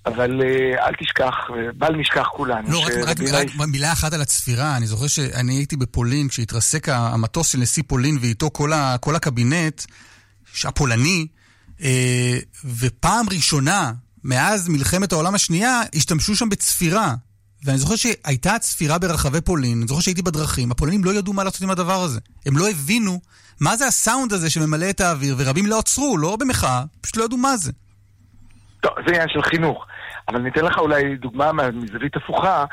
אבל 0.05 0.41
אה, 0.41 0.87
אל 0.87 0.93
תשכח, 0.99 1.33
אה, 1.49 1.71
בל 1.77 1.95
נשכח 1.95 2.27
כולנו. 2.31 2.71
לא, 2.71 2.79
רק, 2.79 2.91
רק, 2.91 3.17
רק 3.33 3.55
מאיר- 3.55 3.67
מילה 3.71 3.91
אחת 3.91 4.13
על 4.13 4.21
הצפירה. 4.21 4.77
אני 4.77 4.87
זוכר 4.87 5.07
שאני 5.07 5.53
הייתי 5.53 5.75
בפולין, 5.77 6.27
כשהתרסק 6.27 6.89
המטוס 6.89 7.47
של 7.51 7.57
נשיא 7.57 7.83
פולין 7.87 8.17
ואיתו 8.21 8.49
כל, 8.53 8.73
ה, 8.73 8.95
כל 8.99 9.15
הקבינט, 9.15 9.81
הפולני, 10.65 11.27
ופעם 12.79 13.25
ראשונה, 13.29 13.91
מאז 14.23 14.67
מלחמת 14.69 15.11
העולם 15.11 15.35
השנייה, 15.35 15.81
השתמשו 15.95 16.35
שם 16.35 16.49
בצפירה. 16.49 17.13
ואני 17.65 17.77
זוכר 17.77 17.95
שהייתה 17.95 18.59
צפירה 18.59 18.97
ברחבי 18.99 19.41
פולין, 19.41 19.77
אני 19.77 19.87
זוכר 19.87 20.01
שהייתי 20.01 20.21
בדרכים, 20.21 20.71
הפולנים 20.71 21.03
לא 21.03 21.13
ידעו 21.13 21.33
מה 21.33 21.43
לעשות 21.43 21.61
עם 21.61 21.69
הדבר 21.69 22.01
הזה. 22.03 22.19
הם 22.45 22.57
לא 22.57 22.69
הבינו 22.69 23.19
מה 23.59 23.77
זה 23.77 23.87
הסאונד 23.87 24.33
הזה 24.33 24.49
שממלא 24.49 24.89
את 24.89 25.01
האוויר, 25.01 25.35
ורבים 25.37 25.65
לא 25.65 25.79
עצרו, 25.79 26.17
לא 26.17 26.35
במחאה, 26.35 26.83
פשוט 27.01 27.17
לא 27.17 27.23
ידעו 27.23 27.37
מה 27.37 27.57
זה. 27.57 27.71
טוב, 28.81 28.91
זה 29.07 29.13
עניין 29.13 29.27
של 29.29 29.41
חינוך. 29.41 29.85
אבל 30.29 30.39
ניתן 30.39 30.65
לך 30.65 30.77
אולי 30.77 31.15
דוגמה 31.21 31.51
מה- 31.51 31.71
מזווית 31.71 32.15
הפוכה. 32.15 32.65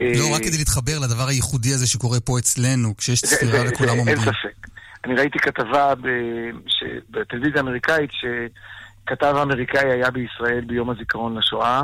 אה, 0.00 0.12
לא, 0.16 0.34
רק 0.34 0.42
כדי 0.42 0.58
להתחבר 0.58 0.98
לדבר 0.98 1.28
הייחודי 1.28 1.74
הזה 1.74 1.86
שקורה 1.86 2.20
פה 2.20 2.38
אצלנו, 2.38 2.96
כשיש 2.96 3.22
צפירה 3.22 3.60
וכולם 3.68 3.98
עומדים. 3.98 4.18
אין 4.18 4.24
ספק. 4.24 4.68
אני 5.04 5.14
ראיתי 5.14 5.38
כתבה 5.38 5.94
ב- 5.94 6.50
ש- 6.66 7.00
בטלוויזיה 7.10 7.56
האמריקאית 7.56 8.10
שכתב 8.12 9.34
אמריקאי 9.42 9.92
היה 9.92 10.10
בישראל 10.10 10.64
ביום 10.66 10.90
הזיכרון 10.90 11.38
לשואה, 11.38 11.82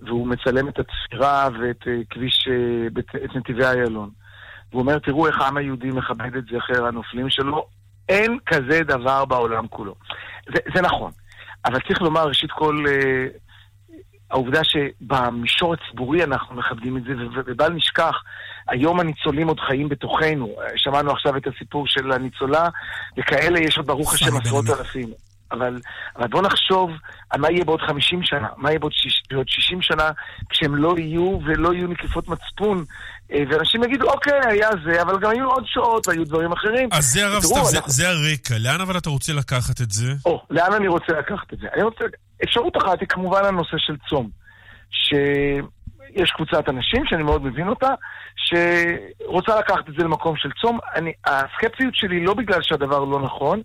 והוא 0.00 0.28
מצלם 0.28 0.68
את 0.68 0.78
הצפירה 0.78 1.48
ואת 1.60 1.88
אה, 1.88 1.92
כביש, 2.10 2.48
אה, 2.50 3.02
את 3.24 3.36
נתיבי 3.36 3.64
איילון. 3.64 4.10
והוא 4.70 4.82
אומר, 4.82 4.98
תראו 4.98 5.26
איך 5.26 5.40
העם 5.40 5.56
היהודי 5.56 5.90
מכבד 5.90 6.36
את 6.36 6.44
זכר 6.44 6.86
הנופלים 6.86 7.30
שלו, 7.30 7.66
אין 8.08 8.38
כזה 8.46 8.80
דבר 8.84 9.24
בעולם 9.24 9.68
כולו. 9.68 9.94
זה, 10.54 10.58
זה 10.74 10.82
נכון, 10.82 11.10
אבל 11.64 11.80
צריך 11.80 12.02
לומר, 12.02 12.28
ראשית 12.28 12.50
כל, 12.50 12.84
אה, 12.88 13.26
העובדה 14.30 14.60
שבמישור 14.64 15.74
הציבורי 15.74 16.24
אנחנו 16.24 16.56
מכבדים 16.56 16.96
את 16.96 17.02
זה, 17.04 17.12
ובל 17.34 17.72
נשכח, 17.72 18.22
היום 18.68 19.00
הניצולים 19.00 19.48
עוד 19.48 19.60
חיים 19.60 19.88
בתוכנו. 19.88 20.48
שמענו 20.76 21.10
עכשיו 21.10 21.36
את 21.36 21.46
הסיפור 21.46 21.84
של 21.86 22.12
הניצולה, 22.12 22.68
וכאלה 23.18 23.60
יש 23.60 23.76
עוד 23.76 23.86
ברוך 23.86 24.14
השם 24.14 24.36
עשרות 24.36 24.64
אלפים. 24.70 25.08
אבל, 25.52 25.78
אבל 26.16 26.28
בואו 26.28 26.42
נחשוב 26.42 26.90
על 27.30 27.40
מה 27.40 27.50
יהיה 27.50 27.64
בעוד 27.64 27.80
50 27.80 28.20
שנה, 28.22 28.48
מה 28.56 28.70
יהיה 28.70 28.78
בעוד, 28.78 28.92
שיש, 28.94 29.22
בעוד 29.30 29.48
60 29.48 29.82
שנה, 29.82 30.10
כשהם 30.50 30.76
לא 30.76 30.94
יהיו 30.98 31.38
ולא 31.46 31.74
יהיו 31.74 31.88
נקיפות 31.88 32.28
מצפון, 32.28 32.84
אה, 33.32 33.42
ואנשים 33.50 33.84
יגידו, 33.84 34.10
אוקיי, 34.10 34.32
היה 34.48 34.68
זה, 34.84 35.02
אבל 35.02 35.18
גם 35.20 35.30
היו 35.30 35.48
עוד 35.50 35.64
שעות 35.66 36.08
והיו 36.08 36.24
דברים 36.24 36.52
אחרים. 36.52 36.88
אז 36.92 37.04
זה 37.12 37.26
הרב 37.26 37.42
סתיו, 37.42 37.64
זה- 37.64 37.76
אנחנו- 37.76 37.92
זה 37.92 38.08
הרקע. 38.08 38.58
לאן 38.58 38.80
אבל 38.80 38.98
אתה 38.98 39.10
רוצה 39.10 39.32
לקחת 39.32 39.80
את 39.80 39.90
זה? 39.90 40.12
או, 40.26 40.42
לאן 40.50 40.72
אני 40.72 40.88
רוצה 40.88 41.12
לקחת 41.18 41.52
את 41.52 41.58
זה? 41.58 41.66
אני 41.74 41.82
רוצה... 41.82 42.04
אפשרות 42.44 42.76
אחת 42.76 43.00
היא 43.00 43.08
כמובן 43.08 43.44
הנושא 43.44 43.76
של 43.78 43.94
צום. 44.08 44.30
שיש 46.16 46.30
קבוצת 46.30 46.68
אנשים, 46.68 47.02
שאני 47.06 47.22
מאוד 47.22 47.44
מבין 47.44 47.68
אותה, 47.68 47.94
שרוצה 48.36 49.58
לקחת 49.58 49.88
את 49.88 49.94
זה 49.98 50.04
למקום 50.04 50.36
של 50.36 50.50
צום. 50.60 50.78
אני, 50.94 51.12
הסקפטיות 51.24 51.94
שלי 51.94 52.24
לא 52.24 52.34
בגלל 52.34 52.62
שהדבר 52.62 53.04
לא 53.04 53.20
נכון, 53.20 53.60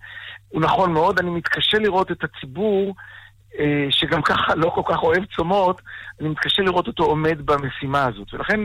הוא 0.50 0.62
נכון 0.62 0.94
מאוד, 0.94 1.20
אני 1.20 1.30
מתקשה 1.30 1.78
לראות 1.80 2.12
את 2.12 2.24
הציבור 2.24 2.96
שגם 3.90 4.22
ככה 4.22 4.56
לא 4.56 4.70
כל 4.70 4.82
כך 4.86 5.04
אוהב 5.04 5.26
צומות, 5.26 5.82
אני 6.22 6.30
מתקשה 6.30 6.62
לראות 6.62 6.88
אותו 6.88 7.04
עומד 7.04 7.46
במשימה 7.46 8.06
הזאת. 8.06 8.34
ולכן 8.34 8.60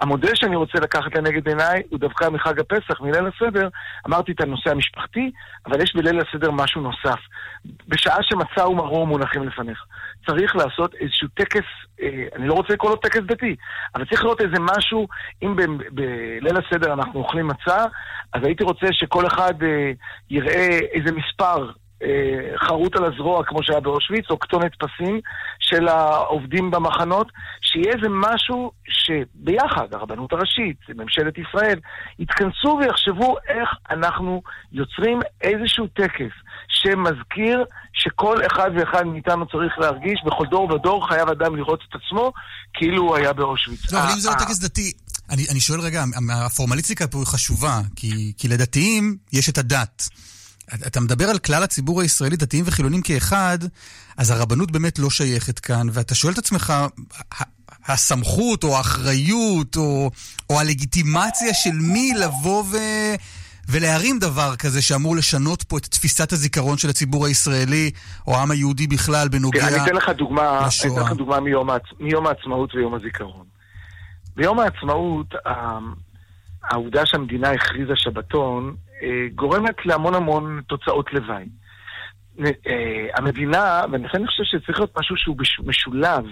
המודל 0.00 0.34
שאני 0.34 0.56
רוצה 0.56 0.80
לקחת 0.80 1.14
לנגד 1.16 1.48
עיניי 1.48 1.82
הוא 1.90 1.98
דווקא 1.98 2.28
מחג 2.28 2.60
הפסח, 2.60 3.00
מליל 3.00 3.24
הסדר. 3.26 3.68
אמרתי 4.06 4.32
את 4.32 4.40
הנושא 4.40 4.70
המשפחתי, 4.70 5.30
אבל 5.66 5.82
יש 5.82 5.96
בליל 5.96 6.20
הסדר 6.20 6.50
משהו 6.50 6.80
נוסף. 6.80 7.20
בשעה 7.88 8.22
שמצה 8.22 8.68
ומרור 8.68 9.06
מונחים 9.06 9.42
לפניך, 9.48 9.84
צריך 10.26 10.56
לעשות 10.56 10.94
איזשהו 10.94 11.28
טקס, 11.34 11.66
אה, 12.02 12.24
אני 12.36 12.48
לא 12.48 12.54
רוצה 12.54 12.72
לקרוא 12.72 12.90
לו 12.90 12.96
טקס 12.96 13.20
דתי, 13.26 13.56
אבל 13.94 14.04
צריך 14.04 14.24
לראות 14.24 14.40
איזה 14.40 14.56
משהו, 14.60 15.08
אם 15.42 15.56
בליל 15.90 16.56
הסדר 16.56 16.92
אנחנו 16.92 17.20
אוכלים 17.20 17.46
מצה, 17.48 17.84
אז 18.32 18.44
הייתי 18.44 18.64
רוצה 18.64 18.86
שכל 18.92 19.26
אחד 19.26 19.62
אה, 19.62 19.92
יראה 20.30 20.78
איזה 20.92 21.12
מספר 21.12 21.66
אה, 21.68 21.89
חרוט 22.68 22.96
על 22.96 23.04
הזרוע, 23.04 23.44
כמו 23.44 23.62
שהיה 23.62 23.80
באושוויץ, 23.80 24.24
או 24.30 24.38
כתונת 24.38 24.72
פסים 24.78 25.20
של 25.60 25.88
העובדים 25.88 26.70
במחנות, 26.70 27.26
שיהיה 27.60 27.92
איזה 27.96 28.08
משהו 28.10 28.72
שביחד, 28.88 29.94
הרבנות 29.94 30.32
הראשית, 30.32 30.76
ממשלת 30.88 31.34
ישראל, 31.38 31.78
יתכנסו 32.18 32.78
ויחשבו 32.80 33.36
איך 33.48 33.68
אנחנו 33.90 34.42
יוצרים 34.72 35.20
איזשהו 35.40 35.86
טקס 35.86 36.34
שמזכיר 36.68 37.64
שכל 37.92 38.46
אחד 38.46 38.70
ואחד 38.76 39.06
מאיתנו 39.06 39.46
צריך 39.46 39.78
להרגיש, 39.78 40.20
בכל 40.26 40.46
דור 40.50 40.72
ודור 40.72 41.08
חייב 41.08 41.28
אדם 41.28 41.56
לראות 41.56 41.80
את 41.88 41.94
עצמו 41.94 42.32
כאילו 42.74 43.02
הוא 43.02 43.16
היה 43.16 43.32
באושוויץ. 43.32 43.92
לא, 43.92 43.98
אבל 43.98 44.08
אה, 44.08 44.14
אם 44.14 44.20
זה 44.20 44.28
לא 44.28 44.34
אה, 44.34 44.38
טקס 44.38 44.58
דתי, 44.58 44.92
אני, 45.30 45.46
אני 45.50 45.60
שואל 45.60 45.80
רגע, 45.80 46.04
הפורמליסטיקה 46.46 47.06
פה 47.06 47.18
היא 47.18 47.26
חשובה, 47.26 47.80
כי, 47.96 48.32
כי 48.38 48.48
לדתיים 48.48 49.16
יש 49.32 49.48
את 49.48 49.58
הדת. 49.58 50.08
אתה 50.86 51.00
מדבר 51.00 51.24
על 51.24 51.38
כלל 51.38 51.62
הציבור 51.62 52.00
הישראלי, 52.00 52.36
דתיים 52.36 52.64
וחילונים 52.66 53.02
כאחד, 53.02 53.58
אז 54.16 54.30
הרבנות 54.30 54.70
באמת 54.70 54.98
לא 54.98 55.10
שייכת 55.10 55.58
כאן, 55.58 55.86
ואתה 55.92 56.14
שואל 56.14 56.32
את 56.32 56.38
עצמך, 56.38 56.72
הסמכות 57.86 58.64
או 58.64 58.76
האחריות 58.76 59.76
או, 59.76 60.10
או 60.50 60.60
הלגיטימציה 60.60 61.54
של 61.54 61.74
מי 61.74 62.12
לבוא 62.18 62.64
ו... 62.72 62.76
ולהרים 63.68 64.18
דבר 64.18 64.56
כזה 64.56 64.82
שאמור 64.82 65.16
לשנות 65.16 65.62
פה 65.62 65.78
את 65.78 65.86
תפיסת 65.86 66.32
הזיכרון 66.32 66.78
של 66.78 66.88
הציבור 66.88 67.26
הישראלי, 67.26 67.90
או 68.26 68.36
העם 68.36 68.50
היהודי 68.50 68.86
בכלל, 68.86 69.28
בנוגע 69.28 69.60
תראה, 69.60 69.74
אני 69.74 69.84
אתן 69.84 69.96
לך 69.96 70.08
דוגמה, 70.08 70.58
אני 70.58 70.66
לשואה. 70.66 70.92
אתן 70.92 71.06
לך 71.06 71.12
דוגמה 71.12 71.40
מיום, 71.40 71.70
העצ... 71.70 71.82
מיום 72.00 72.26
העצמאות 72.26 72.74
ויום 72.74 72.94
הזיכרון. 72.94 73.46
ביום 74.36 74.60
העצמאות, 74.60 75.34
העובדה 76.64 77.06
שהמדינה 77.06 77.50
הכריזה 77.50 77.92
שבתון, 77.96 78.76
גורמת 79.34 79.86
להמון 79.86 80.14
המון 80.14 80.60
תוצאות 80.66 81.12
לוואי. 81.12 81.46
אה, 82.46 83.06
המדינה, 83.14 83.82
ולכן 83.92 84.18
אני 84.18 84.26
חושב 84.26 84.42
שצריך 84.44 84.78
להיות 84.78 84.98
משהו 84.98 85.16
שהוא 85.16 85.36
משולב, 85.66 86.24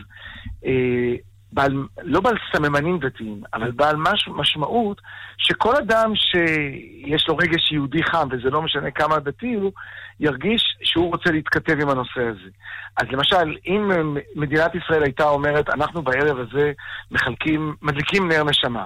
אה, 0.66 1.14
בעל, 1.52 1.72
לא 2.02 2.20
בעל 2.20 2.36
סממנים 2.52 2.98
דתיים, 2.98 3.42
אבל 3.54 3.70
בעל 3.70 3.96
מש, 3.96 4.28
משמעות 4.28 5.00
שכל 5.38 5.76
אדם 5.76 6.12
שיש 6.14 7.28
לו 7.28 7.36
רגש 7.36 7.72
יהודי 7.72 8.02
חם, 8.02 8.28
וזה 8.30 8.50
לא 8.50 8.62
משנה 8.62 8.90
כמה 8.90 9.18
דתי 9.18 9.54
הוא, 9.54 9.72
ירגיש 10.20 10.62
שהוא 10.82 11.10
רוצה 11.10 11.30
להתכתב 11.30 11.80
עם 11.82 11.88
הנושא 11.88 12.20
הזה. 12.20 12.50
אז 12.96 13.06
למשל, 13.10 13.56
אם 13.66 13.92
אה, 13.92 14.20
מדינת 14.36 14.74
ישראל 14.74 15.02
הייתה 15.02 15.28
אומרת, 15.28 15.70
אנחנו 15.70 16.02
בערב 16.02 16.38
הזה 16.38 16.72
מחלקים, 17.10 17.74
מדליקים 17.82 18.28
נר 18.28 18.44
נשמה. 18.44 18.84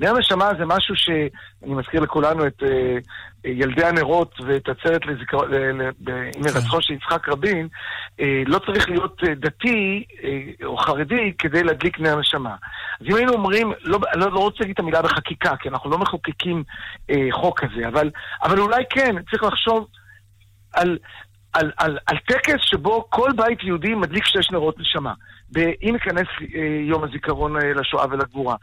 נר 0.00 0.18
נשמה 0.18 0.50
זה 0.58 0.64
משהו 0.66 0.96
שאני 0.96 1.74
מזכיר 1.74 2.00
לכולנו 2.00 2.46
את 2.46 2.62
אה, 2.62 2.96
ילדי 3.44 3.84
הנרות 3.84 4.40
ואת 4.46 4.68
עצרת 4.68 5.06
לזיכרון, 5.06 5.54
עם 6.36 6.44
הירצחו 6.44 6.82
של 6.82 6.94
יצחק 6.94 7.28
רבין, 7.28 7.68
אה, 8.20 8.42
לא 8.46 8.58
צריך 8.58 8.88
להיות 8.88 9.20
אה, 9.28 9.34
דתי 9.34 10.04
אה, 10.24 10.66
או 10.66 10.76
חרדי 10.76 11.32
כדי 11.38 11.62
להדליק 11.62 12.00
נר 12.00 12.16
נשמה. 12.18 12.54
אז 13.00 13.06
אם 13.06 13.14
היינו 13.14 13.32
אומרים, 13.32 13.72
לא, 13.82 13.98
לא, 14.14 14.32
לא 14.32 14.38
רוצה 14.40 14.56
להגיד 14.60 14.74
את 14.74 14.80
המילה 14.80 15.02
בחקיקה, 15.02 15.56
כי 15.56 15.68
אנחנו 15.68 15.90
לא 15.90 15.98
מחוקקים 15.98 16.64
אה, 17.10 17.28
חוק 17.30 17.60
כזה, 17.60 17.88
אבל, 17.88 18.10
אבל 18.42 18.58
אולי 18.58 18.84
כן, 18.90 19.14
צריך 19.30 19.42
לחשוב 19.42 19.86
על, 20.72 20.98
על, 21.52 21.72
על, 21.76 21.98
על 22.06 22.16
טקס 22.28 22.60
שבו 22.60 23.06
כל 23.10 23.30
בית 23.36 23.62
יהודי 23.62 23.94
מדליק 23.94 24.24
שש 24.24 24.50
נרות 24.50 24.78
נשמה. 24.78 25.12
אם 25.56 25.94
ייכנס 25.94 26.26
אה, 26.54 26.80
יום 26.88 27.04
הזיכרון 27.04 27.56
אה, 27.56 27.72
לשואה 27.74 28.06
ולגבורה. 28.10 28.56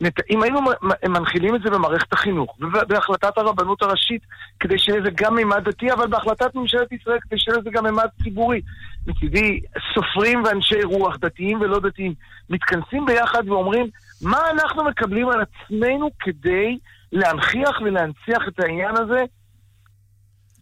נת- 0.00 0.30
אם 0.30 0.42
היינו 0.42 0.60
מנחילים 1.08 1.54
את 1.54 1.60
זה 1.62 1.70
במערכת 1.70 2.12
החינוך, 2.12 2.56
ובהחלטת 2.60 3.38
הרבנות 3.38 3.82
הראשית, 3.82 4.22
כדי 4.60 4.78
שיהיה 4.78 5.00
לזה 5.00 5.10
גם 5.14 5.34
מימד 5.34 5.68
דתי, 5.68 5.92
אבל 5.92 6.06
בהחלטת 6.06 6.54
ממשלת 6.54 6.92
ישראל, 6.92 7.18
כדי 7.20 7.38
שיהיה 7.38 7.58
לזה 7.58 7.70
גם 7.70 7.84
מימד 7.84 8.06
ציבורי. 8.22 8.60
מצידי, 9.06 9.60
סופרים 9.94 10.42
ואנשי 10.44 10.82
רוח, 10.82 11.16
דתיים 11.16 11.60
ולא 11.60 11.80
דתיים, 11.80 12.14
מתכנסים 12.50 13.06
ביחד 13.06 13.48
ואומרים, 13.48 13.86
מה 14.22 14.38
אנחנו 14.50 14.84
מקבלים 14.84 15.28
על 15.28 15.40
עצמנו 15.42 16.10
כדי 16.20 16.78
להנכיח 17.12 17.80
ולהנציח 17.80 18.48
את 18.48 18.60
העניין 18.60 18.96
הזה 18.96 19.24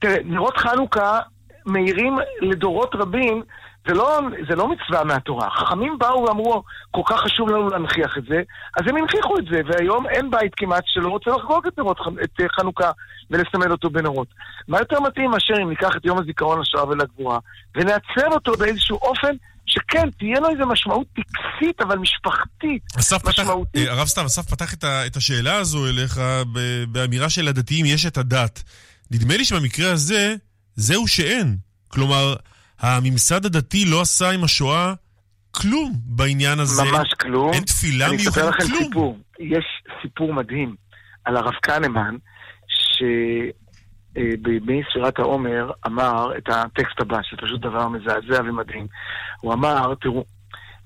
תראה, 0.02 0.16
נרות 0.24 0.56
חנוכה 0.56 1.20
מאירים 1.66 2.18
לדורות 2.40 2.94
רבים, 2.94 3.42
זה 3.88 3.94
לא, 3.94 4.20
זה 4.48 4.56
לא 4.56 4.68
מצווה 4.68 5.04
מהתורה. 5.04 5.50
חכמים 5.50 5.98
באו 5.98 6.24
ואמרו, 6.24 6.62
כל 6.90 7.02
כך 7.06 7.20
חשוב 7.20 7.48
לנו 7.48 7.68
להנכיח 7.68 8.18
את 8.18 8.24
זה, 8.28 8.42
אז 8.76 8.82
הם 8.88 8.96
הנכיחו 8.96 9.38
את 9.38 9.44
זה, 9.50 9.60
והיום 9.66 10.06
אין 10.06 10.30
בית 10.30 10.52
כמעט 10.56 10.84
שלא 10.86 11.08
רוצה 11.08 11.30
לחגוג 11.30 11.66
את, 11.66 11.78
נרות, 11.78 11.96
את 12.24 12.40
אה, 12.40 12.46
חנוכה 12.48 12.90
ולסמל 13.30 13.72
אותו 13.72 13.90
בנרות. 13.90 14.28
מה 14.68 14.78
יותר 14.78 15.00
מתאים 15.00 15.30
מאשר 15.30 15.54
אם 15.62 15.68
ניקח 15.68 15.90
את 15.96 16.04
יום 16.04 16.18
הזיכרון 16.18 16.60
לשואה 16.60 16.88
ולגבורה, 16.88 17.38
ונעצב 17.76 18.32
אותו 18.32 18.52
באיזשהו 18.52 18.96
אופן 18.96 19.34
שכן, 19.66 20.10
תהיה 20.10 20.40
לו 20.40 20.48
איזו 20.48 20.66
משמעות 20.66 21.06
טקסית, 21.16 21.80
אבל 21.80 21.98
משפחתית. 21.98 22.82
אסף 22.98 23.18
פתח, 23.18 23.40
משמעותית. 23.40 23.88
אה, 23.88 23.92
הרב 23.92 24.06
סתיו, 24.06 24.26
אסף 24.26 24.50
פתח 24.50 24.74
את, 24.74 24.84
ה, 24.84 25.06
את 25.06 25.16
השאלה 25.16 25.56
הזו 25.56 25.86
אליך 25.86 26.20
באמירה 26.88 27.30
של 27.30 27.48
הדתיים 27.48 27.86
יש 27.86 28.06
את 28.06 28.18
הדת. 28.18 28.62
נדמה 29.10 29.36
לי 29.36 29.44
שבמקרה 29.44 29.92
הזה, 29.92 30.34
זהו 30.76 31.08
שאין. 31.08 31.56
כלומר, 31.88 32.34
הממסד 32.82 33.46
הדתי 33.46 33.84
לא 33.84 34.00
עשה 34.00 34.30
עם 34.30 34.44
השואה 34.44 34.94
כלום 35.50 35.92
בעניין 36.04 36.58
הזה. 36.58 36.82
ממש 36.92 37.14
כלום. 37.20 37.52
אין 37.52 37.64
תפילה 37.64 38.06
אני 38.06 38.16
אספר 38.16 38.44
מיוחדת, 38.44 38.60
לכם 38.60 38.74
כלום. 38.74 38.84
סיפור. 38.84 39.18
יש 39.40 39.64
סיפור 40.02 40.34
מדהים 40.34 40.74
על 41.24 41.36
הרב 41.36 41.52
כהנמן, 41.62 42.16
שבימי 44.14 44.82
ספירת 44.90 45.18
העומר 45.18 45.70
אמר 45.86 46.32
את 46.38 46.48
הטקסט 46.48 47.00
הבא, 47.00 47.18
שפשוט 47.22 47.60
דבר 47.60 47.88
מזעזע 47.88 48.42
ומדהים. 48.44 48.86
הוא 49.40 49.52
אמר, 49.52 49.94
תראו, 50.00 50.24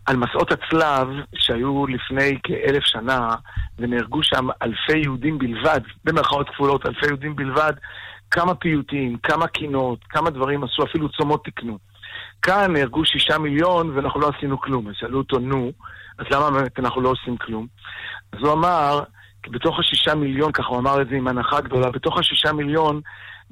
על 0.07 0.17
מסעות 0.17 0.53
הצלב 0.53 1.09
שהיו 1.35 1.87
לפני 1.87 2.39
כאלף 2.43 2.85
שנה, 2.85 3.35
ונהרגו 3.79 4.23
שם 4.23 4.49
אלפי 4.63 4.99
יהודים 5.03 5.39
בלבד, 5.39 5.81
במרכאות 6.05 6.49
כפולות, 6.49 6.87
אלפי 6.87 7.07
יהודים 7.07 7.37
בלבד, 7.37 7.73
כמה 8.31 8.55
פיוטים, 8.55 9.17
כמה 9.23 9.47
קינות, 9.47 9.99
כמה 10.09 10.31
דברים 10.31 10.65
עשו, 10.65 10.85
אפילו 10.85 11.09
צומות 11.09 11.45
תיקנו. 11.45 11.79
כאן 12.43 12.73
נהרגו 12.73 13.05
שישה 13.05 13.39
מיליון 13.39 13.91
ואנחנו 13.91 14.21
לא 14.21 14.31
עשינו 14.37 14.61
כלום. 14.61 14.89
אז 14.89 14.95
שאלו 14.97 15.19
אותו, 15.19 15.39
נו, 15.39 15.73
אז 16.19 16.27
למה 16.31 16.51
באמת 16.51 16.79
אנחנו 16.79 17.01
לא 17.01 17.09
עושים 17.09 17.37
כלום? 17.37 17.67
אז 18.33 18.39
הוא 18.41 18.53
אמר, 18.53 19.03
כי 19.43 19.51
בתוך 19.51 19.79
השישה 19.79 20.15
מיליון, 20.15 20.53
ככה 20.53 20.69
הוא 20.69 20.79
אמר 20.79 21.03
את 21.03 21.09
זה 21.09 21.17
עם 21.17 21.29
הנחה 21.29 21.61
גדולה, 21.61 21.91
בתוך 21.91 22.19
השישה 22.19 22.53
מיליון 22.53 23.01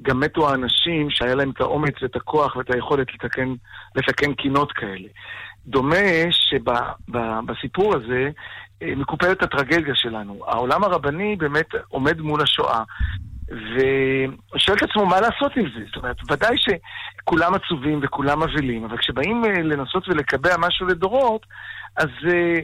גם 0.01 0.19
מתו 0.19 0.49
האנשים 0.49 1.09
שהיה 1.09 1.35
להם 1.35 1.49
את 1.49 1.61
האומץ 1.61 1.93
ואת 2.01 2.15
הכוח 2.15 2.55
ואת 2.55 2.71
היכולת 2.73 3.07
לתקן, 3.13 3.53
לתקן 3.95 4.33
קינות 4.33 4.71
כאלה. 4.71 5.07
דומה 5.67 6.05
שבסיפור 6.31 7.95
הזה 7.95 8.29
אה, 8.81 8.95
מקופלת 8.95 9.43
הטרגדיה 9.43 9.95
שלנו. 9.95 10.43
העולם 10.47 10.83
הרבני 10.83 11.35
באמת 11.35 11.69
עומד 11.87 12.21
מול 12.21 12.41
השואה. 12.41 12.83
ושואל 13.49 14.77
את 14.77 14.89
עצמו 14.89 15.05
מה 15.05 15.19
לעשות 15.21 15.51
עם 15.55 15.65
זה. 15.75 15.85
זאת 15.87 15.95
אומרת, 15.95 16.15
ודאי 16.31 16.55
שכולם 16.57 17.53
עצובים 17.53 17.99
וכולם 18.03 18.43
אבלים, 18.43 18.83
אבל 18.83 18.97
כשבאים 18.97 19.45
אה, 19.45 19.61
לנסות 19.61 20.07
ולקבע 20.09 20.55
משהו 20.59 20.87
לדורות, 20.87 21.45
אז 21.97 22.09
אה, 22.27 22.59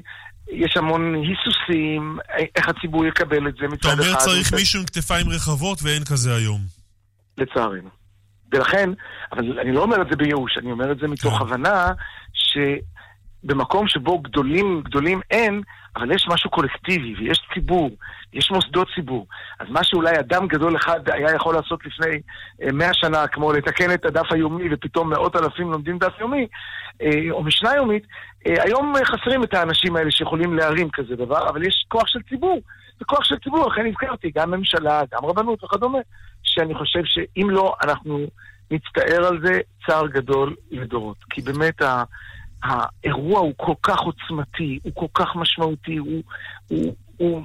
יש 0.51 0.77
המון 0.77 1.15
היסוסים, 1.15 2.17
אה, 2.31 2.43
איך 2.55 2.69
הציבור 2.69 3.05
יקבל 3.05 3.47
את 3.47 3.53
זה 3.55 3.67
מצד 3.67 3.89
אתה 3.89 3.93
אחד. 3.93 4.07
אומר 4.09 4.15
צריך 4.19 4.47
מצד- 4.47 4.55
מישהו 4.55 4.79
עם 4.79 4.85
כתפיים 4.85 5.29
רחבות 5.29 5.79
ואין 5.83 6.03
כזה 6.03 6.35
היום. 6.35 6.59
לצערנו. 7.37 7.89
ולכן, 8.53 8.89
אבל 9.31 9.59
אני 9.59 9.71
לא 9.71 9.81
אומר 9.83 10.01
את 10.01 10.07
זה 10.09 10.15
בייאוש, 10.15 10.57
אני 10.57 10.71
אומר 10.71 10.91
את 10.91 10.97
זה 10.99 11.07
מתוך 11.07 11.33
כן. 11.33 11.45
הבנה 11.45 11.91
שבמקום 13.43 13.87
שבו 13.87 14.19
גדולים 14.19 14.81
גדולים 14.85 15.21
אין, 15.31 15.61
אבל 15.95 16.11
יש 16.11 16.27
משהו 16.29 16.49
קולקטיבי, 16.49 17.15
ויש 17.17 17.41
ציבור, 17.53 17.89
יש 18.33 18.51
מוסדות 18.51 18.87
ציבור. 18.95 19.27
אז 19.59 19.67
מה 19.69 19.83
שאולי 19.83 20.19
אדם 20.19 20.47
גדול 20.47 20.75
אחד 20.75 21.09
היה 21.09 21.35
יכול 21.35 21.55
לעשות 21.55 21.85
לפני 21.85 22.21
אה, 22.63 22.71
מאה 22.71 22.93
שנה, 22.93 23.27
כמו 23.27 23.53
לתקן 23.53 23.93
את 23.93 24.05
הדף 24.05 24.31
היומי, 24.31 24.63
ופתאום 24.71 25.09
מאות 25.09 25.35
אלפים 25.35 25.71
לומדים 25.71 25.97
דף 25.97 26.13
יומי, 26.19 26.47
אה, 27.01 27.31
או 27.31 27.43
משנה 27.43 27.75
יומית, 27.75 28.03
אה, 28.47 28.63
היום 28.63 28.93
חסרים 29.05 29.43
את 29.43 29.53
האנשים 29.53 29.95
האלה 29.95 30.11
שיכולים 30.11 30.53
להרים 30.53 30.89
כזה 30.89 31.15
דבר, 31.15 31.49
אבל 31.49 31.67
יש 31.67 31.85
כוח 31.87 32.07
של 32.07 32.19
ציבור. 32.29 32.61
וכוח 33.01 33.23
של 33.23 33.35
ציבור, 33.43 33.67
לכן 33.67 33.85
הזכרתי, 33.85 34.31
גם 34.35 34.51
ממשלה, 34.51 35.01
גם 35.13 35.25
רבנות 35.25 35.63
וכדומה, 35.63 35.99
שאני 36.43 36.75
חושב 36.75 37.01
שאם 37.05 37.49
לא, 37.49 37.75
אנחנו 37.83 38.27
נצטער 38.71 39.25
על 39.25 39.39
זה 39.43 39.59
צער 39.87 40.07
גדול 40.07 40.55
לדורות. 40.71 41.17
כי 41.29 41.41
באמת 41.41 41.81
ה... 41.81 42.03
האירוע 42.63 43.39
הוא 43.39 43.53
כל 43.57 43.73
כך 43.83 43.99
עוצמתי, 43.99 44.79
הוא 44.83 44.91
כל 44.95 45.05
כך 45.13 45.35
משמעותי, 45.35 45.97
הוא, 45.97 46.23
הוא, 46.67 46.95
הוא 47.17 47.41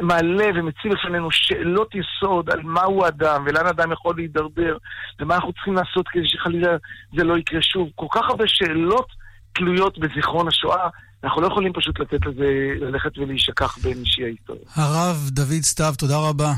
מעלה 0.00 0.46
ומציב 0.54 0.92
בפנינו 0.92 1.28
שאלות 1.30 1.90
יסוד 1.94 2.50
על 2.50 2.62
מהו 2.62 3.06
אדם 3.06 3.44
ולאן 3.46 3.66
אדם 3.66 3.92
יכול 3.92 4.16
להידרדר 4.16 4.76
ומה 5.20 5.34
אנחנו 5.34 5.52
צריכים 5.52 5.74
לעשות 5.74 6.08
כדי 6.08 6.28
שחלילה 6.28 6.76
זה 7.16 7.24
לא 7.24 7.38
יקרה 7.38 7.62
שוב. 7.62 7.88
כל 7.94 8.06
כך 8.10 8.22
הרבה 8.28 8.44
שאלות 8.46 9.06
תלויות 9.54 9.98
בזיכרון 9.98 10.48
השואה, 10.48 10.88
אנחנו 11.24 11.42
לא 11.42 11.46
יכולים 11.46 11.72
פשוט 11.72 12.00
לתת 12.00 12.26
לזה 12.26 12.46
ללכת 12.80 13.18
ולהישכח 13.18 13.78
בין 13.78 13.98
אישי 13.98 14.24
ההיסטוריה. 14.24 14.62
הרב 14.74 15.28
דוד 15.30 15.62
סתיו, 15.62 15.94
תודה 15.98 16.18
רבה. 16.18 16.52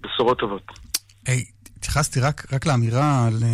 בשורות 0.00 0.38
טובות. 0.38 0.62
היי, 1.26 1.44
התייחסתי 1.76 2.20
רק, 2.20 2.52
רק 2.52 2.66
לאמירה 2.66 3.26
על, 3.26 3.34
אה, 3.42 3.48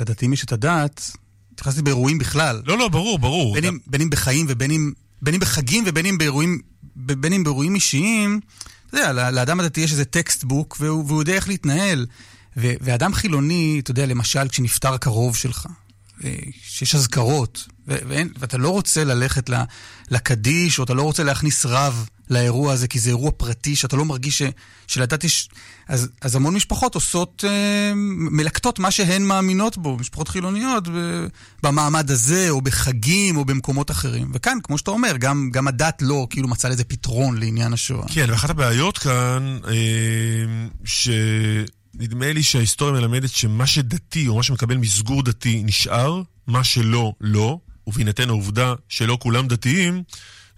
לדתיים 0.00 0.32
יש 0.32 0.44
את 0.44 0.52
הדת, 0.52 1.00
התייחסתי 1.54 1.82
באירועים 1.82 2.18
בכלל. 2.18 2.62
לא, 2.66 2.78
לא, 2.78 2.88
ברור, 2.88 3.18
ברור. 3.18 3.54
בין 3.54 3.64
אם, 3.64 3.78
בין 3.86 4.00
אם 4.00 4.10
בחיים 4.10 4.46
ובין 4.48 4.70
אם, 4.70 4.92
בין 5.22 5.34
אם 5.34 5.40
בחגים 5.40 5.84
ובין 5.86 6.06
אם 6.06 6.18
באירועים, 6.18 6.60
בין 6.96 7.32
אם 7.32 7.44
באירועים 7.44 7.74
אישיים, 7.74 8.40
אתה 8.86 8.96
יודע, 8.96 9.30
לאדם 9.30 9.60
הדתי 9.60 9.80
יש 9.80 9.92
איזה 9.92 10.04
textbook 10.04 10.76
והוא, 10.80 11.04
והוא 11.06 11.22
יודע 11.22 11.32
איך 11.32 11.48
להתנהל. 11.48 12.06
ו, 12.56 12.72
ואדם 12.80 13.14
חילוני, 13.14 13.80
אתה 13.82 13.90
יודע, 13.90 14.06
למשל, 14.06 14.48
כשנפטר 14.48 14.96
קרוב 14.96 15.36
שלך, 15.36 15.66
שיש 16.62 16.94
אזכרות, 16.94 17.68
ו- 17.88 17.98
ואין, 18.08 18.28
ואתה 18.38 18.58
לא 18.58 18.68
רוצה 18.68 19.04
ללכת 19.04 19.50
לקדיש, 20.10 20.78
או 20.78 20.84
אתה 20.84 20.94
לא 20.94 21.02
רוצה 21.02 21.22
להכניס 21.22 21.66
רב 21.66 22.08
לאירוע 22.30 22.72
הזה, 22.72 22.88
כי 22.88 22.98
זה 22.98 23.10
אירוע 23.10 23.30
פרטי, 23.36 23.76
שאתה 23.76 23.96
לא 23.96 24.04
מרגיש 24.04 24.38
ש, 24.38 24.42
שלדת 24.86 25.24
יש... 25.24 25.48
אז, 25.88 26.08
אז 26.20 26.36
המון 26.36 26.54
משפחות 26.54 26.94
עושות, 26.94 27.44
אה, 27.48 27.92
מלקטות 28.16 28.78
מה 28.78 28.90
שהן 28.90 29.22
מאמינות 29.22 29.78
בו, 29.78 29.96
משפחות 29.96 30.28
חילוניות, 30.28 30.88
ב, 30.88 31.26
במעמד 31.62 32.10
הזה, 32.10 32.50
או 32.50 32.60
בחגים, 32.60 33.36
או 33.36 33.44
במקומות 33.44 33.90
אחרים. 33.90 34.30
וכאן, 34.34 34.58
כמו 34.62 34.78
שאתה 34.78 34.90
אומר, 34.90 35.16
גם, 35.16 35.50
גם 35.52 35.68
הדת 35.68 36.02
לא 36.02 36.26
כאילו 36.30 36.48
מצאה 36.48 36.70
לזה 36.70 36.84
פתרון 36.84 37.38
לעניין 37.38 37.72
השואה. 37.72 38.06
כן, 38.08 38.26
ואחת 38.30 38.50
הבעיות 38.50 38.98
כאן, 38.98 39.58
אה, 39.68 39.74
ש... 40.84 41.08
נדמה 41.98 42.32
לי 42.32 42.42
שההיסטוריה 42.42 43.00
מלמדת 43.00 43.30
שמה 43.30 43.66
שדתי 43.66 44.28
או 44.28 44.36
מה 44.36 44.42
שמקבל 44.42 44.76
מסגור 44.76 45.22
דתי 45.22 45.62
נשאר, 45.64 46.22
מה 46.46 46.64
שלא, 46.64 47.12
לא, 47.20 47.58
ובהינתן 47.86 48.28
העובדה 48.28 48.74
שלא 48.88 49.18
כולם 49.20 49.48
דתיים, 49.48 50.02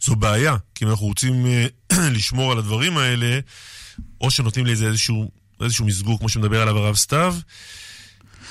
זו 0.07 0.17
בעיה. 0.17 0.57
כי 0.75 0.85
אם 0.85 0.91
אנחנו 0.91 1.07
רוצים 1.07 1.47
אה, 1.47 1.67
לשמור 2.17 2.53
על 2.53 2.59
הדברים 2.59 2.99
האלה, 2.99 3.41
או 4.21 4.31
שנותנים 4.31 4.67
לזה 4.67 4.87
איזשהו, 4.87 5.31
איזשהו 5.61 5.85
מסגור, 5.87 6.19
כמו 6.19 6.29
שמדבר 6.29 6.63
עליו 6.63 6.79
הרב 6.79 6.97
סתיו, 6.97 7.37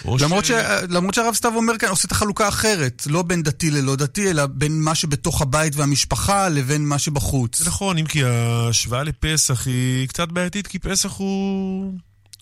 למרות, 0.06 0.46
ש... 0.46 0.52
ש... 0.52 0.54
למרות 0.90 1.14
שהרב 1.14 1.34
סתיו 1.34 1.56
אומר 1.56 1.78
כאן, 1.78 1.90
עושה 1.90 2.06
את 2.06 2.12
החלוקה 2.12 2.48
אחרת, 2.48 3.08
לא 3.10 3.22
בין 3.22 3.44
דתי 3.44 3.72
ללא 3.72 3.96
דתי, 3.96 4.30
אלא 4.30 4.46
בין 4.46 4.82
מה 4.82 4.96
שבתוך 4.96 5.42
הבית 5.42 5.76
והמשפחה 5.76 6.50
לבין 6.50 6.86
מה 6.86 7.00
שבחוץ. 7.00 7.60
זה 7.60 7.66
נכון, 7.66 7.98
אם 7.98 8.06
כי 8.06 8.24
ההשוואה 8.24 9.04
לפסח 9.04 9.68
היא 9.68 10.08
קצת 10.08 10.28
בעייתית, 10.28 10.68
כי 10.68 10.80
פסח 10.80 11.12
הוא... 11.12 11.94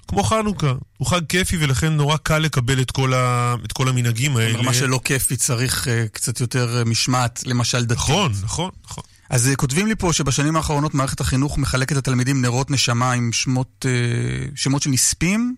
כמו 0.07 0.23
חנוכה. 0.23 0.73
הוא 0.97 1.07
חג 1.07 1.25
כיפי 1.29 1.57
ולכן 1.59 1.93
נורא 1.93 2.17
קל 2.17 2.39
לקבל 2.39 2.81
את 2.81 2.91
כל, 2.91 3.13
ה... 3.13 3.55
את 3.65 3.71
כל 3.71 3.89
המנהגים 3.89 4.37
האלה. 4.37 4.61
מה 4.61 4.73
שלא 4.73 4.99
כיפי 5.03 5.35
צריך 5.35 5.87
uh, 5.87 6.09
קצת 6.11 6.39
יותר 6.39 6.81
uh, 6.81 6.89
משמעת, 6.89 7.43
למשל 7.45 7.85
דתית. 7.85 7.97
נכון, 7.97 8.31
נכון, 8.43 8.69
נכון. 8.85 9.03
אז 9.29 9.49
uh, 9.53 9.55
כותבים 9.55 9.87
לי 9.87 9.95
פה 9.95 10.13
שבשנים 10.13 10.55
האחרונות 10.55 10.93
מערכת 10.93 11.21
החינוך 11.21 11.57
מחלקת 11.57 11.95
לתלמידים 11.95 12.41
נרות 12.41 12.71
נשמה 12.71 13.11
עם 13.11 13.31
שמות, 13.33 13.85
שמות 14.55 14.81
של 14.81 14.89
נספים, 14.89 15.55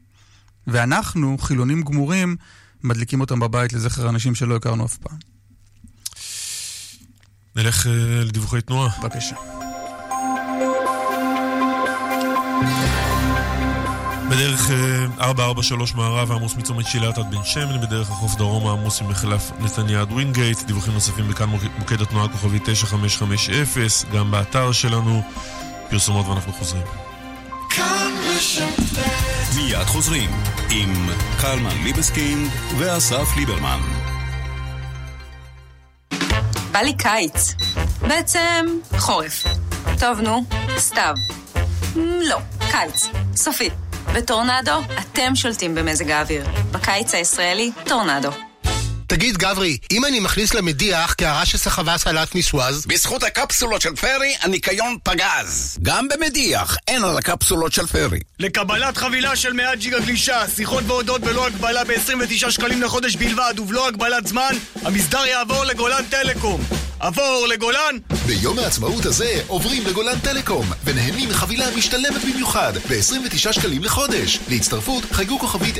ואנחנו, 0.67 1.37
חילונים 1.37 1.81
גמורים, 1.81 2.35
מדליקים 2.83 3.21
אותם 3.21 3.39
בבית 3.39 3.73
לזכר 3.73 4.09
אנשים 4.09 4.35
שלא 4.35 4.55
הכרנו 4.55 4.85
אף 4.85 4.97
פעם. 4.97 5.17
נלך 7.55 7.87
לדיווחי 8.25 8.61
תנועה. 8.61 8.89
בבקשה. 9.01 9.35
בדרך 14.29 14.69
443 15.19 15.91
אה, 15.91 15.97
מערבה 15.97 16.31
עמוס 16.31 16.55
מצומת 16.55 16.87
שילת 16.87 17.17
עד 17.17 17.31
בן 17.31 17.43
שמן, 17.43 17.81
בדרך 17.81 18.09
החוף 18.09 18.35
דרומה 18.35 18.71
עמוס 18.71 19.01
ממחלף 19.01 19.51
נתניה 19.59 20.01
עד 20.01 20.11
ווינגייט, 20.11 20.61
דיווחים 20.61 20.93
נוספים 20.93 21.27
בכאן 21.27 21.49
מוקד 21.77 22.01
התנועה 22.01 22.27
כוכבית 22.27 22.59
9550, 22.65 23.55
גם 24.13 24.31
באתר 24.31 24.71
שלנו, 24.71 25.21
פרסומות 25.89 26.27
ואנחנו 26.27 26.53
חוזרים. 26.53 26.83
מיד 29.55 29.83
חוזרים 29.85 30.29
עם 30.69 31.09
קלמן 31.41 31.83
ליבסקינד 31.83 32.51
ואסף 32.77 33.35
ליברמן. 33.37 33.79
בא 36.71 36.79
לי 36.79 36.93
קיץ. 36.97 37.53
בעצם 38.01 38.65
חורף. 38.97 39.43
טוב, 39.99 40.19
נו, 40.19 40.43
סתיו. 40.77 41.13
לא, 41.95 42.37
קיץ. 42.71 43.09
סופי. 43.35 43.69
בטורנדו, 44.15 44.81
אתם 44.99 45.35
שולטים 45.35 45.75
במזג 45.75 46.11
האוויר. 46.11 46.45
בקיץ 46.71 47.13
הישראלי, 47.13 47.71
טורנדו. 47.85 48.29
תגיד, 49.07 49.37
גברי, 49.37 49.77
אם 49.91 50.05
אני 50.05 50.19
מכניס 50.19 50.53
למדיח 50.53 51.13
קערה 51.13 51.45
שסחבה 51.45 51.97
סלט 51.97 52.35
מסווז... 52.35 52.85
בזכות 52.85 53.23
הקפסולות 53.23 53.81
של 53.81 53.95
פרי, 53.95 54.35
הניקיון 54.41 54.97
פגז. 55.03 55.77
גם 55.81 56.07
במדיח, 56.07 56.77
אין 56.87 57.03
על 57.03 57.17
הקפסולות 57.17 57.73
של 57.73 57.87
פרי. 57.87 58.19
לקבלת 58.39 58.97
חבילה 58.97 59.35
של 59.35 59.53
100 59.53 59.75
ג'יגה 59.75 59.99
גלישה, 59.99 60.47
שיחות 60.55 60.83
והודות 60.87 61.21
בלא 61.21 61.47
הגבלה 61.47 61.83
ב-29 61.83 62.51
שקלים 62.51 62.81
לחודש 62.81 63.15
בלבד 63.15 63.59
ובלא 63.59 63.87
הגבלת 63.87 64.27
זמן, 64.27 64.55
המסדר 64.81 65.25
יעבור 65.25 65.65
לגולן 65.65 66.03
טלקום. 66.09 66.61
עבור 66.99 67.47
לגולן! 67.49 67.95
ביום 68.25 68.59
העצמאות 68.59 69.05
הזה 69.05 69.41
עוברים 69.47 69.83
לגולן 69.87 70.19
טלקום 70.19 70.65
ונהנים 70.83 71.29
מחבילה 71.29 71.65
משתלמת 71.77 72.21
במיוחד 72.33 72.73
ב-29 72.89 73.53
שקלים 73.53 73.83
לחודש. 73.83 74.39
להצטרפות 74.49 75.03
חייגו 75.11 75.39
כוכבית 75.39 75.75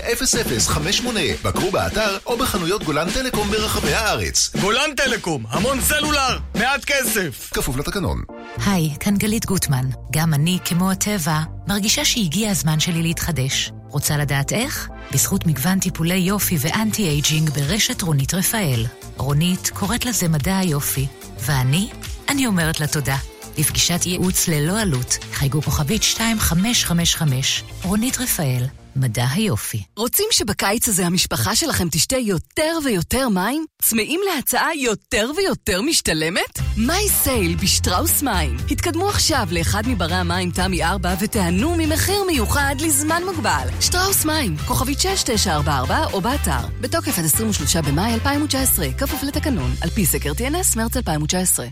0058, 0.67 1.19
בקרו 1.43 1.71
באתר 1.71 2.17
או 2.25 2.37
בחנויות 2.37 2.83
גולן 2.83 3.11
טלקום 3.11 3.51
ברחבי 3.51 3.93
הארץ. 3.93 4.51
גולן 4.61 4.95
טלקום, 4.97 5.43
המון 5.49 5.81
סלולר, 5.81 6.37
מעט 6.55 6.85
כסף. 6.85 7.49
כפוף 7.53 7.77
לתקנון. 7.77 8.21
היי, 8.65 8.89
כאן 8.99 9.17
גלית 9.17 9.45
גוטמן. 9.45 9.85
גם 10.11 10.33
אני, 10.33 10.57
כמו 10.65 10.91
הטבע, 10.91 11.39
מרגישה 11.67 12.05
שהגיע 12.05 12.51
הזמן 12.51 12.79
שלי 12.79 13.01
להתחדש. 13.01 13.71
רוצה 13.89 14.17
לדעת 14.17 14.53
איך? 14.53 14.89
בזכות 15.13 15.47
מגוון 15.47 15.79
טיפולי 15.79 16.15
יופי 16.15 16.57
ואנטי 16.59 17.09
אייג'ינג 17.09 17.49
ברשת 17.49 18.01
רונית 18.01 18.33
רפאל. 18.33 18.85
רונית 19.17 19.69
קוראת 19.73 20.05
לזה 20.05 20.27
מדע 20.27 20.57
היופי, 20.57 21.07
ואני? 21.39 21.89
אני 22.29 22.47
אומרת 22.47 22.79
לה 22.79 22.87
תודה. 22.87 23.17
לפגישת 23.57 24.05
ייעוץ 24.05 24.47
ללא 24.47 24.81
עלות, 24.81 25.17
חייגו 25.33 25.61
כוכבית 25.61 26.01
2555, 26.01 27.63
רונית 27.83 28.17
רפאל, 28.17 28.65
מדע 28.95 29.25
היופי. 29.31 29.83
רוצים 29.97 30.25
שבקיץ 30.31 30.87
הזה 30.87 31.05
המשפחה 31.05 31.55
שלכם 31.55 31.89
תשתה 31.91 32.17
יותר 32.17 32.77
ויותר 32.85 33.29
מים? 33.29 33.65
צמאים 33.81 34.19
להצעה 34.25 34.75
יותר 34.75 35.31
ויותר 35.37 35.81
משתלמת? 35.81 36.59
מי 36.77 37.09
סייל 37.09 37.55
בשטראוס 37.55 38.21
מים. 38.21 38.57
התקדמו 38.71 39.09
עכשיו 39.09 39.47
לאחד 39.51 39.83
מברי 39.87 40.15
המים 40.15 40.51
תמי 40.51 40.83
4 40.83 41.15
ותיהנו 41.19 41.75
ממחיר 41.77 42.23
מיוחד 42.27 42.75
לזמן 42.79 43.21
מוגבל. 43.25 43.67
שטראוס 43.81 44.25
מים, 44.25 44.57
כוכבית 44.57 44.99
6944 44.99 46.13
או 46.13 46.21
באתר. 46.21 46.67
בתוקף 46.81 47.19
עד 47.19 47.25
23 47.25 47.75
במאי 47.75 48.13
2019, 48.13 48.87
כפוף 48.97 49.23
לתקנון, 49.23 49.71
על 49.81 49.89
פי 49.89 50.05
סקר 50.05 50.31
TNS 50.31 50.77
מרץ 50.77 50.97
2019. 50.97 51.65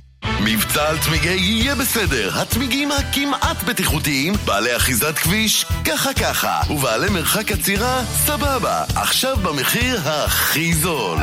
מבצע 0.45 0.90
על 0.90 1.00
צמיגי 1.00 1.36
יהיה 1.36 1.76
בסדר, 1.76 2.32
הצמיגים 2.41 2.91
הכמעט 2.91 3.64
בטיחותיים, 3.64 4.34
בעלי 4.45 4.76
אחיזת 4.76 5.18
כביש, 5.18 5.66
ככה 5.86 6.14
ככה, 6.14 6.62
ובעלי 6.70 7.10
מרחק 7.10 7.52
עצירה, 7.52 8.04
סבבה, 8.26 8.84
עכשיו 8.95 9.38
במחיר 9.38 10.00
הכי 10.06 10.74
זול. 10.74 11.20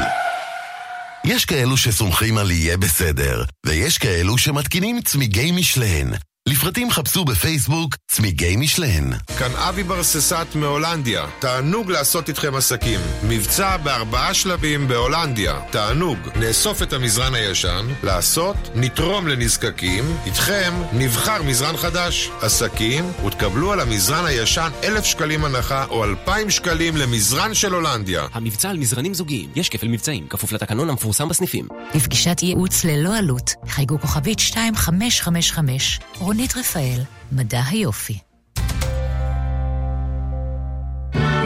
יש 1.25 1.45
כאלו 1.45 1.77
שסומכים 1.77 2.39
על 2.39 2.51
יהיה 2.51 2.77
בסדר, 2.77 3.45
ויש 3.67 3.99
כאלו 3.99 4.39
שמתקינים 4.39 5.01
צמיגי 5.01 5.53
משלן. 5.53 6.11
לפרטים 6.51 6.91
חפשו 6.91 7.25
בפייסבוק 7.25 7.97
צמיגי 8.09 8.57
משלן. 8.57 9.11
כאן 9.39 9.51
אבי 9.57 9.83
ברססט 9.83 10.55
מהולנדיה. 10.55 11.27
תענוג 11.39 11.91
לעשות 11.91 12.29
איתכם 12.29 12.55
עסקים. 12.55 13.01
מבצע 13.29 13.77
בארבעה 13.77 14.35
שלבים 14.35 14.89
בהולנדיה. 14.89 15.61
תענוג. 15.71 16.19
נאסוף 16.37 16.83
את 16.83 16.93
המזרן 16.93 17.35
הישן, 17.35 17.87
לעשות, 18.03 18.57
נתרום 18.75 19.29
לנזקקים, 19.29 20.05
איתכם 20.27 20.73
נבחר 20.93 21.43
מזרן 21.43 21.77
חדש. 21.77 22.31
עסקים, 22.41 23.05
ותקבלו 23.27 23.73
על 23.73 23.81
המזרן 23.81 24.25
הישן 24.25 24.71
אלף 24.85 25.05
שקלים 25.05 25.45
הנחה 25.45 25.85
או 25.85 26.05
אלפיים 26.05 26.51
שקלים 26.51 26.97
למזרן 26.97 27.55
של 27.55 27.73
הולנדיה. 27.73 28.27
המבצע 28.33 28.71
על 28.71 28.79
מזרנים 28.79 29.15
זוגיים. 29.15 29.51
יש 29.57 29.69
כפל 29.69 29.89
מבצעים, 29.89 30.27
כפוף 30.29 30.53
לתקנון 30.53 30.91
המפורסם 30.91 31.29
בסניפים. 31.29 31.69
לפגישת 31.95 32.43
ייעוץ 32.43 32.85
ללא 32.85 33.17
עלות, 33.17 33.55
חייגו 33.69 34.01
כוכבית 34.01 34.39
2555, 34.39 36.01
רונית 36.41 36.57
רפאל, 36.57 37.01
מדע 37.33 37.61
היופי. 37.67 38.19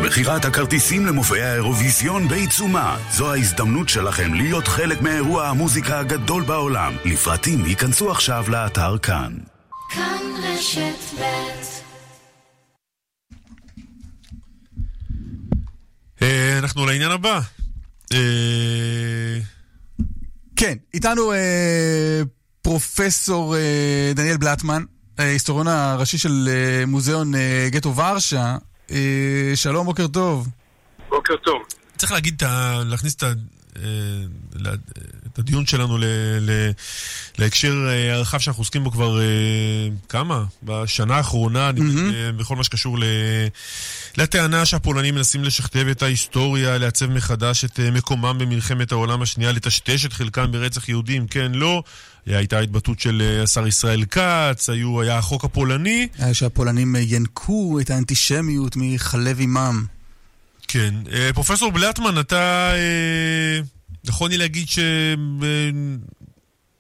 מכירת 0.05 0.45
הכרטיסים 0.45 1.07
למופעי 1.07 1.43
האירוויזיון 1.43 2.29
בעיצומה. 2.29 2.99
זו 3.11 3.33
ההזדמנות 3.33 3.89
שלכם 3.89 4.35
להיות 4.35 4.69
חלק 4.69 5.01
מאירוע 5.01 5.49
המוזיקה 5.49 5.99
הגדול 5.99 6.43
בעולם. 6.43 6.97
לפרטים 7.05 7.67
ייכנסו 7.67 8.11
עכשיו 8.11 8.45
לאתר 8.49 8.99
כאן. 8.99 9.33
כאן 9.91 10.23
רשת 10.43 11.19
ב' 11.19 11.25
אה, 16.23 16.59
אנחנו 16.59 16.87
לעניין 16.87 17.11
הבא. 17.11 17.41
אה, 18.13 19.39
כן, 20.57 20.75
איתנו 20.95 21.33
אה, 21.33 22.23
פרופסור 22.69 23.57
אה, 23.57 23.61
דניאל 24.15 24.37
בלטמן, 24.37 24.83
ההיסטוריון 25.19 25.67
הראשי 25.69 26.19
של 26.19 26.49
אה, 26.51 26.87
מוזיאון 26.87 27.35
אה, 27.35 27.69
גטו 27.71 27.97
ורשה. 27.97 28.57
אה, 28.91 28.97
שלום, 29.55 29.87
בוקר 29.87 30.07
טוב. 30.07 30.49
בוקר 31.09 31.35
טוב. 31.37 31.63
צריך 31.97 32.13
להגיד, 32.13 32.43
להכניס 32.85 33.15
את 33.15 33.23
ה- 33.23 33.33
את 35.27 35.39
הדיון 35.39 35.67
שלנו 35.67 35.99
ל- 35.99 36.05
ל- 36.41 36.71
להקשר 37.39 37.87
אה, 37.89 38.15
הרחב 38.15 38.39
שאנחנו 38.39 38.61
עוסקים 38.61 38.85
בו 38.85 38.91
כבר 38.91 39.21
אה, 39.21 39.25
כמה? 40.09 40.45
בשנה 40.63 41.17
האחרונה, 41.17 41.71
mm-hmm. 41.71 42.33
בכל 42.37 42.57
מה 42.57 42.65
שקשור 42.65 42.99
ל... 42.99 43.05
לטענה 44.17 44.65
שהפולנים 44.65 45.15
מנסים 45.15 45.45
לשכתב 45.45 45.87
את 45.91 46.03
ההיסטוריה, 46.03 46.79
לעצב 46.79 47.07
מחדש 47.07 47.65
את 47.65 47.81
מקומם 47.81 48.37
במלחמת 48.39 48.93
העולם 48.93 49.23
השנייה, 49.23 49.53
לטשטש 49.53 50.07
את 50.07 50.13
חלקם 50.13 50.53
ברצח 50.53 50.89
יהודים, 50.89 51.27
כן, 51.27 51.53
לא. 51.53 51.83
הייתה 52.27 52.59
התבטאות 52.59 53.01
של 53.01 53.41
השר 53.43 53.67
ישראל 53.67 54.05
כץ, 54.05 54.71
היו, 54.71 55.01
היה 55.01 55.19
החוק 55.19 55.45
הפולני. 55.45 56.09
היה 56.19 56.35
שהפולנים 56.35 56.97
ינקו 56.99 57.79
את 57.81 57.91
האנטישמיות 57.91 58.77
מחלב 58.77 59.41
עמם. 59.41 59.85
כן. 60.69 60.95
אה, 61.13 61.31
פרופסור 61.35 61.73
בלטמן, 61.73 62.21
אתה 62.21 62.73
אה, 62.75 63.61
נכון 64.05 64.31
לי 64.31 64.37
להגיד 64.39 64.67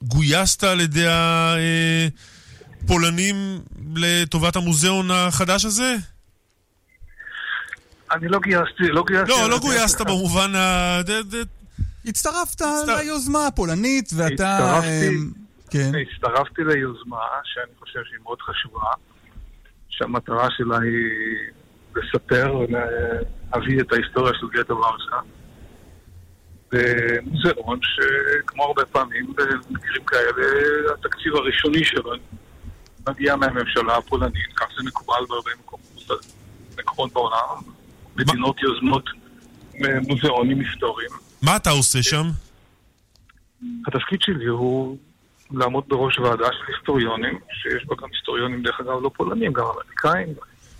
שגויסת 0.03 0.65
על 0.65 0.81
ידי 0.81 1.07
הפולנים 2.83 3.61
לטובת 3.97 4.57
המוזיאון 4.57 5.11
החדש 5.11 5.65
הזה? 5.65 5.97
אני 8.13 8.29
לא 8.29 8.39
גייסתי, 8.39 8.89
לא 8.89 9.05
גייסתי... 9.07 9.31
לא, 9.31 9.51
לא 9.51 9.59
גויסת 9.59 10.01
במובן 10.01 10.55
ה... 10.55 11.01
הצטרפת 12.07 12.61
ליוזמה 12.87 13.47
הפולנית, 13.47 14.11
ואתה... 14.17 14.57
הצטרפתי, 14.57 15.09
אה, 15.09 15.13
כן. 15.71 15.93
הצטרפתי 16.03 16.63
ליוזמה 16.65 17.19
שאני 17.45 17.73
חושב 17.81 18.01
שהיא 18.09 18.21
מאוד 18.23 18.39
חשובה, 18.43 18.91
שהמטרה 19.89 20.49
שלה 20.57 20.79
היא 20.79 21.11
לספר 21.97 22.67
ולהביא 23.55 23.81
את 23.81 23.93
ההיסטוריה 23.93 24.33
של 24.41 24.47
גטו 24.49 24.77
ורשה. 24.77 25.17
במוזיאון 26.73 27.81
שכמו 27.83 28.65
הרבה 28.65 28.85
פעמים 28.85 29.27
במקרים 29.27 30.05
כאלה, 30.07 30.47
התקציב 30.95 31.37
הראשוני 31.37 31.85
שלו 31.85 32.13
מגיע 33.09 33.37
מהממשלה 33.37 33.97
הפולנית, 33.97 34.53
כך 34.57 34.67
זה 34.77 34.83
מקובל 34.87 35.25
בהרבה 35.29 35.51
מקומות, 35.61 36.27
מקומות 36.79 37.13
בעולם. 37.13 37.39
מדינות 38.17 38.63
יוזמות 38.63 39.05
מוזיאונים 40.09 40.61
היסטוריים. 40.61 41.11
מה 41.43 41.57
אתה 41.57 41.71
עושה 41.71 42.03
שם? 42.03 42.27
התפקיד 43.87 44.23
שלי 44.23 44.47
הוא 44.47 44.99
לעמוד 45.51 45.85
בראש 45.89 46.19
ועדה 46.19 46.47
של 46.53 46.73
היסטוריונים, 46.73 47.39
שיש 47.63 47.85
בה 47.87 47.95
גם 48.03 48.09
היסטוריונים, 48.13 48.63
דרך 48.63 48.81
אגב, 48.81 49.03
לא 49.03 49.11
פולנים, 49.17 49.53
גם 49.53 49.65
אמריקאים, 49.65 50.35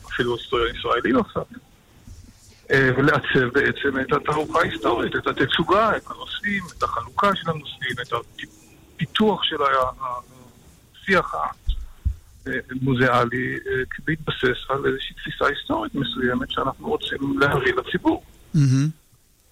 אפילו 0.07 0.37
היסטוריון 0.37 0.77
ישראלי 0.77 1.13
נוסף. 1.13 1.49
אה, 2.75 2.91
ולעצב 2.97 3.49
בעצם 3.53 4.01
את 4.01 4.13
התערוכה 4.13 4.59
ההיסטורית, 4.59 5.17
את 5.17 5.27
התצוגה, 5.27 5.97
את 5.97 6.03
הנושאים, 6.11 6.63
את 6.79 6.83
החלוקה 6.83 7.31
של 7.35 7.51
הנושאים, 7.51 7.97
את 8.03 8.13
הפיתוח 8.13 9.43
של 9.43 9.57
השיח 10.95 11.35
המוזיאלי, 12.47 13.55
אה, 13.55 13.83
בהתבסס 14.07 14.59
על 14.69 14.87
איזושהי 14.87 15.15
תפיסה 15.15 15.47
היסטורית 15.47 15.95
מסוימת 15.95 16.51
שאנחנו 16.51 16.89
רוצים 16.89 17.39
להביא 17.41 17.73
לציבור. 17.75 18.25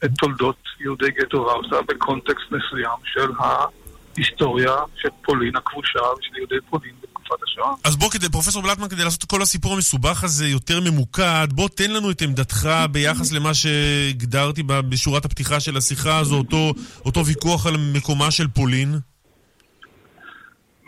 את 0.05 0.11
תולדות 0.19 0.57
יהודי 0.81 1.11
גטו 1.11 1.39
ורשה 1.39 1.77
בקונטקסט 1.89 2.47
מסוים 2.51 2.99
של 3.05 3.31
ההיסטוריה 3.39 4.77
של 4.97 5.09
פולין 5.25 5.57
הכבושה 5.57 6.01
ושל 6.19 6.37
יהודי 6.37 6.61
פולין 6.71 6.95
בתקופת 7.23 7.43
השואה. 7.43 7.75
אז 7.85 7.97
בוא, 7.97 8.11
כדי, 8.11 8.29
פרופסור 8.29 8.63
בלטמן, 8.63 8.89
כדי 8.89 9.05
לעשות 9.05 9.25
את 9.25 9.31
כל 9.31 9.43
הסיפור 9.43 9.75
המסובך 9.75 10.25
הזה 10.25 10.47
יותר 10.47 10.81
ממוקד, 10.81 11.49
בוא 11.53 11.69
תן 11.69 11.91
לנו 11.91 12.11
את 12.11 12.23
עמדתך 12.23 12.69
ביחס 12.91 13.33
למה 13.33 13.55
שהגדרתי 13.55 14.63
בשורת 14.67 15.25
הפתיחה 15.25 15.61
של 15.61 15.77
השיחה 15.77 16.19
הזו, 16.19 16.37
אותו, 16.37 16.73
אותו 17.05 17.27
ויכוח 17.27 17.67
על 17.67 17.75
מקומה 17.95 18.31
של 18.31 18.49
פולין. 18.49 18.95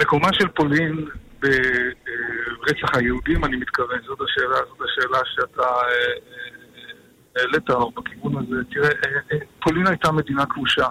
מקומה 0.01 0.29
של 0.33 0.49
פולין 0.49 1.07
ברצח 1.41 2.97
היהודים, 2.97 3.45
אני 3.45 3.57
מתכוון, 3.57 3.99
זאת 4.07 4.19
השאלה, 4.21 4.57
זאת 4.69 4.79
השאלה 4.85 5.19
שאתה 5.35 5.63
אה, 5.63 5.89
אה, 5.89 7.43
העלית 7.43 7.71
או 7.71 7.91
בכיוון 7.91 8.37
הזה. 8.37 8.57
תראה, 8.71 8.89
אה, 8.89 9.21
אה, 9.33 9.39
פולין 9.63 9.87
הייתה 9.87 10.13
מדינה 10.13 10.47
כבושה, 10.47 10.87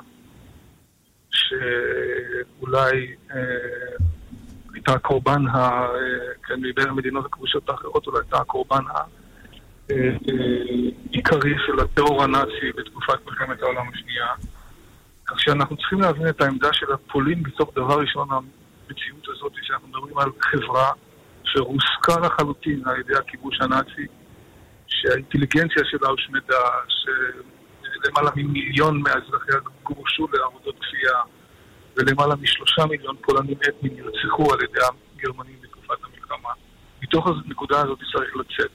שאולי 1.31 3.15
אה, 3.31 3.37
הייתה 4.73 4.93
הקורבן, 4.93 5.47
ה, 5.47 5.57
אה, 5.57 5.89
כן, 6.43 6.55
מבין 6.57 6.89
המדינות 6.89 7.25
הכבושות 7.25 7.69
האחרות, 7.69 8.07
אולי 8.07 8.19
הייתה 8.19 8.37
הקורבן 8.37 8.83
העיקרי 9.89 11.55
של 11.65 11.79
הטרור 11.79 12.23
הנאצי 12.23 12.71
בתקופת 12.77 13.25
מלחמת 13.25 13.61
העולם 13.61 13.89
השנייה. 13.93 14.27
כך 15.25 15.39
שאנחנו 15.39 15.77
צריכים 15.77 16.01
להבין 16.01 16.27
את 16.27 16.41
העמדה 16.41 16.73
של 16.73 16.93
הפולין 16.93 17.43
בתוך 17.43 17.71
דבר 17.75 17.99
ראשון 17.99 18.27
המציאות 18.31 19.27
הזאת, 19.27 19.51
שאנחנו 19.61 19.87
מדברים 19.87 20.17
על 20.17 20.29
חברה 20.41 20.91
שרוסקה 21.43 22.19
לחלוטין 22.19 22.81
על 22.85 22.99
ידי 22.99 23.13
הכיבוש 23.15 23.61
הנאצי, 23.61 24.07
שהאינטליגנציה 24.87 25.83
שלה 25.85 26.09
הושמדה, 26.09 26.63
שלמעלה 26.87 28.31
ממיליון 28.35 29.01
מהאזרחיה 29.01 29.55
גורשו 29.83 30.27
לעבודות 30.33 30.75
כפייה, 30.79 31.17
ולמעלה 31.97 32.35
משלושה 32.35 32.85
מיליון 32.85 33.15
פולנים 33.21 33.55
אתניים 33.69 33.95
נרצחו 33.97 34.53
על 34.53 34.59
ידי 34.63 34.79
הגרמנים 35.17 35.55
בתקופת 35.61 35.97
המלחמה. 36.03 36.49
מתוך 37.03 37.27
הנקודה 37.27 37.81
הזאת 37.81 37.99
צריך 38.13 38.35
לצאת. 38.35 38.71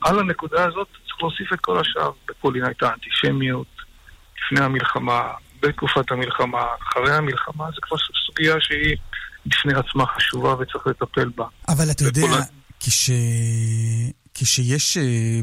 על 0.00 0.18
הנקודה 0.18 0.64
הזאת 0.64 0.88
צריך 0.92 1.16
להוסיף 1.20 1.52
את 1.52 1.60
כל 1.60 1.78
השאר. 1.80 2.10
בפולין 2.28 2.64
הייתה 2.64 2.90
אנטישמיות, 2.94 3.66
לפני 4.38 4.64
המלחמה, 4.64 5.22
בתקופת 5.62 6.10
המלחמה, 6.10 6.62
אחרי 6.82 7.14
המלחמה, 7.14 7.64
זה 7.74 7.76
כבר 7.82 7.96
סוגיה 8.26 8.54
שהיא 8.60 8.96
בפני 9.46 9.72
עצמה 9.74 10.04
חשובה 10.06 10.54
וצריך 10.54 10.86
לטפל 10.86 11.28
בה. 11.28 11.44
אבל 11.68 11.90
אתה 11.90 12.04
יודע, 12.04 12.22
בפולין- 12.22 12.42
כש... 12.80 13.10
כשיש... 14.34 14.96
אה, 14.96 15.40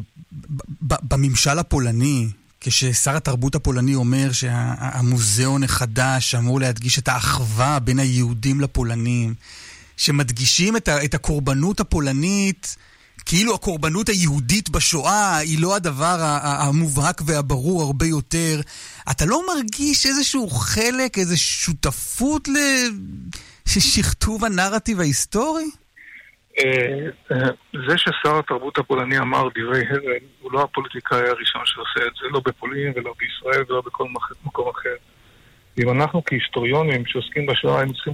בממשל 0.81 1.59
הפולני, 1.59 2.27
כששר 2.61 3.15
התרבות 3.15 3.55
הפולני 3.55 3.95
אומר 3.95 4.31
שהמוזיאון 4.31 5.63
החדש 5.63 6.35
אמור 6.35 6.59
להדגיש 6.59 6.99
את 6.99 7.07
האחווה 7.07 7.79
בין 7.79 7.99
היהודים 7.99 8.61
לפולנים, 8.61 9.33
שמדגישים 9.97 10.77
את, 10.77 10.89
את 10.89 11.13
הקורבנות 11.13 11.79
הפולנית, 11.79 12.75
כאילו 13.25 13.55
הקורבנות 13.55 14.09
היהודית 14.09 14.69
בשואה 14.69 15.37
היא 15.37 15.59
לא 15.59 15.75
הדבר 15.75 16.17
המובהק 16.41 17.21
והברור 17.25 17.81
הרבה 17.81 18.05
יותר, 18.05 18.61
אתה 19.11 19.25
לא 19.25 19.41
מרגיש 19.47 20.05
איזשהו 20.05 20.49
חלק, 20.49 21.17
איזו 21.17 21.37
שותפות 21.37 22.47
לשכתוב 23.75 24.45
הנרטיב 24.45 24.99
ההיסטורי? 24.99 25.69
אה, 26.59 27.49
זה 27.87 27.97
ששר 27.97 28.39
התרבות 28.39 28.77
הפולני 28.77 29.19
אמר 29.19 29.47
דברי 29.55 29.83
הבל, 29.89 30.25
הוא 30.41 30.51
לא 30.51 30.63
הפוליטיקאי 30.63 31.27
הראשון 31.29 31.61
שעושה 31.65 32.07
את 32.07 32.11
זה, 32.21 32.27
לא 32.31 32.41
בפולין 32.45 32.93
ולא 32.95 33.13
בישראל 33.19 33.63
ולא 33.69 33.81
בכל 33.85 34.05
מקום 34.45 34.69
אחר. 34.69 34.95
אם 35.79 35.89
אנחנו 35.89 36.23
כהיסטוריונים 36.25 37.05
שעוסקים 37.05 37.45
בשואה 37.45 37.77
היינו 37.77 37.93
צריכים 37.93 38.13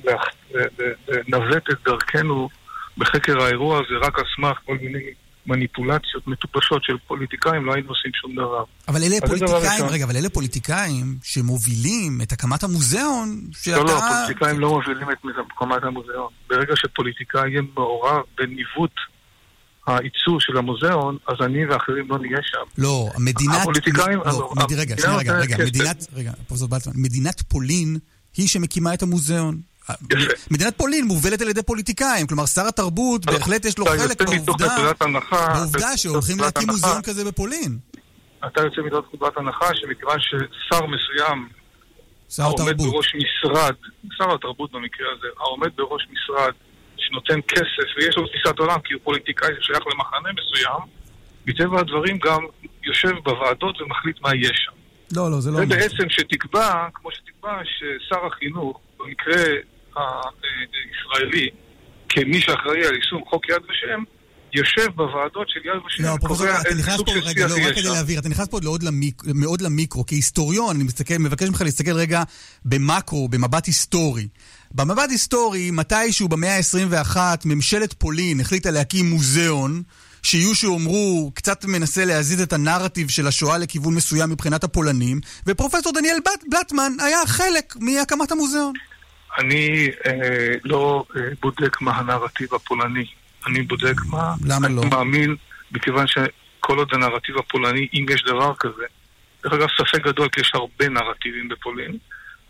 לנווט 1.08 1.70
את 1.70 1.78
דרכנו 1.86 2.50
בחקר 2.98 3.42
האירוע 3.42 3.80
הזה 3.80 4.08
רק 4.08 4.20
על 4.20 4.26
סמך 4.36 4.60
כל 4.66 4.78
מיני 4.82 5.00
מניפולציות 5.48 6.28
מטופשות 6.28 6.84
של 6.84 6.94
פוליטיקאים, 7.08 7.66
לא 7.66 7.74
היינו 7.74 7.90
עושים 7.90 8.12
שום 8.22 8.36
דבר. 8.36 8.64
אבל 8.88 9.04
אלה 9.04 9.16
פוליטיקאים. 9.28 9.86
רגע, 9.90 10.06
אבל 10.06 10.18
אלה 10.18 10.30
פוליטיקאים 10.30 11.18
שמובילים 11.24 12.22
את 12.24 12.32
הקמת 12.32 12.64
המוזיאון, 12.64 13.42
שאתה... 13.52 13.78
לא, 13.78 13.86
לא, 13.86 13.98
הפוליטיקאים 13.98 14.60
לא 14.60 14.70
מובילים 14.70 15.12
את 15.12 15.18
מקומת 15.54 15.84
המוזיאון. 15.84 16.32
ברגע 16.50 16.74
שפוליטיקאי 16.76 17.50
יהיה 17.50 17.62
מעורב 17.76 18.22
בניווט 18.38 18.92
העיצוב 19.88 20.38
של 20.40 20.58
המוזיאון, 20.58 21.18
אז 21.28 21.36
אני 21.46 21.66
ואחרים 21.66 22.10
לא 22.10 22.20
נהיה 22.20 22.38
שם. 22.44 22.82
לא, 22.82 23.10
מדינת... 23.20 23.62
הפוליטיקאים... 23.62 24.20
לא. 24.26 24.54
רגע, 25.18 25.34
רגע, 25.34 25.34
רגע. 25.34 25.66
מדינת... 25.66 26.08
רגע, 26.14 26.32
פרופסור 26.48 26.68
בלטמן, 26.68 26.94
מדינת 26.96 27.42
פולין 27.42 27.98
היא 28.38 28.48
שמקימה 28.48 28.94
את 28.94 29.02
המוזיאון. 29.04 29.62
מדינת 30.52 30.78
פולין 30.78 31.06
מובלת 31.06 31.42
על 31.42 31.50
ידי 31.50 31.64
פוליטיקאים, 31.64 32.28
כלומר 32.28 32.46
שר 32.46 32.68
התרבות 32.68 33.26
בהחלט 33.26 33.66
יש 33.66 33.78
לו 33.78 33.86
חלק 33.86 34.22
בעובדה, 34.22 34.94
בעובדה 35.54 35.98
שהולכים 35.98 36.40
להקים 36.40 36.68
מוזיאון 36.70 37.02
כזה 37.02 37.26
בפולין. 37.26 37.78
אתה 38.48 38.62
יוצא 38.62 38.82
מתוך 38.82 39.06
נקודת 39.14 39.38
הנחה 39.38 39.70
שמכיוון 39.74 40.20
ששר 40.20 40.86
מסוים 40.86 41.48
העומד 42.40 42.78
בראש 42.78 43.16
משרד, 43.16 43.74
שר 44.18 44.36
התרבות 44.36 44.72
במקרה 44.72 45.08
הזה, 45.18 45.28
העומד 45.38 45.70
בראש 45.76 46.08
משרד 46.12 46.54
שנותן 46.98 47.40
כסף 47.48 47.88
ויש 47.98 48.18
לו 48.18 48.28
תפיסת 48.28 48.60
עולם 48.60 48.80
כי 48.80 48.94
הוא 48.94 49.02
פוליטיקאי 49.04 49.50
ששייך 49.60 49.84
למחנה 49.94 50.30
מסוים, 50.32 50.80
מטבע 51.46 51.80
הדברים 51.80 52.18
גם 52.18 52.40
יושב 52.84 53.12
בוועדות 53.24 53.82
ומחליט 53.82 54.22
מה 54.22 54.30
יש 54.36 54.66
שם. 54.66 54.72
לא, 55.16 55.32
לא, 55.32 55.42
זה 55.42 55.52
לא... 55.52 55.58
זה 55.58 55.66
בעצם 55.66 56.10
שתקבע, 56.10 56.88
כמו 56.94 57.12
שתקבע 57.12 57.60
ששר 57.64 58.26
החינוך, 58.26 58.80
במקרה 59.00 59.44
הישראלי, 59.98 61.50
כמי 62.10 62.42
שאחראי 62.42 62.86
על 62.86 62.96
יישום 62.96 63.22
חוק 63.30 63.50
יד 63.50 63.62
ושם, 63.70 64.04
יושב 64.54 64.88
בוועדות 64.96 65.50
של 65.50 65.60
יד 65.60 65.82
ושם, 65.88 66.04
לא, 66.04 66.18
פרופסור, 66.22 66.48
אתה 66.62 66.76
נכנס 66.76 67.02
פה, 67.06 67.12
רגע, 67.24 67.48
לא, 67.48 67.54
רק 67.68 67.76
כדי 67.76 67.90
להבהיר, 67.90 68.20
אתה 68.20 68.30
נכנס 68.30 68.48
פה 68.48 68.60
מאוד, 68.64 68.84
למיק, 68.84 69.22
מאוד 69.26 69.62
למיקרו, 69.62 70.06
כהיסטוריון, 70.06 70.76
אני 70.76 70.84
מסתכל, 70.84 71.18
מבקש 71.20 71.48
ממך 71.50 71.62
להסתכל 71.62 71.92
רגע 71.92 72.24
במקרו, 72.66 73.28
במבט 73.30 73.66
היסטורי. 73.66 74.28
במבט 74.72 75.10
היסטורי, 75.10 75.72
מתישהו 75.72 76.28
במאה 76.28 76.58
ה-21, 76.58 77.18
ממשלת 77.46 77.94
פולין 77.94 78.40
החליטה 78.40 78.72
להקים 78.72 79.10
מוזיאון, 79.10 79.84
שיהיו 80.24 80.56
שאומרו, 80.56 81.32
קצת 81.34 81.66
מנסה 81.66 82.06
להזיז 82.06 82.42
את 82.42 82.54
הנרטיב 82.54 83.10
של 83.10 83.28
השואה 83.28 83.58
לכיוון 83.58 83.96
מסוים 83.96 84.30
מבחינת 84.30 84.64
הפולנים, 84.64 85.20
ופרופסור 85.48 85.94
דניאל 85.94 86.18
בלט, 86.26 86.44
בלטמן 86.52 86.92
היה 87.00 87.20
חלק 87.26 87.76
מהקמת 87.80 88.32
המוזיאון. 88.32 88.74
אני 89.40 89.90
אה, 90.06 90.54
לא 90.64 91.06
אה, 91.16 91.22
בודק 91.42 91.82
מה 91.82 91.92
הנרטיב 91.92 92.54
הפולני. 92.54 93.06
אני 93.48 93.62
בודק 93.62 93.96
מה... 94.10 94.34
למה 94.46 94.68
לא? 94.68 94.82
אני 94.82 94.90
מאמין, 94.90 95.36
מכיוון 95.72 96.08
שכל 96.08 96.78
עוד 96.78 96.90
הנרטיב 96.94 97.38
הפולני, 97.38 97.88
אם 97.94 98.06
יש 98.10 98.24
דבר 98.24 98.54
כזה, 98.60 98.86
דרך 99.44 99.54
אגב, 99.54 99.68
ספק 99.78 100.04
גדול, 100.04 100.30
כי 100.30 100.42
יש 100.42 100.52
הרבה 100.54 100.90
נרטיבים 100.90 101.50
בפולין, 101.50 101.98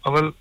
אבל 0.05 0.31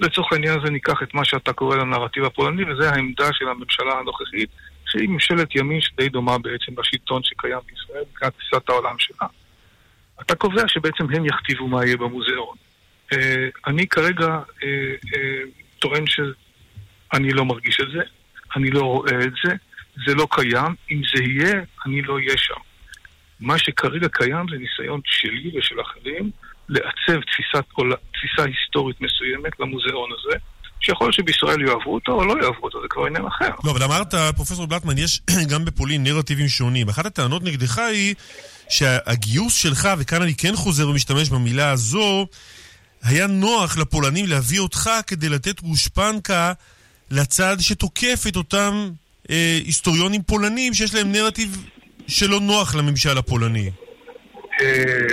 לצורך 0.00 0.32
העניין 0.32 0.60
הזה 0.60 0.70
ניקח 0.70 1.02
את 1.02 1.14
מה 1.14 1.24
שאתה 1.24 1.52
קורא 1.52 1.76
לנרטיב 1.76 2.24
הפולני, 2.24 2.72
וזה 2.72 2.90
העמדה 2.90 3.28
של 3.32 3.48
הממשלה 3.48 3.98
הנוכחית, 3.98 4.50
שהיא 4.86 5.08
ממשלת 5.08 5.56
ימין 5.56 5.80
שדי 5.80 6.08
דומה 6.08 6.38
בעצם 6.38 6.80
לשלטון 6.80 7.22
שקיים 7.22 7.58
בישראל, 7.66 8.04
מבחינת 8.10 8.32
תפיסת 8.32 8.68
העולם 8.68 8.94
שלה. 8.98 9.26
אתה 10.20 10.34
קובע 10.34 10.68
שבעצם 10.68 11.04
הם 11.14 11.26
יכתיבו 11.26 11.68
מה 11.68 11.84
יהיה 11.84 11.96
במוזיאון. 11.96 12.56
אה, 13.12 13.48
אני 13.66 13.86
כרגע 13.86 14.26
אה, 14.64 14.68
טוען 15.82 16.04
שאני 16.06 17.32
לא 17.32 17.44
מרגיש 17.44 17.80
את 17.80 17.86
זה, 17.92 18.02
אני 18.56 18.70
לא 18.70 18.80
רואה 18.80 19.18
את 19.24 19.32
זה, 19.44 19.52
זה 20.06 20.14
לא 20.14 20.26
קיים, 20.30 20.74
אם 20.90 21.02
זה 21.14 21.22
יהיה, 21.22 21.54
אני 21.86 22.02
לא 22.02 22.14
אהיה 22.14 22.36
שם. 22.36 22.60
מה 23.40 23.58
שכרגע 23.58 24.08
קיים 24.12 24.46
זה 24.50 24.56
ניסיון 24.56 25.00
שלי 25.04 25.58
ושל 25.58 25.80
אחרים 25.80 26.30
לעצב 26.68 27.20
תפיסת, 27.20 27.64
תפיסה 28.12 28.48
היסטורית 28.48 29.00
מסוימת 29.00 29.60
למוזיאון 29.60 30.10
הזה, 30.18 30.38
שיכול 30.80 31.06
להיות 31.06 31.14
שבישראל 31.14 31.60
יאהבו 31.60 31.94
אותו 31.94 32.12
או 32.12 32.24
לא 32.24 32.42
יאהבו 32.42 32.62
אותו, 32.62 32.82
זה 32.82 32.88
כבר 32.90 33.06
עניין 33.06 33.26
אחר. 33.26 33.50
לא, 33.64 33.70
אבל 33.70 33.82
אמרת, 33.82 34.14
פרופסור 34.36 34.66
בלטמן, 34.66 34.98
יש 34.98 35.20
גם 35.52 35.64
בפולין 35.64 36.02
נרטיבים 36.02 36.48
שונים. 36.48 36.88
אחת 36.88 37.06
הטענות 37.06 37.42
נגדך 37.42 37.78
היא 37.78 38.14
שהגיוס 38.68 39.54
שלך, 39.54 39.88
וכאן 39.98 40.22
אני 40.22 40.34
כן 40.34 40.56
חוזר 40.56 40.88
ומשתמש 40.88 41.28
במילה 41.28 41.70
הזו, 41.70 42.26
היה 43.02 43.26
נוח 43.26 43.78
לפולנים 43.78 44.26
להביא 44.26 44.60
אותך 44.60 44.90
כדי 45.06 45.28
לתת 45.28 45.60
גושפנקה 45.60 46.52
לצד 47.10 47.56
שתוקף 47.60 48.24
את 48.28 48.36
אותם 48.36 48.90
אה, 49.30 49.58
היסטוריונים 49.64 50.22
פולנים 50.22 50.74
שיש 50.74 50.94
להם 50.94 51.12
נרטיב 51.12 51.66
שלא 52.08 52.40
נוח 52.40 52.74
לממשל 52.74 53.18
הפולני. 53.18 53.70
אה, 54.60 55.06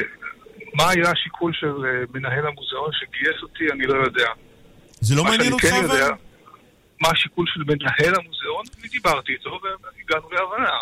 מה 0.73 0.89
היה 0.89 1.11
השיקול 1.11 1.53
של 1.53 1.67
אה, 1.67 2.03
מנהל 2.13 2.47
המוזיאון 2.47 2.91
שגייס 2.93 3.43
אותי, 3.43 3.63
אני 3.73 3.87
לא 3.87 4.03
יודע. 4.03 4.27
זה 5.01 5.15
לא 5.15 5.23
מעניין 5.23 5.53
אותך 5.53 5.65
כן 5.65 5.83
אבל? 5.85 6.11
מה 7.01 7.09
השיקול 7.09 7.45
של 7.53 7.59
מנהל 7.59 8.13
המוזיאון? 8.15 8.65
אני 8.79 8.87
דיברתי 8.87 9.31
איתו 9.31 9.59
והגענו 9.63 10.29
להבנה. 10.31 10.77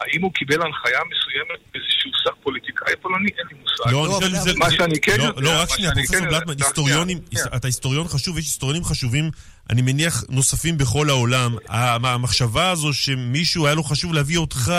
האם 0.00 0.22
הוא 0.22 0.32
קיבל 0.32 0.54
הנחיה 0.62 1.00
מסוימת 1.10 1.60
מאיזשהו 1.74 2.10
שר 2.24 2.30
פוליטיקאי 2.42 2.92
פולני? 3.02 3.28
אין 3.38 3.46
לי 3.50 3.58
מושג. 3.60 3.92
לא, 3.92 4.04
אני 4.06 4.14
חושב 4.14 4.28
שזה... 4.28 4.52
מה 4.56 4.70
שאני 4.70 5.00
כן 5.00 5.18
לא, 5.18 5.24
יודע... 5.24 5.40
לא, 5.40 5.50
רק 5.62 5.68
שנייה, 5.68 5.92
פרופסור 5.94 6.16
כן 6.20 6.28
בלטמן, 6.28 6.54
היסטוריונים, 6.58 7.18
שנייה, 7.30 7.46
אתה 7.56 7.68
היסטוריון 7.68 8.08
חשוב, 8.08 8.38
יש 8.38 8.44
היסטוריונים 8.44 8.84
חשובים, 8.84 9.30
אני 9.70 9.82
מניח, 9.82 10.24
נוספים 10.28 10.78
בכל 10.78 11.10
העולם. 11.10 11.56
המחשבה 11.68 12.70
הזו 12.70 12.92
שמישהו 12.92 13.66
היה 13.66 13.74
לו 13.74 13.82
חשוב 13.82 14.14
להביא 14.14 14.38
אותך, 14.38 14.72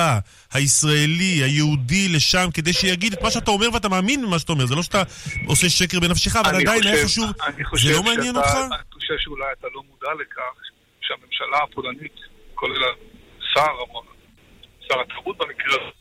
הישראלי, 0.54 1.44
היהודי, 1.44 2.10
לשם, 2.10 2.50
כדי 2.54 2.74
שיגיד 2.74 3.14
את 3.14 3.22
מה 3.22 3.32
שאתה 3.32 3.52
אומר 3.52 3.68
ואתה 3.74 3.90
מאמין 3.90 4.26
במה 4.26 4.40
שאתה 4.40 4.52
אומר. 4.52 4.66
זה 4.66 4.76
לא 4.76 4.84
שאתה 4.84 5.04
עושה 5.48 5.70
שקר 5.70 6.00
בנפשך, 6.00 6.36
אבל 6.36 6.56
עדיין 6.56 6.84
היה 6.84 7.06
חשוב... 7.06 7.32
זה 7.84 7.92
לא 7.94 8.04
מעניין 8.04 8.36
שאתה- 8.36 8.40
אותך? 8.40 8.74
אני 8.76 8.84
חושב 8.94 9.14
שאולי 9.20 9.46
אתה 9.60 9.68
לא 9.76 9.82
מודע 9.90 10.10
לכך 10.22 10.62
שהממשלה 11.02 11.58
הפולנית, 11.72 12.16
כולל 12.56 12.74
השר, 12.84 13.62
שר 14.88 15.02
התרבות 15.02 15.38
במקרה 15.38 15.76
הזה, 15.76 15.92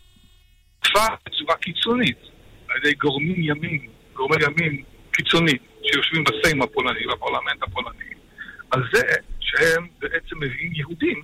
הותקפה 0.75 1.15
בצורה 1.27 1.57
קיצונית 1.57 2.19
על 2.69 2.77
ידי 2.77 2.95
גורמים 2.95 3.37
ימין, 3.39 3.89
גורמי 4.15 4.37
ימין 4.45 4.83
קיצוניים, 5.13 5.59
שיושבים 5.83 6.25
בסיים 6.25 6.63
הפולני, 6.63 7.01
בפרלמנט 7.13 7.63
הפולני, 7.63 8.05
על 8.71 8.83
זה 8.93 9.03
שהם 9.41 9.87
בעצם 9.99 10.37
מביאים 10.41 10.73
יהודים 10.75 11.23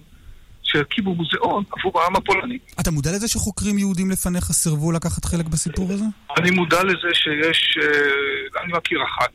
שהקימו 0.63 1.15
מוזיאון 1.15 1.65
עבור 1.79 2.01
העם 2.01 2.17
הפולני. 2.17 2.59
אתה 2.81 2.91
מודע 2.91 3.11
לזה 3.13 3.29
שחוקרים 3.29 3.79
יהודים 3.79 4.11
לפניך 4.11 4.45
סירבו 4.45 4.93
לקחת 4.93 5.25
חלק 5.25 5.47
בסיפור 5.47 5.93
הזה? 5.93 6.05
אני 6.39 6.51
מודע 6.51 6.85
לזה 6.85 7.11
שיש, 7.13 7.79
אה, 7.83 8.63
אני 8.63 8.73
מכיר 8.73 8.99
אחת, 9.05 9.33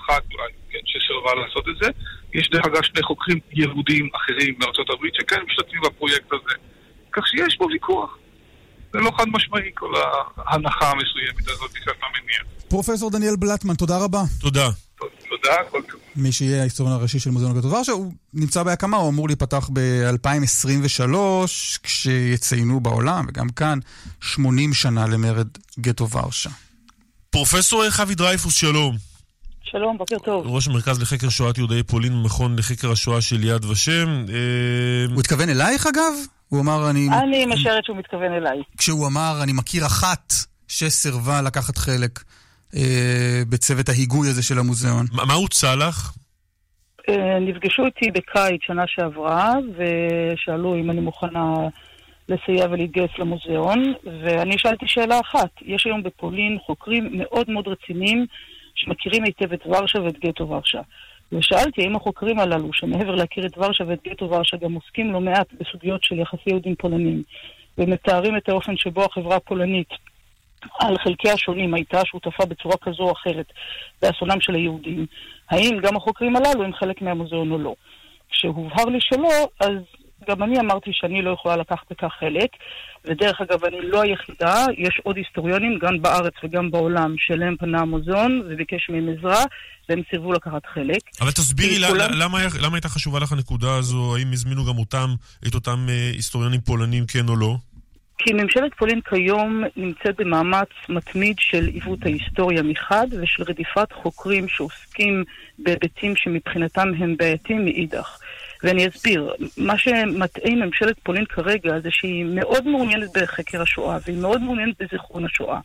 אחת 0.00 0.22
אולי, 0.32 0.52
כן, 0.70 0.78
שסירבה 0.84 1.34
לעשות 1.34 1.68
את 1.68 1.74
זה. 1.82 1.90
יש 2.34 2.50
דרך 2.50 2.66
אגב 2.66 2.82
שני 2.82 3.02
חוקרים 3.02 3.38
יהודים 3.52 4.08
אחרים 4.16 4.54
מארצות 4.58 4.90
הברית 4.90 5.14
שכן 5.14 5.40
משתתפים 5.46 5.80
בפרויקט 5.80 6.32
הזה. 6.32 6.54
כך 7.12 7.22
שיש 7.26 7.56
פה 7.58 7.64
ויכוח. 7.64 8.16
זה 8.92 8.98
לא 8.98 9.10
חד 9.16 9.24
משמעי 9.28 9.70
כל 9.74 9.92
ההנחה 10.36 10.90
המסוימת 10.90 11.48
הזאת 11.48 11.70
שאתה 11.84 12.06
מניח. 12.12 12.42
פרופסור 12.68 13.10
דניאל 13.10 13.36
בלטמן, 13.36 13.74
תודה 13.74 13.98
רבה. 13.98 14.22
תודה. 14.40 14.68
תודה, 15.28 15.56
כל 15.70 15.82
טוב. 15.90 16.00
מי 16.16 16.32
שיהיה 16.32 16.60
ההיסטוריון 16.60 16.96
הראשי 16.96 17.18
של 17.18 17.30
מוזיאון 17.30 17.58
גטו 17.58 17.70
ורשה, 17.70 17.92
הוא 17.92 18.12
נמצא 18.34 18.62
בהקמה, 18.62 18.96
הוא 18.96 19.08
אמור 19.08 19.28
להיפתח 19.28 19.70
ב-2023, 19.72 21.14
כשיציינו 21.82 22.80
בעולם, 22.80 23.24
וגם 23.28 23.48
כאן, 23.48 23.78
80 24.20 24.74
שנה 24.74 25.06
למרד 25.06 25.48
גטו 25.80 26.10
ורשה. 26.10 26.50
פרופסור 27.30 27.90
חבי 27.90 28.14
דרייפוס, 28.14 28.54
שלום. 28.54 29.09
שלום, 29.62 29.98
בוקר 29.98 30.18
טוב. 30.18 30.46
ראש 30.46 30.68
המרכז 30.68 31.02
לחקר 31.02 31.28
שואת 31.28 31.58
יהודי 31.58 31.82
פולין 31.82 32.12
במכון 32.12 32.56
לחקר 32.58 32.92
השואה 32.92 33.20
של 33.20 33.44
יד 33.44 33.64
ושם. 33.64 34.24
אה, 34.28 35.12
הוא 35.12 35.20
התכוון 35.20 35.48
אלייך 35.48 35.86
אגב? 35.86 36.12
הוא 36.48 36.60
אמר, 36.60 36.90
אני... 36.90 37.08
אני 37.22 37.46
משערת 37.46 37.84
שהוא 37.84 37.96
מתכוון 37.96 38.32
אליי. 38.32 38.62
כשהוא 38.78 39.06
אמר, 39.06 39.40
אני 39.42 39.52
מכיר 39.52 39.86
אחת 39.86 40.32
שסירבה 40.68 41.42
לקחת 41.42 41.76
חלק 41.78 42.10
אה, 42.76 43.42
בצוות 43.48 43.88
ההיגוי 43.88 44.28
הזה 44.28 44.42
של 44.42 44.58
המוזיאון. 44.58 45.06
מה 45.12 45.24
מה 45.24 45.34
הוצע 45.34 45.76
לך? 45.76 46.12
אה, 47.08 47.38
נפגשו 47.40 47.86
איתי 47.86 48.10
בקיץ 48.10 48.60
שנה 48.66 48.84
שעברה, 48.86 49.54
ושאלו 49.76 50.74
אם 50.74 50.90
אני 50.90 51.00
מוכנה 51.00 51.54
לסייע 52.28 52.66
ולהתגייס 52.70 53.10
למוזיאון, 53.18 53.94
ואני 54.22 54.58
שאלתי 54.58 54.84
שאלה 54.88 55.20
אחת. 55.20 55.50
יש 55.62 55.86
היום 55.86 56.02
בפולין 56.02 56.58
חוקרים 56.66 57.08
מאוד 57.12 57.50
מאוד 57.50 57.68
רציניים 57.68 58.26
שמכירים 58.74 59.24
היטב 59.24 59.52
את 59.52 59.66
ורשה 59.66 60.02
ואת 60.02 60.18
גטו 60.18 60.48
ורשה. 60.48 60.80
ושאלתי 61.32 61.82
האם 61.82 61.96
החוקרים 61.96 62.38
הללו, 62.38 62.72
שמעבר 62.72 63.14
להכיר 63.14 63.46
את 63.46 63.58
ורשה 63.58 63.84
ואת 63.86 63.98
גטו 64.08 64.30
ורשה, 64.30 64.56
גם 64.56 64.72
עוסקים 64.72 65.12
לא 65.12 65.20
מעט 65.20 65.46
בסוגיות 65.60 66.04
של 66.04 66.18
יחסי 66.18 66.42
יהודים 66.46 66.74
פולנים, 66.74 67.22
ומתארים 67.78 68.36
את 68.36 68.48
האופן 68.48 68.76
שבו 68.76 69.04
החברה 69.04 69.36
הפולנית 69.36 69.88
על 70.80 70.98
חלקי 70.98 71.30
השונים 71.30 71.74
הייתה 71.74 72.00
שותפה 72.04 72.46
בצורה 72.46 72.76
כזו 72.76 73.02
או 73.02 73.12
אחרת 73.12 73.46
באסונם 74.02 74.40
של 74.40 74.54
היהודים, 74.54 75.06
האם 75.50 75.78
גם 75.82 75.96
החוקרים 75.96 76.36
הללו 76.36 76.64
הם 76.64 76.72
חלק 76.74 77.02
מהמוזיאון 77.02 77.50
או 77.50 77.58
לא. 77.58 77.74
כשהובהר 78.30 78.84
לי 78.84 78.98
שלא, 79.00 79.48
אז 79.60 79.72
גם 80.28 80.42
אני 80.42 80.60
אמרתי 80.60 80.90
שאני 80.92 81.22
לא 81.22 81.30
יכולה 81.30 81.56
לקחת 81.56 81.84
בכך 81.90 82.12
חלק, 82.20 82.50
ודרך 83.04 83.40
אגב, 83.40 83.64
אני 83.64 83.76
לא 83.82 84.02
היחידה, 84.02 84.66
יש 84.78 85.00
עוד 85.02 85.16
היסטוריונים, 85.16 85.78
גם 85.78 86.02
בארץ 86.02 86.34
וגם 86.44 86.70
בעולם, 86.70 87.14
שאליהם 87.18 87.56
פנה 87.56 87.80
המוזיאון 87.80 88.42
וביקש 88.50 88.90
מהם 88.90 89.08
עזרה, 89.18 89.44
והם 89.88 90.02
סירבו 90.10 90.32
לקחת 90.32 90.66
חלק. 90.74 91.00
אבל 91.20 91.30
תסבירי 91.30 91.78
לה- 91.78 91.88
כולם- 91.88 92.10
למה 92.12 92.38
למה 92.62 92.76
הייתה 92.76 92.88
חשובה 92.88 93.18
לך 93.20 93.32
הנקודה 93.32 93.76
הזו, 93.76 94.16
האם 94.16 94.32
הזמינו 94.32 94.64
גם 94.64 94.78
אותם, 94.78 95.08
את 95.48 95.54
אותם 95.54 95.86
אה, 95.88 96.10
היסטוריונים 96.14 96.60
פולנים, 96.60 97.04
כן 97.06 97.28
או 97.28 97.36
לא? 97.36 97.54
כי 98.18 98.32
ממשלת 98.32 98.74
פולין 98.78 99.00
כיום 99.00 99.64
נמצאת 99.76 100.16
במאמץ 100.18 100.68
מתמיד 100.88 101.36
של 101.38 101.66
עיוות 101.66 101.98
ההיסטוריה 102.02 102.62
מחד 102.62 103.06
ושל 103.22 103.42
רדיפת 103.42 103.92
חוקרים 103.92 104.48
שעוסקים 104.48 105.24
בהיבטים 105.58 106.16
שמבחינתם 106.16 106.88
הם 106.98 107.16
בעייתיים 107.18 107.64
מאידך. 107.64 108.18
ואני 108.62 108.88
אסביר, 108.88 109.32
מה 109.56 109.78
שמטעה 109.78 110.54
ממשלת 110.54 110.98
פולין 110.98 111.24
כרגע 111.24 111.80
זה 111.80 111.88
שהיא 111.90 112.24
מאוד 112.24 112.66
מעוניינת 112.68 113.08
בחקר 113.16 113.62
השואה 113.62 113.98
והיא 114.06 114.22
מאוד 114.22 114.42
מעוניינת 114.42 114.82
בזיכרון 114.82 115.24
השואה, 115.24 115.60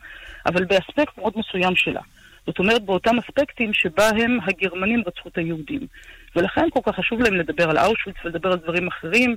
אבל 0.45 0.65
באספקט 0.65 1.17
מאוד 1.17 1.33
מסוים 1.35 1.75
שלה. 1.75 2.01
זאת 2.47 2.59
אומרת, 2.59 2.85
באותם 2.85 3.19
אספקטים 3.19 3.73
שבהם 3.73 4.37
הגרמנים 4.47 5.03
רצחו 5.07 5.29
את 5.29 5.37
היהודים. 5.37 5.87
ולכן 6.35 6.69
כל 6.69 6.79
כך 6.83 6.95
חשוב 6.95 7.21
להם 7.21 7.33
לדבר 7.33 7.69
על 7.69 7.77
אושוויץ 7.77 8.15
ולדבר 8.25 8.51
על 8.51 8.57
דברים 8.57 8.87
אחרים, 8.87 9.35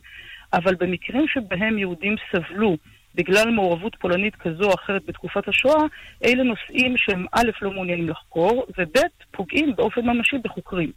אבל 0.52 0.74
במקרים 0.74 1.28
שבהם 1.28 1.78
יהודים 1.78 2.16
סבלו 2.32 2.76
בגלל 3.14 3.50
מעורבות 3.50 3.96
פולנית 4.00 4.36
כזו 4.36 4.64
או 4.64 4.74
אחרת 4.74 5.02
בתקופת 5.06 5.48
השואה, 5.48 5.82
אלה 6.24 6.42
נושאים 6.42 6.96
שהם 6.96 7.26
א', 7.32 7.50
לא 7.62 7.70
מעוניינים 7.70 8.08
לחקור, 8.08 8.66
וב', 8.78 9.02
פוגעים 9.30 9.76
באופן 9.76 10.00
ממשי 10.00 10.36
בחוקרים. 10.44 10.92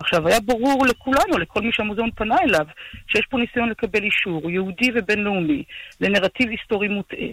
עכשיו, 0.00 0.28
היה 0.28 0.40
ברור 0.40 0.86
לכולנו, 0.86 1.38
לכל 1.38 1.60
מי 1.60 1.70
שהמוזיאון 1.72 2.10
פנה 2.14 2.36
אליו, 2.44 2.66
שיש 3.06 3.26
פה 3.30 3.38
ניסיון 3.38 3.68
לקבל 3.68 4.02
אישור 4.02 4.50
יהודי 4.50 4.90
ובינלאומי 4.94 5.62
לנרטיב 6.00 6.48
היסטורי 6.50 6.88
מוטעה. 6.88 7.28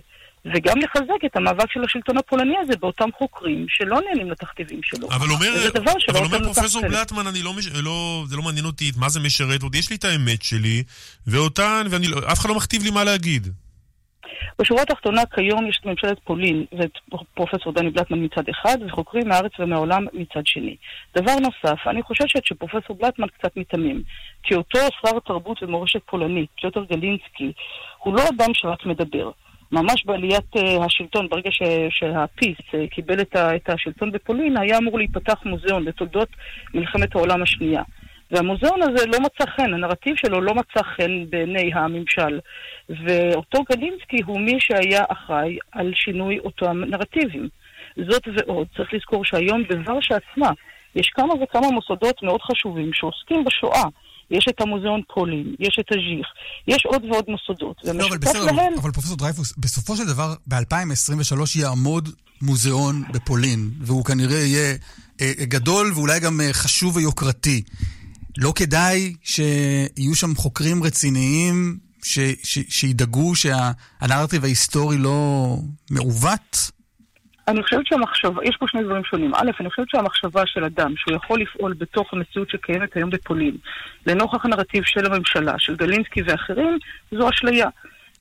וגם 0.45 0.77
לחזק 0.77 1.25
את 1.25 1.35
המאבק 1.35 1.71
של 1.71 1.83
השלטון 1.83 2.17
הפולני 2.17 2.53
הזה 2.61 2.73
באותם 2.79 3.09
חוקרים 3.17 3.65
שלא 3.69 3.99
נהנים 4.07 4.31
לתכתיבים 4.31 4.79
שלו. 4.83 5.07
אבל 5.11 5.27
אומר, 5.29 5.47
אבל 6.09 6.25
אומר 6.25 6.43
פרופסור. 6.43 6.81
בלטמן, 6.81 7.27
אני 7.27 7.43
לא, 7.43 7.53
מש... 7.53 7.67
לא, 7.67 8.23
זה 8.27 8.35
לא 8.35 8.41
מעניין 8.41 8.65
אותי 8.65 8.91
מה 8.97 9.09
זה 9.09 9.19
משרת 9.19 9.63
אותי, 9.63 9.77
יש 9.77 9.89
לי 9.89 9.95
את 9.95 10.03
האמת 10.03 10.41
שלי, 10.41 10.83
ואותן, 11.27 11.87
ואני, 11.89 12.07
לא- 12.07 12.19
אחד 12.33 12.49
לא 12.49 12.55
מכתיב 12.55 12.83
לי 12.83 12.91
מה 12.91 13.03
להגיד. 13.03 13.47
בשורה 14.59 14.81
התחתונה 14.81 15.21
כיום 15.25 15.67
יש 15.67 15.77
את 15.79 15.85
ממשלת 15.85 16.19
פולין 16.23 16.65
ואת 16.77 16.91
פרופסור 17.33 17.73
דני 17.73 17.89
בלטמן 17.89 18.23
מצד 18.23 18.49
אחד, 18.49 18.77
וחוקרים 18.87 19.27
מהארץ 19.27 19.51
ומהעולם 19.59 20.05
מצד 20.13 20.45
שני. 20.45 20.75
דבר 21.15 21.35
נוסף, 21.35 21.87
אני 21.87 22.03
חוששת 22.03 22.45
שפרופסור 22.45 22.95
בלטמן 22.95 23.27
קצת 23.27 23.57
מיתמם, 23.57 24.01
כי 24.43 24.55
אותו 24.55 24.79
שר 25.01 25.19
תרבות 25.19 25.63
ומורשת 25.63 26.01
פולנית, 26.05 26.49
פיוטר 26.61 26.83
גלינסקי, 26.83 27.51
הוא 27.97 28.13
לא 28.15 28.21
אדם 28.29 28.53
שרק 28.53 28.85
מדבר. 28.85 29.31
ממש 29.71 30.05
בעליית 30.05 30.55
uh, 30.55 30.85
השלטון, 30.85 31.29
ברגע 31.29 31.51
ש, 31.51 31.61
שהפיס 31.89 32.57
uh, 32.57 32.89
קיבל 32.91 33.21
את, 33.21 33.35
ה, 33.35 33.55
את 33.55 33.69
השלטון 33.69 34.11
בפולין, 34.11 34.57
היה 34.57 34.77
אמור 34.77 34.97
להיפתח 34.97 35.39
מוזיאון 35.45 35.83
לתולדות 35.83 36.29
מלחמת 36.73 37.15
העולם 37.15 37.41
השנייה. 37.41 37.81
והמוזיאון 38.31 38.81
הזה 38.81 39.05
לא 39.05 39.19
מצא 39.19 39.51
חן, 39.55 39.73
הנרטיב 39.73 40.15
שלו 40.15 40.41
לא 40.41 40.53
מצא 40.55 40.81
חן 40.83 41.29
בעיני 41.29 41.71
הממשל. 41.73 42.39
ואותו 42.89 43.59
גלינסקי 43.71 44.17
הוא 44.25 44.39
מי 44.39 44.57
שהיה 44.59 45.03
אחראי 45.09 45.57
על 45.71 45.91
שינוי 45.95 46.39
אותם 46.39 46.83
נרטיבים. 46.87 47.49
זאת 48.09 48.23
ועוד, 48.37 48.67
צריך 48.77 48.93
לזכור 48.93 49.25
שהיום 49.25 49.63
בוורשה 49.63 50.15
עצמה 50.15 50.51
יש 50.95 51.11
כמה 51.15 51.33
וכמה 51.43 51.71
מוסדות 51.71 52.23
מאוד 52.23 52.41
חשובים 52.41 52.91
שעוסקים 52.93 53.43
בשואה. 53.43 53.83
יש 54.31 54.45
את 54.49 54.61
המוזיאון 54.61 55.01
פולין, 55.13 55.55
יש 55.59 55.77
את 55.79 55.85
הז'יך, 55.91 56.27
יש 56.67 56.85
עוד 56.85 57.03
ועוד 57.05 57.25
מוסדות. 57.27 57.77
לא, 57.83 58.07
אבל 58.07 58.17
בסדר, 58.17 58.45
להם... 58.45 58.73
אבל 58.81 58.91
פרופסור 58.91 59.17
דרייפוס, 59.17 59.53
בסופו 59.57 59.95
של 59.95 60.07
דבר, 60.07 60.33
ב-2023 60.47 61.59
יעמוד 61.59 62.09
מוזיאון 62.41 63.03
בפולין, 63.13 63.69
והוא 63.81 64.05
כנראה 64.05 64.37
יהיה 64.37 64.75
אה, 65.21 65.31
גדול 65.41 65.91
ואולי 65.95 66.19
גם 66.19 66.41
אה, 66.41 66.53
חשוב 66.53 66.95
ויוקרתי. 66.95 67.61
לא 68.37 68.53
כדאי 68.55 69.13
שיהיו 69.23 70.15
שם 70.15 70.35
חוקרים 70.35 70.83
רציניים 70.83 71.77
ש, 72.03 72.19
ש, 72.43 72.59
שידאגו 72.69 73.35
שהנרטיב 73.35 74.43
ההיסטורי 74.43 74.97
לא 74.97 75.47
מעוות? 75.91 76.71
אני 77.47 77.63
חושבת 77.63 77.85
שהמחשבה, 77.85 78.45
יש 78.45 78.57
פה 78.59 78.65
שני 78.67 78.83
דברים 78.83 79.03
שונים. 79.03 79.35
א', 79.35 79.51
אני 79.59 79.69
חושבת 79.69 79.89
שהמחשבה 79.89 80.41
של 80.45 80.63
אדם 80.63 80.93
שהוא 80.97 81.15
יכול 81.15 81.41
לפעול 81.41 81.73
בתוך 81.73 82.13
המציאות 82.13 82.49
שקיימת 82.49 82.95
היום 82.95 83.09
בפולין, 83.09 83.57
לנוכח 84.07 84.45
הנרטיב 84.45 84.83
של 84.85 85.05
הממשלה, 85.05 85.53
של 85.57 85.75
גלינסקי 85.75 86.21
ואחרים, 86.21 86.77
זו 87.11 87.29
אשליה. 87.29 87.67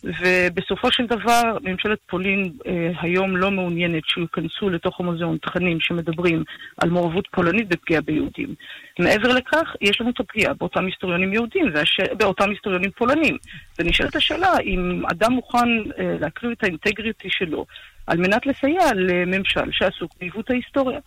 ובסופו 0.07 0.93
של 0.93 1.07
דבר, 1.07 1.57
ממשלת 1.63 1.99
פולין 2.11 2.53
אה, 2.67 2.91
היום 3.01 3.37
לא 3.37 3.51
מעוניינת 3.51 4.03
שייכנסו 4.07 4.71
לתוך 4.71 5.01
המוזיאון 5.01 5.39
תכנים 5.39 5.81
שמדברים 5.81 6.45
על 6.79 6.91
מעורבות 6.91 7.29
פולנית 7.33 7.69
בפגיעה 7.69 8.01
ביהודים. 8.01 8.55
מעבר 8.99 9.29
לכך, 9.29 9.75
יש 9.81 10.01
לנו 10.01 10.11
את 10.11 10.21
הפגיעה 10.21 10.55
באותם 10.55 10.87
היסטוריונים 10.87 11.33
יהודים 11.33 11.67
ובאותם 12.13 12.51
היסטוריונים 12.51 12.91
פולנים. 12.91 13.37
ונשאלת 13.79 14.17
השאלה 14.17 14.53
אם 14.65 15.03
אדם 15.11 15.33
מוכן 15.33 15.69
אה, 15.99 16.17
להקריב 16.21 16.53
את 16.53 16.65
האינטגריטי 16.65 17.29
שלו 17.31 17.67
על 18.07 18.19
מנת 18.19 18.47
לסייע 18.47 18.85
לממשל 18.95 19.71
שעסוק 19.73 20.11
בעיוות 20.21 20.51
ההיסטוריה. 20.51 20.99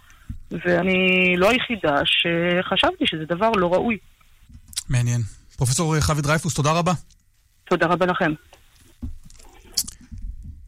ואני 0.52 1.34
לא 1.38 1.50
היחידה 1.50 1.96
שחשבתי 2.06 3.08
שזה 3.08 3.26
דבר 3.26 3.52
לא 3.52 3.74
ראוי. 3.74 3.98
מעניין. 4.90 5.22
פרופסור 5.58 6.00
חבי 6.00 6.22
דרייפוס, 6.22 6.54
תודה 6.54 6.72
רבה. 6.72 6.92
תודה 7.64 7.86
רבה 7.86 8.06
לכם. 8.06 8.34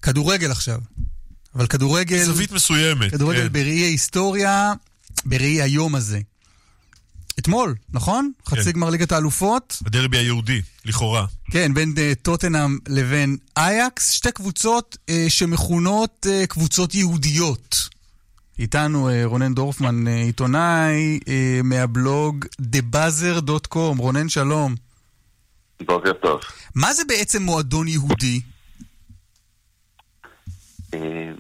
כדורגל 0.02 0.52
עכשיו. 0.52 0.80
אבל 1.56 1.68
כדורגל... 1.68 2.24
זווית 2.24 2.52
מסוימת. 2.52 3.12
כדורגל 3.12 3.44
כן. 3.44 3.54
בראי 3.54 3.84
ההיסטוריה, 3.84 4.74
בראי 5.26 5.62
היום 5.62 5.96
הזה. 5.96 6.20
אתמול, 7.40 7.76
נכון? 7.90 8.32
כן. 8.46 8.56
חצי 8.56 8.72
גמר 8.72 8.90
ליגת 8.90 9.12
האלופות. 9.12 9.78
הדרבי 9.86 10.18
היהודי, 10.18 10.62
לכאורה. 10.86 11.26
כן, 11.52 11.74
בין 11.74 11.94
uh, 11.96 12.16
טוטנאם 12.22 12.78
לבין 12.88 13.38
אייקס, 13.58 14.12
שתי 14.12 14.32
קבוצות 14.32 14.98
uh, 15.08 15.12
שמכונות 15.30 16.26
uh, 16.30 16.48
קבוצות 16.48 16.96
יהודיות. 16.96 17.90
איתנו 18.60 19.10
uh, 19.10 19.14
רונן 19.26 19.54
דורפמן, 19.54 20.08
uh, 20.08 20.10
עיתונאי 20.10 21.20
uh, 21.24 21.30
מהבלוג 21.64 22.46
TheBuzzer.com. 22.62 23.98
רונן, 23.98 24.30
שלום. 24.30 24.76
בוקר 25.86 26.14
טוב. 26.14 26.40
מה 26.76 26.94
זה 26.94 27.04
בעצם 27.08 27.44
מועדון 27.44 27.88
יהודי? 27.88 28.42
אה, 30.94 31.32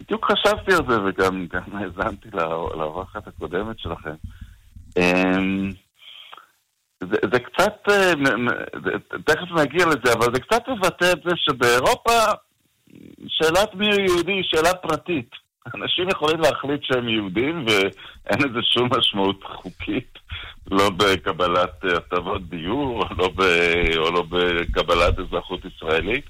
בדיוק 0.00 0.32
חשבתי 0.32 0.72
על 0.74 0.88
זה 0.88 1.02
וגם 1.04 1.46
גם 1.52 1.62
האזנתי 1.76 2.28
לא- 2.32 2.72
לאורחת 2.76 3.26
הקודמת 3.26 3.78
שלכם. 3.78 4.14
אמ, 4.98 5.70
זה, 7.00 7.16
זה 7.32 7.38
קצת, 7.38 7.74
אה, 7.90 8.12
תכף 9.26 9.52
נגיע 9.60 9.86
לזה, 9.86 10.12
אבל 10.12 10.34
זה 10.34 10.40
קצת 10.40 10.62
מבטא 10.68 11.12
את 11.12 11.22
זה 11.24 11.30
שבאירופה 11.36 12.12
שאלת 13.28 13.74
מי 13.74 13.86
הוא 13.86 14.00
יהודי 14.00 14.32
היא 14.32 14.42
שאלה 14.44 14.74
פרטית. 14.74 15.41
אנשים 15.66 16.08
יכולים 16.08 16.40
להחליט 16.40 16.80
שהם 16.82 17.08
יהודים 17.08 17.66
ואין 17.66 18.38
לזה 18.38 18.58
שום 18.74 18.88
משמעות 18.98 19.40
חוקית, 19.44 20.18
לא 20.70 20.90
בקבלת 20.90 21.84
הטבות 21.96 22.48
דיור 22.48 23.04
לא, 23.18 23.28
ב, 23.36 23.42
או 23.96 24.10
לא 24.10 24.24
בקבלת 24.30 25.18
אזרחות 25.18 25.60
ישראלית. 25.64 26.24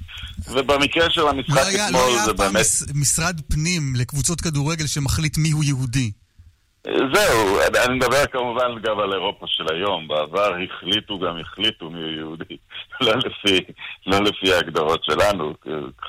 ובמקרה 0.52 1.10
של 1.10 1.28
המשחק 1.28 1.56
לא 1.56 1.66
היה, 1.66 1.86
אתמול 1.86 2.00
לא 2.00 2.06
היה 2.06 2.24
זה 2.24 2.30
אף 2.30 2.36
פעם 2.36 2.52
באמת... 2.52 2.60
מס, 2.60 2.86
משרד 2.94 3.40
פנים 3.48 3.82
לקבוצות 3.96 4.40
כדורגל 4.40 4.86
שמחליט 4.86 5.38
מיהו 5.38 5.62
יהודי. 5.62 6.10
זהו, 6.86 7.58
אני- 7.60 7.94
מדבר 7.96 8.26
כמובן 8.32 8.82
גם 8.82 8.98
על 9.00 9.12
אירופה 9.12 9.46
של 9.48 9.64
היום. 9.74 10.08
בעבר 10.08 10.52
החליטו 10.54 11.18
גם 11.18 11.38
החליטו 11.40 11.90
מי 11.90 12.02
הוא 12.02 12.10
יהודי, 12.10 12.44
לא 13.00 13.12
לפי, 13.16 13.58
לא 14.06 14.18
לפי 14.20 14.52
ההגדרות 14.54 15.04
שלנו, 15.04 15.54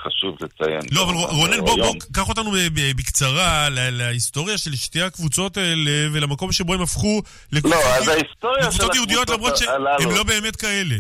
חשוב 0.04 0.36
לציין. 0.42 0.82
לא, 0.92 1.04
אבל 1.04 1.14
רונן, 1.14 1.60
בוא, 1.60 1.76
היום. 1.76 1.88
בוא, 2.00 2.08
קח 2.14 2.30
אותנו 2.30 2.52
בקצרה 2.98 3.70
ל- 3.70 3.90
להיסטוריה 3.90 4.58
של 4.58 4.76
שתי 4.76 5.02
הקבוצות 5.02 5.58
האלה 5.58 5.92
ולמקום 6.14 6.52
שבו 6.52 6.74
הם 6.74 6.82
הפכו 6.82 7.22
לקבוצות, 7.52 7.80
לא, 7.84 7.96
אז 7.96 8.08
ההיסטוריה 8.08 8.62
של 8.64 8.68
לקבוצות 8.68 8.96
יהודיות 8.96 9.30
למרות 9.30 9.54
הללו- 9.68 10.16
לא 10.16 10.24
באמת 10.24 10.56
כאלה. 10.56 10.96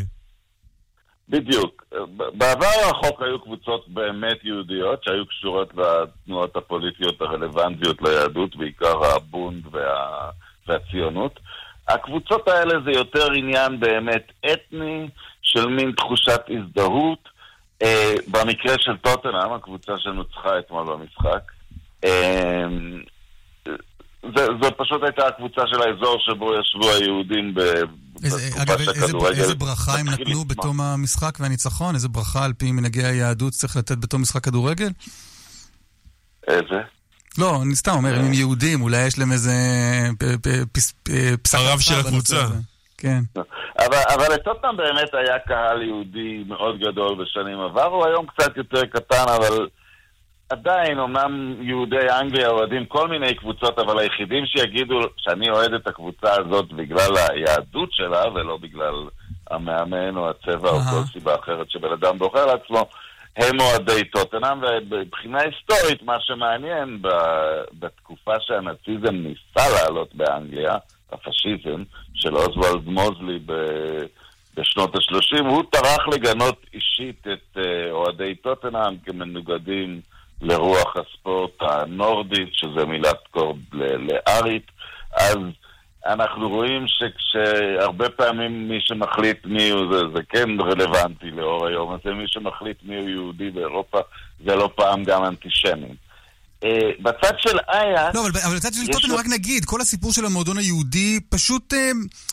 בדיוק. 1.34 1.84
בעבר 2.34 2.66
הרחוק 2.86 3.22
היו 3.22 3.40
קבוצות 3.40 3.88
באמת 3.88 4.38
יהודיות 4.44 5.04
שהיו 5.04 5.26
קשורות 5.26 5.74
לתנועות 5.78 6.56
הפוליטיות 6.56 7.22
הרלוונטיות 7.22 8.02
ליהדות, 8.02 8.56
בעיקר 8.56 9.06
הבונד 9.06 9.64
וה... 9.72 10.30
והציונות. 10.68 11.40
הקבוצות 11.88 12.48
האלה 12.48 12.74
זה 12.86 12.92
יותר 12.92 13.32
עניין 13.32 13.80
באמת 13.80 14.32
אתני, 14.54 15.08
של 15.42 15.68
מין 15.68 15.92
תחושת 15.92 16.42
הזדהות. 16.50 17.30
אה, 17.82 18.14
במקרה 18.28 18.76
של 18.80 18.98
טוטנאם, 18.98 19.54
הקבוצה 19.54 19.94
שנוצחה 19.98 20.60
אתמול 20.60 20.84
במשחק, 20.84 21.52
אה, 22.04 22.66
זו 24.62 24.78
פשוט 24.78 25.04
הייתה 25.04 25.28
הקבוצה 25.28 25.62
של 25.68 25.82
האזור 25.82 26.18
שבו 26.20 26.54
ישבו 26.60 26.90
היהודים 26.90 27.54
ב... 27.54 27.60
איזה, 28.24 28.50
אגב, 28.62 28.80
איזה, 28.80 29.18
איזה 29.42 29.56
ברכה 29.56 30.00
הם 30.00 30.10
נתנו. 30.10 30.46
בתום 30.46 30.82
המשחק 30.82 31.38
והניצחון? 31.40 31.96
איזה 31.96 32.08
ברכה 32.10 32.46
על 32.46 32.54
פי 32.54 32.72
מנהגי 32.72 33.04
היהדות 33.04 33.54
צריך 33.54 33.78
לתת 33.78 33.98
בתום 33.98 34.22
משחק 34.22 34.44
כדורגל? 34.44 34.90
איזה? 36.48 36.82
לא, 37.38 37.62
אני 37.62 37.76
סתם 37.76 37.92
אומר, 37.92 38.20
הם 38.20 38.34
יהודים, 38.34 38.82
אולי 38.82 39.06
יש 39.08 39.20
להם 39.20 39.32
איזה 39.32 39.54
פ- 40.20 40.48
פס- 40.74 40.94
פ- 41.04 41.12
פסק 41.44 41.58
הרב 41.58 41.80
של 41.80 42.00
הקבוצה. 42.00 42.48
כן. 42.98 43.20
אבל, 43.80 43.98
אבל 44.16 44.34
לטוטנאם 44.34 44.78
באמת 44.78 45.10
היה 45.14 45.40
קהל 45.48 45.82
יהודי 45.82 46.44
מאוד 46.48 46.76
גדול 46.80 47.24
בשנים 47.24 47.60
עברו, 47.60 48.06
היום 48.06 48.26
קצת 48.26 48.58
יותר 48.58 48.86
קטן, 48.86 49.24
אבל 49.38 49.68
עדיין, 50.50 51.00
אמנם 51.00 51.56
יהודי 51.62 52.10
אנגליה 52.22 52.50
אוהדים 52.50 52.86
כל 52.86 53.08
מיני 53.08 53.36
קבוצות, 53.36 53.80
אבל 53.80 54.00
היחידים 54.00 54.46
שיגידו 54.46 55.00
שאני 55.18 55.50
אוהד 55.50 55.74
את 55.74 55.88
הקבוצה 55.88 56.32
הזאת 56.32 56.74
בגלל 56.74 57.12
היהדות 57.30 57.90
שלה, 57.92 58.24
ולא 58.34 58.58
בגלל 58.58 58.96
המאמן 59.52 60.18
או 60.18 60.30
הצבע 60.30 60.70
או 60.70 60.80
כל 60.80 61.04
סיבה 61.14 61.36
אחרת 61.36 61.72
שבן 61.72 61.92
אדם 61.92 62.18
בוחר 62.18 62.46
לעצמו, 62.46 62.86
הם 63.38 63.60
אוהדי 63.60 64.04
טוטנאם, 64.04 64.60
ומבחינה 64.92 65.40
היסטורית, 65.42 66.04
מה 66.04 66.18
שמעניין, 66.20 67.02
בתקופה 67.80 68.34
שהנאציזם 68.40 69.16
ניסה 69.16 69.70
לעלות 69.76 70.16
באנגליה, 70.16 70.76
הפשיזם 71.12 71.84
של 72.14 72.36
אוסוולד 72.36 72.88
מוזלי 72.88 73.40
ב... 73.46 73.54
בשנות 74.58 74.96
ה-30, 74.96 75.44
הוא 75.46 75.64
טרח 75.72 76.08
לגנות 76.14 76.66
אישית 76.74 77.28
את 77.34 77.58
אה, 77.58 77.92
אוהדי 77.92 78.36
טוטנאם 78.36 78.98
כמנוגדים 79.06 80.02
לרוח 80.44 80.96
הספורט 80.98 81.62
הנורדית, 81.62 82.50
שזה 82.52 82.86
מילת 82.86 83.28
קורד 83.32 83.58
לארית, 83.74 84.72
אז 85.18 85.38
אנחנו 86.06 86.50
רואים 86.50 86.86
שכשהרבה 86.88 88.10
פעמים 88.10 88.70
מי 88.70 88.78
שמחליט 88.82 89.46
מי 89.46 89.70
הוא, 89.70 89.94
זה, 89.94 90.00
זה 90.16 90.24
כן 90.30 90.50
רלוונטי 90.62 91.32
לאור 91.32 91.68
היום 91.68 91.94
הזה, 91.94 92.14
מי 92.14 92.24
שמחליט 92.28 92.78
מי 92.84 92.96
הוא 92.96 93.10
יהודי 93.10 93.50
באירופה 93.50 94.00
זה 94.46 94.56
לא 94.56 94.70
פעם 94.76 95.04
גם 95.04 95.26
אנטישמים. 95.26 95.96
אה, 96.64 96.90
בצד 97.00 97.34
של 97.38 97.58
איה... 97.70 98.10
לא, 98.14 98.22
אבל, 98.22 98.30
אבל 98.46 98.56
בצד 98.56 98.74
של 98.74 98.92
טוטנאם 98.92 99.16
רק 99.16 99.26
נגיד, 99.28 99.66
כל 99.66 99.82
הסיפור 99.82 100.14
של 100.14 100.26
המועדון 100.26 100.58
היהודי 100.58 101.20
פשוט, 101.30 101.74
אה, 101.74 101.92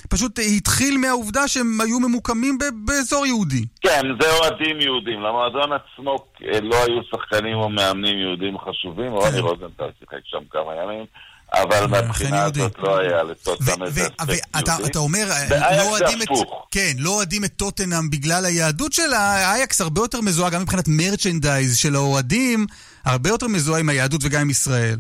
פשוט 0.09 0.39
התחיל 0.57 0.99
מהעובדה 0.99 1.49
שהם 1.49 1.81
היו 1.81 2.01
ממוקמים 2.01 2.59
באזור 2.85 3.27
יהודי. 3.27 3.65
כן, 3.81 4.03
זה 4.21 4.33
אוהדים 4.33 4.81
יהודים. 4.81 5.21
למועדון 5.21 5.71
עצמו 5.73 6.17
אה, 6.45 6.61
לא 6.61 6.77
היו 6.77 7.03
שחקנים 7.11 7.57
או 7.57 7.69
מאמנים 7.69 8.19
יהודים 8.19 8.59
חשובים, 8.59 9.13
רוני 9.13 9.33
כן. 9.33 9.39
רוזנטל 9.39 9.89
שיחק 10.01 10.21
שם 10.25 10.39
כמה 10.51 10.75
ימים. 10.83 11.05
אבל 11.55 11.87
מהבחינה 11.87 12.45
הזאת 12.45 12.79
לא 12.79 12.99
היה 12.99 13.23
לטוטנאם 13.23 13.83
איזה 13.83 14.01
אספקט 14.01 14.29
יהודי. 14.57 14.89
אתה 14.91 14.99
אומר, 14.99 15.25
לא 15.77 15.83
אוהדים 15.83 16.23
את... 16.23 16.29
כן, 16.71 16.93
לא 16.99 17.11
אוהדים 17.11 17.45
את 17.45 17.51
טוטנאם 17.57 18.11
בגלל 18.11 18.45
היהדות 18.45 18.93
שלה, 18.93 19.53
אייקס 19.53 19.81
הרבה 19.81 20.01
יותר 20.01 20.21
מזוהה 20.21 20.51
גם 20.51 20.63
מבחינת 20.63 20.85
מרצ'נדייז 20.89 21.77
של 21.77 21.95
האוהדים. 21.95 22.67
הרבה 23.05 23.29
יותר 23.29 23.47
מזוהה 23.47 23.81
עם 23.81 23.89
היהדות 23.89 24.21
וגם 24.25 24.41
עם 24.41 24.51
ישראל. 24.51 24.97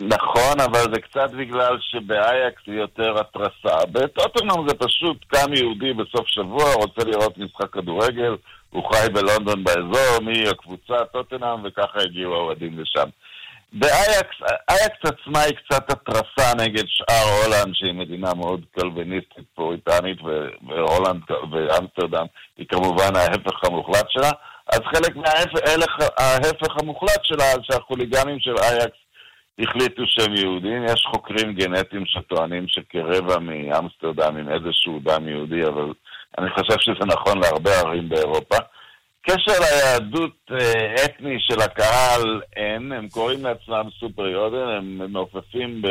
נכון, 0.00 0.60
אבל 0.60 0.94
זה 0.94 1.00
קצת 1.00 1.30
בגלל 1.38 1.76
שבאייקס 1.80 2.62
היא 2.66 2.74
יותר 2.74 3.20
התרסה. 3.20 3.86
בטוטנאם 3.92 4.68
זה 4.68 4.74
פשוט 4.74 5.24
קם 5.28 5.52
יהודי 5.54 5.92
בסוף 5.92 6.26
שבוע, 6.26 6.74
רוצה 6.74 7.04
לראות 7.04 7.38
משחק 7.38 7.72
כדורגל, 7.72 8.36
הוא 8.70 8.82
חי 8.92 9.06
בלונדון 9.12 9.64
באזור, 9.64 10.22
מי 10.22 10.48
הקבוצה, 10.48 11.04
טוטנאם, 11.12 11.64
וככה 11.64 12.00
הגיעו 12.00 12.34
האוהדים 12.34 12.78
לשם. 12.78 13.08
באייקס, 13.72 14.36
אייקס 14.68 14.98
עצמה 15.04 15.40
היא 15.40 15.54
קצת 15.54 15.90
התרסה 15.90 16.54
נגד 16.56 16.84
שאר 16.86 17.44
הולנד, 17.44 17.74
שהיא 17.74 17.92
מדינה 17.92 18.34
מאוד 18.34 18.60
קלוויניסטית 18.78 19.44
פוריטנית, 19.54 20.18
והולנד 20.68 21.22
ואמסטרדם 21.52 22.26
היא 22.58 22.66
כמובן 22.68 23.16
ההפך 23.16 23.64
המוחלט 23.64 24.06
שלה. 24.08 24.30
אז 24.72 24.80
חלק 24.94 25.16
מההפך 25.16 26.76
המוחלט 26.80 27.24
שלה, 27.24 27.44
שהחוליגנים 27.62 28.40
של 28.40 28.54
אייקס 28.62 28.96
החליטו 29.58 30.02
שהם 30.06 30.34
יהודים. 30.34 30.84
יש 30.84 31.06
חוקרים 31.10 31.52
גנטיים 31.52 32.06
שטוענים 32.06 32.64
שכרבע 32.68 33.38
מאמסטרדם 33.38 34.36
עם 34.36 34.48
איזשהו 34.48 35.00
דם 35.02 35.28
יהודי, 35.28 35.66
אבל 35.66 35.92
אני 36.38 36.50
חושב 36.50 36.80
שזה 36.80 37.06
נכון 37.06 37.40
להרבה 37.40 37.80
ערים 37.80 38.08
באירופה. 38.08 38.56
קשר 39.22 39.52
ליהדות 39.60 40.36
אה, 40.50 41.04
אתני 41.04 41.36
של 41.40 41.60
הקהל 41.60 42.40
אין, 42.56 42.92
הם 42.92 43.08
קוראים 43.08 43.44
לעצמם 43.44 43.88
סופר 44.00 44.26
יודן, 44.26 44.68
הם 44.76 45.12
מעופפים. 45.12 45.82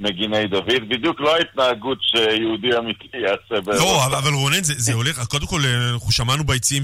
מגיני 0.00 0.46
דוד, 0.46 0.88
בדיוק 0.88 1.20
לא 1.20 1.36
ההתנהגות 1.36 1.98
שיהודי 2.02 2.78
אמיתי 2.78 3.16
יעשה 3.16 3.60
באירופה. 3.64 3.84
לא, 3.84 4.06
אבל, 4.06 4.16
אבל 4.16 4.32
רונן, 4.34 4.62
זה, 4.62 4.74
זה 4.76 4.92
הולך, 4.94 5.26
קודם 5.26 5.46
כל, 5.46 5.60
אנחנו 5.92 6.12
שמענו 6.12 6.44
ביציעים 6.44 6.82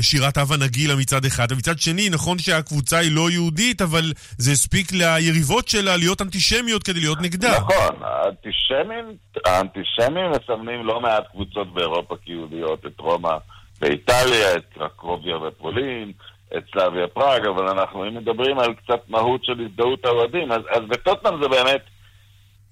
שירת 0.00 0.36
הווה 0.38 0.56
נגילה 0.56 0.96
מצד 0.96 1.24
אחד, 1.24 1.46
ומצד 1.50 1.78
שני, 1.78 2.10
נכון 2.10 2.38
שהקבוצה 2.38 2.98
היא 2.98 3.12
לא 3.12 3.30
יהודית, 3.30 3.82
אבל 3.82 4.12
זה 4.38 4.52
הספיק 4.52 4.92
ליריבות 4.92 5.68
שלה 5.68 5.96
להיות 5.96 6.22
אנטישמיות 6.22 6.82
כדי 6.82 7.00
להיות 7.00 7.18
נגדה. 7.20 7.52
נכון, 7.52 7.96
האנטישמים, 8.02 9.04
האנטישמים 9.46 10.30
מסמנים 10.30 10.86
לא 10.86 11.00
מעט 11.00 11.24
קבוצות 11.32 11.74
באירופה 11.74 12.14
כיהודיות, 12.24 12.86
את 12.86 13.00
רומא 13.00 13.36
באיטליה, 13.80 14.56
את 14.56 14.64
קרקוביה 14.74 15.36
ופולין. 15.36 16.12
את 16.56 16.64
סלאביה 16.72 17.08
פראג, 17.08 17.46
אבל 17.46 17.68
אנחנו 17.68 18.08
אם 18.08 18.16
מדברים 18.16 18.58
על 18.58 18.74
קצת 18.74 19.00
מהות 19.08 19.44
של 19.44 19.66
הזדהות 19.66 20.04
האוהדים, 20.04 20.52
אז, 20.52 20.60
אז 20.70 20.82
בטוטנאם 20.88 21.42
זה 21.42 21.48
באמת 21.48 21.82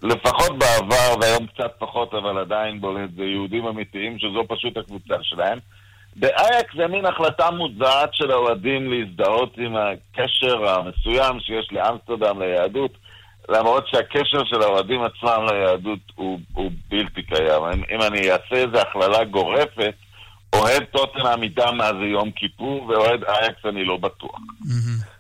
לפחות 0.03 0.59
בעבר, 0.59 1.15
והיום 1.21 1.47
קצת 1.47 1.73
פחות, 1.79 2.15
אבל 2.15 2.39
עדיין 2.39 2.81
בולט, 2.81 3.11
זה 3.17 3.25
יהודים 3.25 3.67
אמיתיים 3.67 4.19
שזו 4.19 4.45
פשוט 4.49 4.77
הקבוצה 4.77 5.15
שלהם. 5.23 5.59
באייקס 6.17 6.75
זה 6.77 6.87
מין 6.87 7.07
החלטה 7.07 7.51
מודעת 7.51 8.15
של 8.15 8.31
האוהדים 8.31 8.93
להזדהות 8.93 9.59
עם 9.59 9.77
הקשר 9.77 10.69
המסוים 10.69 11.41
שיש 11.41 11.69
לאמסטרדם 11.73 12.43
ליהדות, 12.43 12.91
למרות 13.49 13.89
שהקשר 13.89 14.45
של 14.45 14.63
האוהדים 14.63 15.01
עצמם 15.03 15.47
ליהדות 15.51 15.99
הוא, 16.15 16.41
הוא 16.53 16.71
בלתי 16.89 17.23
קיים. 17.23 17.63
אם, 17.65 17.83
אם 17.95 18.03
אני 18.03 18.31
אעשה 18.31 18.55
איזו 18.55 18.79
הכללה 18.79 19.25
גורפת, 19.25 19.95
אוהד 20.53 20.85
טוטנאם 20.85 21.41
מדם 21.41 21.77
מאז 21.79 21.95
יום 22.13 22.31
כיפור, 22.31 22.87
ואוהד 22.89 23.25
אייקס 23.25 23.65
אני 23.65 23.85
לא 23.85 23.97
בטוח. 23.97 24.37
Mm-hmm. 24.37 25.20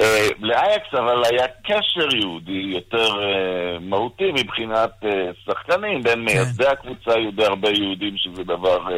אה, 0.00 0.28
לאייקס 0.40 0.88
אבל 0.92 1.22
היה 1.24 1.46
קשר 1.64 2.16
יהודי 2.16 2.62
יותר 2.74 3.08
uh, 3.08 3.80
מהותי 3.80 4.32
מבחינת 4.34 4.90
uh, 5.02 5.06
שחקנים, 5.46 6.02
בין 6.02 6.12
כן. 6.12 6.20
מייסדי 6.24 6.66
הקבוצה 6.66 7.10
היו 7.14 7.30
די 7.30 7.44
הרבה 7.44 7.70
יהודים 7.70 8.14
שזה 8.16 8.44
דבר 8.44 8.86
uh, 8.88 8.92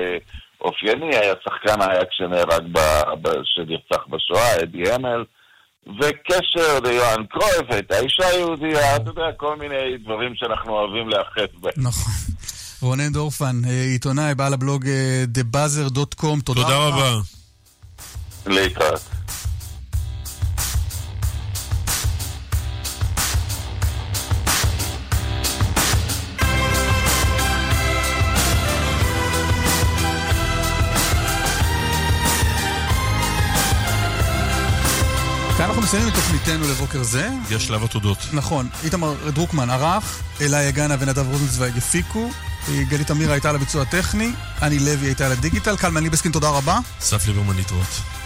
אופייני, 0.61 1.17
היה 1.17 1.35
שחקן 1.45 1.83
אייקס 1.83 2.13
שנהרג, 2.13 2.63
ב, 2.73 2.79
ב, 3.23 3.29
שנרצח 3.45 4.07
בשואה, 4.09 4.63
אדי 4.63 4.93
המל, 4.93 5.25
וקשר 5.87 6.81
ליוהאן 6.85 7.27
קרויף, 7.27 7.71
הייתה 7.71 7.99
אישה 7.99 8.37
יהודייה, 8.39 8.97
אתה 8.97 9.11
יודע, 9.11 9.33
כל 9.37 9.57
מיני 9.57 9.99
דברים 10.05 10.33
שאנחנו 10.35 10.73
אוהבים 10.73 11.09
להיאחז 11.09 11.61
בהם. 11.61 11.73
נכון. 11.77 12.13
רונן 12.83 13.13
דורפן, 13.13 13.57
עיתונאי, 13.93 14.35
בעל 14.35 14.55
הבלוג 14.55 14.85
TheBuzzer.com, 15.39 16.43
תודה, 16.45 16.63
תודה 16.63 16.77
רבה. 16.77 17.11
להתראות. 18.47 19.20
אנחנו 35.81 35.99
מסיימים 35.99 36.15
את 36.15 36.15
תוכניתנו 36.15 36.69
לבוקר 36.69 37.03
זה. 37.03 37.31
יש 37.51 37.67
שלב 37.67 37.85
התודות. 37.85 38.19
נכון. 38.33 38.69
איתמר 38.85 39.31
דרוקמן 39.31 39.71
ערך, 39.71 40.23
אלה 40.41 40.63
יגנה 40.63 40.97
ונדב 41.01 41.27
רוזנצוויג 41.27 41.77
הפיקו, 41.79 42.31
גלית 42.89 43.11
אמירה 43.11 43.33
הייתה 43.33 43.49
על 43.49 43.57
הביצוע 43.57 43.83
הטכני, 43.83 44.33
אני 44.63 44.79
לוי 44.79 45.07
הייתה 45.07 45.27
על 45.27 45.33
הדיגיטל, 45.33 45.77
קלמן 45.77 46.03
ליבסקין 46.03 46.33
תודה 46.33 46.49
רבה. 46.49 46.79
אסף 47.01 47.27
ליברמן 47.27 47.57
להתראות. 47.57 48.20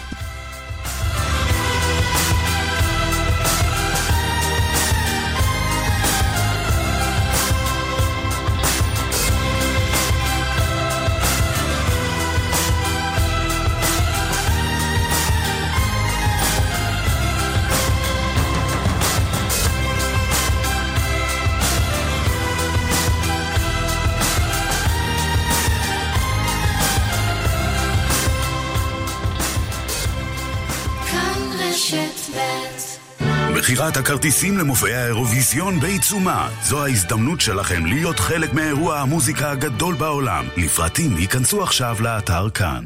מכירת 33.65 33.97
הכרטיסים 33.97 34.59
למופעי 34.59 34.95
האירוויזיון 34.95 35.81
בעיצומה. 35.81 36.49
זו 36.63 36.85
ההזדמנות 36.85 37.41
שלכם 37.41 37.87
להיות 37.87 38.19
חלק 38.19 38.53
מאירוע 38.53 38.99
המוזיקה 38.99 39.51
הגדול 39.51 39.95
בעולם. 39.95 40.45
לפרטים 40.57 41.19
ייכנסו 41.19 41.63
עכשיו 41.63 41.97
לאתר 42.01 42.51
כאן. 42.51 42.85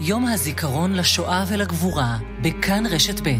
יום 0.00 0.26
הזיכרון 0.26 0.92
לשואה 0.92 1.44
ולגבורה, 1.48 2.18
בכאן 2.42 2.86
רשת 2.86 3.20
ב', 3.28 3.38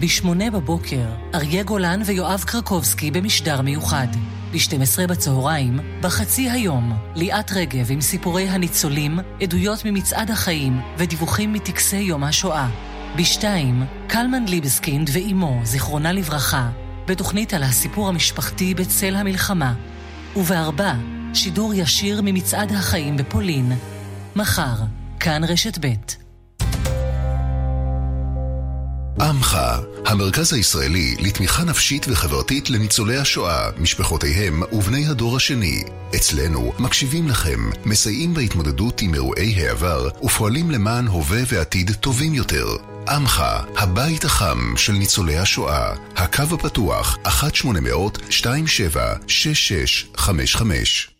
בשמונה 0.00 0.50
בבוקר, 0.50 1.06
אריה 1.34 1.62
גולן 1.62 2.00
ויואב 2.06 2.44
קרקובסקי 2.46 3.10
במשדר 3.10 3.62
מיוחד. 3.62 4.08
ב-12 4.52 5.06
בצהריים, 5.08 5.78
בחצי 6.00 6.50
היום, 6.50 6.92
ליאת 7.14 7.52
רגב 7.52 7.86
עם 7.90 8.00
סיפורי 8.00 8.48
הניצולים, 8.48 9.18
עדויות 9.42 9.84
ממצעד 9.84 10.30
החיים 10.30 10.80
ודיווחים 10.98 11.52
מטקסי 11.52 11.96
יום 11.96 12.24
השואה. 12.24 12.68
בשתיים, 13.18 13.84
קלמן 14.06 14.44
ליבסקינד 14.48 15.10
ואימו, 15.12 15.60
זיכרונה 15.64 16.12
לברכה, 16.12 16.70
בתוכנית 17.06 17.54
על 17.54 17.62
הסיפור 17.62 18.08
המשפחתי 18.08 18.74
בצל 18.74 19.16
המלחמה. 19.16 19.74
ובארבע, 20.36 20.94
שידור 21.34 21.74
ישיר 21.74 22.20
ממצעד 22.24 22.72
החיים 22.72 23.16
בפולין. 23.16 23.72
מחר, 24.36 24.74
כאן 25.20 25.44
רשת 25.44 25.78
ב'. 25.80 25.94
עמך, 29.20 29.58
המרכז 30.06 30.52
הישראלי 30.52 31.16
לתמיכה 31.18 31.64
נפשית 31.64 32.06
וחברתית 32.08 32.70
לניצולי 32.70 33.16
השואה, 33.16 33.70
משפחותיהם 33.78 34.62
ובני 34.72 35.06
הדור 35.06 35.36
השני. 35.36 35.82
אצלנו 36.16 36.72
מקשיבים 36.78 37.28
לכם, 37.28 37.70
מסייעים 37.84 38.34
בהתמודדות 38.34 39.02
עם 39.02 39.14
אירועי 39.14 39.54
העבר 39.54 40.08
ופועלים 40.22 40.70
למען 40.70 41.06
הווה 41.06 41.40
ועתיד 41.48 41.90
טובים 41.90 42.34
יותר. 42.34 42.95
עמך, 43.08 43.44
הבית 43.76 44.24
החם 44.24 44.76
של 44.76 44.92
ניצולי 44.92 45.38
השואה, 45.38 45.92
הקו 46.16 46.42
הפתוח 46.54 47.18
1-800-27-6655 47.26 47.28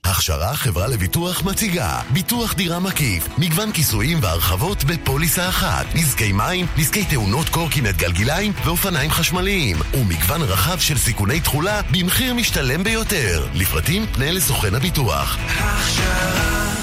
הכשרה 0.05 0.57
חברה 0.57 0.89
לביטוח 0.89 1.43
מציגה. 1.43 2.01
ביטוח 2.11 2.55
דירה 2.55 2.79
מקיף, 2.79 3.29
מגוון 3.39 3.73
כיסויים 3.73 4.19
והרחבות 4.23 4.85
בפוליסה 4.85 5.49
אחת. 5.49 5.87
נזקי 5.95 6.33
מים, 6.33 6.67
נזקי 6.77 7.05
תאונות 7.05 7.49
קורקינט 7.49 7.97
גלגיליים 7.97 8.53
ואופניים 8.65 9.11
חשמליים. 9.11 9.77
ומגוון 9.95 10.43
רחב 10.43 10.79
של 10.79 10.99
סיכוני 10.99 11.41
תכולה 11.41 11.81
במחיר 11.91 12.35
משתלם 12.35 12.85
ביותר. 12.85 13.47
לפרטים 13.55 14.07
פנה 14.07 14.31
לסוכן 14.31 14.75
הביטוח. 14.75 15.37
הכשרה 15.49 16.76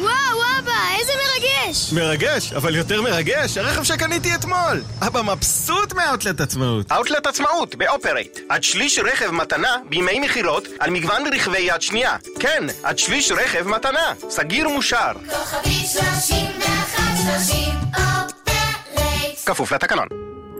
וואו, 0.00 0.40
אבא, 0.58 0.72
איזה 0.98 1.12
מרגש! 1.12 1.92
מרגש, 1.92 2.52
אבל 2.52 2.76
יותר 2.76 3.02
מרגש, 3.02 3.56
הרכב 3.56 3.82
שקניתי 3.82 4.34
אתמול! 4.34 4.82
אבא 5.06 5.22
מבסוט 5.22 5.92
מאוטלט 5.92 6.40
עצמאות. 6.40 6.92
אאוטלט 6.92 7.26
עצמאות, 7.26 7.74
באופרייט. 7.74 8.38
עד 8.48 8.62
שליש 8.62 8.98
רכב 8.98 9.30
מתנה 9.30 9.76
בימי 9.88 10.18
מכירות 10.20 10.68
על 10.78 10.90
מגוון 10.90 11.22
רכבי 11.34 11.58
יד 11.58 11.82
שנייה. 11.82 12.16
כן, 12.40 12.64
עד 12.82 12.98
שליש 12.98 13.32
רכב 13.32 13.68
מתנה. 13.68 14.12
סגיר 14.30 14.68
ומושר. 14.68 15.12
כוכבית 15.30 15.86
3130 15.86 17.58
אופרייט 17.96 19.38
כפוף 19.46 19.72
לתקנון. 19.72 20.06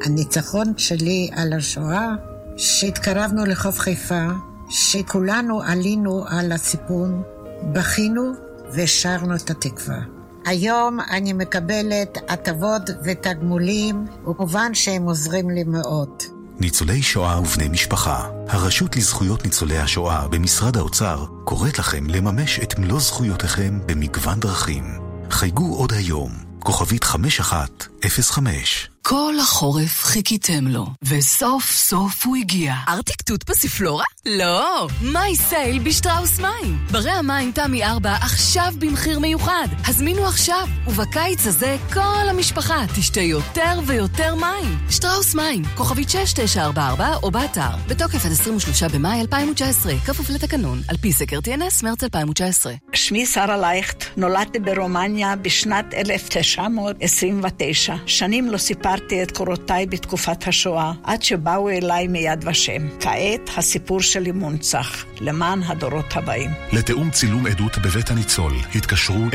הניצחון 0.05 0.73
שלי 0.77 1.31
על 1.37 1.53
השואה, 1.53 2.09
שהתקרבנו 2.57 3.47
לחוף 3.47 3.79
חיפה, 3.79 4.27
שכולנו 4.71 5.63
עלינו 5.63 6.25
על 6.29 6.53
הסיפון, 6.53 7.23
בכינו 7.63 8.50
ושרנו 8.75 9.37
את 9.37 9.51
התקווה. 9.51 9.99
היום 10.47 10.99
אני 11.11 11.33
מקבלת 11.33 12.19
הטבות 12.29 12.83
ותגמולים, 13.05 14.07
וכמובן 14.31 14.75
שהם 14.75 15.03
עוזרים 15.03 15.51
לי 15.51 15.65
מאוד. 15.65 16.23
ניצולי 16.61 17.03
שואה 17.03 17.41
ובני 17.41 17.69
משפחה, 17.69 18.29
הרשות 18.49 18.97
לזכויות 18.97 19.45
ניצולי 19.45 19.79
השואה 19.79 20.29
במשרד 20.29 20.77
האוצר 20.77 21.25
קוראת 21.45 21.79
לכם 21.79 22.07
לממש 22.07 22.59
את 22.59 22.79
מלוא 22.79 23.01
זכויותיכם 23.01 23.79
במגוון 23.87 24.41
דרכים. 24.41 24.85
חייגו 25.31 25.77
עוד 25.77 25.93
היום, 25.93 26.33
כוכבית 26.59 27.05
5105 27.05 28.91
כל 29.11 29.35
החורף 29.41 30.05
חיכיתם 30.05 30.67
לו, 30.67 30.87
וסוף 31.03 31.71
סוף 31.71 32.27
הוא 32.27 32.37
הגיע. 32.37 32.75
ארטיק 32.89 33.23
תות 33.23 33.43
פסיפלורה? 33.43 34.05
לא! 34.27 34.89
מי 35.03 35.37
סייל 35.37 35.79
בשטראוס 35.79 36.41
מים. 36.41 36.79
ברי 36.91 37.11
המים 37.11 37.53
תמי 37.53 37.85
4 37.85 38.15
עכשיו 38.15 38.75
במחיר 38.79 39.19
מיוחד. 39.19 39.67
הזמינו 39.87 40.27
עכשיו, 40.27 40.69
ובקיץ 40.87 41.47
הזה 41.47 41.77
כל 41.93 42.29
המשפחה 42.31 42.85
תשתה 42.97 43.21
יותר 43.21 43.81
ויותר 43.87 44.35
מים. 44.35 44.79
שטראוס 44.91 45.35
מים, 45.35 45.63
כוכבית 45.77 46.11
6944 46.11 47.17
או 47.23 47.31
באתר. 47.31 47.71
בתוקף 47.89 48.27
עד 48.27 48.33
23 48.33 48.83
במאי 48.83 49.21
2019, 49.21 49.93
כפוף 50.07 50.31
לתקנון, 50.31 50.83
על 50.89 50.97
פי 50.97 51.13
סקר 51.13 51.39
TNS 51.39 51.85
מרץ 51.85 52.05
2019. 52.05 52.73
שמי 52.93 53.27
שרה 53.27 53.57
לייכט, 53.57 54.05
נולדתי 54.17 54.59
ברומניה 54.59 55.37
בשנת 55.37 55.95
1929. 55.95 57.95
שנים 58.07 58.51
לא 58.51 58.59
סיפרתי 58.59 59.00
את 59.23 59.37
קורותיי 59.37 59.87
בתקופת 59.87 60.49
השואה, 60.49 60.93
עד 61.05 61.23
שבאו 61.23 61.71
אליי 61.71 62.09
מיד 62.09 62.45
ושם. 62.49 62.89
כעת 63.01 63.51
הסיפור 63.57 64.01
שלי 64.01 64.33
מונצח, 64.33 65.05
למען 65.21 65.63
הדורות 65.63 66.17
הבאים. 66.17 66.51
לתיאום 66.73 67.11
צילום 67.11 67.47
עדות 67.47 67.79
בבית 67.79 68.11
הניצול, 68.11 68.53
התקשרו 68.75 69.27
02-644-3888 69.27 69.31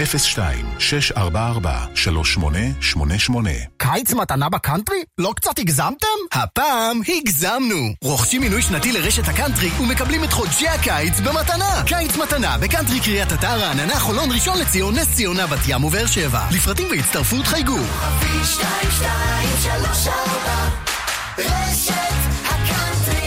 קיץ 3.78 4.14
מתנה 4.14 4.50
בקאנטרי? 4.50 5.04
לא 5.18 5.34
קצת 5.36 5.60
הגזמתם? 5.60 6.08
הפעם 6.32 7.02
הגזמנו! 7.08 7.94
רוכשים 8.04 8.42
מינוי 8.42 8.62
שנתי 8.62 8.92
לרשת 8.92 9.28
הקאנטרי 9.28 9.70
ומקבלים 9.82 10.24
את 10.24 10.34
חודשי 10.34 10.68
הקיץ 10.68 11.20
במתנה! 11.20 11.84
קיץ 11.88 12.18
מתנה 12.18 12.58
בקאנטרי 12.58 13.00
קריית 13.00 13.34
אתר, 13.34 13.60
רעננה, 13.60 14.00
חולון, 14.00 14.32
ראשון 14.32 14.60
לציון, 14.60 14.96
נס 14.96 15.16
ציונה, 15.16 15.48
בת 15.48 15.60
ים 15.68 15.84
ובאר 15.84 16.06
שבע. 16.06 16.42
לפרטים 16.52 16.88
והצטרפות 16.92 17.48
חייגו. 17.48 17.78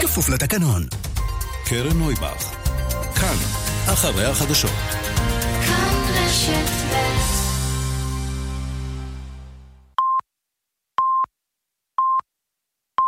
כפוף 0.01 0.29
לתקנון. 0.29 0.85
קרן 1.65 1.97
נויבך, 1.97 2.51
כאן, 3.15 3.35
אחרי 3.93 4.25
החדשות. 4.25 4.71
כאן 5.65 5.95
רשת 6.13 6.69
ב' 6.91 7.38